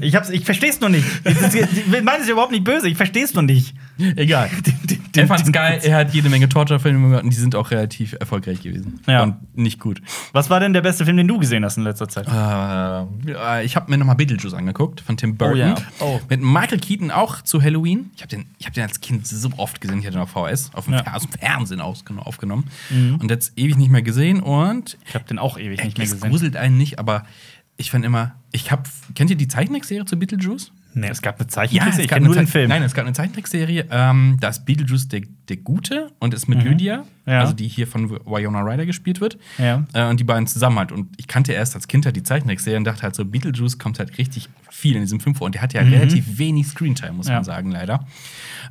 Ich, 0.00 0.14
hab's, 0.14 0.30
ich 0.30 0.44
verstehe 0.44 0.70
es 0.70 0.80
nur 0.80 0.90
nicht. 0.90 1.04
Ich 1.24 2.02
meine 2.02 2.22
es 2.22 2.28
überhaupt 2.28 2.52
nicht 2.52 2.62
böse. 2.62 2.88
Ich 2.88 2.96
verstehe 2.96 3.24
es 3.24 3.34
nur 3.34 3.42
nicht. 3.42 3.74
Egal. 4.16 4.50
er 5.16 5.26
fand's 5.26 5.50
geil, 5.52 5.80
er 5.82 5.96
hat 5.96 6.12
jede 6.14 6.28
Menge 6.28 6.48
Torture-Filme 6.48 7.00
gemacht 7.08 7.24
und 7.24 7.30
die 7.30 7.36
sind 7.36 7.54
auch 7.54 7.70
relativ 7.70 8.14
erfolgreich 8.18 8.62
gewesen. 8.62 9.00
Ja. 9.06 9.22
Und 9.22 9.56
nicht 9.56 9.80
gut. 9.80 10.02
Was 10.32 10.50
war 10.50 10.60
denn 10.60 10.72
der 10.72 10.82
beste 10.82 11.04
Film, 11.04 11.16
den 11.16 11.28
du 11.28 11.38
gesehen 11.38 11.64
hast 11.64 11.76
in 11.78 11.84
letzter 11.84 12.08
Zeit? 12.08 12.26
Äh, 12.28 13.64
ich 13.64 13.76
habe 13.76 13.90
mir 13.90 13.98
nochmal 13.98 14.16
Beetlejuice 14.16 14.54
angeguckt 14.54 15.00
von 15.00 15.16
Tim 15.16 15.36
Burton. 15.36 15.58
ja. 15.58 15.74
Oh. 16.00 16.20
Mit 16.28 16.42
Michael 16.42 16.78
Keaton 16.78 17.10
auch 17.10 17.42
zu 17.42 17.62
Halloween. 17.62 18.10
Ich 18.16 18.22
habe 18.22 18.28
den, 18.28 18.46
ich 18.58 18.66
hab 18.66 18.74
den 18.74 18.82
als 18.82 19.00
Kind 19.00 19.26
so 19.26 19.50
oft 19.56 19.80
gesehen. 19.80 20.00
Ich 20.00 20.06
hatte 20.06 20.20
auf 20.20 20.30
VHS, 20.30 20.70
auf 20.74 20.84
dem, 20.84 20.94
Ja. 20.94 21.02
Mhm. 21.02 21.08
Aus 21.14 21.22
dem 21.22 21.32
Fernsehen 21.32 21.80
aufgenommen. 21.80 22.64
Und 22.90 23.30
jetzt 23.30 23.52
ewig 23.56 23.76
nicht 23.76 23.90
mehr 23.90 24.02
gesehen. 24.02 24.40
Und 24.40 24.98
Ich 25.06 25.14
habe 25.14 25.24
den 25.24 25.38
auch 25.38 25.58
ewig 25.58 25.82
nicht 25.82 25.98
mehr 25.98 26.06
es 26.06 26.12
gesehen. 26.12 26.30
gruselt 26.30 26.56
einen 26.56 26.76
nicht, 26.76 26.98
aber 26.98 27.24
ich 27.76 27.90
fand 27.90 28.04
immer, 28.04 28.34
ich 28.52 28.70
habe, 28.70 28.82
kennt 29.14 29.30
ihr 29.30 29.36
die 29.36 29.48
Zeichentrickserie 29.48 30.04
zu 30.04 30.16
Beetlejuice? 30.18 30.72
Nee. 30.98 31.08
Es 31.08 31.20
gab 31.20 31.34
eine 31.38 31.44
Ja, 31.44 31.48
Zeichentrickserie. 31.52 31.90
es 31.92 31.98
ich 31.98 32.08
kenne 32.08 32.24
nur 32.26 32.34
den 32.34 32.46
Film. 32.46 32.68
Nein, 32.70 32.82
es 32.82 32.94
gab 32.94 33.04
eine 33.04 33.12
Zeichentrickserie. 33.14 33.84
Ähm, 33.90 34.38
da 34.40 34.48
ist 34.48 34.64
Beetlejuice 34.64 35.08
der, 35.08 35.20
der 35.48 35.58
Gute 35.58 36.10
und 36.20 36.32
ist 36.32 36.48
mit 36.48 36.64
Lydia, 36.64 36.98
Mhm. 37.26 37.32
Ja. 37.32 37.40
also 37.40 37.52
die 37.52 37.68
hier 37.68 37.86
von 37.86 38.10
Winona 38.10 38.62
Ryder 38.62 38.86
gespielt 38.86 39.20
wird. 39.20 39.36
Ja. 39.58 39.84
Äh, 39.92 40.08
und 40.08 40.18
die 40.20 40.24
beiden 40.24 40.46
zusammen 40.46 40.78
halt. 40.78 40.92
Und 40.92 41.08
ich 41.18 41.26
kannte 41.26 41.52
erst 41.52 41.74
als 41.74 41.86
Kind 41.86 42.06
halt 42.06 42.16
die 42.16 42.22
Zeichentrickserie 42.22 42.78
und 42.78 42.84
dachte 42.84 43.02
halt 43.02 43.14
so, 43.14 43.24
Beetlejuice 43.26 43.78
kommt 43.78 43.98
halt 43.98 44.16
richtig 44.16 44.48
viel 44.70 44.94
in 44.96 45.02
diesem 45.02 45.20
Film 45.20 45.34
vor. 45.34 45.44
Und 45.44 45.54
der 45.54 45.60
hat 45.62 45.74
ja 45.74 45.82
relativ 45.82 46.38
wenig 46.38 46.66
Screentime, 46.68 47.12
muss 47.12 47.26
Mhm. 47.26 47.30
Ja. 47.32 47.36
man 47.36 47.44
sagen, 47.44 47.70
leider. 47.70 48.06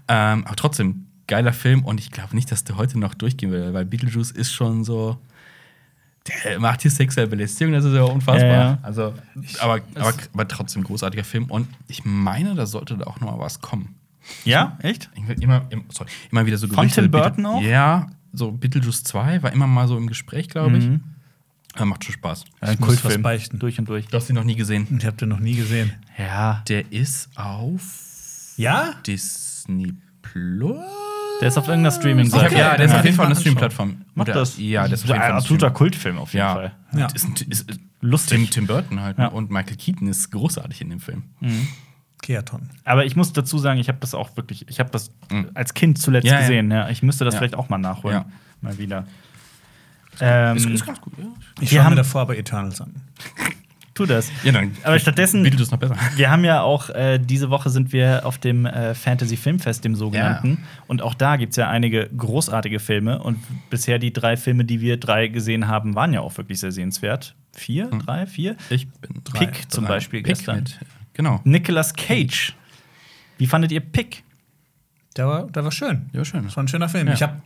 Ähm, 0.08 0.46
aber 0.46 0.56
trotzdem, 0.56 1.06
geiler 1.28 1.54
Film 1.54 1.84
und 1.86 2.00
ich 2.00 2.12
glaube 2.12 2.36
nicht, 2.36 2.52
dass 2.52 2.64
der 2.64 2.78
heute 2.78 3.00
noch 3.00 3.14
durchgehen 3.14 3.52
will, 3.52 3.74
weil 3.74 3.86
Beetlejuice 3.86 4.32
ist 4.32 4.52
schon 4.52 4.84
so. 4.84 5.18
Der 6.28 6.60
macht 6.60 6.82
hier 6.82 6.90
sexuelle 6.92 7.30
Belästigung, 7.30 7.74
das 7.74 7.86
ist 7.86 7.94
ja 7.94 8.04
unfassbar. 8.04 8.50
Ja, 8.50 8.64
ja. 8.72 8.80
Also, 8.82 9.14
aber, 9.60 9.82
aber, 9.96 10.14
aber 10.34 10.48
trotzdem 10.48 10.84
großartiger 10.84 11.24
Film. 11.24 11.46
Und 11.46 11.68
ich 11.88 12.04
meine, 12.04 12.56
da 12.56 12.66
sollte 12.66 12.98
da 12.98 13.06
auch 13.06 13.20
noch 13.20 13.32
mal 13.32 13.40
was 13.40 13.62
kommen. 13.62 13.96
Ja, 14.44 14.78
echt? 14.82 15.12
Ich 15.16 15.28
will 15.28 15.42
immer, 15.44 15.66
im- 15.70 15.84
sorry, 15.90 16.10
immer 16.32 16.46
wieder 16.48 16.58
so 16.58 16.68
Von 16.68 16.90
Tim 16.90 17.12
Burton 17.12 17.46
auch? 17.46 17.62
Ja, 17.62 18.08
so 18.34 18.52
Beetlejuice 18.52 19.04
2 19.04 19.44
war 19.44 19.52
immer 19.54 19.68
mal 19.68 19.88
so 19.88 19.98
im 19.98 20.08
Gespräch, 20.08 20.50
glaube 20.50 20.78
ich. 20.78 20.86
Mhm. 20.86 21.04
Ja, 21.78 21.86
macht 21.86 22.06
schon 22.06 22.14
Spaß. 22.14 22.46
Ich 22.72 22.80
muss 22.80 23.04
was 23.06 23.22
beichten. 23.22 23.60
Durch 23.60 23.78
und 23.78 23.88
durch. 23.88 24.08
Du 24.08 24.18
hast 24.18 24.30
ihn 24.30 24.36
noch 24.36 24.44
nie 24.46 24.56
gesehen. 24.56 24.88
Ich 24.98 25.06
habe 25.06 25.18
den 25.18 25.30
noch 25.30 25.40
nie 25.40 25.56
gesehen. 25.56 25.94
Ja. 26.18 26.64
Der 26.68 26.92
ist 26.92 27.30
auf 27.36 28.54
Ja? 28.58 28.94
Disney 29.06 29.94
Plus. 30.22 30.78
Der 31.46 31.50
ist 31.52 31.58
auf 31.60 31.68
irgendeiner 31.68 31.96
Streaming-Seite. 31.96 32.46
hab, 32.46 32.52
ja, 32.54 32.76
der 32.76 32.86
ist 32.88 32.94
auf 32.96 33.04
jeden 33.06 33.16
Fall 33.16 33.28
eine 33.28 33.36
Stream-Plattform. 33.36 34.02
Mach 34.16 34.24
Oder- 34.24 34.34
das. 34.34 34.58
Ja, 34.58 34.86
der 34.88 34.96
ist 34.96 35.04
auf 35.04 35.12
ein 35.12 35.14
jeden 35.14 35.20
Fall 35.22 35.30
eine 35.30 35.38
absoluter 35.38 35.70
Kultfilm 35.70 36.18
auf 36.18 36.34
jeden 36.34 36.40
Ja. 36.44 36.54
Fall. 36.56 36.72
Ja. 36.98 37.06
Ist, 37.14 37.24
ist, 37.42 37.70
ist 37.70 37.80
Lustig. 38.02 38.40
Tim, 38.40 38.50
Tim 38.50 38.66
Burton 38.68 39.00
halt. 39.00 39.20
Ja. 39.20 39.26
ne? 39.26 39.30
Und 39.30 39.52
Michael 39.52 39.76
Keaton 39.78 40.08
ist 40.08 40.32
großartig 40.32 40.82
in 40.82 40.90
dem 40.90 41.00
Film. 41.00 41.22
Keaton. 42.24 42.72
Aber 42.84 43.06
ich 43.06 43.16
muss 43.16 43.32
dazu 43.32 43.60
sagen, 43.60 43.80
ich 43.80 43.88
habe 43.90 44.00
das 44.00 44.16
auch 44.16 44.36
wirklich, 44.38 44.68
ich 44.70 44.80
habe 44.80 44.90
das 44.90 45.12
als 45.54 45.76
Kind 45.76 46.00
zuletzt 46.00 46.26
Mhm. 46.26 46.30
Ja, 46.30 46.34
ja. 46.36 46.42
gesehen. 46.42 46.72
Ja. 46.72 46.90
Ich 46.90 47.04
müsste 47.04 47.26
das 47.26 47.36
Ja. 47.36 47.40
vielleicht 47.42 47.54
auch 47.56 47.70
mal 47.70 47.78
nachholen. 47.78 48.18
Ja. 48.18 48.26
Mal 48.62 48.78
wieder. 48.80 49.06
Ähm, 50.20 50.58
Ist, 50.58 50.66
ist 50.68 50.86
ganz 50.86 51.00
gut, 51.00 51.14
ja. 51.20 51.26
Ich 51.60 51.70
Wir 51.72 51.78
schaue 51.78 51.84
haben- 51.86 51.92
mir 51.92 51.98
davor 51.98 52.22
aber 52.22 52.36
Eternals 52.38 52.82
an. 52.82 52.92
tu 53.96 54.06
das. 54.06 54.30
Ja, 54.44 54.52
dann 54.52 54.72
Aber 54.84 55.00
stattdessen- 55.00 55.42
bietet 55.42 55.60
es 55.62 55.72
noch 55.72 55.80
besser. 55.80 55.96
Wir 56.16 56.30
haben 56.30 56.44
ja 56.46 56.62
auch, 56.62 56.90
äh, 56.92 57.18
diese 57.18 57.50
Woche 57.50 57.70
sind 57.72 57.92
wir 57.94 58.26
auf 58.26 58.38
dem 58.38 58.66
äh, 58.68 58.94
Fantasy 58.94 59.38
Filmfest, 59.38 59.84
dem 59.84 59.96
sogenannten. 59.96 60.64
Und 60.86 61.02
auch 61.02 61.16
da 61.16 61.38
gibt 61.38 61.52
es 61.52 61.58
ja 61.58 61.70
einige 61.70 62.08
großartige 62.16 62.80
Filme. 62.80 63.20
Und 63.24 63.40
bisher 63.72 63.98
die 63.98 64.14
drei 64.14 64.38
Filme, 64.38 64.66
die 64.66 64.82
wir 64.82 64.98
drei 64.98 65.28
gesehen 65.30 65.68
haben, 65.68 65.96
waren 65.96 66.14
ja 66.14 66.22
auch 66.22 66.38
wirklich 66.38 66.60
sehr 66.60 66.72
sehenswert. 66.72 67.34
Vier, 67.54 67.88
drei, 68.06 68.28
vier? 68.28 68.56
Ich 68.70 68.88
bin 68.90 69.22
drei. 69.24 69.46
Pick 69.48 69.72
zum 69.72 69.86
drei. 69.86 69.94
Beispiel 69.96 70.20
Pick 70.22 70.36
gestern. 70.36 70.58
mit. 70.58 70.78
Genau. 71.14 71.40
Nicolas 71.46 71.94
Cage. 71.94 72.54
Wie 73.38 73.48
fandet 73.48 73.72
ihr 73.72 73.80
Pick? 73.80 74.24
Der 75.16 75.28
war, 75.28 75.48
der 75.48 75.64
war 75.64 75.72
schön. 75.72 76.10
Der 76.14 76.20
war 76.20 76.26
schön. 76.26 76.44
Das 76.44 76.56
war 76.58 76.64
ein 76.64 76.68
schöner 76.68 76.90
Film. 76.90 77.08
Ja. 77.08 77.14
Ich, 77.14 77.24
hab, 77.24 77.42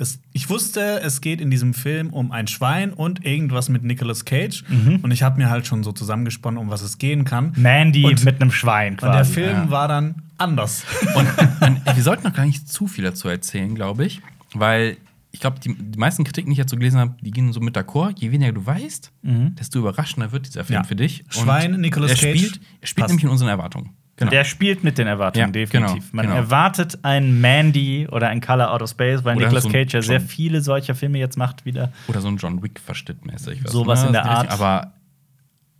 es, 0.00 0.20
ich 0.32 0.48
wusste, 0.48 1.00
es 1.02 1.20
geht 1.20 1.40
in 1.40 1.50
diesem 1.50 1.74
Film 1.74 2.10
um 2.12 2.30
ein 2.32 2.46
Schwein 2.46 2.92
und 2.92 3.24
irgendwas 3.26 3.68
mit 3.68 3.82
Nicolas 3.82 4.24
Cage. 4.24 4.64
Mhm. 4.68 5.00
Und 5.02 5.10
ich 5.10 5.22
habe 5.22 5.36
mir 5.38 5.50
halt 5.50 5.66
schon 5.66 5.82
so 5.82 5.92
zusammengesponnen, 5.92 6.58
um 6.58 6.70
was 6.70 6.82
es 6.82 6.98
gehen 6.98 7.24
kann. 7.24 7.52
Mandy 7.56 8.04
Und- 8.04 8.24
mit 8.24 8.40
einem 8.40 8.52
Schwein 8.52 8.92
Und 8.94 9.02
der 9.02 9.10
quasi. 9.10 9.32
Film 9.34 9.56
ja. 9.56 9.70
war 9.70 9.88
dann 9.88 10.22
anders. 10.38 10.84
Und 11.16 11.26
an, 11.60 11.82
wir 11.94 12.02
sollten 12.02 12.22
noch 12.26 12.34
gar 12.34 12.46
nicht 12.46 12.68
zu 12.68 12.86
viel 12.86 13.04
dazu 13.04 13.28
erzählen, 13.28 13.74
glaube 13.74 14.04
ich. 14.06 14.20
Weil 14.54 14.96
ich 15.32 15.40
glaube, 15.40 15.58
die, 15.60 15.74
die 15.74 15.98
meisten 15.98 16.24
Kritiken, 16.24 16.48
die 16.50 16.52
ich 16.54 16.58
jetzt 16.58 16.70
so 16.70 16.76
gelesen 16.76 16.98
habe, 17.00 17.14
die 17.20 17.30
gehen 17.32 17.52
so 17.52 17.60
mit 17.60 17.76
d'accord. 17.76 18.14
Je 18.18 18.30
weniger 18.30 18.52
du 18.52 18.64
weißt, 18.64 19.12
desto 19.22 19.78
überraschender 19.80 20.32
wird 20.32 20.46
dieser 20.46 20.64
Film 20.64 20.78
Ja. 20.80 20.84
für 20.84 20.96
dich. 20.96 21.22
Und 21.24 21.32
Schwein, 21.32 21.80
Nicolas 21.80 22.12
er 22.12 22.16
Cage, 22.16 22.38
Spielt, 22.38 22.60
er 22.80 22.86
spielt 22.86 23.02
passt. 23.04 23.10
nämlich 23.10 23.24
in 23.24 23.30
unseren 23.30 23.48
Erwartungen. 23.48 23.90
Genau. 24.18 24.30
Der 24.32 24.44
spielt 24.44 24.82
mit 24.82 24.98
den 24.98 25.06
Erwartungen, 25.06 25.46
Ja, 25.46 25.52
definitiv. 25.52 25.92
genau, 25.94 26.06
Man 26.12 26.26
genau. 26.26 26.36
erwartet 26.36 26.98
ein 27.02 27.40
Mandy 27.40 28.08
oder 28.10 28.28
ein 28.28 28.40
Color 28.40 28.72
Out 28.72 28.82
of 28.82 28.90
Space, 28.90 29.24
weil 29.24 29.36
Oder 29.36 29.46
Nicolas 29.46 29.62
so 29.64 29.70
Cage 29.70 29.94
ja 29.94 30.02
sehr 30.02 30.20
viele 30.20 30.60
solcher 30.60 30.94
Filme 30.96 31.18
jetzt 31.18 31.36
macht 31.38 31.64
wieder. 31.64 31.92
Oder 32.08 32.20
so 32.20 32.28
ein 32.28 32.36
John 32.36 32.60
Wick-Verstitt 32.62 33.24
mäßig. 33.24 33.62
was, 33.64 33.72
Sowas 33.72 34.00
ne? 34.02 34.08
in 34.08 34.12
der 34.14 34.24
Art. 34.24 34.50
Aber 34.50 34.92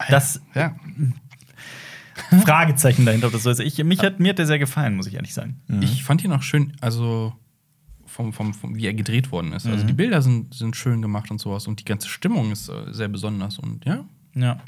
Das 0.08 0.40
ja, 0.54 0.76
Fragezeichen 2.44 3.04
dahinter, 3.06 3.26
ob 3.28 3.32
das 3.32 3.42
so 3.42 3.50
ist. 3.50 3.60
Ich, 3.60 3.82
mich 3.84 4.00
hat, 4.00 4.20
mir 4.20 4.30
hat 4.30 4.38
der 4.38 4.46
sehr 4.46 4.58
gefallen, 4.58 4.96
muss 4.96 5.06
ich 5.06 5.14
ehrlich 5.14 5.34
sagen. 5.34 5.60
ich 5.80 6.04
fand 6.04 6.22
ihn 6.24 6.32
auch 6.32 6.42
schön, 6.42 6.72
also 6.80 7.32
vom, 8.06 8.32
vom, 8.32 8.54
vom, 8.54 8.74
wie 8.76 8.86
er 8.86 8.94
gedreht 8.94 9.30
worden 9.32 9.52
ist. 9.52 9.66
Also 9.66 9.84
die 9.86 9.92
Bilder 9.92 10.22
sind, 10.22 10.54
sind 10.54 10.76
schön 10.76 11.02
gemacht 11.02 11.30
und 11.30 11.40
sowas 11.40 11.66
und 11.66 11.80
die 11.80 11.84
ganze 11.84 12.08
Stimmung 12.08 12.50
ist 12.52 12.68
äh, 12.68 12.92
sehr 12.92 13.08
besonders 13.08 13.58
und 13.58 13.84
ja. 13.84 14.04
Ja, 14.34 14.58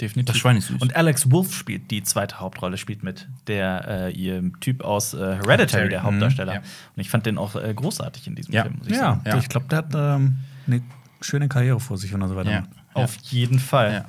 definitiv. 0.00 0.32
Das 0.32 0.36
Schwein 0.40 0.56
ist 0.56 0.68
süß. 0.68 0.80
Und 0.82 0.96
Alex 0.96 1.30
Wolf 1.30 1.54
spielt 1.54 1.90
die 1.90 2.02
zweite 2.02 2.40
Hauptrolle, 2.40 2.76
spielt 2.76 3.02
mit. 3.02 3.28
Der 3.46 4.08
äh, 4.08 4.12
ihr 4.12 4.50
Typ 4.60 4.82
aus 4.82 5.14
äh, 5.14 5.18
Hereditary, 5.36 5.88
der 5.88 6.02
Hauptdarsteller. 6.02 6.54
Ja. 6.54 6.60
Und 6.60 7.00
ich 7.00 7.10
fand 7.10 7.26
den 7.26 7.38
auch 7.38 7.54
äh, 7.56 7.72
großartig 7.74 8.26
in 8.26 8.34
diesem 8.34 8.54
Ja. 8.54 8.62
Film, 8.62 8.76
muss 8.78 8.86
ich 8.88 8.92
ja, 8.94 9.00
sagen. 9.00 9.22
Ja. 9.26 9.38
ich 9.38 9.48
glaube, 9.48 9.66
der 9.68 9.78
hat 9.78 9.94
ähm, 9.94 10.38
eine 10.66 10.82
schöne 11.20 11.48
Karriere 11.48 11.80
vor 11.80 11.96
sich, 11.98 12.12
wenn 12.12 12.20
er 12.22 12.28
so 12.28 12.36
weiter 12.36 12.50
Ja. 12.50 12.60
macht. 12.62 12.70
Auf 12.94 13.16
jeden 13.16 13.58
Fall. 13.58 13.92
Ja. 13.92 14.04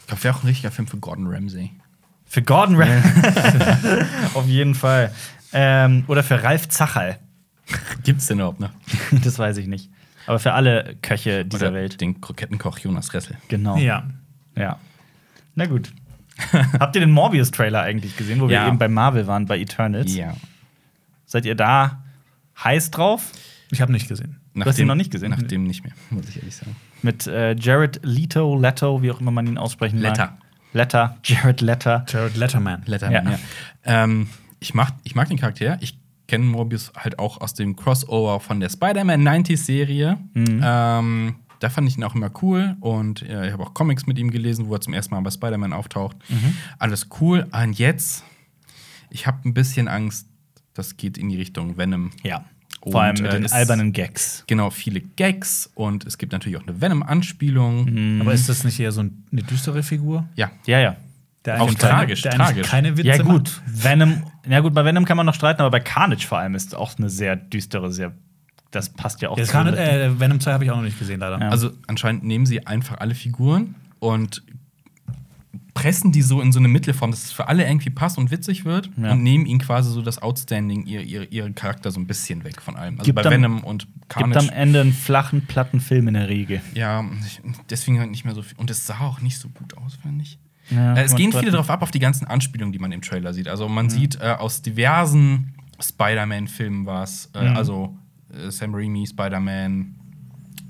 Ich 0.00 0.06
glaube, 0.08 0.24
wäre 0.24 0.34
auch 0.36 0.42
ein 0.42 0.46
richtiger 0.48 0.70
Film 0.70 0.86
für 0.88 0.98
Gordon 0.98 1.26
Ramsay. 1.28 1.70
Für 2.26 2.42
Gordon 2.42 2.76
Ramsay. 2.76 4.04
Auf 4.34 4.46
jeden 4.46 4.74
Fall. 4.74 5.12
Ähm, 5.52 6.04
oder 6.08 6.22
für 6.22 6.42
Ralf 6.42 6.68
Zacherl. 6.68 7.18
Gibt's 8.02 8.26
den 8.26 8.38
überhaupt 8.38 8.60
noch? 8.60 8.70
Das 9.22 9.38
weiß 9.38 9.56
ich 9.58 9.66
nicht. 9.66 9.90
Aber 10.26 10.38
für 10.38 10.52
alle 10.52 10.96
Köche 11.00 11.44
dieser 11.44 11.68
Oder 11.68 11.74
Welt. 11.76 12.00
Den 12.00 12.20
Krokettenkoch 12.20 12.78
Jonas 12.78 13.14
Ressel. 13.14 13.36
Genau. 13.48 13.76
Ja. 13.76 14.08
Ja. 14.56 14.78
Na 15.54 15.66
gut. 15.66 15.92
Habt 16.80 16.96
ihr 16.96 17.00
den 17.00 17.12
Morbius-Trailer 17.12 17.80
eigentlich 17.82 18.16
gesehen, 18.16 18.40
wo 18.40 18.48
wir 18.48 18.56
Ja. 18.56 18.68
eben 18.68 18.78
bei 18.78 18.88
Marvel 18.88 19.26
waren, 19.26 19.46
bei 19.46 19.58
Eternals? 19.58 20.14
Ja. 20.14 20.34
Seid 21.26 21.46
ihr 21.46 21.54
da 21.54 22.02
heiß 22.62 22.90
drauf? 22.90 23.30
Ich 23.70 23.80
habe 23.80 23.92
nicht 23.92 24.08
gesehen. 24.08 24.40
hast 24.64 24.78
ihn 24.78 24.86
noch 24.86 24.94
nicht 24.94 25.10
gesehen? 25.10 25.30
Nachdem 25.30 25.64
nicht 25.64 25.84
mehr, 25.84 25.92
muss 26.10 26.28
ich 26.28 26.36
ehrlich 26.38 26.56
sagen. 26.56 26.74
Mit 27.02 27.26
äh, 27.26 27.54
Jared 27.54 28.00
Leto, 28.02 28.58
Leto, 28.58 29.02
wie 29.02 29.10
auch 29.10 29.20
immer 29.20 29.30
man 29.30 29.46
ihn 29.46 29.58
aussprechen 29.58 30.00
mag. 30.00 30.10
Letter. 30.12 30.38
Letter, 30.72 31.16
Jared 31.24 31.60
Letter. 31.60 32.04
Jared 32.08 32.36
Letterman. 32.36 32.82
Letterman, 32.86 33.24
Ja. 33.26 33.30
ja. 33.32 33.38
Ähm, 34.04 34.28
ich, 34.58 34.74
mag, 34.74 34.92
ich 35.04 35.14
mag 35.14 35.28
den 35.28 35.38
Charakter. 35.38 35.78
Ich 35.80 35.98
kenne 36.26 36.44
Morbius 36.44 36.92
halt 36.96 37.18
auch 37.18 37.40
aus 37.40 37.54
dem 37.54 37.76
Crossover 37.76 38.40
von 38.40 38.58
der 38.58 38.70
Spider-Man 38.70 39.22
90s-Serie. 39.22 40.18
Mhm. 40.34 40.60
Ähm, 40.64 41.34
da 41.64 41.70
fand 41.70 41.88
ich 41.88 41.96
ihn 41.96 42.04
auch 42.04 42.14
immer 42.14 42.30
cool 42.42 42.76
und 42.80 43.22
äh, 43.22 43.46
ich 43.46 43.52
habe 43.54 43.62
auch 43.62 43.72
Comics 43.72 44.06
mit 44.06 44.18
ihm 44.18 44.30
gelesen, 44.30 44.66
wo 44.68 44.74
er 44.74 44.82
zum 44.82 44.92
ersten 44.92 45.14
Mal 45.14 45.20
bei 45.22 45.30
Spider-Man 45.30 45.72
auftaucht. 45.72 46.14
Mhm. 46.28 46.56
Alles 46.78 47.08
cool. 47.20 47.46
Und 47.50 47.78
jetzt, 47.78 48.22
ich 49.08 49.26
habe 49.26 49.48
ein 49.48 49.54
bisschen 49.54 49.88
Angst, 49.88 50.26
das 50.74 50.98
geht 50.98 51.16
in 51.16 51.30
die 51.30 51.36
Richtung 51.36 51.78
Venom. 51.78 52.10
Ja. 52.22 52.44
Und, 52.82 52.92
Vor 52.92 53.00
allem 53.02 53.14
mit 53.14 53.24
äh, 53.32 53.40
den 53.40 53.50
albernen 53.50 53.92
Gags. 53.94 54.44
Genau, 54.46 54.68
viele 54.68 55.00
Gags 55.00 55.70
und 55.74 56.04
es 56.04 56.18
gibt 56.18 56.32
natürlich 56.32 56.58
auch 56.58 56.66
eine 56.66 56.82
Venom-Anspielung. 56.82 58.20
Aber 58.20 58.34
ist 58.34 58.50
das 58.50 58.62
nicht 58.64 58.78
eher 58.78 58.92
so 58.92 59.00
eine 59.00 59.42
düstere 59.42 59.82
Figur? 59.82 60.28
Ja. 60.36 60.50
Ja, 60.66 60.80
ja. 60.80 60.96
Der 61.46 61.62
Auch 61.62 61.66
eigentlich 61.66 61.78
tragisch, 61.78 62.22
der 62.22 62.32
eigentlich 62.34 62.46
tragisch. 62.48 62.68
keine 62.70 62.96
Witze 62.98 63.08
Ja, 63.08 63.16
macht? 63.18 63.28
gut. 63.28 63.62
Venom. 63.66 64.22
Ja, 64.48 64.60
gut, 64.60 64.74
bei 64.74 64.84
Venom 64.84 65.06
kann 65.06 65.16
man 65.16 65.24
noch 65.26 65.34
streiten, 65.34 65.62
aber 65.62 65.70
bei 65.70 65.80
Carnage 65.80 66.26
vor 66.26 66.38
allem 66.38 66.54
ist 66.54 66.74
auch 66.74 66.98
eine 66.98 67.08
sehr 67.08 67.36
düstere, 67.36 67.90
sehr. 67.90 68.12
Das 68.74 68.88
passt 68.90 69.22
ja 69.22 69.28
auch 69.30 69.36
Das 69.36 69.48
kann, 69.50 69.66
äh, 69.74 70.18
Venom 70.18 70.40
2 70.40 70.52
habe 70.52 70.64
ich 70.64 70.70
auch 70.70 70.76
noch 70.76 70.82
nicht 70.82 70.98
gesehen, 70.98 71.20
leider. 71.20 71.38
Ja. 71.40 71.48
Also 71.48 71.70
anscheinend 71.86 72.24
nehmen 72.24 72.46
sie 72.46 72.66
einfach 72.66 72.98
alle 72.98 73.14
Figuren 73.14 73.74
und 74.00 74.42
pressen 75.74 76.12
die 76.12 76.22
so 76.22 76.40
in 76.40 76.52
so 76.52 76.60
eine 76.60 76.68
Mittelform, 76.68 77.10
dass 77.10 77.24
es 77.24 77.32
für 77.32 77.48
alle 77.48 77.66
irgendwie 77.66 77.90
passt 77.90 78.16
und 78.16 78.30
witzig 78.30 78.64
wird 78.64 78.90
Ja. 78.96 79.10
und 79.12 79.22
nehmen 79.24 79.44
ihnen 79.44 79.58
quasi 79.58 79.90
so 79.90 80.02
das 80.02 80.22
Outstanding, 80.22 80.86
ihr, 80.86 81.00
ihr, 81.02 81.30
ihren 81.32 81.54
Charakter 81.56 81.90
so 81.90 81.98
ein 81.98 82.06
bisschen 82.06 82.44
weg 82.44 82.62
von 82.62 82.76
allem. 82.76 82.94
Also 82.98 83.04
Gibt 83.06 83.16
bei 83.16 83.24
am- 83.24 83.32
Venom 83.32 83.64
und 83.64 83.86
Gibt 84.08 84.22
am 84.22 84.30
Carnage. 84.32 84.52
Ende 84.52 84.80
einen 84.82 84.92
flachen, 84.92 85.46
platten 85.46 85.80
Film 85.80 86.06
in 86.08 86.14
der 86.14 86.28
Regel. 86.28 86.60
Ja, 86.74 87.04
deswegen 87.70 87.98
halt 87.98 88.10
nicht 88.10 88.24
mehr 88.24 88.34
so 88.34 88.42
viel. 88.42 88.56
Und 88.56 88.70
es 88.70 88.86
sah 88.86 89.00
auch 89.00 89.20
nicht 89.20 89.38
so 89.38 89.48
gut 89.48 89.76
aus, 89.76 89.96
fand 90.00 90.22
ich. 90.22 90.38
Ja, 90.70 90.94
Äh, 90.94 91.02
es 91.02 91.14
gehen 91.16 91.32
viele 91.32 91.50
darauf 91.50 91.68
ab, 91.70 91.82
auf 91.82 91.90
die 91.90 91.98
ganzen 91.98 92.26
Anspielungen, 92.26 92.72
die 92.72 92.78
man 92.78 92.92
im 92.92 93.02
Trailer 93.02 93.34
sieht. 93.34 93.48
Also 93.48 93.68
man 93.68 93.90
sieht 93.90 94.16
äh, 94.20 94.36
aus 94.38 94.62
diversen 94.62 95.54
Spider-Man-Filmen 95.82 96.86
was. 96.86 97.30
Äh, 97.34 97.50
Mhm. 97.50 97.56
Also 97.56 97.98
Sam 98.50 98.74
Raimi, 98.74 99.06
Spider-Man, 99.06 99.94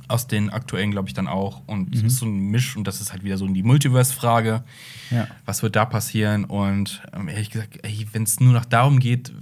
aus 0.07 0.27
den 0.27 0.51
aktuellen, 0.51 0.91
glaube 0.91 1.09
ich, 1.09 1.15
dann 1.15 1.27
auch. 1.27 1.63
Und 1.67 1.95
es 1.95 2.03
Mhm. 2.03 2.07
ist 2.09 2.17
so 2.17 2.27
ein 2.27 2.51
Misch 2.51 2.77
und 2.77 2.87
das 2.87 3.01
ist 3.01 3.13
halt 3.13 3.25
wieder 3.25 3.39
so 3.39 3.47
die 3.49 3.63
Multiverse-Frage. 3.63 4.63
Ja. 5.11 5.29
Was 5.47 5.63
wird 5.63 5.77
da 5.77 5.87
passieren? 5.87 6.45
Und 6.45 7.03
ähm, 7.15 7.29
ehrlich 7.29 7.51
gesagt, 7.51 7.79
wenn 8.13 8.23
es 8.25 8.39
nur 8.39 8.53
noch 8.53 8.67
darum 8.67 8.99
geht, 9.01 9.33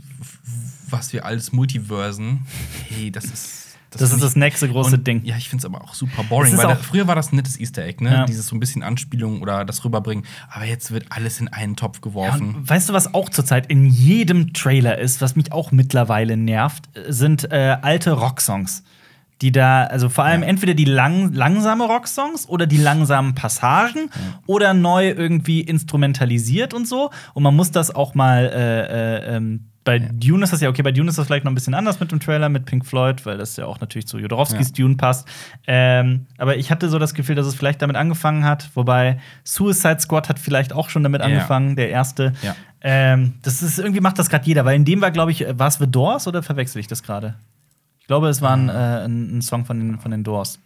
was 0.89 1.13
wir 1.13 1.25
als 1.27 1.53
Multiversen, 1.53 2.47
hey, 2.89 3.11
das 3.11 3.25
ist. 3.25 3.62
Das 3.93 4.03
ist 4.03 4.11
find 4.11 4.23
das 4.23 4.31
ich- 4.31 4.37
nächste 4.37 4.69
große 4.69 4.97
und, 4.97 5.07
Ding. 5.07 5.23
Ja, 5.25 5.37
ich 5.37 5.49
finde 5.49 5.61
es 5.61 5.65
aber 5.67 5.83
auch 5.83 5.95
super 5.95 6.23
boring, 6.25 6.57
weil 6.57 6.67
da, 6.67 6.77
früher 6.77 7.07
war 7.07 7.15
das 7.15 7.33
ein 7.33 7.37
nettes 7.37 7.59
Easter 7.61 7.83
Egg, 7.85 8.03
ne? 8.03 8.13
Ja. 8.13 8.25
Dieses 8.25 8.47
so 8.47 8.57
ein 8.57 8.61
bisschen 8.61 8.83
Anspielung 8.83 9.43
oder 9.43 9.65
das 9.65 9.85
rüberbringen. 9.85 10.25
Aber 10.51 10.65
jetzt 10.65 10.91
wird 10.91 11.07
alles 11.11 11.41
in 11.41 11.49
einen 11.49 11.77
Topf 11.77 11.97
Ja, 11.99 12.03
geworfen. 12.03 12.55
und 12.55 12.69
weißt 12.71 12.89
du, 12.89 12.93
was 12.93 13.15
auch 13.15 13.29
zurzeit 13.29 13.67
in 13.67 13.87
jedem 13.87 14.53
Trailer 14.53 14.99
ist, 14.99 15.21
was 15.21 15.37
mich 15.37 15.53
auch 15.53 15.73
mittlerweile 15.73 16.37
nervt, 16.37 16.85
sind 17.09 17.51
äh, 17.53 17.77
alte 17.83 18.13
Rocksongs. 18.13 18.83
Die 19.41 19.51
da, 19.51 19.83
also 19.87 20.09
vor 20.09 20.23
allem 20.23 20.45
entweder 20.45 20.75
die 20.75 20.85
lang, 20.85 21.33
langsame 21.33 21.85
Rocksongs 21.85 22.49
oder 22.49 22.65
die 22.69 22.77
langsamen 22.77 23.35
Passagen 23.35 24.09
oder 24.47 24.73
neu 24.73 25.09
irgendwie 25.11 25.61
instrumentalisiert 25.63 26.75
und 26.75 26.87
so. 26.87 27.11
Und 27.35 27.43
man 27.43 27.57
muss 27.57 27.73
das 27.73 27.93
auch 27.93 28.15
mal 28.15 28.45
äh, 28.45 29.33
äh, 29.33 29.37
ähm, 29.37 29.69
bei 29.85 29.99
Dune 29.99 30.45
ist 30.45 30.53
das 30.53 30.61
ja 30.61 30.69
okay, 30.69 30.83
bei 30.83 30.93
Dune 30.93 31.09
ist 31.09 31.19
das 31.19 31.27
vielleicht 31.27 31.45
noch 31.45 31.51
ein 31.53 31.55
bisschen 31.57 31.75
anders 31.75 31.99
mit 32.01 32.13
dem 32.13 32.21
Trailer 32.21 32.49
mit 32.49 32.67
Pink 32.67 32.87
Floyd, 32.87 33.25
weil 33.27 33.39
das 33.39 33.57
ja 33.57 33.67
auch 33.67 33.81
natürlich 33.81 34.07
zu 34.07 34.19
Jodorowskis 34.19 34.69
Ja. 34.69 34.75
Dune 34.85 34.97
passt. 34.97 35.27
Ähm, 35.67 36.27
aber 36.39 36.57
ich 36.57 36.71
hatte 36.71 36.89
so 36.89 36.99
das 36.99 37.15
Gefühl, 37.15 37.35
dass 37.35 37.47
es 37.47 37.55
vielleicht 37.55 37.83
damit 37.83 37.97
angefangen 37.97 38.45
hat, 38.45 38.71
wobei 38.75 39.19
Suicide 39.45 39.99
Squad 40.01 40.29
hat 40.29 40.39
vielleicht 40.39 40.73
auch 40.73 40.89
schon 40.89 41.03
damit 41.03 41.21
Ja. 41.21 41.27
angefangen, 41.27 41.75
der 41.77 41.91
erste. 41.91 42.33
Ja. 42.43 42.55
Ähm, 42.81 43.35
das 43.43 43.63
ist 43.63 43.79
irgendwie 43.79 44.01
macht 44.01 44.19
das 44.19 44.29
gerade 44.31 44.45
jeder, 44.47 44.65
weil 44.65 44.77
in 44.77 44.85
dem 44.85 45.01
war, 45.01 45.11
glaube 45.11 45.31
ich, 45.31 45.45
war 45.59 45.69
es 45.69 45.75
The 45.77 45.87
Doors 45.91 46.27
oder 46.27 46.43
verwechsel 46.43 46.79
ich 46.81 46.87
das 46.89 47.03
gerade? 47.03 47.35
Ich 48.01 48.07
glaube, 48.07 48.29
es 48.29 48.43
war 48.43 48.57
ein, 48.57 48.69
äh, 48.69 48.73
ein, 48.73 49.39
ein 49.39 49.43
Song 49.43 49.65
von 49.65 49.79
den, 49.79 49.99
von 50.01 50.11
den 50.11 50.25
Doors. 50.25 50.59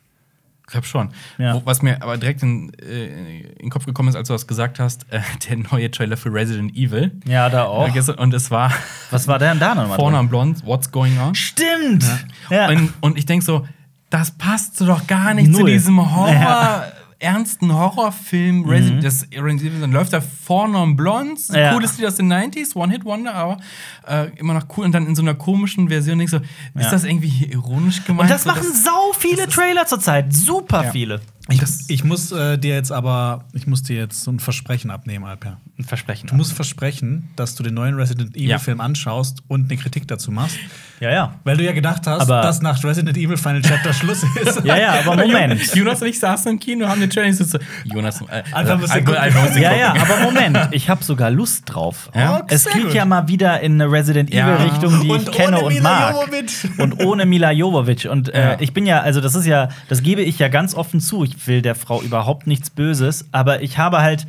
Ich 0.68 0.72
glaube 0.72 0.86
schon. 0.86 1.10
Ja. 1.38 1.54
Wo, 1.54 1.62
was 1.64 1.80
mir 1.80 2.02
aber 2.02 2.16
direkt 2.18 2.42
in, 2.42 2.72
äh, 2.80 3.06
in 3.52 3.56
den 3.60 3.70
Kopf 3.70 3.86
gekommen 3.86 4.08
ist, 4.08 4.16
als 4.16 4.26
du 4.26 4.34
das 4.34 4.48
gesagt 4.48 4.80
hast, 4.80 5.06
äh, 5.12 5.20
der 5.48 5.58
neue 5.58 5.90
Trailer 5.92 6.16
für 6.16 6.32
Resident 6.32 6.74
Evil. 6.76 7.12
Ja, 7.24 7.48
da 7.48 7.64
auch. 7.66 7.88
Und 8.18 8.34
es 8.34 8.50
war 8.50 8.72
Was 9.10 9.28
war 9.28 9.38
denn 9.38 9.60
da 9.60 9.76
nochmal? 9.76 9.96
vorne 9.96 10.18
am 10.18 10.28
Blond, 10.28 10.66
What's 10.66 10.90
Going 10.90 11.16
On? 11.20 11.34
Stimmt! 11.36 12.04
Ja. 12.50 12.68
Und, 12.68 12.92
und 13.00 13.16
ich 13.16 13.26
denke 13.26 13.44
so, 13.44 13.66
das 14.10 14.32
passt 14.32 14.76
so 14.76 14.86
doch 14.86 15.06
gar 15.06 15.34
nicht 15.34 15.52
zu 15.54 15.60
Null. 15.60 15.70
diesem 15.70 16.14
Horror, 16.14 16.32
Ja. 16.32 16.84
Ernsten 17.18 17.72
Horrorfilm. 17.74 18.64
Resident, 18.68 19.04
das 19.04 19.22
Resident 19.32 19.62
Evil, 19.62 19.80
dann 19.80 19.92
läuft 19.92 20.12
da 20.12 20.20
vorne 20.20 20.78
am 20.78 20.96
Blond, 20.96 21.40
Ja. 21.48 21.72
cooles 21.72 21.96
Lied 21.98 22.06
aus 22.06 22.16
den 22.16 22.28
90s, 22.30 22.76
One-Hit-Wonder, 22.76 23.34
aber 23.34 23.58
äh, 24.06 24.28
immer 24.38 24.54
noch 24.54 24.64
cool. 24.76 24.84
Und 24.84 24.92
dann 24.92 25.06
in 25.06 25.14
so 25.14 25.22
einer 25.22 25.34
komischen 25.34 25.88
Version 25.88 26.18
denkst 26.18 26.34
Ja. 26.34 26.80
ist 26.80 26.92
das 26.92 27.04
irgendwie 27.04 27.46
ironisch 27.46 28.04
gemeint? 28.04 28.22
Und 28.28 28.30
das 28.30 28.42
So, 28.44 28.50
machen 28.50 28.66
sau 28.72 29.12
viele 29.18 29.48
Trailer 29.48 29.86
zurzeit. 29.86 30.32
Super 30.32 30.84
Ja. 30.84 30.90
viele. 30.92 31.20
Ich, 31.48 31.62
ich 31.88 32.02
muss 32.02 32.32
äh, 32.32 32.58
dir 32.58 32.74
jetzt 32.74 32.90
aber, 32.90 33.44
ich 33.52 33.66
muss 33.68 33.82
dir 33.84 33.96
jetzt 33.96 34.22
so 34.22 34.32
ein 34.32 34.40
Versprechen 34.40 34.90
abnehmen, 34.90 35.24
Alper. 35.24 35.58
Ein 35.78 35.84
Versprechen. 35.84 36.26
Du 36.26 36.34
musst 36.34 36.52
versprechen, 36.54 37.28
dass 37.36 37.54
du 37.54 37.62
den 37.62 37.74
neuen 37.74 37.94
Resident 37.94 38.36
Ja. 38.36 38.56
Evil-Film 38.56 38.80
anschaust 38.80 39.42
und 39.46 39.70
eine 39.70 39.80
Kritik 39.80 40.08
dazu 40.08 40.32
machst. 40.32 40.56
Ja, 40.98 41.10
ja. 41.12 41.34
Weil 41.44 41.58
du 41.58 41.62
ja 41.64 41.72
gedacht 41.72 42.06
hast, 42.06 42.22
Aber- 42.22 42.40
dass 42.40 42.62
nach 42.62 42.82
Resident 42.82 43.16
Evil 43.16 43.36
Final 43.36 43.60
Chapter 43.62 43.92
Schluss 43.92 44.24
ist. 44.42 44.64
Ja, 44.64 44.76
ja, 44.76 44.94
aber 45.04 45.14
Moment. 45.24 45.74
Jonas 45.76 46.00
und 46.02 46.08
ich 46.08 46.18
saßen 46.18 46.50
im 46.52 46.58
Kino, 46.58 46.88
haben 46.88 47.00
den 47.00 47.10
Trailer 47.10 47.32
so, 47.32 47.58
Jonas, 47.84 48.22
äh, 48.22 48.42
Einfach 48.52 48.80
muss 48.80 48.90
gucken. 48.90 49.14
einfach 49.14 49.44
muss 49.48 49.56
Ja, 49.56 49.74
ja, 49.76 49.90
aber 49.94 50.20
Moment, 50.24 50.58
ich 50.72 50.88
habe 50.88 51.04
sogar 51.04 51.30
Lust 51.30 51.62
drauf. 51.66 52.10
Ja? 52.14 52.42
Es 52.48 52.64
Sehr 52.64 52.72
geht 52.72 52.94
ja 52.94 53.04
mal 53.04 53.28
wieder 53.28 53.60
in 53.60 53.74
eine 53.80 53.92
Resident 53.92 54.32
Ja. 54.32 54.56
Evil-Richtung, 54.56 55.00
die 55.02 55.12
ich 55.12 55.30
kenne 55.30 55.58
ohne 55.58 55.66
und 55.66 55.74
Mila 55.74 55.82
mag. 55.82 56.14
Jovovich. 56.14 56.78
Und 56.78 57.04
ohne 57.04 57.26
Mila 57.26 57.50
Jovovich. 57.52 58.08
Und 58.08 58.30
äh, 58.34 58.52
Ja. 58.52 58.56
ich 58.58 58.72
bin 58.72 58.86
ja, 58.86 59.00
also 59.00 59.20
das 59.20 59.34
ist 59.36 59.46
ja, 59.46 59.68
das 59.88 60.02
gebe 60.02 60.22
ich 60.22 60.38
ja 60.38 60.48
ganz 60.48 60.74
offen 60.74 61.00
zu. 61.00 61.22
Ich 61.24 61.35
will 61.44 61.62
der 61.62 61.74
Frau 61.74 62.00
überhaupt 62.02 62.46
nichts 62.46 62.70
Böses, 62.70 63.26
aber 63.32 63.62
ich 63.62 63.78
habe 63.78 63.98
halt 64.02 64.26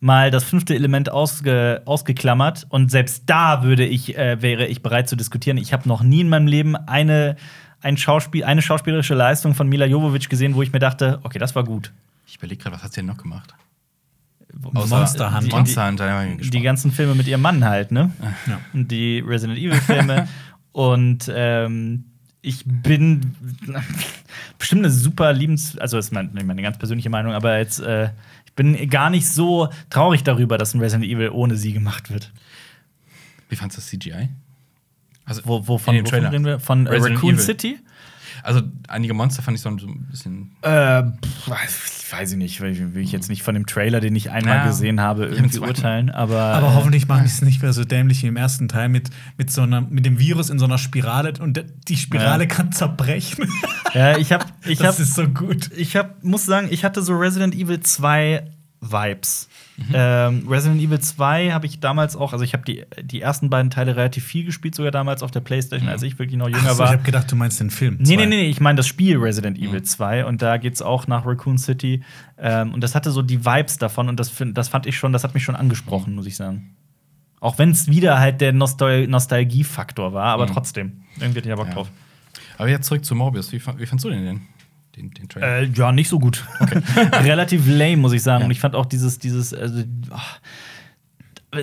mal 0.00 0.30
das 0.30 0.44
fünfte 0.44 0.74
Element 0.74 1.10
ausge, 1.10 1.82
ausgeklammert 1.84 2.66
und 2.68 2.90
selbst 2.90 3.24
da 3.26 3.62
würde 3.62 3.84
ich, 3.84 4.16
äh, 4.16 4.40
wäre 4.42 4.66
ich 4.66 4.82
bereit 4.82 5.08
zu 5.08 5.16
diskutieren. 5.16 5.56
Ich 5.58 5.72
habe 5.72 5.88
noch 5.88 6.02
nie 6.02 6.20
in 6.20 6.28
meinem 6.28 6.46
Leben 6.46 6.76
eine, 6.76 7.36
ein 7.82 7.96
Schauspiel, 7.96 8.44
eine 8.44 8.62
schauspielerische 8.62 9.14
Leistung 9.14 9.54
von 9.54 9.68
Mila 9.68 9.86
Jovovich 9.86 10.28
gesehen, 10.28 10.54
wo 10.54 10.62
ich 10.62 10.72
mir 10.72 10.78
dachte, 10.78 11.18
okay, 11.24 11.38
das 11.38 11.54
war 11.54 11.64
gut. 11.64 11.92
Ich 12.26 12.36
überlege 12.36 12.62
gerade, 12.62 12.76
was 12.76 12.82
hat 12.84 12.92
sie 12.92 13.00
denn 13.00 13.06
noch 13.06 13.16
gemacht? 13.16 13.54
Monster 14.60 15.34
Hunter. 15.34 15.40
die- 15.48 15.50
Monster 15.54 15.86
Hunter, 15.88 16.24
Die 16.26 16.36
gespannt. 16.38 16.64
ganzen 16.64 16.92
Filme 16.92 17.14
mit 17.14 17.26
ihrem 17.28 17.42
Mann 17.42 17.64
halt, 17.64 17.92
ne? 17.92 18.10
Ja. 18.46 18.60
Und 18.72 18.90
die 18.90 19.20
Resident 19.26 19.58
Evil-Filme. 19.58 20.26
und 20.72 21.30
ähm, 21.34 22.04
ich 22.42 22.64
bin 22.66 23.34
bestimmt 24.58 24.84
eine 24.84 24.90
super 24.92 25.32
liebens, 25.32 25.76
also 25.78 25.96
das 25.96 26.06
ist 26.06 26.12
mein- 26.12 26.30
meine 26.32 26.62
ganz 26.62 26.78
persönliche 26.78 27.10
Meinung, 27.10 27.32
aber 27.32 27.58
jetzt 27.58 27.80
äh, 27.80 28.10
ich 28.46 28.52
bin 28.54 28.88
gar 28.90 29.10
nicht 29.10 29.28
so 29.28 29.68
traurig 29.90 30.24
darüber, 30.24 30.58
dass 30.58 30.74
ein 30.74 30.80
Resident 30.80 31.08
Evil 31.10 31.30
ohne 31.30 31.56
sie 31.56 31.72
gemacht 31.72 32.10
wird. 32.10 32.32
Wie 33.48 33.56
fandst 33.56 33.76
du 33.76 33.80
das 33.80 33.88
CGI? 33.88 34.28
Also, 35.24 35.42
Wo, 35.44 35.66
wovon, 35.68 35.94
wovon 36.04 36.24
reden 36.26 36.44
wir? 36.44 36.58
Von 36.60 36.86
äh, 36.86 36.90
Resident 36.90 37.16
Raccoon 37.16 37.34
Evil. 37.34 37.44
City? 37.44 37.78
Also, 38.42 38.62
einige 38.88 39.14
Monster 39.14 39.42
fand 39.42 39.56
ich 39.56 39.62
so 39.62 39.68
ein 39.68 40.06
bisschen. 40.10 40.52
Äh, 40.62 41.02
pff, 41.04 41.48
weiß- 41.48 41.94
ich 42.22 42.36
nicht, 42.36 42.60
will 42.62 42.94
will 42.94 43.02
ich 43.02 43.12
jetzt 43.12 43.28
nicht 43.28 43.42
von 43.42 43.52
dem 43.54 43.66
Trailer, 43.66 44.00
den 44.00 44.16
ich 44.16 44.30
einmal 44.30 44.56
Ja. 44.56 44.66
gesehen 44.66 44.98
habe, 45.00 45.26
Ich 45.26 45.32
hab 45.32 45.38
irgendwie 45.38 45.58
urteilen, 45.58 46.08
aber 46.08 46.40
Aber 46.40 46.74
hoffentlich 46.74 47.06
machen 47.06 47.24
die 47.24 47.28
es 47.28 47.42
nicht 47.42 47.60
mehr 47.60 47.74
so 47.74 47.84
dämlich 47.84 48.22
wie 48.22 48.28
im 48.28 48.36
ersten 48.38 48.66
Teil 48.66 48.88
mit, 48.88 49.10
mit, 49.36 49.50
so 49.52 49.60
einer, 49.60 49.82
mit 49.82 50.06
dem 50.06 50.18
Virus 50.18 50.48
in 50.48 50.58
so 50.58 50.64
einer 50.64 50.78
Spirale 50.78 51.34
und 51.38 51.62
die 51.86 51.96
Spirale 51.98 52.44
Ja. 52.44 52.48
kann 52.48 52.72
zerbrechen. 52.72 53.46
ja, 53.92 54.16
ich 54.16 54.32
habe 54.32 54.46
ich 54.66 54.78
das 54.78 54.94
hab, 54.96 55.00
ist 55.00 55.14
so 55.16 55.28
gut. 55.28 55.70
ich 55.76 55.96
hab, 55.96 56.24
muss 56.24 56.46
sagen, 56.46 56.68
ich 56.70 56.82
hatte 56.82 57.02
so 57.02 57.14
Resident 57.14 57.54
Evil 57.54 57.80
2 57.80 58.42
Vibes. 58.80 59.48
Mhm. 59.76 59.84
Ähm, 59.92 60.48
Resident 60.48 60.80
Evil 60.80 61.00
2 61.00 61.50
habe 61.52 61.66
ich 61.66 61.80
damals 61.80 62.14
auch, 62.16 62.32
also 62.32 62.44
ich 62.44 62.52
habe 62.52 62.64
die, 62.64 62.84
die 63.02 63.20
ersten 63.20 63.50
beiden 63.50 63.70
Teile 63.70 63.96
relativ 63.96 64.24
viel 64.24 64.44
gespielt, 64.44 64.74
sogar 64.74 64.92
damals 64.92 65.22
auf 65.22 65.30
der 65.30 65.40
Playstation, 65.40 65.88
als 65.88 66.02
ich 66.02 66.18
wirklich 66.18 66.36
noch 66.38 66.48
jünger 66.48 66.60
so, 66.62 66.72
ich 66.74 66.78
war. 66.78 66.88
habe 66.90 67.02
gedacht, 67.02 67.30
du 67.30 67.36
meinst 67.36 67.58
den 67.60 67.70
Film. 67.70 67.96
Nee, 68.00 68.16
nee, 68.16 68.26
nee, 68.26 68.48
ich 68.48 68.60
meine 68.60 68.76
das 68.76 68.86
Spiel 68.86 69.16
Resident 69.18 69.58
Mhm. 69.60 69.68
Evil 69.68 69.82
2 69.82 70.24
und 70.26 70.42
da 70.42 70.56
geht's 70.58 70.80
auch 70.82 71.06
nach 71.08 71.26
Raccoon 71.26 71.58
City. 71.58 72.02
Ähm, 72.38 72.72
und 72.72 72.82
das 72.82 72.94
hatte 72.94 73.10
so 73.10 73.22
die 73.22 73.44
Vibes 73.44 73.78
davon 73.78 74.08
und 74.08 74.18
das, 74.20 74.32
das 74.52 74.68
fand 74.68 74.86
ich 74.86 74.96
schon, 74.96 75.12
das 75.12 75.24
hat 75.24 75.34
mich 75.34 75.42
schon 75.44 75.56
angesprochen, 75.56 76.14
muss 76.14 76.26
ich 76.26 76.36
sagen. 76.36 76.76
Auch 77.40 77.58
wenn 77.58 77.70
es 77.70 77.88
wieder 77.88 78.18
halt 78.18 78.40
der 78.40 78.52
Nostal 78.52 79.06
Nostalgiefaktor 79.06 80.12
war, 80.12 80.26
aber 80.26 80.46
Mhm. 80.46 80.52
trotzdem. 80.52 80.92
Irgendwie 81.16 81.38
hatte 81.38 81.40
ich 81.40 81.46
ja 81.46 81.56
Bock 81.56 81.68
Ja. 81.68 81.74
drauf. 81.74 81.90
Aber 82.58 82.68
jetzt 82.68 82.86
zurück 82.86 83.04
zu 83.04 83.14
Morbius. 83.14 83.52
Wie, 83.52 83.60
wie 83.76 83.86
fandst 83.86 84.04
du 84.04 84.10
den 84.10 84.24
denn? 84.24 84.40
Den, 84.98 85.10
den 85.12 85.28
Trailer? 85.28 85.58
Äh, 85.60 85.64
ja, 85.74 85.92
nicht 85.92 86.08
so 86.08 86.18
gut. 86.18 86.44
Relativ 87.12 87.66
lame, 87.66 87.96
muss 87.98 88.12
ich 88.12 88.22
sagen. 88.22 88.40
Ja. 88.40 88.44
Und 88.46 88.50
ich 88.50 88.60
fand 88.60 88.74
auch 88.74 88.86
dieses, 88.86 89.18
dieses, 89.18 89.54
also, 89.54 89.82
ach, 90.10 90.40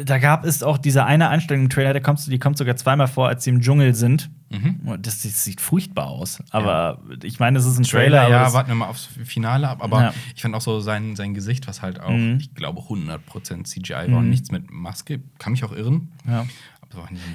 da 0.03 0.17
gab 0.17 0.45
es 0.45 0.63
auch 0.63 0.79
diese 0.79 1.05
eine 1.05 1.29
Einstellung 1.29 1.65
im 1.65 1.69
Trailer, 1.69 1.93
der 1.93 2.01
kommt, 2.01 2.25
die 2.25 2.39
kommt 2.39 2.57
sogar 2.57 2.75
zweimal 2.75 3.07
vor, 3.07 3.27
als 3.27 3.43
sie 3.43 3.51
im 3.51 3.61
Dschungel 3.61 3.93
sind. 3.93 4.31
Mhm. 4.49 4.79
Und 4.85 5.05
Das, 5.05 5.21
das 5.21 5.43
sieht 5.43 5.61
furchtbar 5.61 6.07
aus. 6.07 6.41
Aber 6.49 7.03
ich 7.21 7.39
meine, 7.39 7.59
es 7.59 7.65
ist 7.67 7.77
ein 7.77 7.83
Trailer. 7.83 8.21
aber 8.23 8.31
ja, 8.31 8.53
warten 8.53 8.69
wir 8.69 8.75
mal 8.75 8.87
aufs 8.87 9.05
Finale 9.25 9.69
ab. 9.69 9.83
Aber 9.83 10.01
Ja. 10.01 10.13
ich 10.35 10.41
fand 10.41 10.55
auch 10.55 10.61
so 10.61 10.79
sein, 10.79 11.15
sein 11.15 11.35
Gesicht, 11.35 11.67
was 11.67 11.83
halt 11.83 11.99
auch, 11.99 12.09
Mhm. 12.09 12.37
ich 12.39 12.55
glaube, 12.55 12.81
100% 12.89 13.67
CGI 13.67 13.93
war 14.11 14.17
und 14.17 14.23
Mhm. 14.23 14.29
nichts 14.31 14.49
mit 14.51 14.71
Maske. 14.71 15.19
Kann 15.37 15.51
mich 15.51 15.63
auch 15.63 15.71
irren. 15.71 16.09
ja. 16.27 16.45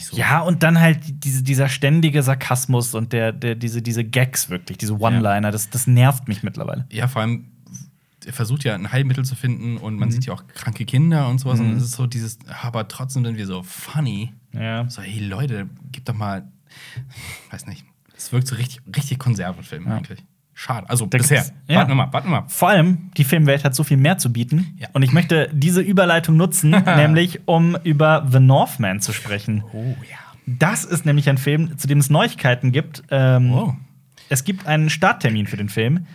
So. 0.00 0.16
Ja, 0.16 0.40
und 0.40 0.62
dann 0.62 0.80
halt 0.80 1.00
diese, 1.24 1.42
dieser 1.42 1.68
ständige 1.68 2.22
Sarkasmus 2.22 2.94
und 2.94 3.12
der, 3.12 3.32
der, 3.32 3.54
diese, 3.54 3.82
diese 3.82 4.04
Gags 4.04 4.48
wirklich, 4.48 4.78
diese 4.78 4.98
One-Liner, 4.98 5.50
das, 5.50 5.68
das 5.70 5.86
nervt 5.86 6.28
mich 6.28 6.42
mittlerweile. 6.42 6.86
Ja, 6.90 7.08
vor 7.08 7.22
allem, 7.22 7.46
er 8.24 8.32
versucht 8.32 8.64
ja 8.64 8.74
ein 8.74 8.90
Heilmittel 8.92 9.24
zu 9.24 9.34
finden 9.34 9.76
und 9.76 9.96
man 9.96 10.08
Mhm. 10.08 10.12
sieht 10.12 10.26
ja 10.26 10.32
auch 10.34 10.44
kranke 10.54 10.84
Kinder 10.84 11.28
und 11.28 11.38
sowas. 11.38 11.58
Mhm. 11.60 11.70
Und 11.70 11.76
es 11.76 11.84
ist 11.84 11.92
so 11.92 12.06
dieses, 12.06 12.38
aber 12.62 12.88
trotzdem 12.88 13.24
sind 13.24 13.36
wir 13.36 13.46
so 13.46 13.62
funny. 13.62 14.32
Ja. 14.52 14.88
So, 14.88 15.02
hey 15.02 15.20
Leute, 15.20 15.68
gib 15.92 16.04
doch 16.06 16.14
mal, 16.14 16.50
weiß 17.50 17.66
nicht. 17.66 17.84
Es 18.16 18.32
wirkt 18.32 18.46
so 18.48 18.54
richtig, 18.56 18.80
richtig 18.96 19.18
Konservenfilm 19.18 19.86
Ja. 19.86 19.96
eigentlich. 19.96 20.22
Schade. 20.62 20.90
Also 20.90 21.06
Der- 21.06 21.18
bisher. 21.18 21.44
Ja. 21.68 21.76
Warten 21.76 21.90
wir 21.90 21.94
mal, 21.94 22.12
warten 22.12 22.28
wir 22.28 22.40
mal. 22.42 22.48
Vor 22.48 22.68
allem, 22.68 23.10
die 23.16 23.24
Filmwelt 23.24 23.64
hat 23.64 23.74
so 23.74 23.82
viel 23.82 23.96
mehr 23.96 24.18
zu 24.18 24.30
bieten. 24.30 24.74
Ja. 24.78 24.88
Und 24.92 25.00
ich 25.02 25.12
möchte 25.12 25.48
diese 25.54 25.80
Überleitung 25.80 26.36
nutzen, 26.36 26.70
nämlich 26.84 27.40
um 27.46 27.76
über 27.82 28.26
The 28.30 28.40
Northman 28.40 29.00
zu 29.00 29.14
sprechen. 29.14 29.64
Oh 29.72 29.94
ja. 30.02 30.18
Das 30.46 30.84
ist 30.84 31.06
nämlich 31.06 31.30
ein 31.30 31.38
Film, 31.38 31.78
zu 31.78 31.86
dem 31.86 31.98
es 31.98 32.10
Neuigkeiten 32.10 32.72
gibt. 32.72 33.02
Ähm, 33.10 33.50
Wow. 33.52 33.74
Es 34.28 34.44
gibt 34.44 34.66
einen 34.66 34.90
Starttermin 34.90 35.46
für 35.46 35.56
den 35.56 35.70
Film. 35.70 36.06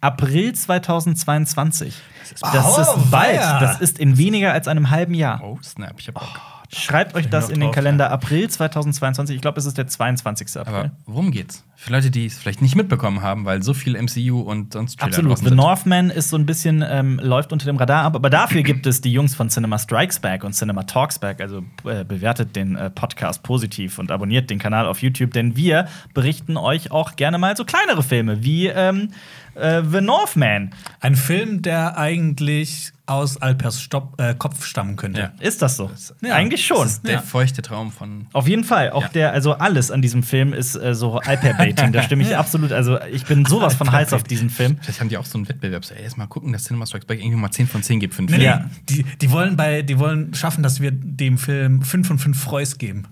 April 0.00 0.52
2022. 0.52 1.94
Das 2.22 2.32
ist- 2.32 2.42
Das 2.42 2.78
ist 2.78 2.88
Oh, 2.96 2.98
bald. 3.10 3.38
weia. 3.38 3.60
Das 3.60 3.80
ist 3.80 3.98
in 4.00 4.18
weniger 4.18 4.52
als 4.52 4.66
einem 4.66 4.90
halben 4.90 5.14
Jahr. 5.14 5.40
Oh, 5.44 5.58
Snap, 5.62 5.94
ich 5.98 6.08
hab 6.08 6.14
Bock. 6.14 6.40
Schreibt 6.74 7.14
euch 7.14 7.28
das 7.28 7.50
in 7.50 7.56
den 7.56 7.64
drauf, 7.64 7.74
Kalender 7.74 8.10
April 8.10 8.48
2022. 8.48 9.36
Ich 9.36 9.42
glaube, 9.42 9.60
es 9.60 9.66
ist 9.66 9.76
der 9.76 9.88
22. 9.88 10.56
April. 10.56 10.74
Aber 10.74 10.90
worum 11.04 11.30
geht's? 11.30 11.64
Für 11.76 11.92
Leute, 11.92 12.10
die 12.10 12.24
es 12.24 12.38
vielleicht 12.38 12.62
nicht 12.62 12.76
mitbekommen 12.76 13.20
haben, 13.20 13.44
weil 13.44 13.62
so 13.62 13.74
viel 13.74 14.00
MCU 14.00 14.40
und 14.40 14.72
sonst 14.72 14.98
Trailer 14.98 15.08
Absolut. 15.08 15.38
The. 15.38 15.54
Northman 15.54 16.08
ist 16.08 16.30
so 16.30 16.36
ein 16.36 16.46
bisschen, 16.46 16.82
ähm, 16.88 17.20
läuft 17.22 17.52
unter 17.52 17.66
dem 17.66 17.76
Radar 17.76 18.04
ab, 18.04 18.14
aber 18.14 18.30
dafür 18.30 18.62
gibt 18.62 18.86
es 18.86 19.02
die 19.02 19.12
Jungs 19.12 19.34
von 19.34 19.50
Cinema 19.50 19.78
Strikes 19.78 20.20
Back 20.20 20.44
und 20.44 20.54
Cinema 20.54 20.84
Talks 20.84 21.18
Back. 21.18 21.42
Also 21.42 21.62
äh, 21.84 22.04
bewertet 22.04 22.56
den 22.56 22.76
äh, 22.76 22.88
Podcast 22.88 23.42
positiv 23.42 23.98
und 23.98 24.10
abonniert 24.10 24.48
den 24.48 24.58
Kanal 24.58 24.86
auf 24.86 25.02
YouTube, 25.02 25.32
denn 25.32 25.56
wir 25.56 25.88
berichten 26.14 26.56
euch 26.56 26.90
auch 26.90 27.16
gerne 27.16 27.36
mal 27.36 27.54
so 27.54 27.64
kleinere 27.64 28.02
Filme 28.02 28.42
wie 28.42 28.68
ähm, 28.68 29.10
äh, 29.54 29.82
The 29.82 30.00
Northman. 30.00 30.70
Ein 31.00 31.16
Film, 31.16 31.62
der 31.62 31.96
eigentlich 31.98 32.92
aus 33.06 33.36
Alpers 33.42 33.82
Stopp, 33.82 34.18
äh, 34.20 34.34
Kopf 34.34 34.64
stammen 34.64 34.96
könnte. 34.96 35.20
Ja. 35.20 35.32
Ist 35.40 35.60
das 35.60 35.76
so? 35.76 35.90
Ja. 36.22 36.34
Eigentlich 36.36 36.64
schon. 36.64 36.82
Das 36.84 36.92
ist 36.92 37.06
der 37.06 37.14
Ja. 37.14 37.20
feuchte 37.20 37.60
Traum 37.60 37.90
von. 37.92 38.26
Auf 38.32 38.48
jeden 38.48 38.64
Fall. 38.64 38.90
Auch 38.90 39.08
der, 39.08 39.32
also 39.32 39.52
alles 39.54 39.90
an 39.90 40.00
diesem 40.02 40.22
Film 40.22 40.52
ist 40.52 40.76
äh, 40.76 40.94
so 40.94 41.18
Alper-Baiting. 41.18 41.92
da 41.92 42.02
stimme 42.02 42.22
ich 42.22 42.36
absolut. 42.36 42.72
Also 42.72 42.98
ich 43.02 43.26
bin 43.26 43.44
sowas 43.44 43.74
von 43.74 43.90
heiß 43.92 44.12
auf 44.12 44.22
diesen 44.22 44.48
Film. 44.50 44.78
Vielleicht 44.80 45.00
haben 45.00 45.08
die 45.08 45.18
auch 45.18 45.26
so 45.26 45.36
einen 45.36 45.48
Wettbewerb. 45.48 45.84
So, 45.84 45.94
ey, 45.94 46.02
erst 46.04 46.16
mal 46.16 46.26
gucken, 46.26 46.52
dass 46.52 46.64
Cinema 46.64 46.86
Strikes 46.86 47.06
Back 47.06 47.18
irgendwie 47.20 47.36
mal 47.36 47.50
10 47.50 47.66
von 47.66 47.82
10 47.82 48.00
gibt 48.00 48.14
für 48.14 48.20
einen 48.20 48.28
Nee, 48.28 48.34
Film. 48.34 48.44
Ja. 48.44 48.64
die, 48.88 49.04
die, 49.20 49.30
wollen 49.30 49.56
bei, 49.56 49.82
die 49.82 49.98
wollen 49.98 50.32
schaffen, 50.34 50.62
dass 50.62 50.80
wir 50.80 50.92
dem 50.92 51.36
Film 51.38 51.82
5 51.82 52.06
von 52.06 52.18
5 52.18 52.40
Freus 52.40 52.78
geben. 52.78 53.06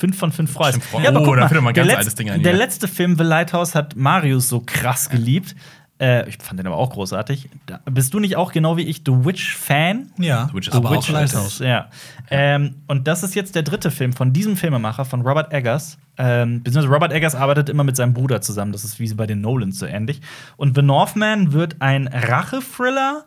Fünf 0.00 0.18
von 0.18 0.32
fünf 0.32 0.50
Freus. 0.52 0.70
Stimmt, 0.70 0.84
Freus. 0.86 1.06
aber 1.06 1.20
Oh, 1.20 1.24
guck 1.24 1.34
da 1.36 1.40
mal, 1.42 1.48
findet 1.48 1.64
man 1.64 1.74
der, 1.74 1.84
ganz 1.84 1.92
letz- 1.94 1.98
altes 1.98 2.14
Ding 2.14 2.30
ein, 2.30 2.42
der 2.42 2.52
ja. 2.52 2.58
letzte 2.58 2.88
Film, 2.88 3.16
The 3.18 3.22
Lighthouse, 3.24 3.74
hat 3.74 3.94
Marius 3.96 4.48
so 4.48 4.60
krass 4.64 5.10
geliebt. 5.10 5.54
Äh, 6.00 6.26
ich 6.30 6.38
fand 6.38 6.58
den 6.58 6.66
aber 6.66 6.76
auch 6.78 6.88
großartig. 6.88 7.50
Da, 7.66 7.80
bist 7.84 8.14
du 8.14 8.20
nicht 8.20 8.36
auch 8.36 8.52
genau 8.52 8.78
wie 8.78 8.84
ich 8.84 9.02
The 9.04 9.12
Witch-Fan? 9.26 10.12
Ja, 10.18 10.48
Which 10.54 10.68
is 10.68 10.72
aber 10.72 10.88
a 10.88 10.92
auch 10.92 10.96
witch 10.96 11.10
Lighthouse. 11.10 11.58
Ja. 11.58 11.90
Ähm, 12.30 12.76
und 12.86 13.06
das 13.06 13.22
ist 13.22 13.34
jetzt 13.34 13.54
der 13.54 13.62
dritte 13.62 13.90
Film 13.90 14.14
von 14.14 14.32
diesem 14.32 14.56
Filmemacher, 14.56 15.04
von 15.04 15.20
Robert 15.20 15.52
Eggers. 15.52 15.98
Ähm, 16.16 16.62
beziehungsweise 16.62 16.94
Robert 16.94 17.12
Eggers 17.12 17.34
arbeitet 17.34 17.68
immer 17.68 17.84
mit 17.84 17.96
seinem 17.96 18.14
Bruder 18.14 18.40
zusammen. 18.40 18.72
Das 18.72 18.82
ist 18.84 18.98
wie 18.98 19.12
bei 19.12 19.26
den 19.26 19.42
Nolans 19.42 19.78
so 19.78 19.84
ähnlich. 19.84 20.22
Und 20.56 20.74
The 20.74 20.80
Northman 20.82 21.52
wird 21.52 21.76
ein 21.80 22.06
Rache-Thriller 22.08 23.24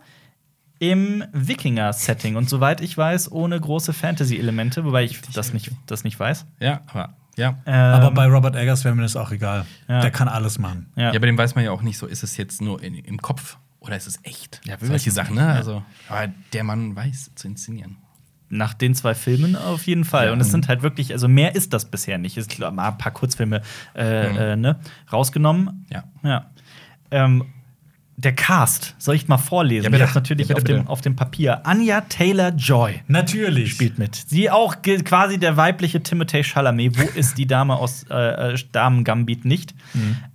im 0.91 1.23
Wikinger-Setting. 1.31 2.35
Und 2.35 2.49
soweit 2.49 2.81
ich 2.81 2.97
weiß, 2.97 3.31
ohne 3.31 3.59
große 3.59 3.93
Fantasy-Elemente, 3.93 4.83
wobei 4.83 5.03
ich 5.05 5.21
das 5.33 5.53
nicht, 5.53 5.71
das 5.85 6.03
nicht 6.03 6.19
weiß. 6.19 6.45
Ja, 6.59 6.81
aber 6.87 7.13
ja. 7.37 7.57
Ähm, 7.65 7.73
Aber 7.73 8.11
bei 8.11 8.27
Robert 8.27 8.55
Eggers 8.55 8.83
wäre 8.83 8.93
mir 8.95 9.01
das 9.03 9.15
auch 9.15 9.31
egal. 9.31 9.65
Ja. 9.87 10.01
Der 10.01 10.11
kann 10.11 10.27
alles 10.27 10.59
machen. 10.59 10.91
ja. 10.95 11.13
Ja, 11.13 11.19
bei 11.19 11.25
dem 11.25 11.37
weiß 11.37 11.55
man 11.55 11.63
ja 11.63 11.71
auch 11.71 11.81
nicht 11.81 11.97
so, 11.97 12.05
ist 12.05 12.21
es 12.21 12.37
jetzt 12.37 12.61
nur 12.61 12.83
in, 12.83 12.95
im 12.95 13.19
Kopf 13.21 13.57
oder 13.79 13.95
ist 13.97 14.07
es 14.07 14.19
echt? 14.23 14.61
Ja, 14.65 14.75
Solche 14.79 15.09
Sachen, 15.11 15.35
ne? 15.35 15.41
ja. 15.41 15.53
Also, 15.53 15.83
aber 16.09 16.31
der 16.53 16.63
Mann 16.63 16.95
weiß 16.95 17.31
zu 17.35 17.47
inszenieren. 17.47 17.97
Nach 18.49 18.73
den 18.75 18.93
zwei 18.93 19.15
Filmen 19.15 19.55
auf 19.55 19.87
jeden 19.87 20.03
Fall. 20.05 20.27
Ja. 20.27 20.33
Und 20.33 20.39
es 20.41 20.51
sind 20.51 20.67
halt 20.67 20.83
wirklich, 20.83 21.11
also 21.11 21.27
mehr 21.27 21.55
ist 21.55 21.73
das 21.73 21.85
bisher 21.89 22.17
nicht. 22.19 22.37
Es 22.37 22.45
sind 22.45 22.59
mal 22.75 22.89
ein 22.89 22.97
paar 22.99 23.11
Kurzfilme 23.13 23.61
äh, 23.95 24.29
Mhm. 24.29 24.37
äh, 24.37 24.55
ne, 24.57 24.79
rausgenommen. 25.11 25.87
Ja. 25.91 26.03
Ja. 26.23 26.51
Ähm, 27.09 27.45
der 28.15 28.33
Cast, 28.33 28.95
soll 28.99 29.15
ich 29.15 29.27
mal 29.27 29.37
vorlesen? 29.39 29.91
Ja. 29.91 29.97
Ich 29.97 30.03
hab's 30.03 30.13
natürlich 30.15 30.47
Ja, 30.47 30.55
bitte, 30.55 30.61
auf, 30.61 30.67
dem, 30.67 30.77
bitte. 30.81 30.89
auf 30.91 31.01
dem 31.01 31.15
Papier. 31.15 31.65
Anja 31.65 32.01
Taylor 32.01 32.49
Joy 32.49 33.01
Natürlich. 33.07 33.71
spielt 33.71 33.97
mit. 33.97 34.15
Sie 34.27 34.51
auch 34.51 34.75
quasi 34.83 35.39
der 35.39 35.57
weibliche 35.57 35.97
Timothée 35.99 36.43
Chalamet. 36.43 36.97
Wo 36.97 37.03
ist 37.19 37.37
die 37.37 37.47
Dame 37.47 37.75
aus 37.75 38.05
äh, 38.11 38.53
äh, 38.53 38.57
Damen 38.71 39.03
Gambit 39.03 39.45
nicht? 39.45 39.73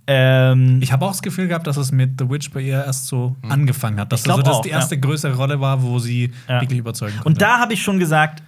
Ähm, 0.07 0.79
Ich 0.81 0.91
habe 0.91 1.05
auch 1.05 1.11
das 1.11 1.21
Gefühl 1.21 1.47
gehabt, 1.47 1.67
dass 1.67 1.77
es 1.77 1.91
mit 1.91 2.19
The 2.19 2.29
Witch 2.29 2.51
bei 2.51 2.61
ihr 2.61 2.83
erst 2.83 3.07
so 3.07 3.35
angefangen 3.47 3.99
hat. 3.99 4.11
Dass 4.11 4.21
Ich 4.21 4.23
glaub 4.25 4.39
also 4.39 4.49
das 4.49 4.57
auch, 4.57 4.61
die 4.61 4.69
erste 4.69 4.99
größere 4.99 5.35
Rolle 5.35 5.61
war, 5.61 5.81
wo 5.81 5.99
sie 5.99 6.31
Ja. 6.47 6.61
wirklich 6.61 6.79
überzeugen 6.79 7.13
konnte. 7.13 7.27
Und 7.27 7.41
da 7.41 7.59
habe 7.59 7.73
ich 7.73 7.81
schon 7.81 7.99
gesagt, 7.99 8.43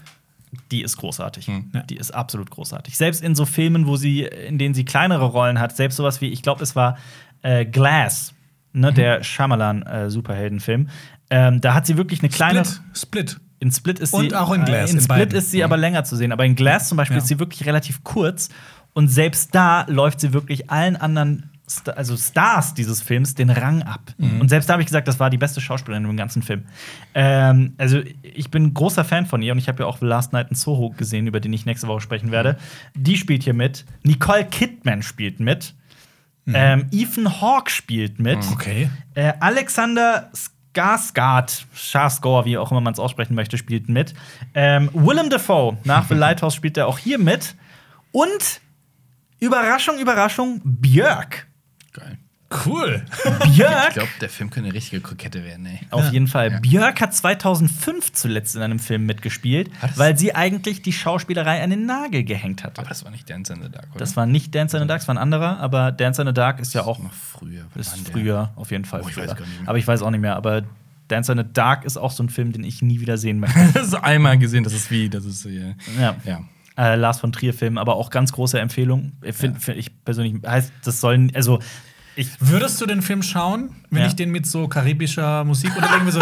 die 0.71 0.82
ist 0.82 0.97
großartig. 0.97 1.47
Hm. 1.47 1.71
Die 1.89 1.95
ist 1.95 2.11
absolut 2.11 2.49
großartig. 2.51 2.97
Selbst 2.97 3.23
in 3.23 3.36
so 3.36 3.45
Filmen, 3.45 3.88
wo 3.88 3.95
sie, 3.95 4.23
in 4.23 4.57
denen 4.57 4.73
sie 4.73 4.84
kleinere 4.84 5.25
Rollen 5.25 5.59
hat, 5.59 5.75
selbst 5.75 5.95
sowas 5.95 6.19
wie, 6.19 6.27
ich 6.27 6.41
glaube, 6.41 6.61
es 6.63 6.75
war 6.75 6.97
äh, 7.43 7.65
Glass, 7.65 8.34
Mhm. 8.74 8.82
ne, 8.82 8.93
der 8.93 9.24
Shyamalan-Superheldenfilm. 9.24 10.88
ähm, 11.30 11.61
da 11.61 11.74
hat 11.74 11.86
sie 11.86 11.97
wirklich 11.97 12.22
eine 12.22 12.30
kleine. 12.30 12.63
Split. 12.65 12.82
Split. 12.95 13.39
In 13.59 13.72
Split 13.72 13.99
ist 13.99 14.13
Und 14.13 14.30
sie. 14.32 14.36
auch 14.36 14.51
in 14.53 14.65
Glass, 14.65 14.89
In 14.89 14.97
in 14.97 15.03
Split 15.03 15.19
beiden. 15.19 15.38
ist 15.38 15.51
sie 15.51 15.63
aber 15.63 15.78
länger 15.78 16.03
zu 16.03 16.15
sehen. 16.15 16.32
Aber 16.32 16.45
in 16.45 16.55
Glass 16.55 16.88
zum 16.89 16.97
Beispiel 16.97 17.17
Ja. 17.17 17.22
ist 17.22 17.28
sie 17.28 17.39
wirklich 17.39 17.65
relativ 17.67 18.03
kurz. 18.03 18.49
Und 18.93 19.07
selbst 19.09 19.53
da 19.53 19.86
läuft 19.88 20.19
sie 20.19 20.34
wirklich 20.34 20.69
allen 20.72 20.95
anderen. 20.95 21.47
Also 21.95 22.17
Stars 22.17 22.74
dieses 22.74 23.01
Films 23.01 23.34
den 23.36 23.49
Rang 23.49 23.84
ab. 23.84 24.13
Mhm. 24.17 24.41
Und 24.41 24.49
selbst 24.49 24.67
da 24.67 24.74
habe 24.74 24.82
ich 24.82 24.88
gesagt, 24.88 25.07
das 25.07 25.22
war 25.22 25.30
die 25.30 25.38
beste 25.38 25.61
Schauspielerin 25.61 26.03
im 26.03 26.17
ganzen 26.17 26.41
Film. 26.41 26.63
Ähm, 27.13 27.76
also 27.78 28.01
ich 28.24 28.51
bin 28.51 28.74
großer 28.74 29.05
Fan 29.05 29.26
von 29.26 29.41
ihr 29.41 29.53
und 29.53 29.57
ich 29.59 29.69
habe 29.69 29.84
ja 29.84 29.86
auch 29.88 30.01
Last 30.01 30.34
Night 30.34 30.49
in 30.49 30.55
Soho 30.57 30.89
gesehen, 30.89 31.28
über 31.28 31.39
den 31.39 31.53
ich 31.53 31.65
nächste 31.65 31.88
Woche 31.88 32.01
sprechen 32.01 32.32
werde. 32.32 32.57
Die 32.95 33.15
spielt 33.15 33.43
hier 33.43 33.53
mit. 33.53 33.86
Nicole 34.03 34.43
Kidman 34.45 35.01
spielt 35.01 35.39
mit. 35.39 35.74
Ähm, 36.47 36.87
Ethan 36.91 37.41
Hawke 37.41 37.69
spielt 37.69 38.19
mit. 38.19 38.39
Okay. 38.51 38.89
Äh, 39.13 39.33
Alexander 39.39 40.31
Skarsgård, 40.33 41.65
Skarsgård, 41.75 42.45
wie 42.45 42.57
auch 42.57 42.71
immer 42.71 42.81
man 42.81 42.93
es 42.93 42.99
aussprechen 42.99 43.35
möchte, 43.35 43.57
spielt 43.57 43.89
mit. 43.89 44.13
Ähm, 44.53 44.89
Willem 44.93 45.29
Dafoe, 45.29 45.77
nach 45.83 46.07
The 46.07 46.13
Lighthouse 46.15 46.55
spielt 46.55 46.77
er 46.77 46.87
auch 46.87 46.97
hier 46.97 47.19
mit. 47.19 47.55
Und 48.11 48.61
Überraschung, 49.39 49.99
Überraschung, 49.99 50.61
Björk. 50.63 51.47
Cool. 52.65 53.03
Ich 53.45 53.55
Björk, 53.57 53.93
glaube, 53.93 54.09
der 54.19 54.29
Film 54.29 54.49
könnte 54.49 54.67
eine 54.67 54.75
richtige 54.75 55.01
Kokette 55.01 55.43
werden, 55.43 55.65
ey. 55.65 55.79
auf 55.89 56.11
jeden 56.11 56.27
Fall. 56.27 56.51
Ja. 56.51 56.59
Björk 56.59 57.01
hat 57.01 57.13
2005 57.15 58.11
zuletzt 58.13 58.55
in 58.55 58.61
einem 58.61 58.79
Film 58.79 59.05
mitgespielt, 59.05 59.71
Hat 59.81 59.91
es? 59.91 59.97
weil 59.97 60.17
sie 60.17 60.35
eigentlich 60.35 60.81
die 60.81 60.93
Schauspielerei 60.93 61.63
an 61.63 61.69
den 61.69 61.85
Nagel 61.85 62.23
gehängt 62.23 62.63
hatte. 62.63 62.79
Aber 62.81 62.89
das 62.89 63.03
war 63.05 63.11
nicht 63.11 63.29
Dance 63.29 63.53
in 63.53 63.61
the 63.63 63.69
Dark, 63.69 63.87
oder? 63.91 63.99
Das 63.99 64.15
war 64.17 64.25
nicht 64.25 64.53
Dance 64.53 64.75
in 64.77 64.83
the 64.83 64.87
Dark, 64.87 64.99
das 64.99 65.07
war 65.07 65.15
ein 65.15 65.19
anderer, 65.19 65.59
aber 65.59 65.91
Dance 65.91 66.21
in 66.21 66.27
the 66.27 66.33
Dark 66.33 66.59
ist 66.59 66.73
ja 66.73 66.83
auch 66.83 66.99
noch 66.99 67.13
früher. 67.13 67.65
Ist 67.75 67.97
früher, 68.09 68.51
auf 68.55 68.71
jeden 68.71 68.85
Fall. 68.85 69.01
Oh, 69.03 69.07
ich 69.07 69.13
früher. 69.15 69.27
weiß 69.27 69.35
gar 69.35 69.45
nicht 69.45 69.59
mehr. 69.61 69.69
Aber 69.69 69.77
ich 69.77 69.87
weiß 69.87 70.01
auch 70.01 70.11
nicht 70.11 70.21
mehr. 70.21 70.35
Aber 70.35 70.63
Dance 71.07 71.31
in 71.31 71.37
the 71.37 71.45
Dark 71.53 71.85
ist 71.85 71.97
auch 71.97 72.11
so 72.11 72.23
ein 72.23 72.29
Film, 72.29 72.51
den 72.51 72.63
ich 72.63 72.81
nie 72.81 72.99
wieder 72.99 73.17
sehen 73.17 73.39
möchte. 73.39 73.59
Das 73.73 73.87
ist 73.87 73.93
einmal 73.95 74.37
gesehen, 74.37 74.63
das 74.63 74.73
ist 74.73 74.91
wie, 74.91 75.09
das 75.09 75.25
ist 75.25 75.45
äh, 75.45 75.75
ja. 75.99 76.15
ja. 76.25 76.41
Äh, 76.77 76.95
Lars 76.95 77.19
von 77.19 77.31
Trier 77.31 77.53
Film, 77.53 77.77
aber 77.77 77.95
auch 77.95 78.09
ganz 78.09 78.31
große 78.31 78.59
Empfehlung. 78.59 79.11
Ich, 79.21 79.35
find, 79.35 79.61
find 79.61 79.77
ich 79.77 80.03
persönlich 80.05 80.35
heißt, 80.45 80.71
das 80.83 81.01
sollen 81.01 81.31
also 81.35 81.59
ich 82.16 82.28
Würdest 82.39 82.80
du 82.82 82.86
den 82.86 83.01
Film 83.01 83.24
schauen, 83.24 83.70
wenn 83.89 84.01
Ja. 84.01 84.07
ich 84.07 84.16
den 84.16 84.32
mit 84.32 84.45
so 84.45 84.68
karibischer 84.68 85.43
Musik 85.45 85.72
oder 85.78 85.89
irgendwie 85.91 86.12
so. 86.12 86.22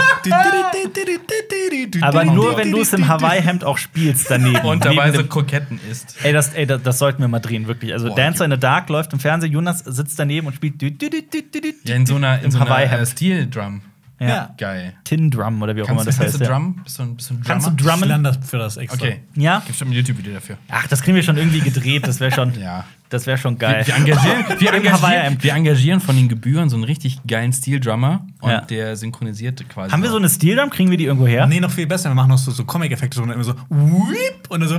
aber 2.01 2.25
nur 2.25 2.57
wenn 2.57 2.71
du 2.71 2.81
es 2.81 2.93
im 2.93 3.07
Hawaii 3.07 3.41
Hemd 3.41 3.63
auch 3.63 3.77
spielst 3.77 4.29
daneben. 4.29 4.59
Und 4.65 4.85
dabei 4.85 5.11
so 5.11 5.23
Koketten 5.23 5.79
ist. 5.89 6.15
Ey, 6.23 6.33
das, 6.33 6.53
ey 6.53 6.65
das, 6.65 6.81
das 6.83 6.99
sollten 6.99 7.21
wir 7.21 7.27
mal 7.27 7.39
drehen, 7.39 7.67
wirklich. 7.67 7.93
Also 7.93 8.09
Boah, 8.09 8.15
Dancer 8.15 8.45
in 8.45 8.51
the 8.51 8.57
Dark 8.57 8.89
läuft 8.89 9.13
im 9.13 9.19
Fernsehen, 9.19 9.51
Jonas 9.51 9.79
sitzt 9.79 10.17
daneben 10.19 10.47
und 10.47 10.55
spielt 10.55 10.81
Ja, 10.81 11.95
in 11.95 12.05
so 12.05 12.15
einer, 12.15 12.41
in 12.41 12.51
so 12.51 12.59
einer 12.59 12.67
äh, 12.67 12.69
Hawaii-Hemd. 12.73 13.07
Steel 13.07 13.47
Drum. 13.47 13.81
Ja. 14.19 14.27
Ja. 14.27 14.55
Geil. 14.57 14.93
Tin 15.05 15.31
Drum 15.31 15.61
oder 15.61 15.75
wie 15.77 15.81
auch 15.81 15.87
immer 15.87 16.03
Kannst, 16.03 16.07
das 16.09 16.15
du- 16.17 16.21
kannst 16.23 16.33
heißt. 16.35 16.41
du 16.41 16.45
ja. 16.45 16.51
Drum? 16.59 16.81
Bist 16.83 16.99
du 16.99 17.03
ein, 17.03 17.15
bist 17.15 17.29
du 17.29 17.33
ein 17.35 17.41
Kannst 17.45 17.67
du 17.67 17.71
Drummer? 17.71 17.79
Ich 17.79 17.99
drummen? 17.99 18.09
lerne 18.09 18.23
das 18.23 18.49
für 18.49 18.57
das 18.57 18.77
extra. 18.77 19.05
Okay. 19.05 19.21
Ja? 19.35 19.55
Gibt 19.59 19.67
bestimmt 19.69 19.91
ein 19.91 19.93
YouTube-Video 19.93 20.33
dafür. 20.33 20.57
Ach, 20.69 20.87
das 20.87 21.01
kriegen 21.01 21.15
wir 21.15 21.23
schon 21.23 21.37
irgendwie 21.37 21.61
gedreht. 21.61 22.05
Das 22.05 22.19
wäre 22.19 22.31
schon, 22.31 22.53
Ja. 22.59 22.85
Das 23.09 23.25
wäre 23.25 23.37
schon 23.37 23.57
geil. 23.57 23.85
Wir, 23.85 23.95
wir, 23.95 23.95
engagieren, 23.97 24.45
wir, 24.59 24.73
engagieren, 24.73 25.37
wir 25.41 25.53
engagieren 25.53 25.99
von 25.99 26.15
den 26.15 26.29
Gebühren 26.29 26.69
so 26.69 26.75
einen 26.75 26.83
richtig 26.85 27.19
geilen 27.27 27.51
Steel-Drummer 27.51 28.25
und 28.41 28.49
Ja. 28.51 28.61
der 28.61 28.95
synchronisiert 28.95 29.67
quasi. 29.69 29.91
Haben 29.91 30.03
wir 30.03 30.09
so 30.09 30.17
eine 30.17 30.29
Steel 30.29 30.55
Drum? 30.55 30.69
Kriegen 30.69 30.89
wir 30.91 30.97
die 30.97 31.05
irgendwo 31.05 31.27
her? 31.27 31.45
Nee, 31.47 31.59
noch 31.59 31.71
viel 31.71 31.87
besser. 31.87 32.09
Wir 32.09 32.15
machen 32.15 32.29
noch 32.29 32.37
so, 32.37 32.51
so 32.51 32.63
Comic-Effekte 32.65 33.21
und 33.21 33.31
immer 33.31 33.43
so 33.43 33.53
Whip 33.69 34.47
und 34.49 34.59
dann 34.61 34.69
so 34.69 34.75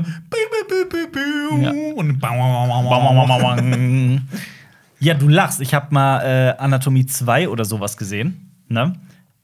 Ja. 1.61 1.71
und. 1.97 2.21
Ja, 5.01 5.15
du 5.15 5.29
lachst. 5.29 5.61
Ich 5.61 5.73
habe 5.75 5.87
mal 5.95 6.21
äh, 6.21 6.55
Anatomie 6.59 7.07
2 7.07 7.49
oder 7.49 7.65
sowas 7.65 7.97
gesehen. 7.97 8.51
Ne? 8.69 8.93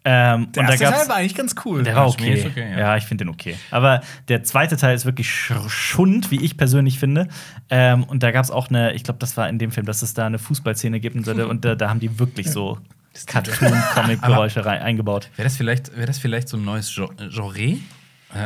Ähm, 0.08 0.52
Der 0.52 0.60
und 0.62 0.66
da 0.68 0.72
erste 0.72 0.84
gab's, 0.84 0.98
Teil 0.98 1.08
war 1.08 1.16
eigentlich 1.16 1.34
ganz 1.34 1.56
cool. 1.64 1.82
Der 1.82 1.96
war 1.96 2.06
okay. 2.06 2.34
ist 2.34 2.46
okay, 2.46 2.70
ja. 2.70 2.78
ja. 2.78 2.96
ich 2.96 3.04
finde 3.04 3.24
den 3.24 3.28
okay. 3.34 3.56
Aber 3.72 4.02
der 4.28 4.44
zweite 4.44 4.76
Teil 4.76 4.94
ist 4.94 5.04
wirklich 5.04 5.28
sch 5.28 5.52
Schund, 5.66 6.30
wie 6.30 6.44
ich 6.44 6.56
persönlich 6.56 7.00
finde. 7.00 7.26
Ähm, 7.70 8.04
und 8.04 8.22
da 8.22 8.30
gab 8.30 8.44
es 8.44 8.52
auch 8.52 8.68
eine, 8.68 8.92
ich 8.92 9.02
glaube, 9.02 9.18
das 9.18 9.36
war 9.36 9.48
in 9.48 9.58
dem 9.58 9.72
Film, 9.72 9.84
dass 9.84 10.02
es 10.02 10.14
da 10.14 10.24
eine 10.26 10.38
Fußballszene 10.38 11.00
gibt 11.00 11.16
und, 11.16 11.24
so, 11.24 11.32
und 11.48 11.64
da, 11.64 11.74
da 11.74 11.90
haben 11.90 11.98
die 11.98 12.20
wirklich 12.20 12.50
so 12.52 12.78
Cartoon-Comic-Geräusche 13.26 14.64
eingebaut. 14.66 15.28
Wäre 15.34 15.46
das, 15.48 15.56
vielleicht, 15.56 15.96
wär 15.96 16.06
das 16.06 16.18
vielleicht 16.18 16.48
so 16.48 16.56
ein 16.56 16.64
neues 16.64 16.94
Gen- 16.94 17.30
Genre? 17.30 17.58
Äh, 17.58 17.78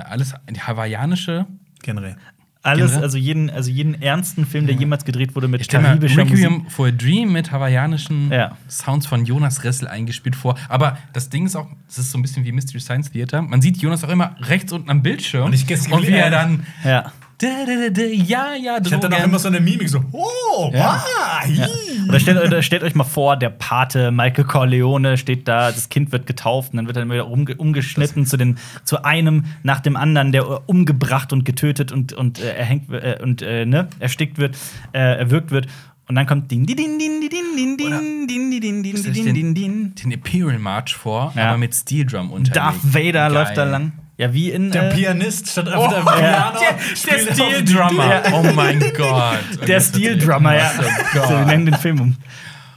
alles 0.09 0.35
die 0.49 0.61
hawaiianische. 0.61 1.47
Generell. 1.83 2.17
Alles, 2.63 2.87
Generell? 2.91 3.03
also 3.05 3.17
jeden, 3.17 3.49
also 3.49 3.71
jeden 3.71 4.03
ernsten 4.03 4.45
Film, 4.45 4.67
der 4.67 4.77
jemals 4.77 5.07
gedreht 5.07 5.35
wurde 5.35 5.49
mit 5.49 5.67
karibischer 5.67 6.25
Musik. 6.25 6.45
Requiem 6.45 6.67
for 6.69 6.89
a 6.89 6.91
Dream 6.91 7.33
mit 7.33 7.51
hawaiianischen 7.53 8.31
Ja. 8.31 8.57
Sounds 8.69 9.07
von 9.07 9.25
Jonas 9.25 9.65
Ressel 9.65 9.89
eingespielt 9.89 10.37
vor. 10.37 10.59
Aber 10.69 10.99
das 11.15 11.31
Ding 11.31 11.47
ist 11.47 11.57
auch, 11.57 11.69
es 11.89 11.97
ist 11.97 12.11
so 12.11 12.19
ein 12.19 12.23
bisschen 12.23 12.45
wie 12.45 12.53
Mystery 12.53 12.81
Science 12.81 13.11
Theater. 13.11 13.41
Man 13.41 13.63
sieht 13.63 13.79
Jonas 13.79 14.05
auch 14.05 14.11
immer 14.11 14.37
rechts 14.41 14.73
unten 14.73 14.91
am 14.91 15.03
Bildschirm. 15.03 15.47
Und 15.47 15.55
ich. 15.55 15.63
Und 15.91 16.07
wie 16.07 16.13
er 16.13 16.31
dann. 16.31 16.67
Ja. 16.85 17.13
Ja, 17.43 18.55
ja, 18.55 18.79
Ich 18.85 18.93
hatte 18.93 19.09
dann 19.09 19.15
auch 19.21 19.25
immer 19.25 19.39
so 19.39 19.49
eine 19.49 19.61
Mimik, 19.61 19.89
so, 19.89 20.01
oh, 20.13 20.71
Ja. 20.75 21.03
ah, 21.05 21.41
hi. 21.43 21.61
Oder 22.09 22.21
stellt, 22.21 22.45
oder 22.45 22.63
stellt 22.63 22.83
euch 22.83 22.95
mal 22.95 23.05
vor, 23.05 23.37
der 23.37 23.51
Pate 23.51 24.11
Michael 24.11 24.45
Corleone 24.45 25.17
steht 25.17 25.49
da, 25.49 25.71
das 25.73 25.89
Kind 25.89 26.13
wird 26.13 26.27
getauft 26.27 26.73
und 26.73 26.77
dann 26.79 26.87
wird 26.87 26.97
er 26.97 27.09
wieder 27.09 27.29
umge 27.29 27.55
umgeschnitten 27.57 28.27
zu, 28.27 28.37
den, 28.37 28.59
zu 28.85 29.05
einem 29.05 29.45
nach 29.63 29.81
dem 29.81 29.97
anderen, 29.97 30.33
der 30.33 30.43
äh, 30.43 30.59
umgebracht 30.67 31.33
und 31.33 31.45
getötet 31.45 31.93
und, 31.93 32.13
und 32.13 32.41
äh, 32.41 32.53
erhängt 32.55 32.91
äh, 32.93 33.19
und 33.23 33.43
äh, 33.43 33.65
ne, 33.65 33.89
erstickt 34.01 34.39
wird, 34.39 34.57
äh, 34.93 34.99
erwürgt 35.19 35.51
wird. 35.51 35.67
Und 36.09 36.17
dann 36.17 36.27
kommt 36.27 36.51
din 36.51 36.67
din 36.67 36.77
din 36.77 36.99
din 36.99 37.21
din 37.21 37.77
din 37.77 37.77
din 37.77 38.27
din 38.27 38.61
din 38.61 38.83
din 38.83 38.97
Stell 38.97 39.13
dich 39.13 39.33
din 39.33 39.55
den, 39.55 39.95
Imperial 40.11 40.59
March 40.59 40.95
vor, 40.97 41.33
Ja. 41.37 41.51
aber 41.51 41.59
mit 41.59 41.73
Steel 41.75 42.05
Drum 42.05 42.33
unterlegt. 42.33 42.57
Darth 42.57 42.79
Vader 42.83 43.13
Geil. 43.29 43.33
läuft 43.33 43.57
da 43.57 43.65
lang. 43.65 43.93
Ja, 44.21 44.35
wie 44.35 44.51
in 44.51 44.71
Der 44.71 44.91
äh, 44.93 44.95
Pianist 44.95 45.49
statt 45.51 45.67
auf 45.73 45.87
Oh, 45.87 45.91
der. 45.91 46.03
Piano. 46.03 46.59
der, 46.61 47.17
der 47.17 47.33
Steel 47.33 47.65
Drummer. 47.65 48.23
Oh 48.33 48.43
mein 48.55 48.79
Gott. 48.97 49.39
der 49.67 49.81
Steel 49.81 50.19
Drummer, 50.19 50.55
ja. 50.57 50.71
So, 51.15 51.31
wir 51.31 51.45
nennen 51.47 51.65
den 51.65 51.75
Film 51.77 52.01
um. 52.01 52.17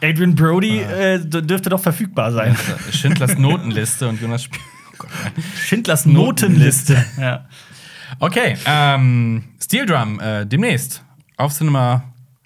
Adrian 0.02 0.36
Brody 0.36 0.80
äh, 0.80 1.20
d- 1.20 1.42
dürfte 1.42 1.70
doch 1.70 1.82
verfügbar 1.82 2.32
sein. 2.32 2.56
Schindlers 2.92 3.38
Notenliste 3.38 4.08
und 4.08 4.22
Jonas 4.22 4.44
Spiel. 4.44 4.62
Oh 4.92 4.96
Gott. 5.00 5.10
Schindlers 5.66 6.06
Notenliste. 6.06 6.94
Notenliste. 6.94 7.22
ja. 7.22 7.46
Okay, 8.20 8.56
ähm, 8.66 9.44
Steel 9.62 9.86
Drum 9.86 10.20
äh, 10.22 10.46
demnächst 10.46 11.04
auf 11.36 11.54
Cinema 11.54 12.04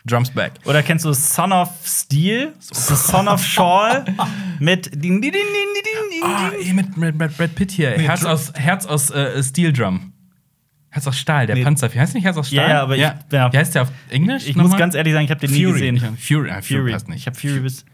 Drums 0.08 0.32
Back. 0.32 0.53
Oder 0.66 0.82
kennst 0.84 1.05
du 1.05 1.14
Son 1.14 1.51
of 1.51 1.70
Steel? 1.86 2.53
Son 2.60 3.28
of 3.28 3.43
Shawl? 3.43 4.05
mit 4.60 4.86
din, 4.93 5.22
din, 5.22 5.22
din, 5.22 5.32
din, 5.32 5.41
din, 5.76 6.10
din, 6.12 6.24
Ah, 6.24 6.49
din. 6.49 6.62
hier 6.66 6.74
mit, 6.74 6.97
mit, 6.97 7.16
mit 7.16 7.38
Brad 7.38 7.53
Pitt 7.55 7.72
hier. 7.72 7.91
Herz 7.91 8.22
Drum- 8.22 8.32
aus, 8.32 8.51
Herz 8.55 8.86
aus 8.86 9.10
äh, 9.12 9.43
Steel 9.43 9.72
Drum. 9.74 10.14
Herz 10.89 11.05
aus 11.05 11.18
Stahl, 11.20 11.45
der 11.45 11.55
Nee. 11.58 11.64
Panzer. 11.64 11.89
Heißt 11.93 12.16
nicht 12.16 12.24
Herz 12.24 12.38
aus 12.38 12.47
Stahl? 12.47 12.58
Ja, 12.68 12.70
ja, 12.70 12.82
aber 12.82 12.95
ich- 12.95 13.01
ja. 13.01 13.20
Wie 13.53 13.58
heißt 13.58 13.76
der 13.76 13.84
auf 13.84 13.91
Englisch? 14.10 14.47
Ich 14.47 14.55
muss 14.55 14.76
ganz 14.76 14.95
ehrlich 14.95 15.14
sagen, 15.14 15.26
ich 15.26 15.32
habe 15.32 15.41
den 15.45 15.51
nie 15.51 15.64
Fury. 15.66 15.74
gesehen. 15.74 15.93
Nicht- 15.95 16.26
Fury, 16.28 16.49
ah, 16.49 16.62
Fury, 16.62 16.80
Fury. 16.80 16.91
passt 16.93 17.08
nicht. 17.10 17.20
Ich 17.20 17.28
habe 17.28 17.38
Fury 17.38 17.60
bis 17.60 17.86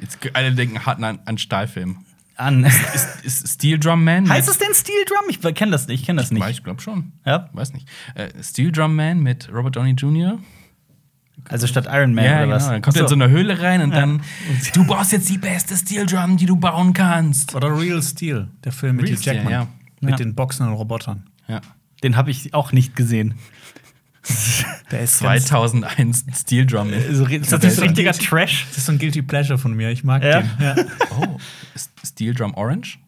Jetzt, 0.00 0.18
alle 0.34 0.52
denken 0.52 0.84
hart 0.86 1.02
an, 1.02 1.18
an 1.24 1.36
Stahlfilm. 1.38 1.98
an. 2.36 2.64
Ist, 2.64 3.24
ist 3.24 3.48
Steel 3.48 3.78
Drum 3.78 4.02
Man? 4.04 4.28
heißt 4.28 4.48
es 4.48 4.56
denn 4.58 4.72
Steel 4.72 5.04
Drum? 5.06 5.28
Ich 5.28 5.40
kenne 5.54 5.72
das 5.72 5.88
nicht. 5.88 6.00
Ich 6.00 6.06
kenne 6.06 6.20
das 6.22 6.30
nicht. 6.30 6.48
Ich 6.48 6.62
glaube 6.64 6.80
schon. 6.80 7.12
Ja? 7.26 7.50
Weiß 7.52 7.72
nicht. 7.74 7.86
Äh, 8.14 8.28
Steel 8.42 8.72
Drum 8.72 8.94
Man 8.96 9.20
mit 9.20 9.48
Robert 9.52 9.76
Downey 9.76 9.92
Jr. 9.92 10.38
Also 11.48 11.66
statt 11.66 11.86
Iron 11.90 12.14
Man 12.14 12.24
ja, 12.24 12.30
oder 12.36 12.42
genau. 12.44 12.54
was? 12.56 12.66
Dann 12.68 12.82
kommt 12.82 12.96
er 12.96 13.02
in 13.02 13.08
so 13.08 13.14
eine 13.14 13.28
Höhle 13.30 13.60
rein 13.60 13.82
und 13.82 13.90
dann, 13.94 14.22
du 14.74 14.86
baust 14.86 15.12
jetzt 15.12 15.28
die 15.28 15.38
beste 15.38 15.76
Steel 15.76 16.06
Drum, 16.06 16.36
die 16.36 16.46
du 16.46 16.56
bauen 16.56 16.92
kannst. 16.92 17.54
Oder 17.54 17.76
Real 17.78 18.02
Steel, 18.02 18.48
der 18.64 18.72
Film 18.72 18.96
mit 18.96 19.06
Real 19.06 19.16
Hugh 19.16 19.22
Jackman. 19.24 19.52
ja. 19.52 19.66
Mit 20.00 20.10
Ja. 20.12 20.16
den 20.16 20.34
boxenden 20.34 20.74
Robotern. 20.74 21.24
Ja. 21.48 21.60
Den 22.02 22.16
habe 22.16 22.30
ich 22.30 22.54
auch 22.54 22.72
nicht 22.72 22.96
gesehen. 22.96 23.34
Der 24.90 25.00
ist 25.00 25.20
ganz, 25.22 25.46
2001 25.46 26.24
Steel 26.40 26.66
Drum. 26.66 26.92
Ist 26.92 27.52
das 27.52 27.62
nicht 27.62 27.74
so 27.74 27.82
richtiger 27.82 28.12
Trash? 28.12 28.66
das 28.68 28.78
ist 28.78 28.86
so 28.86 28.92
ein 28.92 28.98
Guilty 28.98 29.22
Pleasure 29.22 29.58
von 29.58 29.74
mir. 29.74 29.90
Ich 29.90 30.04
mag 30.04 30.22
Ja. 30.22 30.40
den. 30.42 30.50
Ja. 30.60 30.74
Oh, 31.18 31.38
ist 31.74 31.90
Steel 32.04 32.34
Drum 32.34 32.54
Orange? 32.54 32.98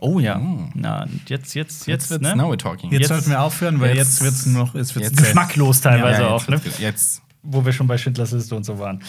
Oh 0.00 0.18
ja. 0.18 0.40
Na, 0.74 1.04
und 1.04 1.30
jetzt, 1.30 1.54
jetzt, 1.54 1.86
jetzt, 1.86 2.10
wird's, 2.10 2.22
ne? 2.22 2.34
now 2.34 2.50
we're 2.52 2.56
talking. 2.56 2.90
Jetzt, 2.90 3.02
Jetzt- 3.02 3.08
sollten 3.08 3.30
wir 3.30 3.40
aufhören, 3.40 3.80
weil 3.80 3.96
jetzt- 3.96 4.20
jetzt, 4.20 4.22
wird's 4.22 4.46
noch 4.46 4.74
jetzt 4.74 4.94
wird's 4.96 5.10
jetzt-. 5.10 5.18
Geschmacklos 5.18 5.80
teilweise 5.80 6.22
ja, 6.22 6.28
auch, 6.28 6.48
ne? 6.48 6.60
jetzt, 6.64 6.78
jetzt. 6.80 7.22
Wo 7.42 7.64
wir 7.64 7.72
schon 7.72 7.86
bei 7.86 7.98
Schindlers 7.98 8.32
Liste 8.32 8.54
und 8.54 8.64
so 8.64 8.78
waren. 8.78 9.02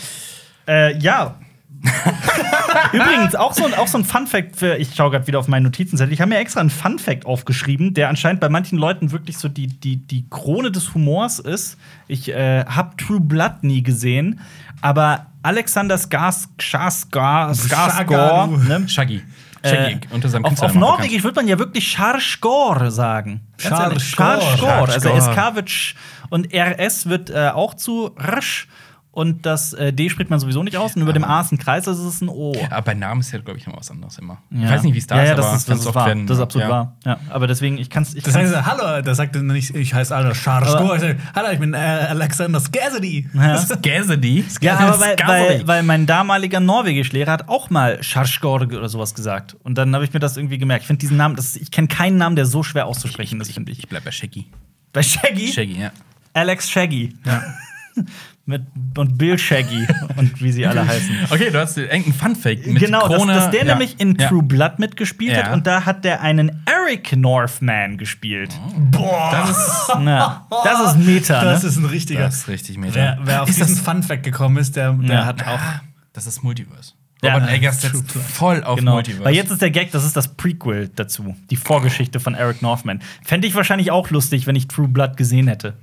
Äh, 0.67 0.97
ja. 0.97 1.36
Übrigens, 2.93 3.36
auch 3.36 3.53
so, 3.53 3.65
ein, 3.65 3.73
auch 3.73 3.88
so 3.88 3.97
ein 3.97 4.05
Fun-Fact 4.05 4.55
für, 4.55 4.77
ich 4.77 4.95
schaue 4.95 5.11
gerade 5.11 5.27
wieder 5.27 5.39
auf 5.39 5.47
meine 5.47 5.65
Notizenzettel. 5.65 6.13
Ich 6.13 6.21
habe 6.21 6.29
mir 6.29 6.38
extra 6.38 6.61
einen 6.61 6.69
Fun-Fact 6.69 7.25
aufgeschrieben, 7.25 7.93
der 7.93 8.09
anscheinend 8.09 8.39
bei 8.39 8.47
manchen 8.49 8.77
Leuten 8.77 9.11
wirklich 9.11 9.38
so 9.38 9.49
die, 9.49 9.67
die, 9.67 9.97
die 9.97 10.25
Krone 10.29 10.71
des 10.71 10.93
Humors 10.93 11.39
ist. 11.39 11.77
Ich 12.07 12.29
äh, 12.29 12.63
habe 12.65 12.95
True 12.95 13.19
Blood 13.19 13.63
nie 13.63 13.84
gesehen, 13.84 14.39
aber 14.81 15.27
Alexander 15.41 15.97
Skars, 15.97 16.47
Skarsgård, 16.57 17.53
Skarsgård, 17.53 18.07
Skarsgård. 18.07 18.67
ne? 18.67 18.88
Shaggy. 18.88 19.21
Äh, 19.64 19.97
unter 20.11 20.30
seinem 20.30 20.45
auf, 20.45 20.61
auf 20.61 20.74
Norwegisch 20.74 21.24
wird 21.24 21.36
man 21.36 21.47
ja 21.47 21.57
wirklich 21.57 21.88
Scharskor 21.88 22.91
sagen. 22.91 23.41
Skarsgård. 23.57 24.89
Also. 24.91 25.09
SK 25.09 25.55
wird 25.55 25.70
Sch 25.70 25.95
und 26.30 26.53
RS 26.53 27.07
wird 27.07 27.30
äh, 27.30 27.49
auch 27.49 27.74
zu 27.74 28.16
Rsch. 28.18 28.68
Und 29.14 29.45
das 29.45 29.74
äh, 29.74 29.93
D 29.93 30.09
spricht 30.09 30.32
man 30.32 30.39
sowieso 30.39 30.64
nicht 30.64 30.76
aus. 30.76 30.95
Und 30.95 31.03
über 31.03 31.14
dem 31.14 31.24
A 31.24 31.39
ist 31.41 31.51
ein 31.51 31.59
Kreis, 31.59 31.88
also 31.88 32.07
ist 32.07 32.16
es 32.16 32.22
ein 32.22 32.30
O. 32.30 32.51
bekannt. 32.53 32.74
Aber 32.74 32.82
bei 32.82 32.93
Namen 32.95 33.22
ist 33.22 33.32
ja, 33.32 33.38
glaube 33.38 33.59
ich, 33.59 33.68
noch 33.68 33.78
was 33.78 33.91
anderes 33.91 34.18
immer. 34.18 34.41
Ja. 34.49 34.64
Ich 34.64 34.70
weiß 34.72 34.84
nicht, 34.84 34.95
wie 34.95 34.97
es 34.97 35.05
da 35.05 35.18
ja, 35.18 35.22
ist, 35.22 35.30
ja, 35.30 35.36
das 35.36 35.45
aber 35.45 35.55
ist, 35.55 35.70
das 35.70 35.76
ganz 35.76 35.86
ist 35.86 35.95
wahr. 35.95 36.07
werden- 36.07 36.26
das 36.26 36.38
ist 36.38 36.43
absolut 36.43 36.68
ja. 36.68 36.74
wahr. 36.74 36.97
Ja, 37.05 37.20
aber 37.30 37.45
deswegen, 37.45 37.78
ich 37.78 37.91
kann 37.91 38.01
es. 38.01 38.16
Ich 38.16 38.24
Das 38.24 38.34
heißt, 38.34 38.66
hallo, 38.66 39.03
der 39.03 39.14
sagt 39.14 39.36
dann 39.36 39.45
nicht, 39.45 39.76
ich 39.76 39.93
heiße 39.93 40.16
Alter 40.16 40.34
Scharsko. 40.34 40.95
Ich 40.95 41.01
sage, 41.01 41.18
hallo, 41.36 41.49
ich 41.51 41.59
bin 41.59 41.76
äh, 41.76 41.78
Alexander 41.78 42.59
Skazedy. 42.59 43.30
Ja. 43.36 43.64
Gäsedi. 43.84 44.45
Ja, 44.61 44.80
aber 44.80 44.99
weil, 44.99 45.16
weil, 45.28 45.68
weil 45.68 45.84
mein 45.84 46.07
damaliger 46.07 46.59
Norwegischlehrer 46.59 47.32
hat 47.32 47.49
auch 47.49 47.70
mal 47.70 48.01
Scharskor 48.01 48.61
oder 48.64 48.89
sowas 48.89 49.14
gesagt. 49.14 49.55
Und 49.61 49.78
dann 49.78 49.93
habe 49.93 50.05
ich 50.05 50.14
mir 50.14 50.22
das 50.22 50.38
irgendwie 50.38 50.57
gemerkt. 50.57 50.82
Ich 50.82 50.88
finde 50.88 51.01
diesen 51.01 51.18
Namen, 51.18 51.36
das, 51.36 51.55
ich 51.55 51.70
kenne 51.70 51.88
keinen 51.88 52.18
Namen, 52.18 52.36
der 52.36 52.47
so 52.47 52.64
schwer 52.64 52.88
auszusprechen 52.88 53.39
ist, 53.41 53.51
finde 53.53 53.72
ich. 53.72 53.78
Ich 53.78 53.88
bleib 53.88 54.05
bei 54.05 54.11
Shaggy. 54.11 54.47
Bei 54.91 55.03
Shaggy? 55.03 55.51
Shaggy, 55.53 55.82
ja. 55.82 55.91
Alex 56.34 56.68
Shaggy. 56.72 57.16
Mit, 58.46 58.62
und 58.98 59.18
Bill 59.18 59.38
Shaggy 59.38 59.88
und 60.18 60.41
wie 60.41 60.52
sie 60.52 60.66
alle 60.68 60.86
heißen. 60.86 61.16
Okay, 61.30 61.50
du 61.50 61.60
hast 61.62 61.78
irgendeinen 61.78 62.14
Funfact 62.14 62.68
mit 62.68 62.80
genau, 62.84 63.08
Krone. 63.08 63.34
dass, 63.34 63.44
dass 63.46 63.52
der 63.52 63.66
ja. 63.66 63.72
nämlich 63.74 64.02
in 64.02 64.16
ja. 64.16 64.28
True 64.28 64.44
Blood 64.44 64.80
mitgespielt 64.80 65.38
Ja. 65.38 65.46
hat 65.46 65.54
und 65.54 65.66
da 65.66 65.86
hat 65.86 66.04
der 66.04 66.20
einen 66.20 66.62
Eric 66.66 67.16
Northman 67.16 67.98
gespielt. 67.98 68.54
Boah, 68.91 69.32
Das 69.32 69.50
ist, 69.52 69.91
Na, 70.02 70.46
das 70.66 70.91
ist 70.96 71.06
Meta, 71.06 71.41
das 71.41 71.64
ne? 71.64 71.70
ist 71.70 71.78
ein 71.78 71.86
richtiger. 71.86 72.20
das 72.20 72.36
ist 72.39 72.48
richtig 72.50 72.78
meta. 72.78 72.96
Wer, 72.96 73.18
wer 73.24 73.44
auf 73.44 73.50
ist 73.50 73.60
diesen 73.60 73.76
das, 73.76 73.84
Fun-Fact 73.86 74.24
gekommen 74.24 74.58
ist, 74.58 74.76
der, 74.76 74.91
der 74.91 75.16
Ja. 75.20 75.26
hat 75.26 75.41
auch. 75.48 75.58
ah, 75.60 75.82
das 76.12 76.28
ist 76.28 76.44
Multiverse. 76.44 76.91
Ja. 77.24 77.36
Robert 77.36 77.50
Eggers 77.50 77.80
True 77.80 77.91
setzt 77.91 78.12
Blood. 78.12 78.26
voll 78.26 78.64
auf 78.66 78.78
Genau. 78.80 78.96
Multiverse. 78.96 79.24
Weil 79.24 79.36
jetzt 79.36 79.52
ist 79.52 79.62
der 79.62 79.72
Gag, 79.72 79.91
das 79.94 80.04
ist 80.04 80.18
das 80.18 80.28
Prequel 80.36 80.89
dazu. 80.94 81.34
Die 81.50 81.56
Vorgeschichte 81.56 82.20
von 82.20 82.36
Eric 82.36 82.62
Northman. 82.62 83.00
Fände 83.24 83.48
ich 83.48 83.56
wahrscheinlich 83.56 83.89
auch 83.91 84.10
lustig, 84.10 84.48
wenn 84.48 84.58
ich 84.58 84.68
True 84.68 84.89
Blood 84.89 85.16
gesehen 85.16 85.48
hätte. 85.48 85.76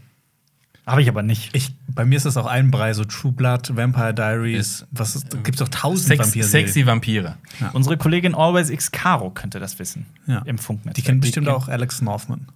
Habe 0.91 1.03
ich 1.03 1.09
aber 1.09 1.23
nicht. 1.23 1.55
Ich, 1.55 1.75
bei 1.89 2.05
mir 2.05 2.17
ist 2.17 2.27
das 2.27 2.37
auch 2.37 2.47
ein 2.47 2.71
Brei, 2.71 2.93
so 2.95 3.05
True 3.05 3.33
Blood, 3.33 3.77
Vampire 3.77 4.13
Diaries. 4.13 4.59
Ist- 4.59 4.87
was 4.91 5.15
ist, 5.17 5.45
gibt's 5.45 5.63
auch 5.63 5.69
tausend 5.69 6.09
Sex, 6.09 6.27
Vampire 6.27 6.45
sexy 6.47 6.87
Vampire. 6.87 7.37
Unsere 7.73 7.97
Kollegin 7.97 8.35
Always 8.35 8.71
X 8.71 8.91
Caro 8.91 9.31
könnte 9.31 9.61
das 9.61 9.79
wissen. 9.79 10.07
Ja. 10.27 10.43
Im 10.47 10.59
Funknetz. 10.59 10.95
Die 10.97 11.03
kennt 11.03 11.21
bestimmt 11.21 11.49
auch 11.49 11.69
Alex 11.69 12.03
Northman. 12.03 12.47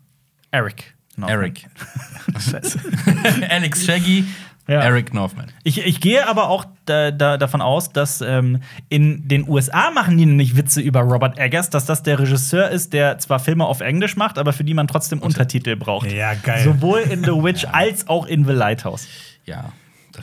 Eric. 0.50 0.94
Northman. 1.16 1.38
Eric. 1.40 1.66
Scheiße. 2.50 2.80
Alex 3.48 3.84
Shaggy, 3.84 4.24
Ja. 4.66 4.80
Eric 4.80 5.14
Northman. 5.14 5.46
Ich, 5.62 5.78
ich 5.84 6.00
gehe 6.00 6.26
aber 6.28 6.48
auch 6.48 6.64
da, 6.86 7.10
da, 7.10 7.36
davon 7.36 7.60
aus, 7.62 7.92
dass 7.92 8.20
ähm, 8.20 8.60
in 8.88 9.26
den 9.28 9.48
USA 9.48 9.90
machen 9.90 10.18
die 10.18 10.26
nämlich 10.26 10.56
Witze 10.56 10.80
über 10.80 11.00
Robert 11.00 11.38
Eggers, 11.38 11.70
dass 11.70 11.84
das 11.86 12.02
der 12.02 12.18
Regisseur 12.18 12.68
ist, 12.70 12.92
der 12.92 13.18
zwar 13.18 13.38
Filme 13.38 13.66
auf 13.66 13.80
Englisch 13.80 14.16
macht, 14.16 14.38
aber 14.38 14.52
für 14.52 14.64
die 14.64 14.74
man 14.74 14.86
trotzdem 14.88 15.20
Untertitel 15.20 15.76
braucht. 15.76 16.10
Ja, 16.12 16.34
geil. 16.34 16.62
Sowohl 16.64 17.00
in 17.00 17.24
The 17.24 17.30
Witch 17.32 17.64
als 17.72 18.08
auch 18.08 18.26
in 18.26 18.44
The 18.44 18.52
Lighthouse. 18.52 19.06
Ja. 19.46 19.72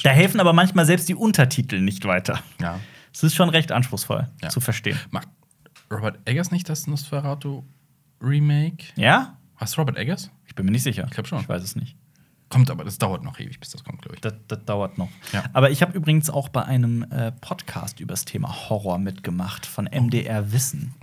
Da 0.03 0.09
helfen 0.11 0.39
aber 0.39 0.53
manchmal 0.53 0.85
selbst 0.85 1.09
die 1.09 1.15
Untertitel 1.15 1.81
nicht 1.81 2.05
weiter. 2.05 2.39
ja. 2.61 2.79
Es 3.13 3.23
ist 3.23 3.35
schon 3.35 3.49
recht 3.49 3.73
anspruchsvoll 3.73 4.27
Ja. 4.41 4.47
zu 4.47 4.61
verstehen. 4.61 4.97
Mag 5.09 5.27
Robert 5.91 6.17
Eggers 6.23 6.49
nicht 6.49 6.69
das 6.69 6.87
Nosferatu 6.87 7.63
Remake? 8.21 8.85
Ja? 8.95 9.37
Was 9.59 9.77
Robert 9.77 9.97
Eggers? 9.97 10.31
Ich 10.47 10.55
bin 10.55 10.65
mir 10.65 10.71
nicht 10.71 10.83
sicher. 10.83 11.03
Ich 11.07 11.11
glaub 11.11 11.27
schon. 11.27 11.41
Ich 11.41 11.49
weiß 11.49 11.61
es 11.61 11.75
nicht. 11.75 11.97
Kommt 12.51 12.69
aber, 12.69 12.83
das 12.83 12.97
dauert 12.97 13.23
noch 13.23 13.39
ewig, 13.39 13.59
bis 13.59 13.69
das 13.69 13.83
kommt, 13.83 14.01
glaube 14.01 14.15
ich. 14.15 14.21
Das, 14.21 14.33
das 14.47 14.65
dauert 14.65 14.97
noch. 14.97 15.09
Ja. 15.31 15.43
Aber 15.53 15.71
ich 15.71 15.81
habe 15.81 15.97
übrigens 15.97 16.29
auch 16.29 16.49
bei 16.49 16.63
einem 16.63 17.03
äh, 17.03 17.31
Podcast 17.31 17.99
über 17.99 18.11
das 18.11 18.25
Thema 18.25 18.69
Horror 18.69 18.97
mitgemacht 18.97 19.65
von 19.65 19.85
MDR 19.85 20.51
Wissen. 20.51 20.93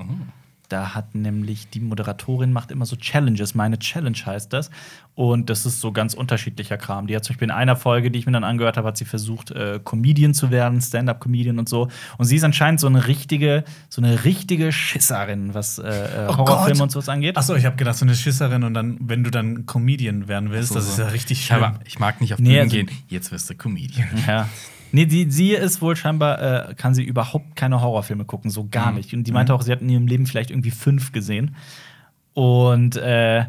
Da 0.69 0.95
hat 0.95 1.15
nämlich 1.15 1.71
die 1.71 1.81
Moderatorin 1.81 2.53
macht 2.53 2.71
immer 2.71 2.85
so 2.85 2.95
Challenges. 2.97 3.55
Meine 3.55 3.79
Challenge 3.79 4.19
heißt 4.25 4.53
das. 4.53 4.71
Und 5.15 5.49
das 5.51 5.65
ist 5.67 5.81
so 5.81 5.93
ganz 5.93 6.13
unterschiedlicher 6.15 6.77
Kram. 6.77 7.07
Die 7.07 7.17
hat 7.17 7.25
zum 7.25 7.33
Beispiel 7.35 7.47
in 7.47 7.51
einer 7.55 7.75
Folge, 7.75 8.11
die 8.11 8.19
ich 8.19 8.27
mir 8.27 8.33
dann 8.33 8.45
angehört 8.45 8.77
habe, 8.77 8.87
hat 8.89 8.97
sie 8.99 9.05
versucht, 9.07 9.51
äh, 9.51 9.81
Comedian 9.83 10.35
zu 10.35 10.51
werden, 10.51 10.81
Stand-up-Comedian 10.81 11.59
und 11.59 11.69
so. 11.69 11.89
Und 12.19 12.27
sie 12.27 12.37
ist 12.37 12.45
anscheinend 12.45 12.81
so 12.81 12.87
eine 12.87 13.07
richtige, 13.09 13.65
so 13.89 14.01
eine 14.03 14.25
richtige 14.25 14.71
Schisserin, 14.71 15.55
was 15.55 15.79
äh, 15.79 15.89
äh, 15.89 16.27
Oh 16.29 16.37
Horrorfilme 16.37 16.83
und 16.83 16.93
sowas 16.93 17.09
angeht. 17.09 17.37
Achso, 17.37 17.55
ich 17.57 17.65
habe 17.65 17.77
gedacht, 17.77 17.97
so 17.97 18.05
eine 18.05 18.15
Schisserin 18.15 18.63
und 18.63 18.75
dann, 18.75 18.99
wenn 19.01 19.25
du 19.25 19.31
dann 19.31 19.65
Comedian 19.67 20.29
werden 20.29 20.51
willst, 20.51 20.77
das 20.77 20.87
ist 20.89 20.99
ja 20.99 21.07
richtig 21.09 21.41
ich, 21.41 21.47
schlimm. 21.47 21.63
habe, 21.63 21.81
ich 21.87 21.99
mag 21.99 22.21
nicht 22.21 22.35
auf 22.35 22.39
Nee, 22.41 22.51
Bühnen 22.51 22.61
also- 22.63 22.77
gehen. 22.77 22.91
Jetzt 23.09 23.33
wirst 23.33 23.49
du 23.51 23.55
Comedian. 23.55 24.09
Ja. 24.27 24.49
Nee, 24.93 25.07
die, 25.07 25.31
sie 25.31 25.53
ist 25.53 25.83
wohl 25.83 25.97
scheinbar, 25.97 26.71
äh, 26.71 26.75
kann 26.75 26.95
sie 26.95 27.03
überhaupt 27.05 27.57
keine 27.57 27.81
Horrorfilme 27.81 28.25
gucken, 28.25 28.51
so 28.51 28.67
gar 28.71 28.91
Mhm. 28.91 28.97
nicht. 28.99 29.13
Und 29.15 29.25
die 29.25 29.33
meinte 29.33 29.55
auch, 29.55 29.63
sie 29.63 29.73
hat 29.73 29.81
in 29.83 29.89
ihrem 29.89 30.07
Leben 30.07 30.27
vielleicht 30.27 30.51
irgendwie 30.51 30.71
fünf 30.71 31.13
gesehen. 31.13 31.55
Und 32.35 32.97
äh, 32.97 33.47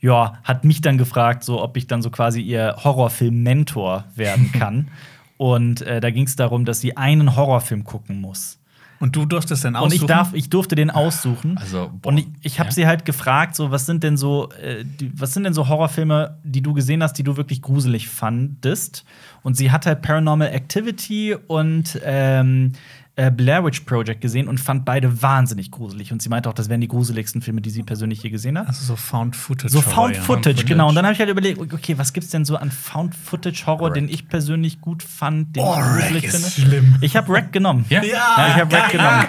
ja, 0.00 0.38
hat 0.44 0.64
mich 0.64 0.80
dann 0.80 0.96
gefragt, 0.98 1.44
so 1.44 1.62
ob 1.62 1.76
ich 1.76 1.86
dann 1.86 2.02
so 2.02 2.10
quasi 2.10 2.40
ihr 2.40 2.76
Horrorfilm-Mentor 2.82 4.04
werden 4.14 4.50
kann. 4.58 4.88
Und 5.36 5.82
äh, 5.82 6.00
da 6.00 6.10
ging 6.10 6.24
es 6.24 6.36
darum, 6.36 6.64
dass 6.64 6.80
sie 6.80 6.96
einen 6.96 7.36
Horrorfilm 7.36 7.84
gucken 7.84 8.20
muss. 8.20 8.58
Und 9.00 9.16
du 9.16 9.24
durftest 9.24 9.64
Und 9.64 9.76
aussuchen. 9.76 9.94
ich, 9.94 10.06
darf, 10.06 10.34
ich 10.34 10.50
durfte 10.50 10.74
den 10.74 10.90
aussuchen. 10.90 11.56
Also, 11.56 11.90
boah, 12.02 12.10
und 12.10 12.18
ich, 12.18 12.26
ich 12.42 12.58
habe 12.60 12.68
ja. 12.68 12.74
sie 12.74 12.86
halt 12.86 13.06
gefragt, 13.06 13.56
so 13.56 13.70
was 13.70 13.86
sind 13.86 14.04
denn 14.04 14.18
so, 14.18 14.50
äh, 14.52 14.84
die, 14.84 15.10
was 15.18 15.32
sind 15.32 15.44
denn 15.44 15.54
so 15.54 15.68
Horrorfilme, 15.68 16.36
die 16.44 16.60
du 16.60 16.74
gesehen 16.74 17.02
hast, 17.02 17.14
die 17.14 17.22
du 17.22 17.38
wirklich 17.38 17.62
gruselig 17.62 18.10
fandest? 18.10 19.06
Und 19.42 19.56
sie 19.56 19.70
hat 19.72 19.86
halt 19.86 20.02
Paranormal 20.02 20.48
Activity 20.48 21.34
und 21.34 21.98
ähm, 22.04 22.72
äh, 23.16 23.30
Blair 23.30 23.64
Witch 23.64 23.80
Project 23.80 24.20
gesehen 24.20 24.48
und 24.48 24.58
fand 24.58 24.84
beide 24.84 25.20
wahnsinnig 25.20 25.70
gruselig. 25.70 26.12
Und 26.12 26.22
sie 26.22 26.28
meinte 26.28 26.48
auch, 26.48 26.54
das 26.54 26.68
wären 26.68 26.80
die 26.80 26.88
gruseligsten 26.88 27.42
Filme, 27.42 27.60
die 27.60 27.70
sie 27.70 27.82
persönlich 27.82 28.22
je 28.22 28.30
gesehen 28.30 28.56
hat. 28.58 28.68
Also 28.68 28.84
so 28.84 28.96
Found 28.96 29.36
Footage. 29.36 29.72
So 29.72 29.80
Found 29.80 30.16
ja. 30.16 30.22
Footage, 30.22 30.64
genau. 30.64 30.88
Und 30.88 30.94
dann 30.94 31.04
habe 31.04 31.12
ich 31.12 31.18
halt 31.18 31.28
überlegt, 31.28 31.58
okay, 31.60 31.98
was 31.98 32.12
gibt's 32.12 32.30
denn 32.30 32.44
so 32.44 32.56
an 32.56 32.70
Found 32.70 33.14
Footage 33.14 33.64
Horror, 33.66 33.92
den 33.92 34.08
ich 34.08 34.28
persönlich 34.28 34.80
gut 34.80 35.02
fand, 35.02 35.54
den 35.56 35.62
Oh, 35.64 35.74
ich 35.74 35.80
gruselig 35.84 36.14
Wreck 36.14 36.24
ist 36.34 36.54
finde? 36.54 36.68
schlimm. 36.70 36.94
Ich 37.00 37.16
habe 37.16 37.32
Rack 37.32 37.52
genommen. 37.52 37.84
Ja? 37.90 38.02
ich 38.02 38.14
habe 38.14 38.74
Rack 38.74 38.90
genommen. 38.92 39.26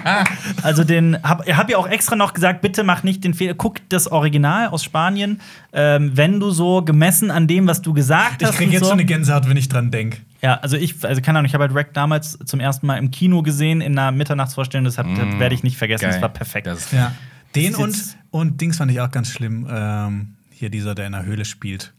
Also 0.61 0.83
den 0.83 1.17
hab, 1.23 1.45
hab 1.47 1.69
ja 1.69 1.77
auch 1.77 1.87
extra 1.87 2.15
noch 2.15 2.33
gesagt, 2.33 2.61
bitte 2.61 2.83
mach 2.83 3.03
nicht 3.03 3.23
den 3.23 3.33
Fehler, 3.33 3.55
guck 3.55 3.77
das 3.89 4.07
Original 4.11 4.67
aus 4.67 4.83
Spanien, 4.83 5.41
ähm, 5.73 6.11
wenn 6.15 6.39
du 6.39 6.51
so 6.51 6.81
gemessen 6.83 7.31
an 7.31 7.47
dem, 7.47 7.67
was 7.67 7.81
du 7.81 7.93
gesagt 7.93 8.41
Ich 8.41 8.47
hast. 8.47 8.55
kriege 8.55 8.69
und 8.69 8.73
jetzt 8.73 8.81
so. 8.81 8.87
so 8.87 8.93
eine 8.93 9.05
Gänsehaut, 9.05 9.49
wenn 9.49 9.57
ich 9.57 9.67
dran 9.69 9.91
denke. 9.91 10.17
Ja, 10.41 10.55
also 10.55 10.75
ich, 10.77 11.03
also 11.05 11.21
keine 11.21 11.39
Ahnung, 11.39 11.47
ich 11.47 11.53
habe 11.53 11.63
halt 11.65 11.75
Rack 11.75 11.93
damals 11.93 12.37
zum 12.45 12.59
ersten 12.59 12.87
Mal 12.87 12.97
im 12.97 13.11
Kino 13.11 13.43
gesehen 13.43 13.79
in 13.81 13.97
einer 13.97 14.11
Mitternachtsvorstellung. 14.11 14.85
Das, 14.85 14.95
das 14.95 15.05
werde 15.05 15.53
ich 15.53 15.63
nicht 15.63 15.77
vergessen. 15.77 16.05
Das 16.05 16.15
Geil. 16.15 16.21
war 16.23 16.29
perfekt. 16.29 16.67
Das- 16.67 16.91
Ja. 16.91 17.11
Den 17.55 17.75
und, 17.75 17.95
und 18.31 18.61
Dings 18.61 18.77
fand 18.77 18.89
ich 18.91 19.01
auch 19.01 19.11
ganz 19.11 19.29
schlimm. 19.29 19.67
Ähm, 19.69 20.35
hier 20.51 20.69
dieser, 20.69 20.95
der 20.95 21.07
in 21.07 21.11
der 21.11 21.25
Höhle 21.25 21.43
spielt. 21.45 21.93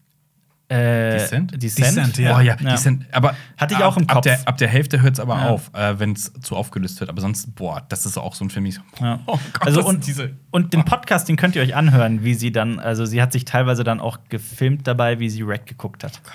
äh, 0.68 1.18
Descent? 1.18 1.62
Descent? 1.62 1.86
Descent, 1.88 2.18
ja. 2.18 2.36
Oh 2.36 2.40
ja, 2.40 2.56
Ja. 2.58 2.70
die 2.70 2.76
sind, 2.78 3.04
aber 3.12 3.36
Hatte 3.58 3.74
ich 3.74 3.82
auch 3.82 3.98
im 3.98 4.04
ab, 4.04 4.08
ab 4.10 4.14
Kopf. 4.16 4.22
der, 4.24 4.48
ab 4.48 4.56
der 4.56 4.68
Hälfte 4.68 5.02
hört 5.02 5.12
es 5.14 5.20
aber 5.20 5.36
Ja. 5.36 5.48
auf, 5.50 5.70
äh, 5.74 5.98
wenn 5.98 6.12
es 6.12 6.32
zu 6.40 6.56
aufgelöst 6.56 6.98
wird. 7.00 7.10
Aber 7.10 7.20
sonst, 7.20 7.54
boah, 7.54 7.82
das 7.90 8.06
ist 8.06 8.16
auch 8.16 8.34
so 8.34 8.46
ein 8.46 8.50
Film. 8.50 8.64
Ich 8.64 8.76
so, 8.76 8.80
Ja. 9.00 9.20
Oh 9.26 9.38
Gott, 9.52 9.66
also 9.66 9.84
und, 9.84 10.06
diese. 10.06 10.30
und 10.50 10.72
den 10.72 10.84
Podcast, 10.86 11.28
den 11.28 11.36
könnt 11.36 11.54
ihr 11.56 11.60
euch 11.62 11.74
anhören, 11.76 12.24
wie 12.24 12.32
sie 12.34 12.50
dann, 12.50 12.78
also 12.78 13.04
sie 13.04 13.20
hat 13.20 13.32
sich 13.32 13.44
teilweise 13.44 13.84
dann 13.84 14.00
auch 14.00 14.18
gefilmt 14.30 14.86
dabei, 14.86 15.18
wie 15.18 15.28
sie 15.28 15.42
Rack 15.42 15.66
geguckt 15.66 16.02
hat. 16.02 16.22
Oh, 16.24 16.30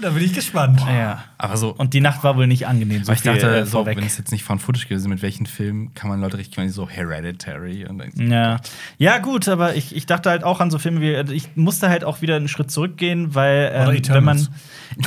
da 0.00 0.10
bin 0.10 0.22
ich 0.24 0.32
gespannt. 0.34 0.80
Ja. 0.86 1.24
Aber 1.38 1.56
so, 1.56 1.74
Und 1.76 1.92
die 1.94 2.00
Nacht 2.00 2.24
war 2.24 2.36
wohl 2.36 2.46
nicht 2.46 2.66
angenehm. 2.66 3.02
So 3.02 3.08
weil 3.08 3.16
ich 3.16 3.22
viel, 3.22 3.32
dachte, 3.32 3.56
äh, 3.58 3.66
so, 3.66 3.84
wenn 3.86 3.98
es 3.98 4.16
jetzt 4.18 4.32
nicht 4.32 4.44
von 4.44 4.58
Footage 4.58 4.86
gewesen 4.86 5.04
ist, 5.04 5.08
mit 5.08 5.22
welchen 5.22 5.46
Filmen 5.46 5.92
kann 5.94 6.08
man 6.08 6.20
Leute 6.20 6.38
richtig, 6.38 6.72
so 6.72 6.88
Hereditary 6.88 7.86
und 7.86 7.98
dann, 7.98 8.10
Ja. 8.30 8.60
ja, 8.98 9.18
gut, 9.18 9.48
aber 9.48 9.74
ich, 9.74 9.94
ich 9.94 10.06
dachte 10.06 10.30
halt 10.30 10.44
auch 10.44 10.60
an 10.60 10.70
so 10.70 10.78
Filme 10.78 11.00
wie, 11.00 11.34
ich 11.34 11.50
musste 11.56 11.88
halt 11.88 12.04
auch 12.04 12.22
wieder 12.22 12.36
einen 12.36 12.48
Schritt 12.48 12.70
zurückgehen, 12.70 13.34
weil 13.34 13.68
Oder 13.68 13.92
ähm, 13.94 14.02
wenn 14.08 14.24
man. 14.24 14.48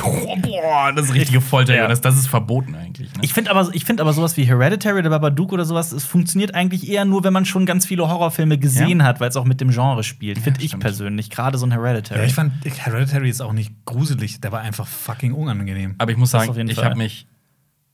Oh, 0.04 0.36
boah, 0.36 0.92
das 0.94 1.06
ist 1.06 1.14
richtige 1.14 1.40
Folter, 1.40 1.74
Ja. 1.74 1.82
Jonas. 1.82 2.00
Das 2.00 2.16
ist 2.16 2.28
verboten 2.28 2.76
eigentlich. 2.76 3.08
Ne? 3.14 3.20
Ich 3.22 3.32
finde 3.32 3.50
aber, 3.50 3.70
ich 3.72 3.84
find 3.84 4.00
aber 4.00 4.12
sowas 4.12 4.36
wie 4.36 4.44
Hereditary 4.44 5.00
oder 5.00 5.10
Babadook 5.10 5.52
oder 5.52 5.64
sowas, 5.64 5.90
es 5.90 6.04
funktioniert 6.04 6.54
eigentlich 6.54 6.88
eher 6.88 7.04
nur, 7.04 7.24
wenn 7.24 7.32
man 7.32 7.44
schon 7.44 7.66
ganz 7.66 7.86
viele 7.86 8.06
Horrorfilme 8.08 8.56
gesehen 8.58 9.00
Ja. 9.00 9.06
hat, 9.06 9.20
weil 9.20 9.30
es 9.30 9.36
auch 9.36 9.46
mit 9.46 9.60
dem 9.60 9.70
Genre 9.70 10.04
spielt. 10.04 10.38
Finde 10.38 10.62
ich 10.62 10.78
persönlich. 10.78 11.28
Gerade 11.30 11.58
so 11.58 11.66
ein 11.66 11.72
Hereditary. 11.72 12.20
Ja, 12.20 12.26
ich 12.26 12.34
fand 12.34 12.52
Hereditary 12.64 13.30
ist 13.30 13.40
auch 13.40 13.52
nicht 13.52 13.72
gruselig, 13.84 14.40
der 14.40 14.52
war 14.52 14.60
einfach 14.60 14.79
fucking 14.86 15.32
unangenehm. 15.32 15.94
Aber 15.98 16.10
ich 16.12 16.16
muss 16.18 16.30
Das 16.30 16.46
sagen, 16.46 16.68
ich 16.68 16.82
habe 16.82 16.96
mich 16.96 17.26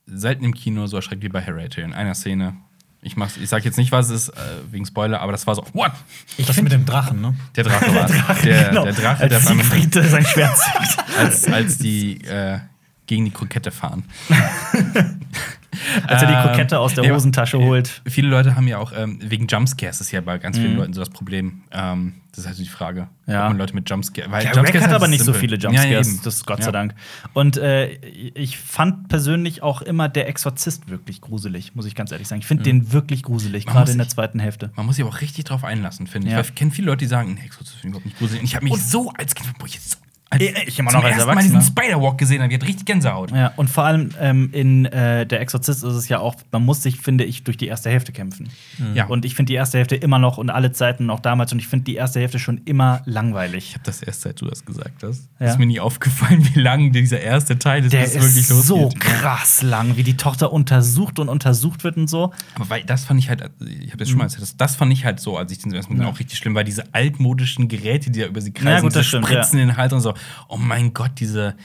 selten 0.07 0.45
im 0.45 0.55
Kino 0.55 0.87
so 0.87 0.97
erschreckt 0.97 1.23
wie 1.23 1.29
bei 1.29 1.41
Hereditary 1.41 1.85
in 1.85 1.93
einer 1.93 2.15
Szene. 2.15 2.55
Ich, 3.03 3.17
mach's, 3.17 3.37
ich 3.37 3.49
sag 3.49 3.65
jetzt 3.65 3.77
nicht, 3.77 3.93
was 3.93 4.09
es 4.11 4.29
ist, 4.29 4.37
äh, 4.37 4.41
wegen 4.71 4.85
Spoiler, 4.87 5.21
aber 5.21 5.31
das 5.33 5.47
war 5.47 5.55
so, 5.55 5.65
what? 5.75 5.93
das 6.39 6.61
mit 6.61 6.73
dem 6.73 6.85
Drachen, 6.87 7.21
ne? 7.21 7.35
Der 7.55 7.65
Drache 7.65 7.87
war 7.95 8.09
es. 8.11 8.43
Der, 8.43 8.69
Genau. 8.71 8.85
der 8.85 8.93
Drache, 8.95 9.23
Als 9.25 9.31
der 9.31 9.41
Siegfried 9.41 9.95
äh, 9.97 10.09
sein 10.09 10.25
Schwert 10.25 10.57
zieht. 10.59 10.99
als, 11.19 11.45
als 11.47 11.79
die 11.79 12.21
äh, 12.25 12.59
gegen 13.07 13.25
die 13.27 13.31
Krokette 13.31 13.71
fahren. 13.71 14.05
Als 16.07 16.23
er 16.23 16.29
die 16.29 16.35
Ähm, 16.35 16.43
Krokette 16.43 16.79
aus 16.79 16.95
der 16.95 17.05
ja, 17.05 17.15
Hosentasche 17.15 17.57
äh, 17.59 17.65
holt. 17.65 18.03
Viele 18.07 18.29
Leute 18.29 18.55
haben 18.57 18.67
ja 18.69 18.79
auch 18.79 18.93
ähm, 18.97 19.19
wegen 19.23 19.47
Jumpscares 19.47 20.01
ist 20.01 20.11
ja 20.13 20.21
bei 20.21 20.39
ganz 20.39 20.59
vielen 20.59 20.73
Mhm. 20.73 20.79
Leuten 20.79 20.93
so 20.93 21.01
das 21.01 21.11
Problem. 21.11 21.63
Ähm, 21.73 22.15
das 22.31 22.41
ist 22.41 22.47
halt 22.49 22.57
so 22.59 22.63
die 22.65 22.69
Frage, 22.69 23.09
Ja. 23.27 23.45
ob 23.45 23.49
man 23.51 23.59
Leute 23.59 23.75
mit 23.75 23.89
Jumpscares. 23.89 24.31
Weil 24.31 24.45
Ja, 24.45 24.53
Jumpscares 24.53 24.75
Rack 24.75 24.83
hat 24.83 24.91
halt 24.91 24.95
aber 24.97 25.09
nicht 25.09 25.21
so 25.21 25.33
simpel. 25.33 25.41
viele 25.41 25.57
Ja, 25.57 25.71
ja, 25.71 25.81
Jumpscares, 25.83 26.09
eben. 26.09 26.21
das 26.25 26.35
ist 26.35 26.47
Gott 26.47 26.59
Ja. 26.59 26.65
sei 26.67 26.73
Dank. 26.73 26.95
Und 27.33 27.57
äh, 27.57 27.87
ich 28.35 28.59
fand 28.59 29.09
persönlich 29.09 29.63
auch 29.63 29.81
immer 29.83 30.09
der 30.11 30.29
Exorzist 30.29 30.89
wirklich 30.91 31.21
gruselig, 31.23 31.75
muss 31.75 31.87
ich 31.87 31.95
ganz 31.95 32.13
ehrlich 32.13 32.29
sagen. 32.29 32.41
Ich 32.41 32.47
finde 32.47 32.65
den 32.65 32.93
wirklich 32.93 33.23
gruselig, 33.23 33.65
gerade 33.67 33.91
in 33.93 33.99
der 33.99 34.09
zweiten 34.09 34.39
Hälfte. 34.39 34.71
Man 34.77 34.85
muss 34.87 34.97
sich 34.97 35.05
aber 35.05 35.15
auch 35.15 35.21
richtig 35.23 35.45
drauf 35.45 35.65
einlassen, 35.65 36.07
finde 36.07 36.29
ich. 36.29 36.35
Ja. 36.35 36.41
Ich 36.41 36.55
kenne 36.55 36.71
viele 36.73 36.87
Leute, 36.89 36.99
die 36.99 37.07
sagen, 37.07 37.35
nee, 37.35 37.47
Exorzist 37.47 37.77
finde 37.81 37.87
ich 37.87 37.91
überhaupt 37.91 38.07
nicht 38.07 38.19
gruselig. 38.19 38.41
Und 38.41 38.47
ich 38.47 38.55
habe 38.57 38.65
mich 38.67 38.83
so 38.83 39.11
als 39.17 39.35
Kind, 39.35 39.57
boah, 39.59 39.67
jetzt 39.67 39.91
so, 39.93 39.97
Ich- 40.39 40.51
ich 40.67 40.79
immer 40.81 40.91
zum 40.91 41.01
noch 41.01 41.07
als 41.07 41.17
ersten 41.19 41.35
Mal 41.35 41.43
diesen. 41.43 41.63
Spider-Walk 41.63 42.19
gesehen 42.19 42.43
habe, 42.43 42.53
ich 42.53 42.59
hatte 42.59 42.67
richtig 42.67 42.85
Gänsehaut. 42.85 43.31
Ja, 43.31 43.53
und 43.57 43.71
vor 43.71 43.85
allem 43.85 44.11
ähm, 44.21 44.51
in 44.53 44.85
äh, 44.87 45.25
Der 45.25 45.41
Exorzist 45.41 45.85
ist 45.85 45.95
es 45.95 46.09
ja 46.09 46.19
auch, 46.19 46.35
man 46.51 46.65
muss 46.65 46.83
sich, 46.83 46.99
finde 47.01 47.23
ich, 47.25 47.45
durch 47.45 47.57
die 47.57 47.69
erste 47.69 47.91
Hälfte 47.91 48.11
kämpfen. 48.13 48.49
Ja. 48.93 49.07
Und 49.07 49.25
ich 49.25 49.37
finde 49.37 49.51
die 49.51 49.55
erste 49.55 49.79
Hälfte 49.79 49.95
immer 49.95 50.19
noch 50.19 50.37
und 50.37 50.51
alle 50.51 50.73
Zeiten 50.73 51.11
auch 51.11 51.21
damals 51.21 51.53
und 51.53 51.61
ich 51.61 51.69
finde 51.69 51.85
die 51.85 51.95
erste 51.95 52.19
Hälfte 52.21 52.41
schon 52.41 52.61
immer 52.65 53.03
langweilig. 53.05 53.69
Ich 53.69 53.75
habe 53.75 53.85
das 53.85 54.03
erst, 54.03 54.23
seit 54.23 54.41
du 54.41 54.47
das 54.47 54.65
gesagt 54.65 55.05
hast. 55.05 55.29
Ja. 55.39 55.47
Ist 55.47 55.59
mir 55.61 55.67
nie 55.67 55.79
aufgefallen, 55.81 56.47
wie 56.55 56.61
lang 56.61 56.91
dieser 56.91 57.21
erste 57.21 57.57
Teil 57.59 57.85
ist, 57.85 57.93
Der 57.93 58.01
bis 58.03 58.11
es 58.17 58.23
wirklich 58.23 58.51
ist 58.51 58.67
so 58.67 58.81
losgeht. 58.83 59.01
krass 59.01 59.63
lang, 59.63 59.97
wie 59.97 60.03
die 60.03 60.17
Tochter 60.17 60.53
untersucht 60.53 61.21
und 61.21 61.29
untersucht 61.29 61.85
wird 61.85 61.97
und 61.97 62.09
so. 62.09 62.33
Aber 62.57 62.69
weil 62.69 62.83
das 62.83 63.05
fand 63.05 63.21
ich 63.21 63.29
halt, 63.29 63.49
ich 63.61 63.89
habe 63.89 63.99
das 63.99 64.09
schon 64.09 64.19
mal 64.19 64.25
erzählt, 64.25 64.43
das, 64.43 64.57
das 64.57 64.75
fand 64.77 64.93
ich 64.93 65.05
halt 65.05 65.21
so, 65.21 65.39
als 65.39 65.53
ich 65.53 65.59
den 65.59 65.73
ersten 65.73 65.93
Mal 65.93 65.99
Mhm. 66.01 66.03
Ja. 66.07 66.13
auch 66.13 66.19
richtig 66.19 66.37
schlimm, 66.37 66.55
weil 66.57 66.65
diese 66.65 66.93
altmodischen 66.93 67.69
Geräte, 67.69 68.11
die 68.11 68.21
da 68.21 68.27
über 68.27 68.41
sie 68.41 68.53
kreisen, 68.53 68.69
Ja, 68.69 68.81
gut, 68.81 68.97
das 68.97 69.07
stimmt, 69.07 69.27
Spritzen 69.27 69.59
in 69.61 69.69
den 69.69 69.77
Hals 69.77 69.93
und 69.93 70.01
so. 70.01 70.15
Oh 70.49 70.57
mein 70.57 70.93
Gott, 70.95 71.13
diese, 71.19 71.57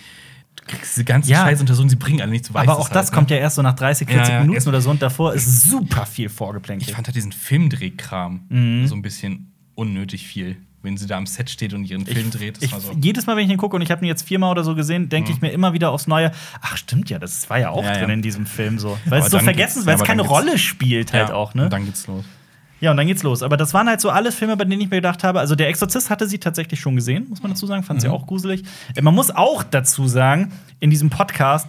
diese 0.83 1.03
ganzen 1.03 1.29
Ja. 1.31 1.43
Scheißuntersuchungen, 1.43 1.89
sie 1.89 1.95
bringen 1.95 2.21
alle 2.21 2.31
nichts 2.31 2.47
zu 2.47 2.55
Aber 2.55 2.77
auch 2.77 2.89
das 2.89 3.11
kommt 3.11 3.31
ja 3.31 3.37
erst 3.37 3.55
so 3.55 3.61
nach 3.61 3.73
30, 3.75 4.07
40 4.07 4.27
Ja, 4.27 4.33
ja, 4.39 4.41
Minuten 4.45 4.67
oder 4.69 4.81
so 4.81 4.89
und 4.89 5.01
davor 5.01 5.33
ist 5.33 5.63
super 5.69 6.05
viel 6.05 6.29
vorgeplänkelt. 6.29 6.89
Ich 6.89 6.95
fand 6.95 7.07
halt 7.07 7.15
diesen 7.15 7.31
Filmdrehkram 7.31 8.41
Mhm. 8.49 8.87
so 8.87 8.95
ein 8.95 9.01
bisschen 9.01 9.51
unnötig 9.75 10.27
viel. 10.27 10.57
Wenn 10.83 10.97
sie 10.97 11.05
da 11.05 11.15
am 11.17 11.27
Set 11.27 11.49
steht 11.51 11.75
und 11.75 11.85
ihren 11.85 12.07
Film 12.07 12.31
dreht, 12.31 12.57
das 12.57 12.63
ich, 12.63 12.71
so. 12.71 12.91
Jedes 12.99 13.27
Mal, 13.27 13.35
wenn 13.37 13.45
ich 13.45 13.51
ihn 13.51 13.57
gucke 13.57 13.75
und 13.75 13.83
ich 13.83 13.91
habe 13.91 14.03
ihn 14.03 14.07
jetzt 14.07 14.23
viermal 14.23 14.49
oder 14.49 14.63
so 14.63 14.73
gesehen, 14.73 15.09
denke 15.09 15.31
ich 15.31 15.39
mir 15.39 15.51
immer 15.51 15.73
wieder 15.73 15.91
aufs 15.91 16.07
Neue, 16.07 16.31
ach 16.59 16.75
stimmt 16.75 17.11
ja, 17.11 17.19
das 17.19 17.47
war 17.51 17.59
ja 17.59 17.69
auch 17.69 17.83
drin 17.85 18.09
in 18.09 18.21
diesem 18.23 18.47
Film 18.47 18.79
so. 18.79 18.97
Weil 19.05 19.21
es 19.21 19.29
so 19.29 19.37
vergessen 19.37 19.85
weil 19.85 19.95
es 19.95 20.03
keine 20.03 20.23
Rolle 20.23 20.57
spielt 20.57 21.13
halt 21.13 21.29
auch, 21.29 21.53
ne? 21.53 21.65
Und 21.65 21.73
dann 21.73 21.85
geht's 21.85 22.07
los. 22.07 22.25
Ja, 22.81 22.91
und 22.91 22.97
dann 22.97 23.07
geht's 23.07 23.23
los. 23.23 23.41
Aber 23.43 23.55
das 23.57 23.73
waren 23.73 23.87
halt 23.87 24.01
so 24.01 24.09
alles 24.09 24.35
Filme, 24.35 24.57
bei 24.57 24.65
denen 24.65 24.81
ich 24.81 24.89
mir 24.89 24.97
gedacht 24.97 25.23
habe, 25.23 25.39
also 25.39 25.55
der 25.55 25.69
Exorzist 25.69 26.09
hatte 26.09 26.27
sie 26.27 26.39
tatsächlich 26.39 26.79
schon 26.79 26.95
gesehen, 26.95 27.27
muss 27.29 27.41
man 27.41 27.51
dazu 27.53 27.65
sagen, 27.67 27.83
fand 27.83 28.01
sie 28.01 28.07
Mhm. 28.09 28.13
auch 28.13 28.27
gruselig. 28.27 28.63
Äh, 28.95 29.01
Man 29.01 29.15
muss 29.15 29.31
auch 29.31 29.63
dazu 29.63 30.07
sagen, 30.07 30.51
in 30.79 30.89
diesem 30.89 31.09
Podcast, 31.09 31.67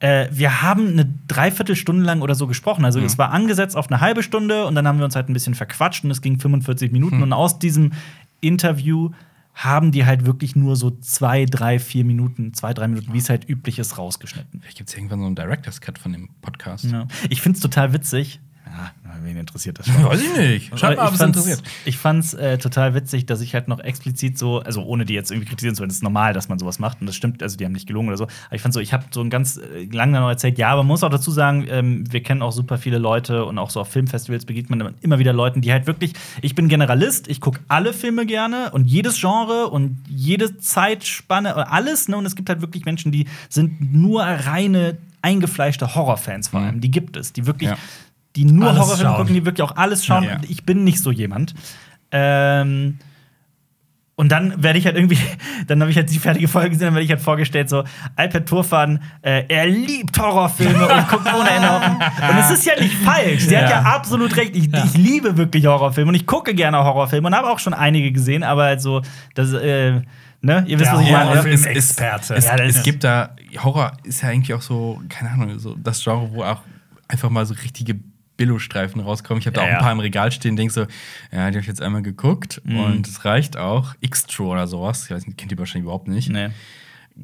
äh, 0.00 0.26
wir 0.32 0.62
haben 0.62 0.88
eine 0.88 1.06
Dreiviertelstunde 1.28 2.02
lang 2.04 2.20
oder 2.22 2.34
so 2.34 2.46
gesprochen. 2.46 2.80
Mhm. 2.80 2.86
Also 2.86 3.00
es 3.00 3.16
war 3.18 3.30
angesetzt 3.30 3.76
auf 3.76 3.88
eine 3.90 4.00
halbe 4.00 4.22
Stunde 4.22 4.66
und 4.66 4.74
dann 4.74 4.88
haben 4.88 4.98
wir 4.98 5.04
uns 5.04 5.14
halt 5.14 5.28
ein 5.28 5.32
bisschen 5.34 5.54
verquatscht 5.54 6.02
und 6.04 6.10
es 6.10 6.20
ging 6.22 6.40
45 6.40 6.90
Mhm. 6.90 6.92
Minuten. 6.98 7.22
Und 7.22 7.32
aus 7.32 7.58
diesem 7.58 7.92
Interview 8.40 9.10
haben 9.54 9.92
die 9.92 10.04
halt 10.04 10.26
wirklich 10.26 10.56
nur 10.56 10.74
so 10.74 10.90
zwei, 10.90 11.44
drei, 11.44 11.78
vier 11.78 12.04
Minuten, 12.04 12.54
zwei, 12.54 12.74
drei 12.74 12.88
Minuten, 12.88 13.12
wie 13.12 13.18
es 13.18 13.30
halt 13.30 13.48
üblich 13.48 13.78
ist, 13.78 13.98
rausgeschnitten. 13.98 14.60
Vielleicht 14.60 14.78
gibt 14.78 14.90
es 14.90 14.96
irgendwann 14.96 15.20
so 15.20 15.26
einen 15.26 15.36
Director's 15.36 15.80
Cut 15.80 15.98
von 15.98 16.12
dem 16.12 16.28
Podcast. 16.42 16.86
Ja. 16.86 17.06
Ich 17.30 17.40
find's 17.40 17.60
total 17.60 17.92
witzig. 17.92 18.40
Ja, 18.66 18.90
wen 19.22 19.36
interessiert 19.36 19.78
das 19.78 19.86
schon? 19.88 20.04
Weiß 20.04 20.20
ich 20.20 20.36
nicht. 20.36 20.72
Schau 20.74 20.88
mal, 20.88 20.98
ob 21.08 21.14
es 21.14 21.20
interessiert. 21.20 21.62
ich 21.84 21.98
fand's 21.98 22.34
äh, 22.34 22.58
total 22.58 22.94
witzig, 22.94 23.26
dass 23.26 23.40
ich 23.40 23.54
halt 23.54 23.68
noch 23.68 23.78
explizit 23.80 24.36
so, 24.38 24.60
also 24.60 24.82
ohne 24.82 25.04
die 25.04 25.14
jetzt 25.14 25.30
irgendwie 25.30 25.48
kritisieren 25.48 25.74
zu 25.76 25.80
wollen, 25.80 25.88
das 25.90 25.98
ist 25.98 26.02
normal, 26.02 26.32
dass 26.32 26.48
man 26.48 26.58
sowas 26.58 26.78
macht 26.78 27.00
und 27.00 27.06
das 27.06 27.14
stimmt, 27.14 27.42
also 27.42 27.56
die 27.56 27.64
haben 27.64 27.72
nicht 27.72 27.86
gelogen 27.86 28.08
oder 28.08 28.16
so. 28.16 28.24
Aber 28.24 28.54
ich 28.56 28.62
fand 28.62 28.74
so, 28.74 28.80
ich 28.80 28.92
habe 28.92 29.04
so 29.10 29.20
ein 29.20 29.30
ganz 29.30 29.58
äh, 29.58 29.84
lang 29.92 30.12
dann 30.12 30.22
noch 30.22 30.28
erzählt, 30.30 30.58
ja, 30.58 30.68
aber 30.70 30.82
man 30.82 30.88
muss 30.88 31.04
auch 31.04 31.10
dazu 31.10 31.30
sagen, 31.30 31.66
ähm, 31.68 32.04
wir 32.12 32.22
kennen 32.22 32.42
auch 32.42 32.52
super 32.52 32.78
viele 32.78 32.98
Leute 32.98 33.44
und 33.44 33.58
auch 33.58 33.70
so 33.70 33.80
auf 33.80 33.88
Filmfestivals 33.88 34.44
begegnet 34.46 34.78
man 34.78 34.94
immer 35.02 35.18
wieder 35.18 35.32
Leuten, 35.32 35.60
die 35.60 35.70
halt 35.72 35.86
wirklich, 35.86 36.12
ich 36.42 36.54
bin 36.54 36.68
Generalist, 36.68 37.28
ich 37.28 37.40
gucke 37.40 37.60
alle 37.68 37.92
Filme 37.92 38.26
gerne 38.26 38.70
und 38.72 38.86
jedes 38.86 39.20
Genre 39.20 39.68
und 39.68 39.98
jede 40.08 40.56
Zeitspanne, 40.58 41.54
und 41.54 41.62
alles, 41.62 42.08
ne? 42.08 42.16
Und 42.16 42.26
es 42.26 42.34
gibt 42.34 42.48
halt 42.48 42.60
wirklich 42.60 42.84
Menschen, 42.84 43.12
die 43.12 43.26
sind 43.48 43.92
nur 43.94 44.22
reine 44.22 44.96
eingefleischte 45.22 45.94
Horrorfans 45.94 46.48
vor 46.48 46.60
Mhm. 46.60 46.66
allem. 46.66 46.80
Die 46.80 46.90
gibt 46.90 47.16
es, 47.16 47.32
die 47.32 47.46
wirklich 47.46 47.70
Ja. 47.70 47.78
Die 48.36 48.44
nur 48.44 48.68
Alles 48.68 48.80
Horrorfilme 48.80 49.10
schauen. 49.10 49.16
gucken, 49.18 49.34
die 49.34 49.44
wirklich 49.46 49.62
auch 49.62 49.76
alles 49.76 50.04
schauen. 50.04 50.24
Ja, 50.24 50.30
ja. 50.32 50.40
Ich 50.48 50.64
bin 50.64 50.84
nicht 50.84 50.98
so 51.00 51.10
jemand. 51.10 51.54
Ähm, 52.10 52.98
und 54.16 54.30
dann 54.30 54.62
werde 54.62 54.78
ich 54.78 54.86
halt 54.86 54.94
irgendwie, 54.94 55.18
dann 55.66 55.80
habe 55.80 55.90
ich 55.90 55.96
halt 55.96 56.08
die 56.10 56.18
fertige 56.20 56.46
Folge 56.46 56.70
gesehen, 56.70 56.86
dann 56.86 56.94
werde 56.94 57.04
ich 57.04 57.10
halt 57.10 57.20
vorgestellt, 57.20 57.68
so, 57.68 57.82
Alper 58.14 58.44
Turfan, 58.44 59.02
äh, 59.22 59.42
er 59.48 59.66
liebt 59.66 60.16
Horrorfilme 60.16 60.86
und 60.86 61.08
guckt 61.08 61.34
ohne 61.34 61.50
Ende 61.50 61.68
auf. 61.70 61.88
Und 61.88 62.38
es 62.38 62.50
ist 62.52 62.64
ja 62.64 62.78
nicht 62.80 62.94
falsch. 62.94 63.46
Sie 63.46 63.56
hat 63.56 63.64
Ja. 63.64 63.70
ja 63.70 63.82
absolut 63.82 64.36
recht. 64.36 64.54
Ich, 64.54 64.72
ich 64.72 64.94
liebe 64.96 65.36
wirklich 65.36 65.66
Horrorfilme 65.66 66.10
und 66.10 66.14
ich 66.14 66.26
gucke 66.26 66.54
gerne 66.54 66.78
Horrorfilme 66.78 67.26
und 67.26 67.34
habe 67.34 67.50
auch 67.50 67.58
schon 67.58 67.74
einige 67.74 68.12
gesehen, 68.12 68.44
aber 68.44 68.64
halt 68.64 68.80
so, 68.80 69.02
das, 69.34 69.52
äh, 69.52 70.02
ne, 70.42 70.64
ihr 70.68 70.78
wisst, 70.78 70.92
Der 70.92 70.98
was 70.98 71.04
ich 71.04 71.10
meine. 71.10 71.30
oder? 71.32 71.40
Horrorfilm- 71.42 71.52
es, 71.54 71.60
es, 71.62 71.66
Experte. 71.66 72.34
es, 72.34 72.44
Ja, 72.44 72.54
es 72.56 72.76
ist- 72.76 72.84
gibt 72.84 73.02
da, 73.02 73.30
Horror 73.64 73.92
ist 74.04 74.22
ja 74.22 74.28
eigentlich 74.28 74.54
auch 74.54 74.62
so, 74.62 75.02
keine 75.08 75.30
Ahnung, 75.30 75.58
so 75.58 75.74
das 75.82 76.04
Genre, 76.04 76.30
wo 76.32 76.44
auch 76.44 76.60
einfach 77.08 77.30
mal 77.30 77.44
so 77.46 77.54
richtige 77.54 77.96
Billo-Streifen 78.36 79.00
rauskommen. 79.00 79.40
Ich 79.40 79.46
habe 79.46 79.54
da 79.54 79.62
Ja, 79.64 79.68
auch 79.68 79.72
ein 79.74 79.78
paar 79.80 79.92
im 79.92 80.00
Regal 80.00 80.32
stehen, 80.32 80.56
denk 80.56 80.70
so, 80.72 80.82
ja, 80.82 81.50
die 81.50 81.56
habe 81.56 81.60
ich 81.60 81.66
jetzt 81.66 81.80
einmal 81.82 82.02
geguckt 82.02 82.60
Mhm. 82.64 82.78
und 82.80 83.06
es 83.08 83.24
reicht 83.24 83.56
auch. 83.56 83.94
X-Tro 84.00 84.50
oder 84.52 84.66
sowas, 84.66 85.04
ich 85.04 85.10
weiß 85.10 85.26
nicht, 85.26 85.38
kennt 85.38 85.52
ihr 85.52 85.58
wahrscheinlich 85.58 85.84
überhaupt 85.84 86.08
nicht. 86.08 86.28
Nee. 86.30 86.48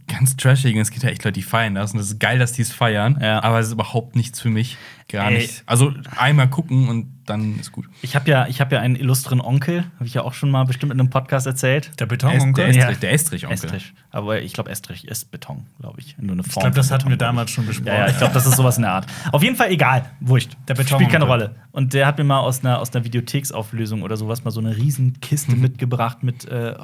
Ganz 0.07 0.37
trashig 0.37 0.77
und 0.77 0.83
es 0.83 0.93
gibt 0.93 1.03
ja 1.03 1.09
echt 1.11 1.25
Leute, 1.25 1.33
die 1.33 1.43
feiern 1.43 1.75
das 1.75 1.93
und 1.93 1.99
das 1.99 2.07
ist 2.07 2.21
geil, 2.21 2.39
dass 2.39 2.53
die 2.53 2.63
es 2.63 2.71
feiern, 2.73 3.19
Ja. 3.21 3.43
aber 3.43 3.59
es 3.59 3.67
ist 3.67 3.73
überhaupt 3.73 4.15
nichts 4.15 4.41
für 4.41 4.49
mich. 4.51 4.77
Gar 5.09 5.33
Ey. 5.33 5.39
nicht. 5.39 5.65
Also 5.67 5.93
einmal 6.17 6.49
gucken 6.49 6.89
und 6.89 7.13
dann 7.31 7.59
ist 7.59 7.73
gut. 7.73 7.87
Ich 8.03 8.15
habe 8.15 8.31
ja, 8.31 8.47
ich 8.47 8.61
hab 8.61 8.71
ja 8.73 8.81
einen 8.81 8.97
illustren 8.97 9.41
Onkel, 9.41 9.85
habe 9.97 10.07
ich 10.07 10.15
ja 10.15 10.23
auch 10.23 10.35
schon 10.35 10.51
mal 10.51 10.65
bestimmt 10.65 10.93
in 10.93 11.01
einem 11.01 11.09
Podcast 11.11 11.47
erzählt. 11.47 11.87
Der 11.99 12.07
Der, 12.07 12.07
Betononkel? 12.07 12.65
Estrich, 12.67 12.77
Ja. 12.85 12.93
der 12.93 13.13
Estrich-Onkel. 13.13 13.55
Estrich. 13.65 13.93
Aber 14.11 14.43
ich 14.43 14.53
glaube, 14.53 14.71
Estrich 14.71 15.07
ist 15.09 15.31
Beton, 15.31 15.67
glaube 15.81 16.01
ich. 16.01 16.17
Nur 16.19 16.33
eine 16.33 16.43
Ich 16.45 16.53
Form. 16.53 16.63
glaube, 16.65 16.77
das 16.77 16.91
hatten 16.91 17.05
wir 17.05 17.17
Beton, 17.17 17.29
damals 17.29 17.51
ich. 17.51 17.55
schon 17.55 17.67
besprochen. 17.67 17.87
Ja, 17.89 17.99
ja, 18.07 18.09
ich 18.09 18.19
glaube, 18.19 18.35
das 18.35 18.47
ist 18.47 18.57
sowas 18.57 18.77
in 18.77 18.83
der 18.83 18.93
Art. 18.93 19.07
Auf 19.33 19.43
jeden 19.43 19.57
Fall 19.57 19.71
egal. 19.71 20.05
Wurscht. 20.21 20.51
Der 20.69 20.75
Beton- 20.75 20.99
Spielt 20.99 21.11
keine. 21.11 21.25
Rolle. 21.25 21.55
Und 21.73 21.95
der 21.95 22.07
hat 22.07 22.19
mir 22.19 22.25
mal 22.25 22.41
aus 22.41 22.61
einer, 22.65 22.81
aus 22.81 22.93
einer 22.93 23.05
Videotheksauflösung 23.05 24.03
oder 24.03 24.17
sowas 24.17 24.43
mal 24.45 24.51
so 24.51 24.59
eine 24.59 24.77
riesen 24.77 25.21
Kiste 25.21 25.55
Mhm. 25.55 25.61
mitgebracht 25.63 26.25
mit 26.25 26.45
äh, 26.49 26.75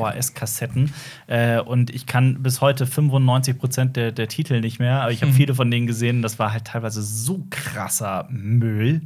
Horror-VHS-Kassetten. 0.00 0.92
Äh, 1.28 1.60
und 1.60 1.90
ich 1.94 2.06
kann 2.06 2.42
bis 2.42 2.60
heute 2.60 2.86
95 2.86 3.58
Prozent 3.58 3.96
der, 3.96 4.12
der 4.12 4.28
Titel 4.28 4.60
nicht 4.60 4.78
mehr, 4.78 5.02
aber 5.02 5.12
ich 5.12 5.20
Mhm. 5.20 5.26
habe 5.26 5.36
viele 5.36 5.54
von 5.54 5.70
denen 5.70 5.86
gesehen. 5.86 6.22
Das 6.22 6.38
war 6.38 6.52
halt 6.52 6.64
teilweise 6.64 7.02
so 7.02 7.46
krasser 7.50 8.26
Müll. 8.30 9.02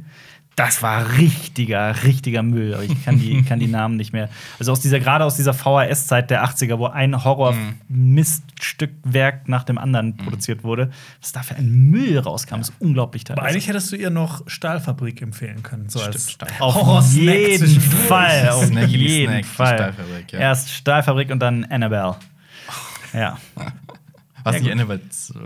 Das 0.57 0.83
war 0.83 1.17
richtiger, 1.17 2.03
richtiger 2.03 2.43
Müll. 2.43 2.73
Aber 2.73 2.83
ich 2.83 3.05
kann 3.05 3.17
die, 3.17 3.41
kann 3.47 3.59
die 3.59 3.67
Namen 3.67 3.95
nicht 3.95 4.11
mehr. 4.13 4.29
Also 4.59 4.71
aus 4.73 4.81
dieser, 4.81 4.99
gerade 4.99 5.23
aus 5.25 5.35
dieser 5.37 5.53
VHS-Zeit 5.53 6.29
der 6.29 6.43
80er, 6.45 6.77
wo 6.77 6.87
ein 6.87 7.23
Horror-Miststückwerk 7.23 9.47
nach 9.47 9.63
dem 9.63 9.77
anderen 9.77 10.17
produziert 10.17 10.63
wurde, 10.63 10.91
was 11.21 11.31
da 11.31 11.41
für 11.43 11.55
ein 11.55 11.71
Müll 11.71 12.17
rauskam, 12.19 12.55
ist 12.59 12.73
unglaublich 12.79 13.23
Aber 13.29 13.35
teilweise. 13.35 13.53
eigentlich 13.53 13.67
hättest 13.69 13.91
du 13.91 13.95
ihr 13.95 14.09
noch 14.09 14.41
Stahlfabrik 14.47 15.21
empfehlen 15.21 15.63
können. 15.63 15.87
So 15.89 16.01
als 16.01 16.31
Stahl- 16.31 16.49
Auf 16.59 17.11
jeden. 17.13 17.79
Fall, 17.79 18.49
auf 18.49 18.69
jeden 18.87 19.27
Snack, 19.27 19.45
Fall. 19.45 19.77
Stahlfabrik, 19.77 20.31
ja. 20.33 20.39
Erst 20.39 20.69
Stahlfabrik 20.71 21.31
und 21.31 21.39
dann 21.39 21.63
Annabelle. 21.65 22.15
Ja, 23.13 23.37
Was 24.43 24.55
Ja, 24.55 24.59
die 24.59 24.63
gut. 24.65 24.71
Annabelle 24.73 25.09
2? 25.09 25.39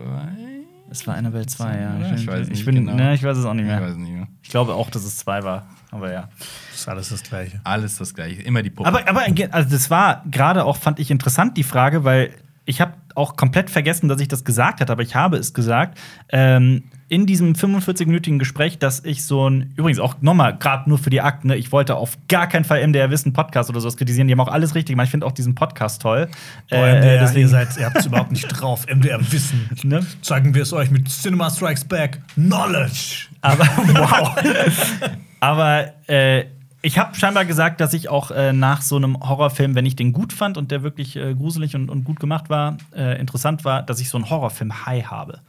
Es 0.89 1.05
war 1.07 1.15
Annabelle 1.15 1.45
2, 1.45 1.77
ja. 1.79 1.97
Ja, 1.99 2.15
ich 2.15 2.27
weiß 2.27 2.47
nicht 2.49 2.65
bin, 2.65 2.75
genau. 2.75 2.93
ne, 2.95 3.13
ich 3.13 3.23
weiß 3.23 3.37
es 3.37 3.45
auch 3.45 3.53
nicht 3.53 3.63
Ich 3.63 3.69
mehr. 3.71 3.81
weiß 3.81 3.95
nicht 3.95 4.11
mehr. 4.11 4.27
Ich 4.43 4.49
glaube 4.49 4.73
auch, 4.73 4.89
dass 4.89 5.03
es 5.03 5.17
2 5.17 5.43
war, 5.43 5.67
aber 5.91 6.11
ja. 6.11 6.29
Das 6.71 6.79
ist 6.79 6.87
alles 6.89 7.09
das 7.09 7.23
Gleiche. 7.23 7.59
Alles 7.63 7.97
das 7.97 8.13
gleiche. 8.13 8.41
Immer 8.43 8.61
die 8.63 8.69
Puppe. 8.69 8.87
Aber, 8.87 9.07
aber 9.07 9.23
also 9.51 9.69
das 9.69 9.89
war 9.89 10.23
gerade 10.29 10.63
auch, 10.65 10.77
fand 10.77 10.99
ich 10.99 11.11
interessant, 11.11 11.57
die 11.57 11.63
Frage, 11.63 12.03
weil 12.03 12.31
ich 12.65 12.81
habe 12.81 12.93
auch 13.15 13.35
komplett 13.37 13.69
vergessen, 13.69 14.07
dass 14.09 14.19
ich 14.21 14.27
das 14.27 14.43
gesagt 14.43 14.81
hatte, 14.81 14.91
aber 14.91 15.03
ich 15.03 15.15
habe 15.15 15.37
es 15.37 15.53
gesagt. 15.53 15.97
Ähm, 16.29 16.83
in 17.07 17.27
diesem 17.27 17.53
45-minütigen 17.53 18.39
Gespräch, 18.39 18.79
dass 18.79 19.03
ich 19.05 19.23
so 19.25 19.47
ein, 19.47 19.73
übrigens 19.75 19.99
auch 19.99 20.15
nochmal, 20.21 20.57
gerade 20.57 20.89
nur 20.89 20.97
für 20.97 21.11
die 21.11 21.21
Akten, 21.21 21.49
ne, 21.49 21.55
ich 21.55 21.71
wollte 21.71 21.95
auf 21.95 22.17
gar 22.27 22.47
keinen 22.47 22.63
Fall 22.65 22.85
MDR 22.87 23.11
Wissen 23.11 23.31
Podcast 23.31 23.69
oder 23.69 23.79
sowas 23.79 23.95
kritisieren. 23.95 24.27
Die 24.27 24.33
haben 24.33 24.39
auch 24.39 24.47
alles 24.51 24.73
richtig 24.73 24.93
gemacht. 24.93 25.05
Ich 25.05 25.11
finde 25.11 25.27
auch 25.27 25.31
diesen 25.31 25.53
Podcast 25.53 26.01
toll. 26.01 26.27
Boah, 26.69 26.77
Äh, 26.77 26.97
MDR, 26.99 27.19
deswegen- 27.21 27.41
ihr, 27.41 27.47
seid, 27.49 27.77
ihr 27.77 27.85
habt 27.85 27.97
es 27.97 28.07
überhaupt 28.07 28.31
nicht 28.31 28.47
drauf. 28.47 28.85
MDR 28.87 29.19
Wissen. 29.31 29.69
Ne? 29.83 30.03
Zeigen 30.23 30.55
wir 30.55 30.63
es 30.63 30.73
euch 30.73 30.89
mit 30.89 31.07
Cinema 31.09 31.49
Strikes 31.51 31.85
Back. 31.85 32.19
Knowledge. 32.33 33.27
Aber 33.41 33.65
wow. 33.93 34.35
Aber 35.39 35.93
äh, 36.07 36.45
ich 36.81 36.97
habe 36.97 37.15
scheinbar 37.15 37.45
gesagt, 37.45 37.81
dass 37.81 37.93
ich 37.93 38.09
auch 38.09 38.31
äh, 38.31 38.53
nach 38.53 38.81
so 38.81 38.95
einem 38.95 39.19
Horrorfilm, 39.19 39.75
wenn 39.75 39.85
ich 39.85 39.95
den 39.95 40.11
gut 40.13 40.33
fand 40.33 40.57
und 40.57 40.71
der 40.71 40.81
wirklich 40.83 41.15
äh, 41.15 41.33
gruselig 41.35 41.75
und, 41.75 41.89
und 41.89 42.03
gut 42.03 42.19
gemacht 42.19 42.49
war, 42.49 42.77
äh, 42.95 43.19
interessant 43.19 43.63
war, 43.65 43.83
dass 43.83 43.99
ich 43.99 44.09
so 44.09 44.17
einen 44.17 44.29
Horrorfilm-High 44.29 45.05
habe. 45.07 45.39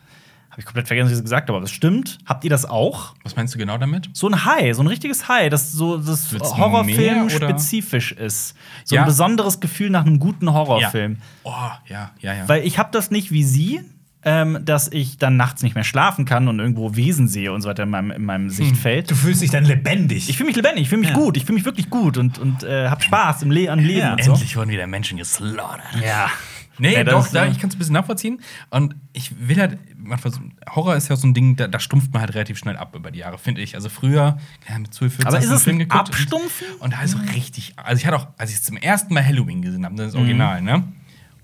Habe 0.57 0.61
ich 0.63 0.65
komplett 0.65 0.87
vergessen, 0.87 1.11
was 1.11 1.19
ich 1.19 1.23
gesagt 1.25 1.49
habe, 1.51 1.57
aber 1.59 1.65
es 1.67 1.71
stimmt. 1.71 2.17
Habt 2.25 2.43
ihr 2.43 2.49
das 2.49 2.65
auch? 2.65 3.15
Was 3.25 3.37
meinst 3.37 3.55
du 3.55 3.59
genau 3.59 3.77
damit? 3.77 4.09
So 4.15 4.27
ein 4.27 4.47
High, 4.47 4.75
so 4.75 4.83
ein 4.83 4.87
richtiges 4.87 5.29
High, 5.29 5.51
das 5.51 5.71
so 5.73 5.99
das 5.99 6.33
Horrorfilm 6.33 7.29
spezifisch 7.29 8.13
ist. 8.13 8.55
So 8.85 8.95
Ja. 8.95 9.03
ein 9.03 9.07
besonderes 9.07 9.61
Gefühl 9.61 9.91
nach 9.91 10.07
einem 10.07 10.19
guten 10.19 10.51
Horrorfilm. 10.55 11.19
Oh, 11.45 11.53
ja, 11.89 12.11
ja, 12.21 12.33
ja. 12.33 12.49
Weil 12.49 12.65
ich 12.65 12.79
habe 12.79 12.89
das 12.91 13.11
nicht 13.11 13.33
wie 13.33 13.45
sie, 13.45 13.83
ähm, 14.25 14.59
dass 14.65 14.89
ich 14.91 15.19
dann 15.19 15.37
nachts 15.37 15.63
nicht 15.63 15.75
mehr 15.75 15.85
schlafen 15.85 16.25
kann 16.25 16.49
und 16.49 16.59
irgendwo 16.59 16.97
Wesen 16.97 17.29
sehe 17.29 17.53
und 17.53 17.61
so 17.61 17.69
weiter 17.69 17.83
in 17.83 17.91
meinem, 17.91 18.11
in 18.11 18.25
meinem 18.25 18.49
Sichtfeld. 18.49 19.11
Du 19.11 19.15
fühlst 19.15 19.43
dich 19.43 19.51
dann 19.51 19.67
lebendig. 19.67 20.31
Ich 20.31 20.39
fühle 20.39 20.47
mich 20.47 20.57
lebendig, 20.57 20.85
ich 20.85 20.89
fühle 20.89 21.01
mich 21.03 21.11
Ja. 21.11 21.17
gut, 21.17 21.37
ich 21.37 21.45
fühle 21.45 21.57
mich 21.57 21.67
wirklich 21.67 21.91
gut 21.91 22.17
und, 22.17 22.39
und 22.39 22.65
äh, 22.65 22.89
habe 22.89 23.03
Spaß 23.03 23.43
im 23.43 23.51
Le 23.51 23.71
am 23.71 23.79
Leben 23.79 23.99
Ja. 24.01 24.13
und 24.15 24.25
so. 24.25 24.33
Endlich 24.33 24.57
wurden 24.57 24.71
wieder 24.71 24.87
Menschen 24.87 25.19
geslaughtert. 25.19 25.85
Ja. 26.03 26.31
Nee, 26.79 26.95
Ja, 26.95 27.05
doch, 27.05 27.25
ist 27.25 27.35
da, 27.35 27.45
so. 27.47 27.51
ich 27.53 27.59
kann 27.59 27.69
es 27.71 27.77
ein 27.77 27.79
bisschen 27.79 27.95
nachvollziehen. 27.95 28.41
Und 28.71 28.95
ich 29.13 29.33
will 29.49 29.59
halt, 29.59 29.79
man 29.99 30.19
versucht, 30.19 30.43
Horror 30.75 30.97
ist 30.97 31.09
ja 31.09 31.17
so 31.17 31.27
ein 31.27 31.35
Ding, 31.35 31.57
da, 31.57 31.69
da 31.69 31.81
stumpft 31.81 32.13
man 32.13 32.21
halt 32.23 32.35
relativ 32.35 32.59
schnell 32.59 32.77
ab 32.77 32.95
über 32.95 33.11
die 33.11 33.21
Jahre, 33.21 33.39
finde 33.39 33.61
ich. 33.63 33.75
Also 33.75 33.89
früher, 33.89 34.39
ja, 34.69 34.79
mit 34.79 34.93
12, 34.93 35.15
14 35.17 35.27
Aber 35.29 35.39
ist 35.45 35.51
es 35.51 35.63
Film 35.65 35.79
geguckt 35.79 36.09
Abstumpfen? 36.09 36.67
Und, 36.75 36.83
und 36.83 36.93
da 36.93 37.03
ist 37.03 37.13
so 37.13 37.19
richtig, 37.35 37.73
also 37.77 37.99
ich 38.01 38.07
hatte 38.07 38.17
auch, 38.17 38.29
als 38.39 38.51
ich 38.53 38.63
zum 38.63 38.77
ersten 38.77 39.15
Mal 39.15 39.25
Halloween 39.25 39.63
gesehen 39.63 39.85
habe, 39.85 39.95
das 39.97 40.13
Mhm. 40.15 40.21
Original, 40.21 40.63
ne? 40.63 40.85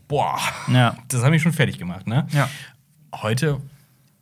Boah, 0.08 0.38
Ja. 0.70 0.96
das 1.08 1.22
hat 1.22 1.30
mich 1.30 1.42
schon 1.42 1.52
fertig 1.52 1.78
gemacht, 1.78 2.06
ne? 2.06 2.26
Ja. 2.32 2.48
Heute 3.14 3.60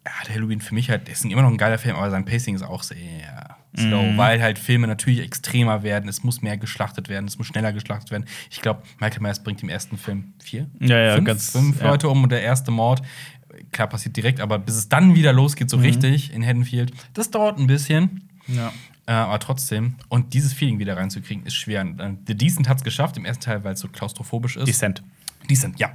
hat 0.06 0.30
Halloween 0.30 0.60
für 0.60 0.74
mich 0.74 0.88
halt, 0.90 1.08
ist 1.08 1.24
immer 1.24 1.42
noch 1.42 1.50
ein 1.50 1.58
geiler 1.58 1.78
Film, 1.78 1.96
aber 1.96 2.10
sein 2.10 2.24
Pacing 2.24 2.54
ist 2.54 2.62
auch 2.62 2.82
sehr 2.82 3.39
slow, 3.76 4.02
Mhm. 4.12 4.16
weil 4.18 4.42
halt 4.42 4.58
Filme 4.58 4.86
natürlich 4.86 5.20
extremer 5.20 5.82
werden, 5.82 6.08
es 6.08 6.22
muss 6.24 6.42
mehr 6.42 6.56
geschlachtet 6.56 7.08
werden, 7.08 7.26
es 7.26 7.38
muss 7.38 7.46
schneller 7.46 7.72
geschlachtet 7.72 8.10
werden. 8.10 8.24
Ich 8.50 8.60
glaube, 8.62 8.82
Michael 9.00 9.22
Myers 9.22 9.42
bringt 9.42 9.62
im 9.62 9.68
ersten 9.68 9.96
Film 9.96 10.32
vier, 10.42 10.68
Ja, 10.80 10.98
ja, 10.98 11.14
fünf, 11.14 11.26
ganz- 11.26 11.50
fünf 11.50 11.80
ja. 11.80 11.88
Leute 11.88 12.08
um 12.08 12.22
und 12.24 12.30
der 12.32 12.42
erste 12.42 12.70
Mord, 12.70 13.02
klar 13.72 13.88
passiert 13.88 14.16
direkt, 14.16 14.40
aber 14.40 14.58
bis 14.58 14.74
es 14.76 14.88
dann 14.88 15.14
wieder 15.14 15.32
losgeht, 15.32 15.70
so 15.70 15.76
Mhm. 15.76 15.82
richtig 15.84 16.32
in 16.32 16.44
Haddonfield, 16.44 16.92
das 17.14 17.30
dauert 17.30 17.58
ein 17.58 17.66
bisschen. 17.66 18.28
Ja. 18.48 18.72
Äh, 19.06 19.12
aber 19.12 19.38
trotzdem, 19.38 19.94
und 20.08 20.34
dieses 20.34 20.52
Feeling 20.52 20.78
wieder 20.78 20.96
reinzukriegen, 20.96 21.44
ist 21.44 21.54
schwer. 21.54 21.82
Äh, 21.82 22.14
The 22.26 22.36
Decent 22.36 22.68
hat 22.68 22.78
es 22.78 22.84
geschafft, 22.84 23.16
im 23.16 23.24
ersten 23.24 23.42
Teil, 23.44 23.64
weil 23.64 23.74
es 23.74 23.80
so 23.80 23.88
klaustrophobisch 23.88 24.56
ist. 24.56 24.66
Descent. 25.48 25.78
Decent, 25.78 25.80
ja. 25.80 25.90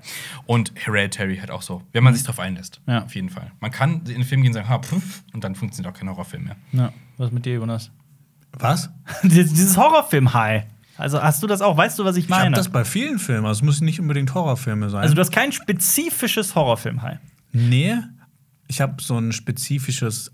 Und 0.45 0.73
Hereditary 0.75 1.37
halt 1.37 1.51
auch 1.51 1.61
so, 1.61 1.81
wenn 1.93 2.03
man 2.03 2.13
sich 2.13 2.23
drauf 2.23 2.39
einlässt. 2.39 2.81
Ja. 2.87 3.03
Auf 3.05 3.15
jeden 3.15 3.29
Fall. 3.29 3.51
Man 3.59 3.71
kann 3.71 3.99
in 3.99 4.05
den 4.05 4.23
Film 4.23 4.41
gehen 4.41 4.49
und 4.49 4.53
sagen, 4.55 4.69
ha, 4.69 4.79
pff, 4.79 5.23
und 5.33 5.43
dann 5.43 5.55
funktioniert 5.55 5.93
auch 5.93 5.97
kein 5.97 6.09
Horrorfilm 6.09 6.43
mehr. 6.45 6.55
ja. 6.73 6.91
Was 7.17 7.31
mit 7.31 7.45
dir, 7.45 7.53
Jonas? 7.55 7.91
Was? 8.53 8.89
Dieses 9.23 9.77
Horrorfilm-High. 9.77 10.65
Also 10.97 11.21
hast 11.21 11.41
du 11.43 11.47
das 11.47 11.61
auch? 11.61 11.75
Weißt 11.77 11.97
du, 11.99 12.05
was 12.05 12.15
ich 12.17 12.25
Ich 12.25 12.31
habe 12.31 12.43
meine? 12.43 12.55
das 12.55 12.69
bei 12.69 12.83
vielen 12.85 13.19
Filmen. 13.19 13.45
Also 13.45 13.59
es 13.59 13.63
müssen 13.63 13.85
nicht 13.85 13.99
unbedingt 13.99 14.33
Horrorfilme 14.33 14.89
sein. 14.89 15.01
also 15.01 15.13
du 15.13 15.21
hast 15.21 15.31
kein 15.31 15.51
spezifisches 15.51 16.55
Horrorfilm-High. 16.55 17.19
nee, 17.53 17.95
ich 18.67 18.81
habe 18.81 19.01
so 19.01 19.17
ein 19.17 19.31
spezifisches. 19.31 20.31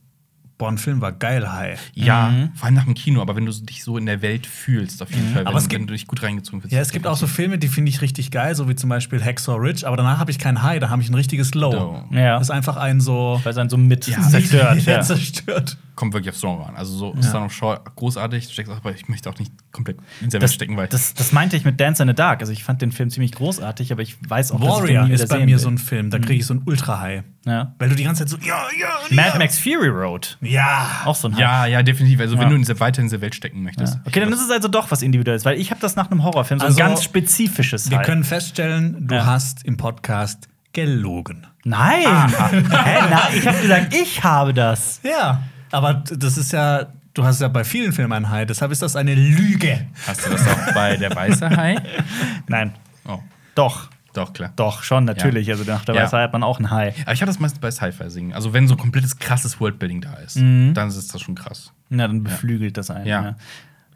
Boah, 0.62 0.70
ein 0.72 0.78
Film 0.78 1.02
war 1.02 1.12
geil, 1.12 1.52
High. 1.52 1.80
Ja, 1.96 2.30
Mhm. 2.30 2.50
vor 2.54 2.66
allem 2.68 2.76
nach 2.76 2.84
dem 2.86 2.94
Kino, 2.94 3.20
aber 3.20 3.36
wenn 3.36 3.48
du 3.48 3.52
dich 3.52 3.84
so 3.84 3.98
in 3.98 4.06
der 4.06 4.22
Welt 4.22 4.46
fühlst, 4.46 5.02
auf 5.02 5.10
jeden 5.10 5.30
Fall, 5.34 5.40
wenn, 5.42 5.48
Aber 5.48 5.58
es 5.58 5.64
wenn 5.64 5.70
gibt- 5.70 5.90
du 5.90 5.94
dich 5.94 6.06
gut 6.06 6.22
reingezogen 6.22 6.64
wirst. 6.64 6.72
Ja, 6.72 6.80
es 6.82 6.92
gibt 6.92 7.08
auch 7.08 7.18
so 7.18 7.26
Filme, 7.26 7.58
die 7.58 7.68
finde 7.68 7.90
ich 7.90 8.02
richtig 8.02 8.30
geil, 8.30 8.54
so 8.54 8.70
wie 8.70 8.76
zum 8.76 8.88
Beispiel 8.90 9.20
Hacksaw 9.24 9.58
Ridge, 9.58 9.88
aber 9.88 9.98
danach 9.98 10.20
habe 10.20 10.30
ich 10.30 10.38
kein 10.38 10.62
High, 10.62 10.80
da 10.80 10.90
habe 10.92 11.02
ich 11.02 11.10
ein 11.10 11.16
richtiges 11.16 11.56
Low. 11.56 12.06
Ja. 12.12 12.34
Das 12.38 12.44
ist 12.44 12.52
einfach 12.52 12.78
ein 12.78 13.02
so 13.02 13.40
Weil 13.44 13.50
es 13.50 13.56
dann 13.56 13.70
so 13.70 13.78
mit 13.78 14.06
Ja, 14.06 14.22
zerstört. 14.22 14.82
Ja. 14.86 15.02
zerstört. 15.02 15.78
Kommt 16.02 16.14
wirklich 16.15 16.32
aufs 16.32 16.41
Genre 16.41 16.65
an. 16.68 16.76
Also 16.76 16.94
so 16.98 17.14
ist 17.14 17.32
dann 17.32 17.48
Shaw 17.52 17.78
großartig, 17.95 18.48
du 18.48 18.53
steckst 18.53 18.72
auch, 18.73 18.78
aber 18.78 18.91
ich 18.95 19.07
möchte 19.07 19.30
auch 19.30 19.38
nicht 19.38 19.53
komplett 19.72 19.98
in 20.19 20.32
der 20.32 20.34
Welt 20.34 20.44
Das, 20.44 20.53
stecken, 20.56 20.76
weil 20.76 20.88
das, 20.88 21.14
das 21.14 21.32
meinte 21.32 21.56
ich 21.56 21.64
mit 21.64 21.80
Dance 21.80 22.02
in 22.02 22.10
the 22.10 22.15
Dark. 22.15 22.40
Also 22.41 22.52
ich 22.52 22.64
fand 22.64 22.82
den 22.82 22.91
Film 22.91 23.11
ziemlich 23.11 23.34
großartig, 23.34 23.91
aber 23.91 24.02
ich 24.02 24.18
weiß 24.28 24.52
auch, 24.52 24.60
dass 24.60 24.68
ich 24.68 24.73
Warrior 24.82 25.02
den 25.03 25.10
nie 25.10 25.14
ist 25.14 25.30
bei 25.30 25.38
mir 25.40 25.45
will. 25.48 25.60
so 25.60 25.69
ein 25.69 25.78
Film, 25.78 26.10
da 26.10 26.18
kriege 26.18 26.40
ich 26.40 26.45
so 26.48 26.56
ein 26.56 26.64
Ultra-High. 26.65 27.22
ja. 27.45 27.76
Weil 27.78 27.90
du 27.90 27.95
die 27.95 28.03
ganze 28.03 28.26
Zeit 28.26 28.30
so, 28.30 28.38
ja, 28.48 28.64
ja, 28.80 28.88
ja. 29.10 29.15
Mad 29.15 29.38
Max 29.38 29.60
Fury 29.60 29.90
Road. 29.90 30.40
Ja. 30.41 31.02
Auch 31.06 31.15
so 31.15 31.28
ein 31.28 31.34
High. 31.36 31.40
ja, 31.41 31.65
ja, 31.68 31.84
definitiv. 31.84 32.19
Also 32.19 32.34
Ja. 32.36 32.41
wenn 32.41 32.49
du 32.49 32.56
in 32.56 32.61
diese, 32.61 32.80
weiter 32.80 32.99
in 33.02 33.06
diese 33.06 33.22
Welt 33.22 33.36
stecken 33.36 33.61
möchtest. 33.61 33.94
Ja. 33.94 34.02
Okay, 34.06 34.22
dann 34.22 34.34
ist 34.34 34.41
es 34.44 34.49
also 34.49 34.69
doch 34.69 34.90
was 34.90 35.03
Individuelles, 35.03 35.45
weil 35.45 35.60
ich 35.60 35.69
habe 35.69 35.80
das 35.82 35.95
nach 35.95 36.10
einem 36.10 36.23
Horrorfilm, 36.23 36.60
so 36.60 36.65
Also, 36.65 36.82
ein 36.82 36.88
ganz 36.90 37.03
spezifisches 37.03 37.91
Wir 37.91 37.99
High. 37.99 38.06
können 38.07 38.23
feststellen, 38.23 39.07
du 39.07 39.14
Ja. 39.15 39.28
hast 39.28 39.64
im 39.65 39.78
Podcast 39.78 40.48
gelogen. 40.73 41.45
Nein! 41.64 42.02
Hä, 42.02 42.61
nein, 43.10 43.19
ich 43.36 43.48
habe 43.48 43.60
gesagt, 43.60 43.94
ich 43.94 44.23
habe 44.23 44.52
das. 44.53 44.99
Ja. 45.03 45.41
Aber 45.72 45.93
das 45.95 46.38
ist 46.38 46.52
ja, 46.52 46.88
du 47.14 47.23
hast 47.23 47.41
ja 47.41 47.48
bei 47.48 47.64
vielen 47.64 47.93
Filmen 47.93 48.14
ein 48.14 48.30
High, 48.30 48.45
deshalb 48.45 48.72
ist 48.72 48.81
das 48.81 48.95
eine 48.95 49.15
Lüge. 49.15 49.88
Hast 50.07 50.26
du 50.26 50.30
das 50.31 50.48
auch 50.48 50.73
bei 50.73 50.98
der 50.98 51.15
Weiße 51.15 51.49
Hai? 51.49 51.77
Nein, 52.48 52.73
Oh, 53.07 53.19
doch. 53.56 53.89
doch, 54.14 54.34
klar. 54.34 54.52
Doch, 54.56 54.84
schon, 54.84 55.06
natürlich. 55.06 55.49
Also 55.49 55.64
nach 55.64 55.85
der 55.85 55.95
Ja. 55.95 56.03
Weiße 56.03 56.18
hat 56.18 56.34
man 56.34 56.43
auch 56.43 56.60
ein 56.60 56.69
High. 56.69 56.95
Aber 57.03 57.14
ich 57.14 57.22
habe 57.22 57.30
das 57.31 57.39
meistens 57.39 57.60
bei 57.60 57.72
Sci-Fi-Singen. 57.72 58.34
Also 58.34 58.53
wenn 58.53 58.68
so 58.68 58.76
ein 58.76 58.77
komplettes 58.80 59.18
krasses 59.18 59.60
Worldbuilding 59.60 60.02
da 60.02 60.14
ist, 60.15 60.35
dann 60.38 60.88
ist 60.89 61.14
das 61.14 61.22
schon 61.22 61.35
krass. 61.35 61.72
Na, 61.89 62.07
dann 62.07 62.23
beflügelt 62.23 62.77
das 62.77 62.91
einen. 62.91 63.06
Ja. 63.07 63.23
Ja. 63.23 63.35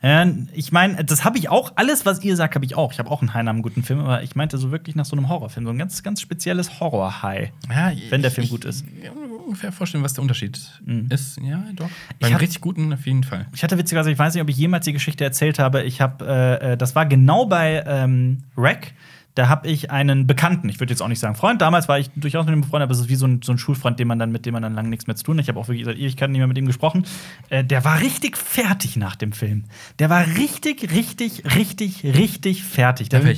Ja, 0.02 0.28
ich 0.54 0.72
meine, 0.72 1.04
das 1.04 1.24
habe 1.26 1.40
ich 1.40 1.50
auch, 1.50 1.74
alles, 1.78 2.06
was 2.06 2.24
ihr 2.24 2.36
sagt, 2.36 2.54
habe 2.54 2.64
ich 2.66 2.76
auch. 2.76 2.92
Ich 2.94 3.00
habe 3.00 3.10
auch 3.10 3.22
einen 3.22 3.34
High 3.34 3.44
nach 3.44 3.54
einem 3.54 3.64
guten 3.64 3.82
Film, 3.82 4.02
aber 4.02 4.22
ich 4.22 4.36
meinte 4.36 4.60
so 4.60 4.70
wirklich 4.70 4.96
nach 4.96 5.06
so 5.06 5.16
einem 5.16 5.30
Horrorfilm, 5.30 5.66
so 5.66 5.72
ein 5.72 5.80
ganz, 5.80 6.04
ganz 6.04 6.22
spezielles 6.22 6.80
Horror-High. 6.80 7.50
Ja, 7.74 7.92
Wenn 8.10 8.22
der 8.22 8.30
Film 8.30 8.46
ich- 8.46 8.52
gut 8.52 8.66
ist. 8.66 8.86
Ich 9.56 9.62
kann 9.62 9.68
mir 9.68 9.72
ungefähr 9.72 9.72
vorstellen, 9.72 10.04
was 10.04 10.14
der 10.14 10.22
Unterschied 10.22 10.58
ist. 11.10 11.40
Ja, 11.42 11.64
doch. 11.76 11.90
Beim 12.20 12.34
hab- 12.34 12.42
richtig 12.42 12.62
guten 12.62 12.92
auf 12.94 13.06
jeden 13.06 13.24
Fall. 13.24 13.48
Ich 13.54 13.64
hatte 13.64 13.78
witzigerweise, 13.78 14.12
ich 14.12 14.20
weiß 14.20 14.34
nicht, 14.34 14.42
ob 14.44 14.50
ich 14.50 14.58
jemals 14.58 14.86
die 14.86 14.94
Geschichte 14.94 15.24
erzählt 15.24 15.60
habe. 15.60 15.84
Ich 15.84 16.02
habe, 16.02 16.26
äh, 16.26 16.74
äh, 16.74 16.78
das 16.78 16.96
war 16.96 17.06
genau 17.06 17.46
bei 17.46 17.84
ähm, 17.88 18.44
Rack. 18.58 18.94
Da 19.36 19.50
habe 19.50 19.68
ich 19.68 19.92
einen 19.92 20.28
Bekannten, 20.28 20.70
ich 20.70 20.80
würde 20.80 20.94
jetzt 20.94 21.02
auch 21.02 21.10
nicht 21.10 21.20
sagen 21.20 21.36
Freund, 21.36 21.62
damals 21.62 21.90
war 21.90 22.00
ich 22.00 22.10
durchaus 22.16 22.46
mit 22.46 22.56
ihm 22.56 22.62
befreundet, 22.62 22.86
aber 22.88 22.94
es 22.94 23.02
ist 23.02 23.10
wie 23.10 23.16
so 23.16 23.28
ein, 23.28 23.42
so 23.42 23.52
ein 23.52 23.58
Schulfreund, 23.58 24.00
den 24.00 24.08
man 24.08 24.18
dann, 24.18 24.32
mit 24.32 24.46
dem 24.46 24.54
man 24.54 24.64
dann 24.64 24.74
lange 24.76 24.88
nichts 24.88 25.08
mehr 25.08 25.16
zu 25.18 25.26
tun 25.26 25.36
hat. 25.38 25.44
Ich 25.44 25.50
habe 25.50 25.60
auch 25.60 25.68
wirklich 25.68 25.84
seit 25.84 25.98
Ewigkeiten 25.98 26.32
nicht 26.32 26.40
mehr 26.40 26.48
mit 26.48 26.58
ihm 26.58 26.66
gesprochen. 26.68 27.06
Äh, 27.50 27.66
der 27.66 27.84
war 27.84 28.00
richtig 28.00 28.38
fertig 28.38 28.96
nach 28.96 29.18
dem 29.18 29.34
Film. 29.34 29.66
Der 30.00 30.10
war 30.10 30.26
richtig, 30.26 30.90
richtig, 30.94 31.44
richtig, 31.54 32.06
richtig 32.06 32.64
fertig. 32.64 33.10
Der 33.10 33.26
Rack. 33.26 33.38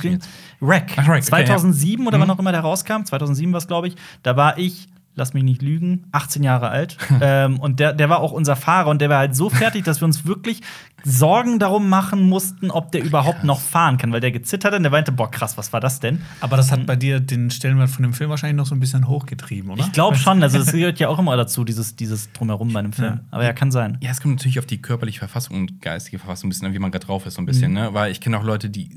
Ach, 0.96 1.08
Rack, 1.08 1.08
okay, 1.08 1.20
2007 1.22 2.06
oder 2.06 2.16
ja. 2.16 2.20
wann 2.20 2.28
Mhm. 2.28 2.34
auch 2.34 2.38
immer 2.38 2.52
der 2.52 2.60
rauskam, 2.60 3.02
2007 3.04 3.52
war 3.52 3.58
es, 3.58 3.66
glaube 3.66 3.88
ich. 3.88 3.96
Da 4.22 4.36
war 4.36 4.56
ich 4.56 4.86
lass 5.18 5.34
mich 5.34 5.44
nicht 5.44 5.62
lügen, 5.62 6.06
18 6.12 6.42
Jahre 6.42 6.70
alt. 6.70 6.96
ähm, 7.20 7.58
und 7.58 7.80
der, 7.80 7.92
der 7.92 8.08
war 8.08 8.20
auch 8.20 8.32
unser 8.32 8.56
Fahrer 8.56 8.88
und 8.88 9.00
der 9.00 9.10
war 9.10 9.18
halt 9.18 9.36
so 9.36 9.50
fertig, 9.50 9.84
dass 9.84 10.00
wir 10.00 10.06
uns 10.06 10.24
wirklich 10.24 10.62
Sorgen 11.04 11.58
darum 11.58 11.88
machen 11.88 12.28
mussten, 12.28 12.70
ob 12.70 12.90
der 12.92 13.04
überhaupt 13.04 13.44
noch 13.44 13.60
fahren 13.60 13.98
kann, 13.98 14.12
weil 14.12 14.20
der 14.20 14.32
gezittert 14.32 14.72
hat 14.72 14.78
und 14.78 14.82
der 14.82 14.90
meinte, 14.90 15.12
boah, 15.12 15.30
krass, 15.30 15.56
was 15.56 15.72
war 15.72 15.80
das 15.80 16.00
denn? 16.00 16.22
Aber 16.40 16.56
das 16.56 16.72
hat 16.72 16.86
bei 16.86 16.96
dir 16.96 17.20
den 17.20 17.50
Stellenwert 17.50 17.90
von 17.90 18.02
dem 18.02 18.12
Film 18.12 18.30
wahrscheinlich 18.30 18.56
noch 18.56 18.66
so 18.66 18.74
ein 18.74 18.80
bisschen 18.80 19.06
hochgetrieben, 19.06 19.70
oder? 19.70 19.84
Ich 19.84 19.92
glaube 19.92 20.16
schon, 20.16 20.42
also 20.42 20.58
das 20.64 20.72
gehört 20.72 20.98
ja 20.98 21.08
auch 21.08 21.18
immer 21.18 21.36
dazu, 21.36 21.64
dieses, 21.64 21.94
dieses 21.94 22.32
Drumherum 22.32 22.72
bei 22.72 22.80
einem 22.80 22.92
Film. 22.92 23.14
Ja. 23.14 23.20
Aber 23.30 23.44
ja, 23.44 23.52
kann 23.52 23.70
sein. 23.70 23.98
Ja, 24.00 24.10
es 24.10 24.20
kommt 24.20 24.36
natürlich 24.36 24.58
auf 24.58 24.66
die 24.66 24.82
körperliche 24.82 25.20
Verfassung 25.20 25.56
und 25.56 25.80
geistige 25.80 26.18
Verfassung 26.18 26.48
ein 26.48 26.50
bisschen 26.50 26.66
an, 26.66 26.74
wie 26.74 26.78
man 26.78 26.90
gerade 26.90 27.06
drauf 27.06 27.26
ist, 27.26 27.34
so 27.34 27.42
ein 27.42 27.46
bisschen, 27.46 27.72
ne? 27.72 27.94
Weil 27.94 28.10
ich 28.10 28.20
kenne 28.20 28.38
auch 28.38 28.44
Leute, 28.44 28.68
die 28.68 28.90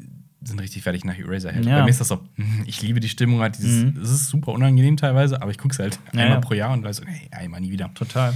sind 0.44 0.60
richtig 0.60 0.84
fertig 0.84 1.04
nach 1.06 1.18
Eraserhead. 1.18 1.66
Ja. 1.66 1.78
Bei 1.80 1.84
mir 1.84 1.90
ist 1.90 2.00
das 2.02 2.08
so, 2.08 2.20
ich 2.66 2.82
liebe 2.82 3.00
die 3.00 3.10
Stimmung, 3.10 3.42
halt 3.42 3.58
dieses, 3.58 3.84
Mhm. 3.86 4.02
es 4.02 4.10
ist 4.10 4.28
super 4.30 4.52
unangenehm 4.54 4.98
teilweise, 4.98 5.42
aber 5.42 5.52
ich 5.52 5.58
gucke 5.58 5.74
es 5.74 5.80
halt 5.80 6.00
Ja, 6.14 6.22
einmal 6.22 6.38
ja. 6.38 6.42
pro 6.42 6.54
Jahr 6.54 6.72
und 6.74 6.84
weiß 6.84 6.98
so, 6.98 7.04
hey, 7.06 7.28
einmal 7.32 7.62
nie 7.62 7.72
wieder. 7.72 7.92
Total. 7.94 8.34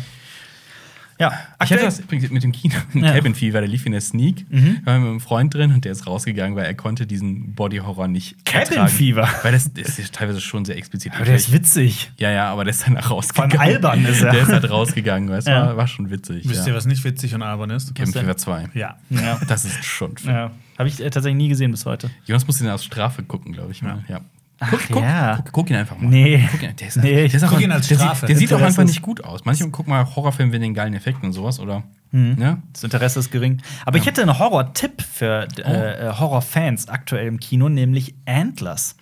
Ja, 1.18 1.32
Ich 1.64 1.72
hatte 1.72 1.84
das 1.84 2.00
übrigens 2.00 2.30
mit 2.30 2.44
dem 2.44 2.52
Kino, 2.52 2.76
Ja. 2.94 3.14
Cabin 3.14 3.36
Fever, 3.36 3.60
der 3.62 3.70
lief 3.70 3.86
in 3.86 3.94
der 3.94 4.02
Sneak. 4.02 4.46
Mhm. 4.52 4.82
Waren 4.84 4.96
wir 4.96 5.00
mit 5.00 5.10
einem 5.12 5.20
Freund 5.22 5.54
drin 5.54 5.72
und 5.72 5.86
der 5.86 5.94
ist 5.94 6.06
rausgegangen, 6.08 6.56
weil 6.58 6.66
er 6.66 6.74
konnte 6.74 7.08
diesen 7.08 7.54
Body-Horror 7.56 8.08
nicht 8.10 8.44
Cabin 8.46 8.68
ertragen. 8.70 8.90
Fever? 8.90 9.30
Weil 9.44 9.52
das, 9.54 9.72
das 9.74 9.98
ist 9.98 10.14
teilweise 10.14 10.42
schon 10.42 10.66
sehr 10.66 10.78
explizit. 10.78 11.14
aber 11.16 11.26
der 11.26 11.36
ist 11.36 11.52
witzig. 11.54 12.12
ja, 12.18 12.32
ja, 12.32 12.52
aber 12.52 12.66
der 12.66 12.72
ist 12.72 12.86
danach 12.86 13.10
rausgegangen. 13.12 13.58
Allem 13.58 13.76
albern 13.76 14.06
ist 14.06 14.22
er. 14.22 14.32
Der 14.32 14.42
ist 14.42 14.50
halt 14.52 14.70
rausgegangen, 14.70 15.30
weißt 15.30 15.48
du, 15.48 15.52
Ja. 15.52 15.68
war, 15.68 15.78
war 15.78 15.88
schon 15.88 16.10
witzig. 16.10 16.48
Wisst 16.50 16.66
ja. 16.68 16.74
ihr, 16.74 16.78
was 16.78 16.86
nicht 16.86 17.04
witzig 17.06 17.34
und 17.34 17.44
albern 17.44 17.70
ist? 17.70 17.96
Cabin? 17.96 18.12
Fever 18.12 18.36
2. 18.38 18.70
Ja. 18.74 18.98
Ja. 19.10 19.40
Das 19.48 19.64
ist 19.66 19.84
schon 19.86 20.16
ja. 20.26 20.52
Habe 20.78 20.90
ich 20.90 21.00
äh, 21.00 21.10
tatsächlich 21.10 21.38
nie 21.38 21.48
gesehen 21.48 21.72
bis 21.72 21.86
heute. 21.86 22.10
Jonas 22.26 22.46
muss 22.46 22.60
ihn 22.60 22.68
aus 22.68 22.84
Strafe 22.84 23.24
gucken, 23.24 23.54
glaube 23.54 23.72
ich 23.72 23.82
mal. 23.82 24.04
Ja. 24.10 24.20
Guck, 24.58 24.70
Ach, 24.72 24.88
guck, 24.90 25.02
ja. 25.04 25.36
guck, 25.36 25.52
guck 25.52 25.70
ihn 25.70 25.76
einfach 25.76 25.98
mal. 25.98 26.08
Nee. 26.08 26.48
Guck 26.50 26.64
ihn, 26.64 26.76
der 26.76 26.88
ist, 26.88 26.96
Nee, 26.98 27.28
der 27.28 27.42
ist 27.42 27.48
guck 27.48 27.60
ihn 27.62 27.72
als 27.72 27.88
der 27.90 27.96
Strafe. 27.96 28.22
Sieht, 28.22 28.30
der 28.30 28.36
sieht 28.38 28.54
auch 28.54 28.62
einfach 28.62 28.86
nicht 28.86 29.02
gut 29.02 29.22
aus. 29.24 29.44
Manche 29.44 29.70
gucken 29.70 29.92
mal 29.92 30.16
Horrorfilme 30.16 30.54
wegen 30.54 30.64
den 30.64 30.74
geilen 30.74 30.94
Effekten 30.94 31.26
und 31.28 31.34
sowas, 31.34 31.60
oder? 31.60 31.84
Mhm. 32.12 32.38
Ja? 32.40 32.58
Das 32.72 32.84
Interesse 32.86 33.20
ist 33.20 33.32
gering. 33.32 33.62
Aber 33.86 33.98
ich 33.98 34.06
hätte 34.06 34.22
einen 34.22 34.40
Horror-Tipp 34.40 35.02
für 35.02 35.48
äh, 35.58 36.08
äh, 36.08 36.14
Horrorfans 36.14 36.88
aktuell 36.88 37.28
im 37.28 37.40
Kino, 37.40 37.68
nämlich 37.68 38.16
Antlers. 38.26 38.96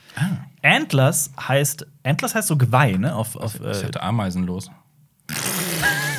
Antlers 0.64 1.32
heißt, 1.40 1.86
Antlers 2.04 2.34
heißt 2.34 2.48
so 2.48 2.58
Geweih, 2.58 2.98
ne? 2.98 3.16
Auf, 3.16 3.36
auf 3.36 3.60
Ich 3.60 3.84
äh, 3.84 3.86
hatte 3.86 4.02
Ameisen 4.02 4.44
los. 4.46 4.72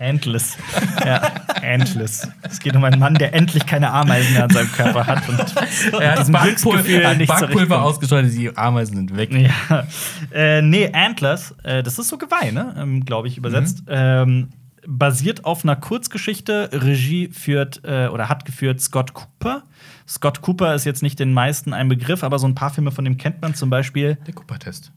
Antlers. 0.00 0.56
ja, 1.04 1.22
Antlers. 1.62 2.28
Es 2.42 2.58
geht 2.60 2.74
um 2.76 2.84
einen 2.84 3.00
Mann, 3.00 3.14
der 3.14 3.34
endlich 3.34 3.66
keine 3.66 3.92
Ameisen 3.92 4.32
mehr 4.32 4.44
an 4.44 4.50
seinem 4.50 4.72
Körper 4.72 5.06
hat 5.06 5.28
und 5.28 5.38
Er 6.00 6.12
hat 6.12 6.20
diesem 6.20 6.32
Backpulver, 6.32 6.88
er 6.88 7.14
nicht 7.14 7.28
Backpulver 7.28 7.82
ausgeschaltet, 7.82 8.34
die 8.34 8.56
Ameisen 8.56 8.96
sind 8.96 9.16
weg. 9.16 9.30
Ja. 9.32 9.86
Äh, 10.32 10.62
nee, 10.62 10.90
Antlers, 10.92 11.54
äh, 11.62 11.82
das 11.82 11.98
ist 11.98 12.08
so 12.08 12.18
Geweih, 12.18 12.50
ne? 12.50 12.74
Ähm, 12.78 13.04
Glaube 13.04 13.28
ich, 13.28 13.38
übersetzt. 13.38 13.82
Ähm, 13.88 14.48
basiert 14.86 15.44
auf 15.44 15.64
einer 15.64 15.76
Kurzgeschichte. 15.76 16.70
Regie 16.72 17.28
führt 17.28 17.82
äh, 17.84 18.08
oder 18.08 18.28
hat 18.28 18.44
geführt 18.44 18.80
Scott 18.80 19.14
Cooper. 19.14 19.62
Scott 20.06 20.40
Cooper 20.40 20.74
ist 20.74 20.84
jetzt 20.84 21.02
nicht 21.02 21.18
den 21.18 21.32
meisten 21.32 21.74
ein 21.74 21.88
Begriff, 21.88 22.24
aber 22.24 22.38
so 22.38 22.46
ein 22.46 22.54
paar 22.54 22.70
Filme 22.70 22.90
von 22.90 23.04
dem 23.04 23.18
kennt 23.18 23.42
man 23.42 23.54
zum 23.54 23.68
Beispiel. 23.68 24.16
Der 24.26 24.34
Cooper-Test. 24.34 24.90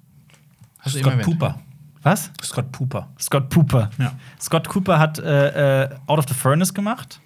Hast 0.80 0.96
du 0.96 1.00
Scott. 1.00 1.22
Pooper. 1.22 1.60
Was? 2.04 2.32
Scott 2.42 2.72
Pooper. 2.72 3.10
Scott 3.20 3.54
Cooper. 3.54 3.90
Ja. 3.98 4.14
Scott 4.40 4.68
Cooper 4.70 4.98
hat 5.00 5.20
äh, 5.20 5.84
äh, 5.84 5.90
Out 6.08 6.20
of 6.20 6.26
the 6.28 6.34
Furnace 6.34 6.74
gemacht. 6.74 7.22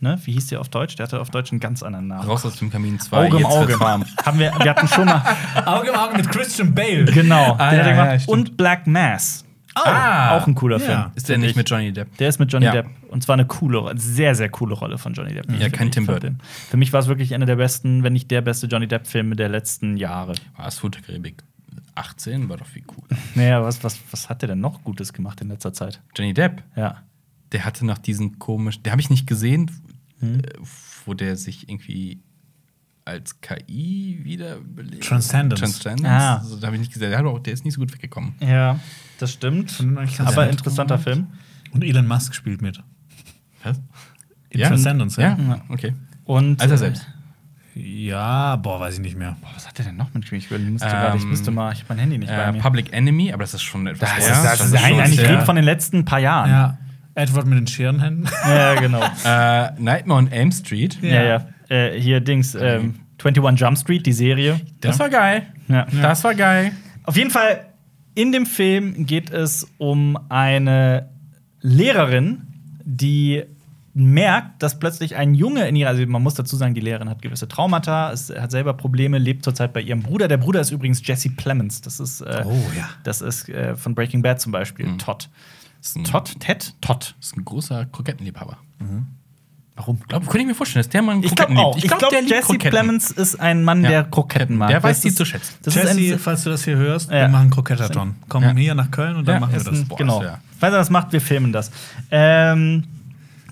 Ne? 0.00 0.18
Wie 0.24 0.32
hieß 0.32 0.48
der 0.48 0.60
auf 0.60 0.68
Deutsch? 0.68 0.96
Der 0.96 1.04
hatte 1.06 1.20
auf 1.20 1.30
Deutsch 1.30 1.50
einen 1.52 1.60
ganz 1.60 1.82
anderen 1.82 2.08
Namen. 2.08 2.28
Raus 2.28 2.44
aus 2.44 2.56
dem 2.56 2.70
Kamin 2.70 3.00
2. 3.00 3.26
Auge 3.26 3.38
im 3.38 3.46
Auge. 3.46 3.78
Haben 4.24 4.38
wir, 4.38 4.52
wir 4.58 4.70
hatten 4.70 4.88
schon 4.88 5.06
mal. 5.06 5.22
Auge 5.64 5.88
im 5.88 5.94
Auge 5.94 6.16
mit 6.18 6.30
Christian 6.30 6.74
Bale. 6.74 7.06
Genau. 7.06 7.56
Ah, 7.58 7.74
ja, 7.74 8.14
ja. 8.14 8.20
Und 8.26 8.56
Black 8.58 8.86
Mass. 8.86 9.44
Ah. 9.74 10.36
Auch 10.36 10.46
ein 10.46 10.54
cooler 10.54 10.78
Ja. 10.78 10.84
Film. 10.84 11.04
Ist 11.14 11.28
der 11.28 11.38
nicht 11.38 11.50
ich. 11.50 11.56
mit 11.56 11.68
Johnny 11.70 11.92
Depp? 11.92 12.16
Der 12.18 12.28
ist 12.28 12.38
mit 12.38 12.52
Johnny 12.52 12.66
Ja. 12.66 12.72
Depp. 12.72 12.86
Und 13.08 13.22
zwar 13.24 13.34
eine 13.34 13.46
coole, 13.46 13.92
sehr, 13.96 14.34
sehr 14.34 14.48
coole 14.50 14.74
Rolle 14.74 14.98
von 14.98 15.14
Johnny 15.14 15.32
Depp. 15.32 15.50
Ja, 15.58 15.68
kein 15.70 15.90
Tim 15.90 16.06
Burton. 16.06 16.38
Für 16.68 16.76
mich 16.76 16.92
war 16.92 17.00
es 17.00 17.06
wirklich 17.06 17.34
einer 17.34 17.46
der 17.46 17.56
besten, 17.56 18.02
wenn 18.02 18.12
nicht 18.12 18.30
der 18.30 18.42
beste 18.42 18.66
Johnny 18.66 18.86
Depp-Filme 18.86 19.36
der 19.36 19.48
letzten 19.48 19.96
Jahre. 19.96 20.34
War 20.56 20.68
es 20.68 20.78
Futterkaribik 20.78 21.42
18? 21.94 22.48
War 22.48 22.56
doch 22.56 22.74
wie 22.74 22.84
cool. 22.96 23.04
Naja, 23.34 23.62
was, 23.62 23.82
was, 23.84 23.98
was 24.10 24.28
hat 24.28 24.42
der 24.42 24.48
denn 24.50 24.60
noch 24.60 24.82
Gutes 24.84 25.12
gemacht 25.12 25.40
in 25.40 25.48
letzter 25.48 25.72
Zeit? 25.72 26.00
Johnny 26.16 26.34
Depp, 26.34 26.62
Ja. 26.76 27.02
der 27.52 27.64
hatte 27.64 27.84
noch 27.86 27.98
diesen 27.98 28.38
komischen. 28.38 28.82
Der 28.82 28.92
habe 28.92 29.00
ich 29.00 29.10
nicht 29.10 29.26
gesehen, 29.26 29.70
Hm. 30.20 30.40
äh, 30.40 30.42
wo 31.06 31.14
der 31.14 31.36
sich 31.36 31.68
irgendwie 31.68 32.20
als 33.04 33.40
KI 33.42 34.20
wiederbelebt. 34.22 35.04
Transcendence. 35.04 35.60
Transcendence. 35.60 36.08
Ah. 36.08 36.36
Also, 36.38 36.56
da 36.56 36.66
habe 36.68 36.76
ich 36.76 36.80
nicht 36.80 36.92
gesehen. 36.92 37.10
Der, 37.10 37.18
hat 37.18 37.26
auch, 37.26 37.38
der 37.38 37.52
ist 37.52 37.64
nicht 37.64 37.74
so 37.74 37.80
gut 37.80 37.92
weggekommen. 37.92 38.34
Ja, 38.40 38.80
das 39.18 39.32
stimmt. 39.32 39.84
Aber 40.18 40.48
interessanter 40.48 40.98
Film. 40.98 41.26
Und 41.72 41.84
Elon 41.84 42.06
Musk 42.06 42.34
spielt 42.34 42.62
mit. 42.62 42.82
Was? 43.62 43.78
In 44.50 44.60
Ja? 44.60 44.68
Transcendence, 44.68 45.16
Ja, 45.16 45.36
ja. 45.36 45.60
okay. 45.68 45.94
Und 46.24 46.60
Als 46.62 46.70
er 46.70 46.78
selbst. 46.78 47.06
Ja, 47.74 48.56
boah, 48.56 48.78
weiß 48.80 48.94
ich 48.94 49.00
nicht 49.00 49.16
mehr. 49.18 49.36
Boah, 49.40 49.48
was 49.54 49.66
hat 49.66 49.76
der 49.78 49.86
denn 49.86 49.96
noch 49.96 50.14
mitgespielt? 50.14 50.60
Ich 50.62 50.68
müsste 50.70 50.86
Ähm, 50.86 50.92
gerade- 50.92 51.16
ich 51.18 51.24
müsste 51.24 51.50
mal, 51.50 51.72
ich 51.72 51.80
habe 51.80 51.86
mein 51.90 51.98
Handy 51.98 52.18
nicht 52.18 52.28
bei 52.30 52.34
Äh, 52.42 52.52
mir. 52.52 52.60
Public 52.60 52.92
Enemy, 52.92 53.32
aber 53.32 53.42
das 53.42 53.54
ist 53.54 53.62
schon 53.62 53.86
etwas 53.86 54.08
Das, 54.10 54.18
ist, 54.18 54.28
das, 54.28 54.58
Das 54.58 54.66
ist 54.68 54.74
ein, 54.84 55.06
sehr- 55.12 55.28
rede 55.30 55.44
von 55.44 55.56
den 55.56 55.64
letzten 55.64 56.04
paar 56.04 56.20
Jahren. 56.20 56.50
Ja. 56.50 56.78
Edward 57.16 57.46
mit 57.46 57.58
den 57.58 57.66
Scherenhänden. 57.66 58.28
ja 58.48 58.74
genau. 58.80 59.02
Äh, 59.24 59.72
Nightmare 59.80 60.18
on 60.18 60.30
Elm 60.30 60.52
Street. 60.52 60.98
ja, 61.02 61.22
ja. 61.22 61.46
Äh, 61.68 61.98
hier 62.00 62.20
Dings, 62.20 62.54
ähm, 62.54 62.94
21 63.22 63.60
Jump 63.60 63.78
Street, 63.78 64.04
die 64.06 64.12
Serie. 64.12 64.60
Das 64.80 64.98
war 64.98 65.08
geil. 65.08 65.42
Ja. 65.68 65.86
Das 66.02 66.22
war 66.24 66.34
geil. 66.34 66.72
Auf 67.04 67.16
jeden 67.16 67.30
Fall, 67.30 67.66
in 68.14 68.32
dem 68.32 68.46
Film 68.46 69.06
geht 69.06 69.30
es 69.30 69.66
um 69.78 70.18
eine 70.28 71.08
Lehrerin, 71.60 72.42
die 72.84 73.44
merkt, 73.94 74.62
dass 74.62 74.78
plötzlich 74.80 75.14
ein 75.16 75.34
Junge 75.34 75.68
in 75.68 75.76
ihrer, 75.76 75.90
also 75.90 76.04
man 76.06 76.22
muss 76.22 76.34
dazu 76.34 76.56
sagen, 76.56 76.74
die 76.74 76.80
Lehrerin 76.80 77.08
hat 77.08 77.22
gewisse 77.22 77.46
Traumata, 77.46 78.10
es 78.12 78.28
hat 78.30 78.50
selber 78.50 78.74
Probleme, 78.74 79.18
lebt 79.18 79.44
zurzeit 79.44 79.72
bei 79.72 79.80
ihrem 79.80 80.02
Bruder. 80.02 80.26
Der 80.28 80.36
Bruder 80.36 80.60
ist 80.60 80.70
übrigens 80.72 81.06
Jesse 81.06 81.30
Plemons. 81.30 81.80
Das 81.80 82.00
ist, 82.00 82.20
äh, 82.20 82.42
Oh, 82.44 82.52
ja. 82.76 82.88
das 83.04 83.20
ist 83.22 83.48
äh, 83.48 83.76
von 83.76 83.94
Breaking 83.94 84.20
Bad 84.22 84.40
zum 84.40 84.50
Beispiel. 84.52 84.96
Todd. 84.98 85.28
Das 85.78 85.90
ist 85.90 85.96
ein, 85.96 86.04
Todd? 86.04 86.34
Ted? 86.40 86.74
Todd. 86.80 87.14
Das 87.20 87.28
ist 87.28 87.36
ein 87.36 87.44
großer 87.44 87.84
Krokettenliebhaber. 87.86 88.56
Warum? 89.76 89.98
Glaub, 90.06 90.22
könnte 90.26 90.38
ich 90.40 90.46
mir 90.46 90.54
vorstellen, 90.54 90.84
dass 90.84 90.90
der 90.90 91.02
Mann 91.02 91.22
Ich 91.22 91.34
glaube 91.34 91.52
Kroketten 91.52 91.58
auch. 91.58 91.74
liebt. 91.74 91.84
Ich 91.84 91.90
glaube, 91.98 92.06
der 92.12 92.20
liebt 92.22 92.30
Jesse 92.32 92.46
Kroketten. 92.46 92.70
Plemons 92.70 93.10
ist 93.10 93.40
ein 93.40 93.64
Mann, 93.64 93.82
Ja. 93.82 93.90
der 93.90 94.04
Kroketten 94.04 94.56
mag. 94.56 94.68
Der 94.68 94.82
weiß 94.82 94.98
Das 94.98 95.02
die 95.02 95.14
zu 95.14 95.24
schätzen. 95.24 95.54
Das 95.62 95.74
ist 95.74 95.98
Jesse, 95.98 96.18
falls 96.18 96.44
du 96.44 96.50
das 96.50 96.64
hier 96.64 96.76
hörst, 96.76 97.10
Ja. 97.10 97.22
wir 97.22 97.28
machen 97.28 97.50
Kroketterton. 97.50 98.14
Komm 98.28 98.44
Ja. 98.44 98.52
hier 98.54 98.74
nach 98.76 98.90
Köln 98.92 99.16
und 99.16 99.26
dann 99.26 99.34
Ja, 99.36 99.40
machen 99.40 99.52
wir 99.52 99.58
das. 99.64 99.68
ein, 99.68 99.86
Boah, 99.88 99.96
genau. 99.98 100.20
das 100.20 100.28
wär- 100.30 100.40
Falls 100.60 100.72
er 100.74 100.78
das 100.78 100.90
macht, 100.90 101.12
wir 101.12 101.20
filmen 101.20 101.52
das. 101.52 101.72
Ähm, 102.10 102.84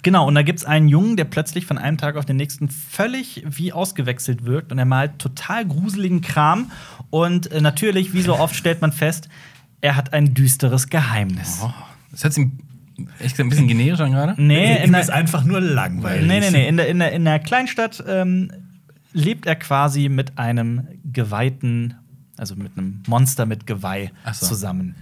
genau, 0.03 0.27
und 0.27 0.35
da 0.35 0.43
gibt 0.43 0.59
es 0.59 0.65
einen 0.65 0.89
Jungen, 0.89 1.17
der 1.17 1.25
plötzlich 1.25 1.67
von 1.67 1.79
einem 1.79 1.99
Tag 1.99 2.17
auf 2.17 2.25
den 2.25 2.37
nächsten 2.37 2.69
völlig 2.69 3.45
wie 3.47 3.73
ausgewechselt 3.73 4.45
wirkt 4.45 4.73
und 4.73 4.79
er 4.79 4.85
malt 4.85 5.19
total 5.19 5.67
gruseligen 5.67 6.21
Kram. 6.21 6.71
Und 7.11 7.51
äh, 7.51 7.61
natürlich, 7.61 8.13
wie 8.13 8.23
so 8.23 8.39
oft, 8.39 8.55
stellt 8.55 8.81
man 8.81 8.93
fest, 8.93 9.29
er 9.81 9.97
hat 9.97 10.13
ein 10.13 10.35
düsteres 10.35 10.89
Geheimnis. 10.89 11.61
Oh, 11.63 11.73
das 12.11 12.25
hört 12.25 12.35
sich 12.35 12.49
echt 13.19 13.39
ein 13.41 13.49
bisschen 13.49 13.69
generisch 13.69 14.01
an 14.01 14.13
gerade. 14.13 14.41
Nee, 14.41 14.85
in 14.85 14.95
ist 14.95 15.09
der, 15.09 15.15
einfach 15.15 15.45
nur 15.45 15.61
langweilig. 15.61 16.27
nee, 16.27 16.41
nee, 16.41 16.51
nee. 16.51 16.69
In 16.69 16.77
der, 16.77 16.89
in 16.89 16.99
der, 16.99 17.13
in 17.13 17.25
der 17.25 17.39
Kleinstadt 17.39 18.03
ähm, 18.07 18.51
lebt 19.13 19.47
er 19.47 19.57
quasi 19.57 20.09
mit 20.09 20.39
einem 20.39 20.89
geweihten, 21.05 21.95
also 22.37 22.55
mit 22.55 22.77
einem 22.77 23.03
Monster 23.07 23.47
mit 23.47 23.67
Geweih 23.67 24.11
so. 24.33 24.47
zusammen. 24.47 24.95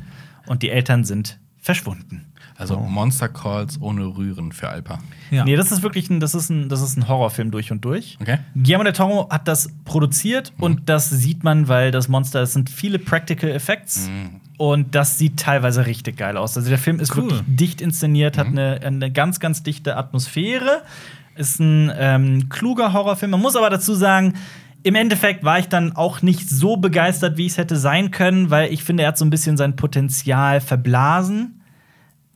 Und 0.47 0.63
die 0.63 0.71
Eltern 0.71 1.05
sind 1.05 1.39
verschwunden. 1.59 2.27
Also 2.61 2.79
Monster 2.79 3.29
Calls 3.29 3.81
ohne 3.81 4.05
Rühren 4.05 4.53
für 4.53 4.69
Alpa. 4.69 4.99
Ja. 5.31 5.45
Nee, 5.45 5.57
das 5.57 5.73
ist 5.73 5.83
wirklich 5.83 6.11
ein, 6.11 6.21
das 6.21 6.35
ist 6.35 6.51
ein, 6.51 6.69
das 6.69 6.83
ist 6.83 6.97
ein 6.99 7.09
Horrorfilm 7.09 7.51
durch 7.51 7.73
und 7.73 7.85
durch. 7.85 8.19
Okay. 8.21 8.39
Guillermo 8.55 8.85
del 8.85 8.93
Toro 8.93 9.29
hat 9.31 9.49
das 9.49 9.71
produziert 9.85 10.53
und 10.59 10.89
das 10.89 11.09
sieht 11.09 11.43
man, 11.43 11.69
weil 11.69 11.91
das 11.91 12.09
Monster, 12.09 12.43
es 12.43 12.53
sind 12.53 12.69
viele 12.69 12.99
Practical 12.99 13.51
Effects 13.51 14.11
und 14.59 14.95
das 14.95 15.17
sieht 15.17 15.39
teilweise 15.39 15.87
richtig 15.87 16.19
geil 16.19 16.37
aus. 16.37 16.57
Also 16.57 16.69
der 16.69 16.79
Film 16.79 17.01
ist 17.01 17.17
Cool. 17.17 17.31
wirklich 17.31 17.43
dicht 17.47 17.81
inszeniert, 17.81 18.37
hat 18.37 18.49
eine, 18.49 18.81
eine 18.85 19.11
ganz, 19.11 19.41
ganz 19.41 19.63
dichte 19.63 19.97
Atmosphäre, 19.97 20.83
ist 21.37 21.61
ein 21.61 21.91
ähm, 21.97 22.49
kluger 22.51 22.93
Horrorfilm. 22.93 23.31
Man 23.31 23.41
muss 23.41 23.57
aber 23.57 23.71
dazu 23.71 23.95
sagen, 23.95 24.35
im 24.83 24.95
Endeffekt 24.95 25.45
war 25.45 25.59
ich 25.59 25.69
dann 25.69 25.97
auch 25.97 26.21
nicht 26.21 26.49
so 26.51 26.77
begeistert, 26.77 27.37
wie 27.39 27.47
ich 27.47 27.53
es 27.53 27.59
hätte 27.59 27.77
sein 27.77 28.11
können, 28.11 28.51
weil 28.51 28.71
ich 28.73 28.85
finde, 28.85 29.03
er 29.05 29.09
hat 29.09 29.19
so 29.19 29.25
ein 29.25 29.31
bisschen 29.31 29.57
sein 29.57 29.77
Potenzial 29.77 30.61
verblasen. 30.61 31.60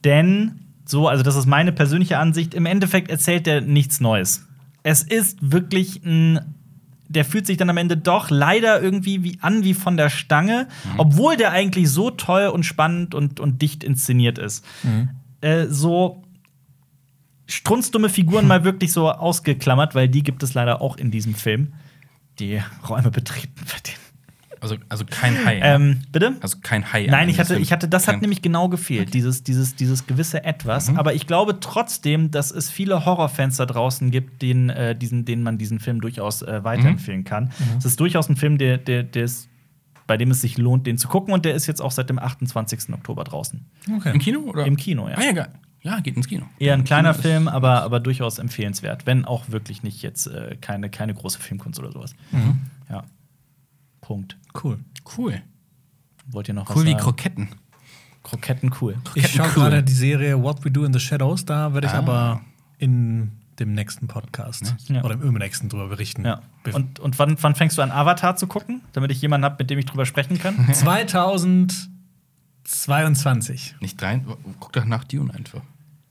Denn, 0.05 0.61
so, 0.85 1.09
also 1.09 1.23
das 1.23 1.37
ist 1.37 1.47
meine 1.47 1.73
persönliche 1.73 2.19
Ansicht, 2.19 2.55
im 2.55 2.67
Endeffekt 2.67 3.11
erzählt 3.11 3.47
er 3.47 3.61
nichts 3.61 4.01
Neues. 4.01 4.47
Es 4.83 5.03
ist 5.03 5.39
wirklich 5.41 6.05
ein. 6.05 6.55
Der 7.09 7.25
fühlt 7.25 7.47
sich 7.47 7.59
dann 7.59 7.71
am 7.71 7.77
Ende 7.77 7.97
doch 7.97 8.31
leider 8.31 8.81
irgendwie 8.83 9.23
wie 9.23 9.39
an 9.41 9.63
wie 9.63 9.75
von 9.75 9.97
der 9.97 10.09
Stange, 10.09 10.69
obwohl 10.97 11.37
der 11.37 11.53
eigentlich 11.53 11.91
so 11.91 12.11
toll 12.11 12.47
und 12.47 12.65
spannend 12.65 13.15
und, 13.15 13.41
und 13.41 13.61
dicht 13.63 13.85
inszeniert 13.85 14.39
ist. 14.39 14.65
Äh, 15.41 15.67
so 15.67 16.23
strunzdumme 17.47 18.09
Figuren 18.09 18.47
mal 18.47 18.65
wirklich 18.65 18.93
so 18.93 19.11
ausgeklammert, 19.11 19.95
weil 19.95 20.09
die 20.09 20.23
gibt 20.23 20.43
es 20.43 20.55
leider 20.55 20.81
auch 20.81 20.97
in 20.97 21.11
diesem 21.11 21.35
Film, 21.35 21.75
die 22.39 22.61
Räume 22.89 23.11
betreten, 23.11 23.55
bei 23.57 23.79
denen 23.87 24.04
Also, 24.65 24.77
also 24.89 25.05
kein 25.05 25.45
Hai. 25.45 25.59
ne? 25.59 25.65
Ähm, 25.65 26.01
bitte? 26.11 26.37
also 26.41 26.57
kein 26.63 26.91
Hai. 26.93 27.07
Nein, 27.07 27.29
ich 27.29 27.37
Das 27.37 27.51
hatte, 27.51 27.61
ich 27.61 27.71
hatte, 27.71 27.87
das 27.87 28.09
hat 28.09 28.23
nämlich 28.23 28.41
genau 28.41 28.69
gefehlt, 28.71 29.13
dieses, 29.13 29.43
dieses, 29.43 29.77
dieses 29.77 30.07
gewisse 30.07 30.43
Etwas. 30.43 30.91
Mhm. 30.91 30.97
Aber 30.99 31.13
ich 31.15 31.27
glaube 31.27 31.61
trotzdem, 31.61 32.31
dass 32.31 32.51
es 32.51 32.71
viele 32.71 33.05
Horrorfans 33.05 33.59
da 33.59 33.67
draußen 33.67 34.11
gibt, 34.11 34.41
denen, 34.41 34.71
äh, 34.71 34.97
diesen, 34.97 35.27
denen 35.27 35.43
man 35.43 35.59
diesen 35.59 35.81
Film 35.81 36.01
durchaus 36.01 36.41
äh, 36.43 36.61
Mhm. 36.61 36.65
weiterempfehlen 36.65 37.25
kann. 37.25 37.53
Es 37.79 37.85
ist 37.85 38.01
durchaus 38.01 38.29
ein 38.31 38.37
Film, 38.37 38.57
der, 38.57 38.79
der, 38.79 39.03
der 39.03 39.25
ist, 39.25 39.49
bei 40.07 40.17
dem 40.17 40.31
es 40.31 40.41
sich 40.41 40.57
lohnt, 40.57 40.87
den 40.87 40.97
zu 40.97 41.09
gucken. 41.09 41.35
Und 41.35 41.45
der 41.45 41.55
ist 41.55 41.67
jetzt 41.67 41.83
auch 41.83 41.91
seit 41.91 42.09
dem 42.09 42.19
28. 42.19 42.93
Oktober 42.95 43.25
draußen. 43.25 43.67
Okay. 43.99 44.13
Im 44.15 44.19
Kino? 44.19 44.41
Oder? 44.41 44.65
Im 44.67 44.77
Kino, 44.77 45.09
ja. 45.09 45.17
Ah, 45.19 45.23
ja, 45.25 45.33
geil. 45.33 45.49
Ja, 45.83 46.01
geht 46.01 46.17
ins 46.17 46.27
Kino. 46.29 46.47
Eher 46.59 46.73
ein 46.73 46.85
kleiner 46.85 47.13
Film, 47.13 47.47
aber, 47.47 47.83
aber 47.83 48.01
durchaus 48.01 48.39
empfehlenswert. 48.39 49.05
Wenn 49.05 49.27
auch 49.27 49.51
wirklich 49.51 49.83
nicht 49.83 50.01
jetzt 50.01 50.27
äh, 50.27 50.57
keine, 50.59 50.89
keine 50.89 51.13
große 51.13 51.39
Filmkunst 51.39 51.79
oder 51.79 51.93
sowas. 51.93 52.15
Mhm. 52.33 52.61
Ja. 52.89 53.05
Punkt. 54.05 54.37
Cool. 54.63 54.79
Cool. 55.17 55.41
Wollt 56.27 56.49
ihr 56.49 56.55
noch 56.55 56.69
Cool 56.69 56.77
was 56.77 56.85
wie 56.85 56.91
sagen? 56.93 57.03
Kroketten. 57.03 57.49
Kroketten 58.23 58.71
cool. 58.81 58.97
Ich 59.15 59.29
schaue 59.29 59.47
cool. 59.49 59.53
gerade 59.55 59.83
die 59.83 59.93
Serie 59.95 60.43
What 60.43 60.63
We 60.65 60.71
Do 60.71 60.85
in 60.85 60.93
the 60.93 61.01
Shadows. 61.01 61.45
Da 61.47 61.73
werde 61.73 61.87
ich 61.87 61.93
Ah. 61.95 61.99
aber 61.99 62.41
in 62.79 63.33
dem 63.59 63.73
nächsten 63.73 64.07
Podcast 64.07 64.75
Ja. 64.89 65.03
oder 65.05 65.15
im 65.15 65.23
übernächsten 65.23 65.69
drüber 65.71 65.89
berichten. 65.89 66.25
Ja. 66.27 66.43
Und, 66.73 66.99
und 67.01 67.19
wann, 67.19 67.37
wann 67.41 67.55
fängst 67.55 67.79
du 67.79 67.83
an, 67.83 67.91
Avatar 67.93 68.37
zu 68.37 68.47
gucken, 68.47 68.83
damit 68.93 69.11
ich 69.11 69.23
jemanden 69.23 69.45
habe, 69.47 69.57
mit 69.61 69.71
dem 69.71 69.79
ich 69.79 69.87
drüber 69.87 70.05
sprechen 70.07 70.39
kann? 70.39 70.69
2022. 72.65 73.77
Nicht 73.81 74.03
rein. 74.03 74.27
Guck 74.61 74.73
doch 74.73 74.85
nach 74.85 75.05
Dune 75.05 75.33
einfach. 75.33 75.63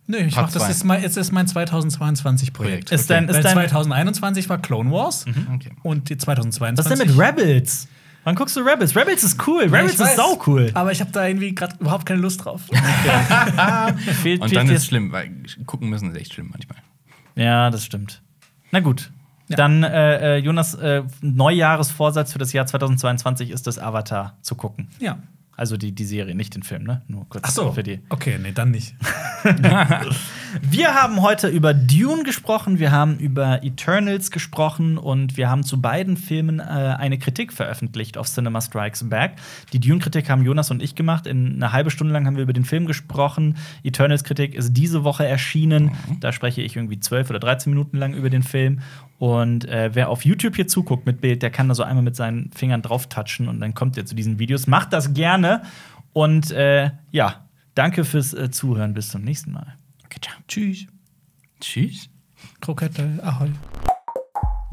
Nö, 0.05 0.17
ich 0.17 0.35
Part 0.35 0.47
mach 0.47 0.53
das 0.53 0.67
jetzt 0.67 0.83
mal, 0.83 1.01
jetzt 1.01 1.15
ist 1.17 1.31
mein 1.31 1.47
2022-Projekt. 1.47 2.91
Ist 2.91 3.09
dein, 3.09 3.27
ist 3.29 3.35
Weil 3.35 3.43
dein, 3.43 3.53
2021 3.53 4.49
war 4.49 4.57
Clone 4.57 4.91
Wars 4.91 5.25
Okay. 5.55 5.71
und 5.83 6.09
die 6.09 6.15
was 6.15 6.23
2022. 6.23 6.91
ist 6.91 6.99
denn 6.99 7.07
mit 7.07 7.17
Rebels? 7.17 7.87
Wann 8.25 8.35
guckst 8.35 8.55
du 8.55 8.61
Rebels? 8.61 8.95
Rebels 8.95 9.23
ist 9.23 9.47
cool. 9.47 9.63
Ja, 9.63 9.77
Rebels 9.79 9.99
ist 9.99 10.15
sau 10.15 10.41
cool. 10.47 10.71
Aber 10.73 10.91
ich 10.91 11.01
habe 11.01 11.11
da 11.11 11.27
irgendwie 11.27 11.53
gerade 11.53 11.75
überhaupt 11.79 12.05
keine 12.05 12.21
Lust 12.21 12.43
drauf. 12.45 12.61
Fehlt, 14.21 14.41
Und 14.41 14.55
dann 14.55 14.67
ist 14.69 14.81
es 14.81 14.85
schlimm, 14.85 15.11
weil 15.11 15.31
gucken 15.65 15.89
müssen 15.89 16.11
ist 16.11 16.17
echt 16.17 16.33
schlimm 16.33 16.49
manchmal. 16.51 16.77
Ja, 17.35 17.69
das 17.69 17.83
stimmt. 17.85 18.21
Na 18.71 18.79
gut. 18.79 19.11
Ja. 19.49 19.57
Dann, 19.57 19.83
äh, 19.83 20.35
äh, 20.35 20.37
Jonas, 20.37 20.73
äh, 20.75 21.03
Neujahresvorsatz 21.21 22.31
für 22.31 22.39
das 22.39 22.53
Jahr 22.53 22.65
2022 22.65 23.49
ist 23.51 23.67
das 23.67 23.77
Avatar 23.77 24.37
zu 24.41 24.55
gucken. 24.55 24.87
ja. 24.99 25.17
Also 25.63 25.77
die, 25.77 25.93
die 25.93 26.03
Serie, 26.03 26.35
nicht 26.35 26.55
den 26.55 26.63
Film, 26.63 26.83
ne? 26.83 27.03
Nur 27.07 27.25
kurz 27.29 27.45
Ach 27.47 27.51
so. 27.51 27.71
für 27.71 27.83
die. 27.83 28.01
Okay, 28.09 28.37
nee, 28.37 28.51
dann 28.51 28.71
nicht. 28.71 28.95
Wir 30.61 30.93
haben 30.93 31.21
heute 31.21 31.47
über 31.47 31.73
Dune 31.73 32.23
gesprochen, 32.23 32.77
wir 32.77 32.91
haben 32.91 33.17
über 33.17 33.63
Eternals 33.63 34.29
gesprochen 34.29 34.99
und 34.99 35.35
wir 35.35 35.49
haben 35.49 35.63
zu 35.63 35.81
beiden 35.81 36.15
Filmen 36.15 36.59
äh, 36.59 36.63
eine 36.63 37.17
Kritik 37.17 37.51
veröffentlicht 37.51 38.17
auf 38.19 38.27
Cinema 38.27 38.61
Strikes 38.61 39.09
Back. 39.09 39.37
Die 39.71 39.79
Dune-Kritik 39.79 40.29
haben 40.29 40.43
Jonas 40.43 40.69
und 40.69 40.83
ich 40.83 40.93
gemacht. 40.93 41.25
In 41.25 41.55
eine 41.55 41.71
halbe 41.71 41.89
Stunde 41.89 42.13
lang 42.13 42.27
haben 42.27 42.35
wir 42.35 42.43
über 42.43 42.53
den 42.53 42.65
Film 42.65 42.85
gesprochen. 42.85 43.57
Eternals-Kritik 43.83 44.53
ist 44.53 44.73
diese 44.73 45.03
Woche 45.03 45.25
erschienen. 45.25 45.91
Da 46.19 46.31
spreche 46.31 46.61
ich 46.61 46.75
irgendwie 46.75 46.99
12 46.99 47.31
oder 47.31 47.39
13 47.39 47.73
Minuten 47.73 47.97
lang 47.97 48.13
über 48.13 48.29
den 48.29 48.43
Film. 48.43 48.81
Und 49.23 49.63
äh, 49.69 49.91
wer 49.93 50.09
auf 50.09 50.25
YouTube 50.25 50.57
hier 50.57 50.67
zuguckt 50.67 51.05
mit 51.05 51.21
Bild, 51.21 51.43
der 51.43 51.49
kann 51.49 51.69
da 51.69 51.75
so 51.75 51.83
einmal 51.83 52.03
mit 52.03 52.13
seinen 52.13 52.51
Fingern 52.51 52.81
drauf 52.81 53.07
touchen 53.07 53.47
und 53.47 53.61
dann 53.61 53.73
kommt 53.73 53.97
er 53.97 54.05
zu 54.05 54.15
diesen 54.15 54.37
Videos. 54.37 54.67
Macht 54.67 54.91
das 54.91 55.13
gerne. 55.13 55.61
Und 56.11 56.51
äh, 56.51 56.91
ja, 57.11 57.47
danke 57.73 58.03
fürs 58.03 58.33
äh, 58.33 58.51
Zuhören. 58.51 58.93
Bis 58.93 59.07
zum 59.07 59.21
nächsten 59.21 59.53
Mal. 59.53 59.77
Okay, 60.03 60.19
ciao. 60.21 60.35
Tschüss. 60.49 60.87
Tschüss. 61.61 62.09
Krokette, 62.59 63.17
ahoi. 63.23 63.51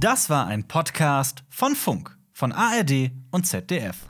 Das 0.01 0.29
war 0.31 0.49
ein 0.49 0.67
Podcast 0.67 1.45
von 1.49 1.77
Funk, 1.77 2.19
von 2.33 2.51
ARD 2.51 3.13
und 3.31 3.47
ZDF. 3.47 4.10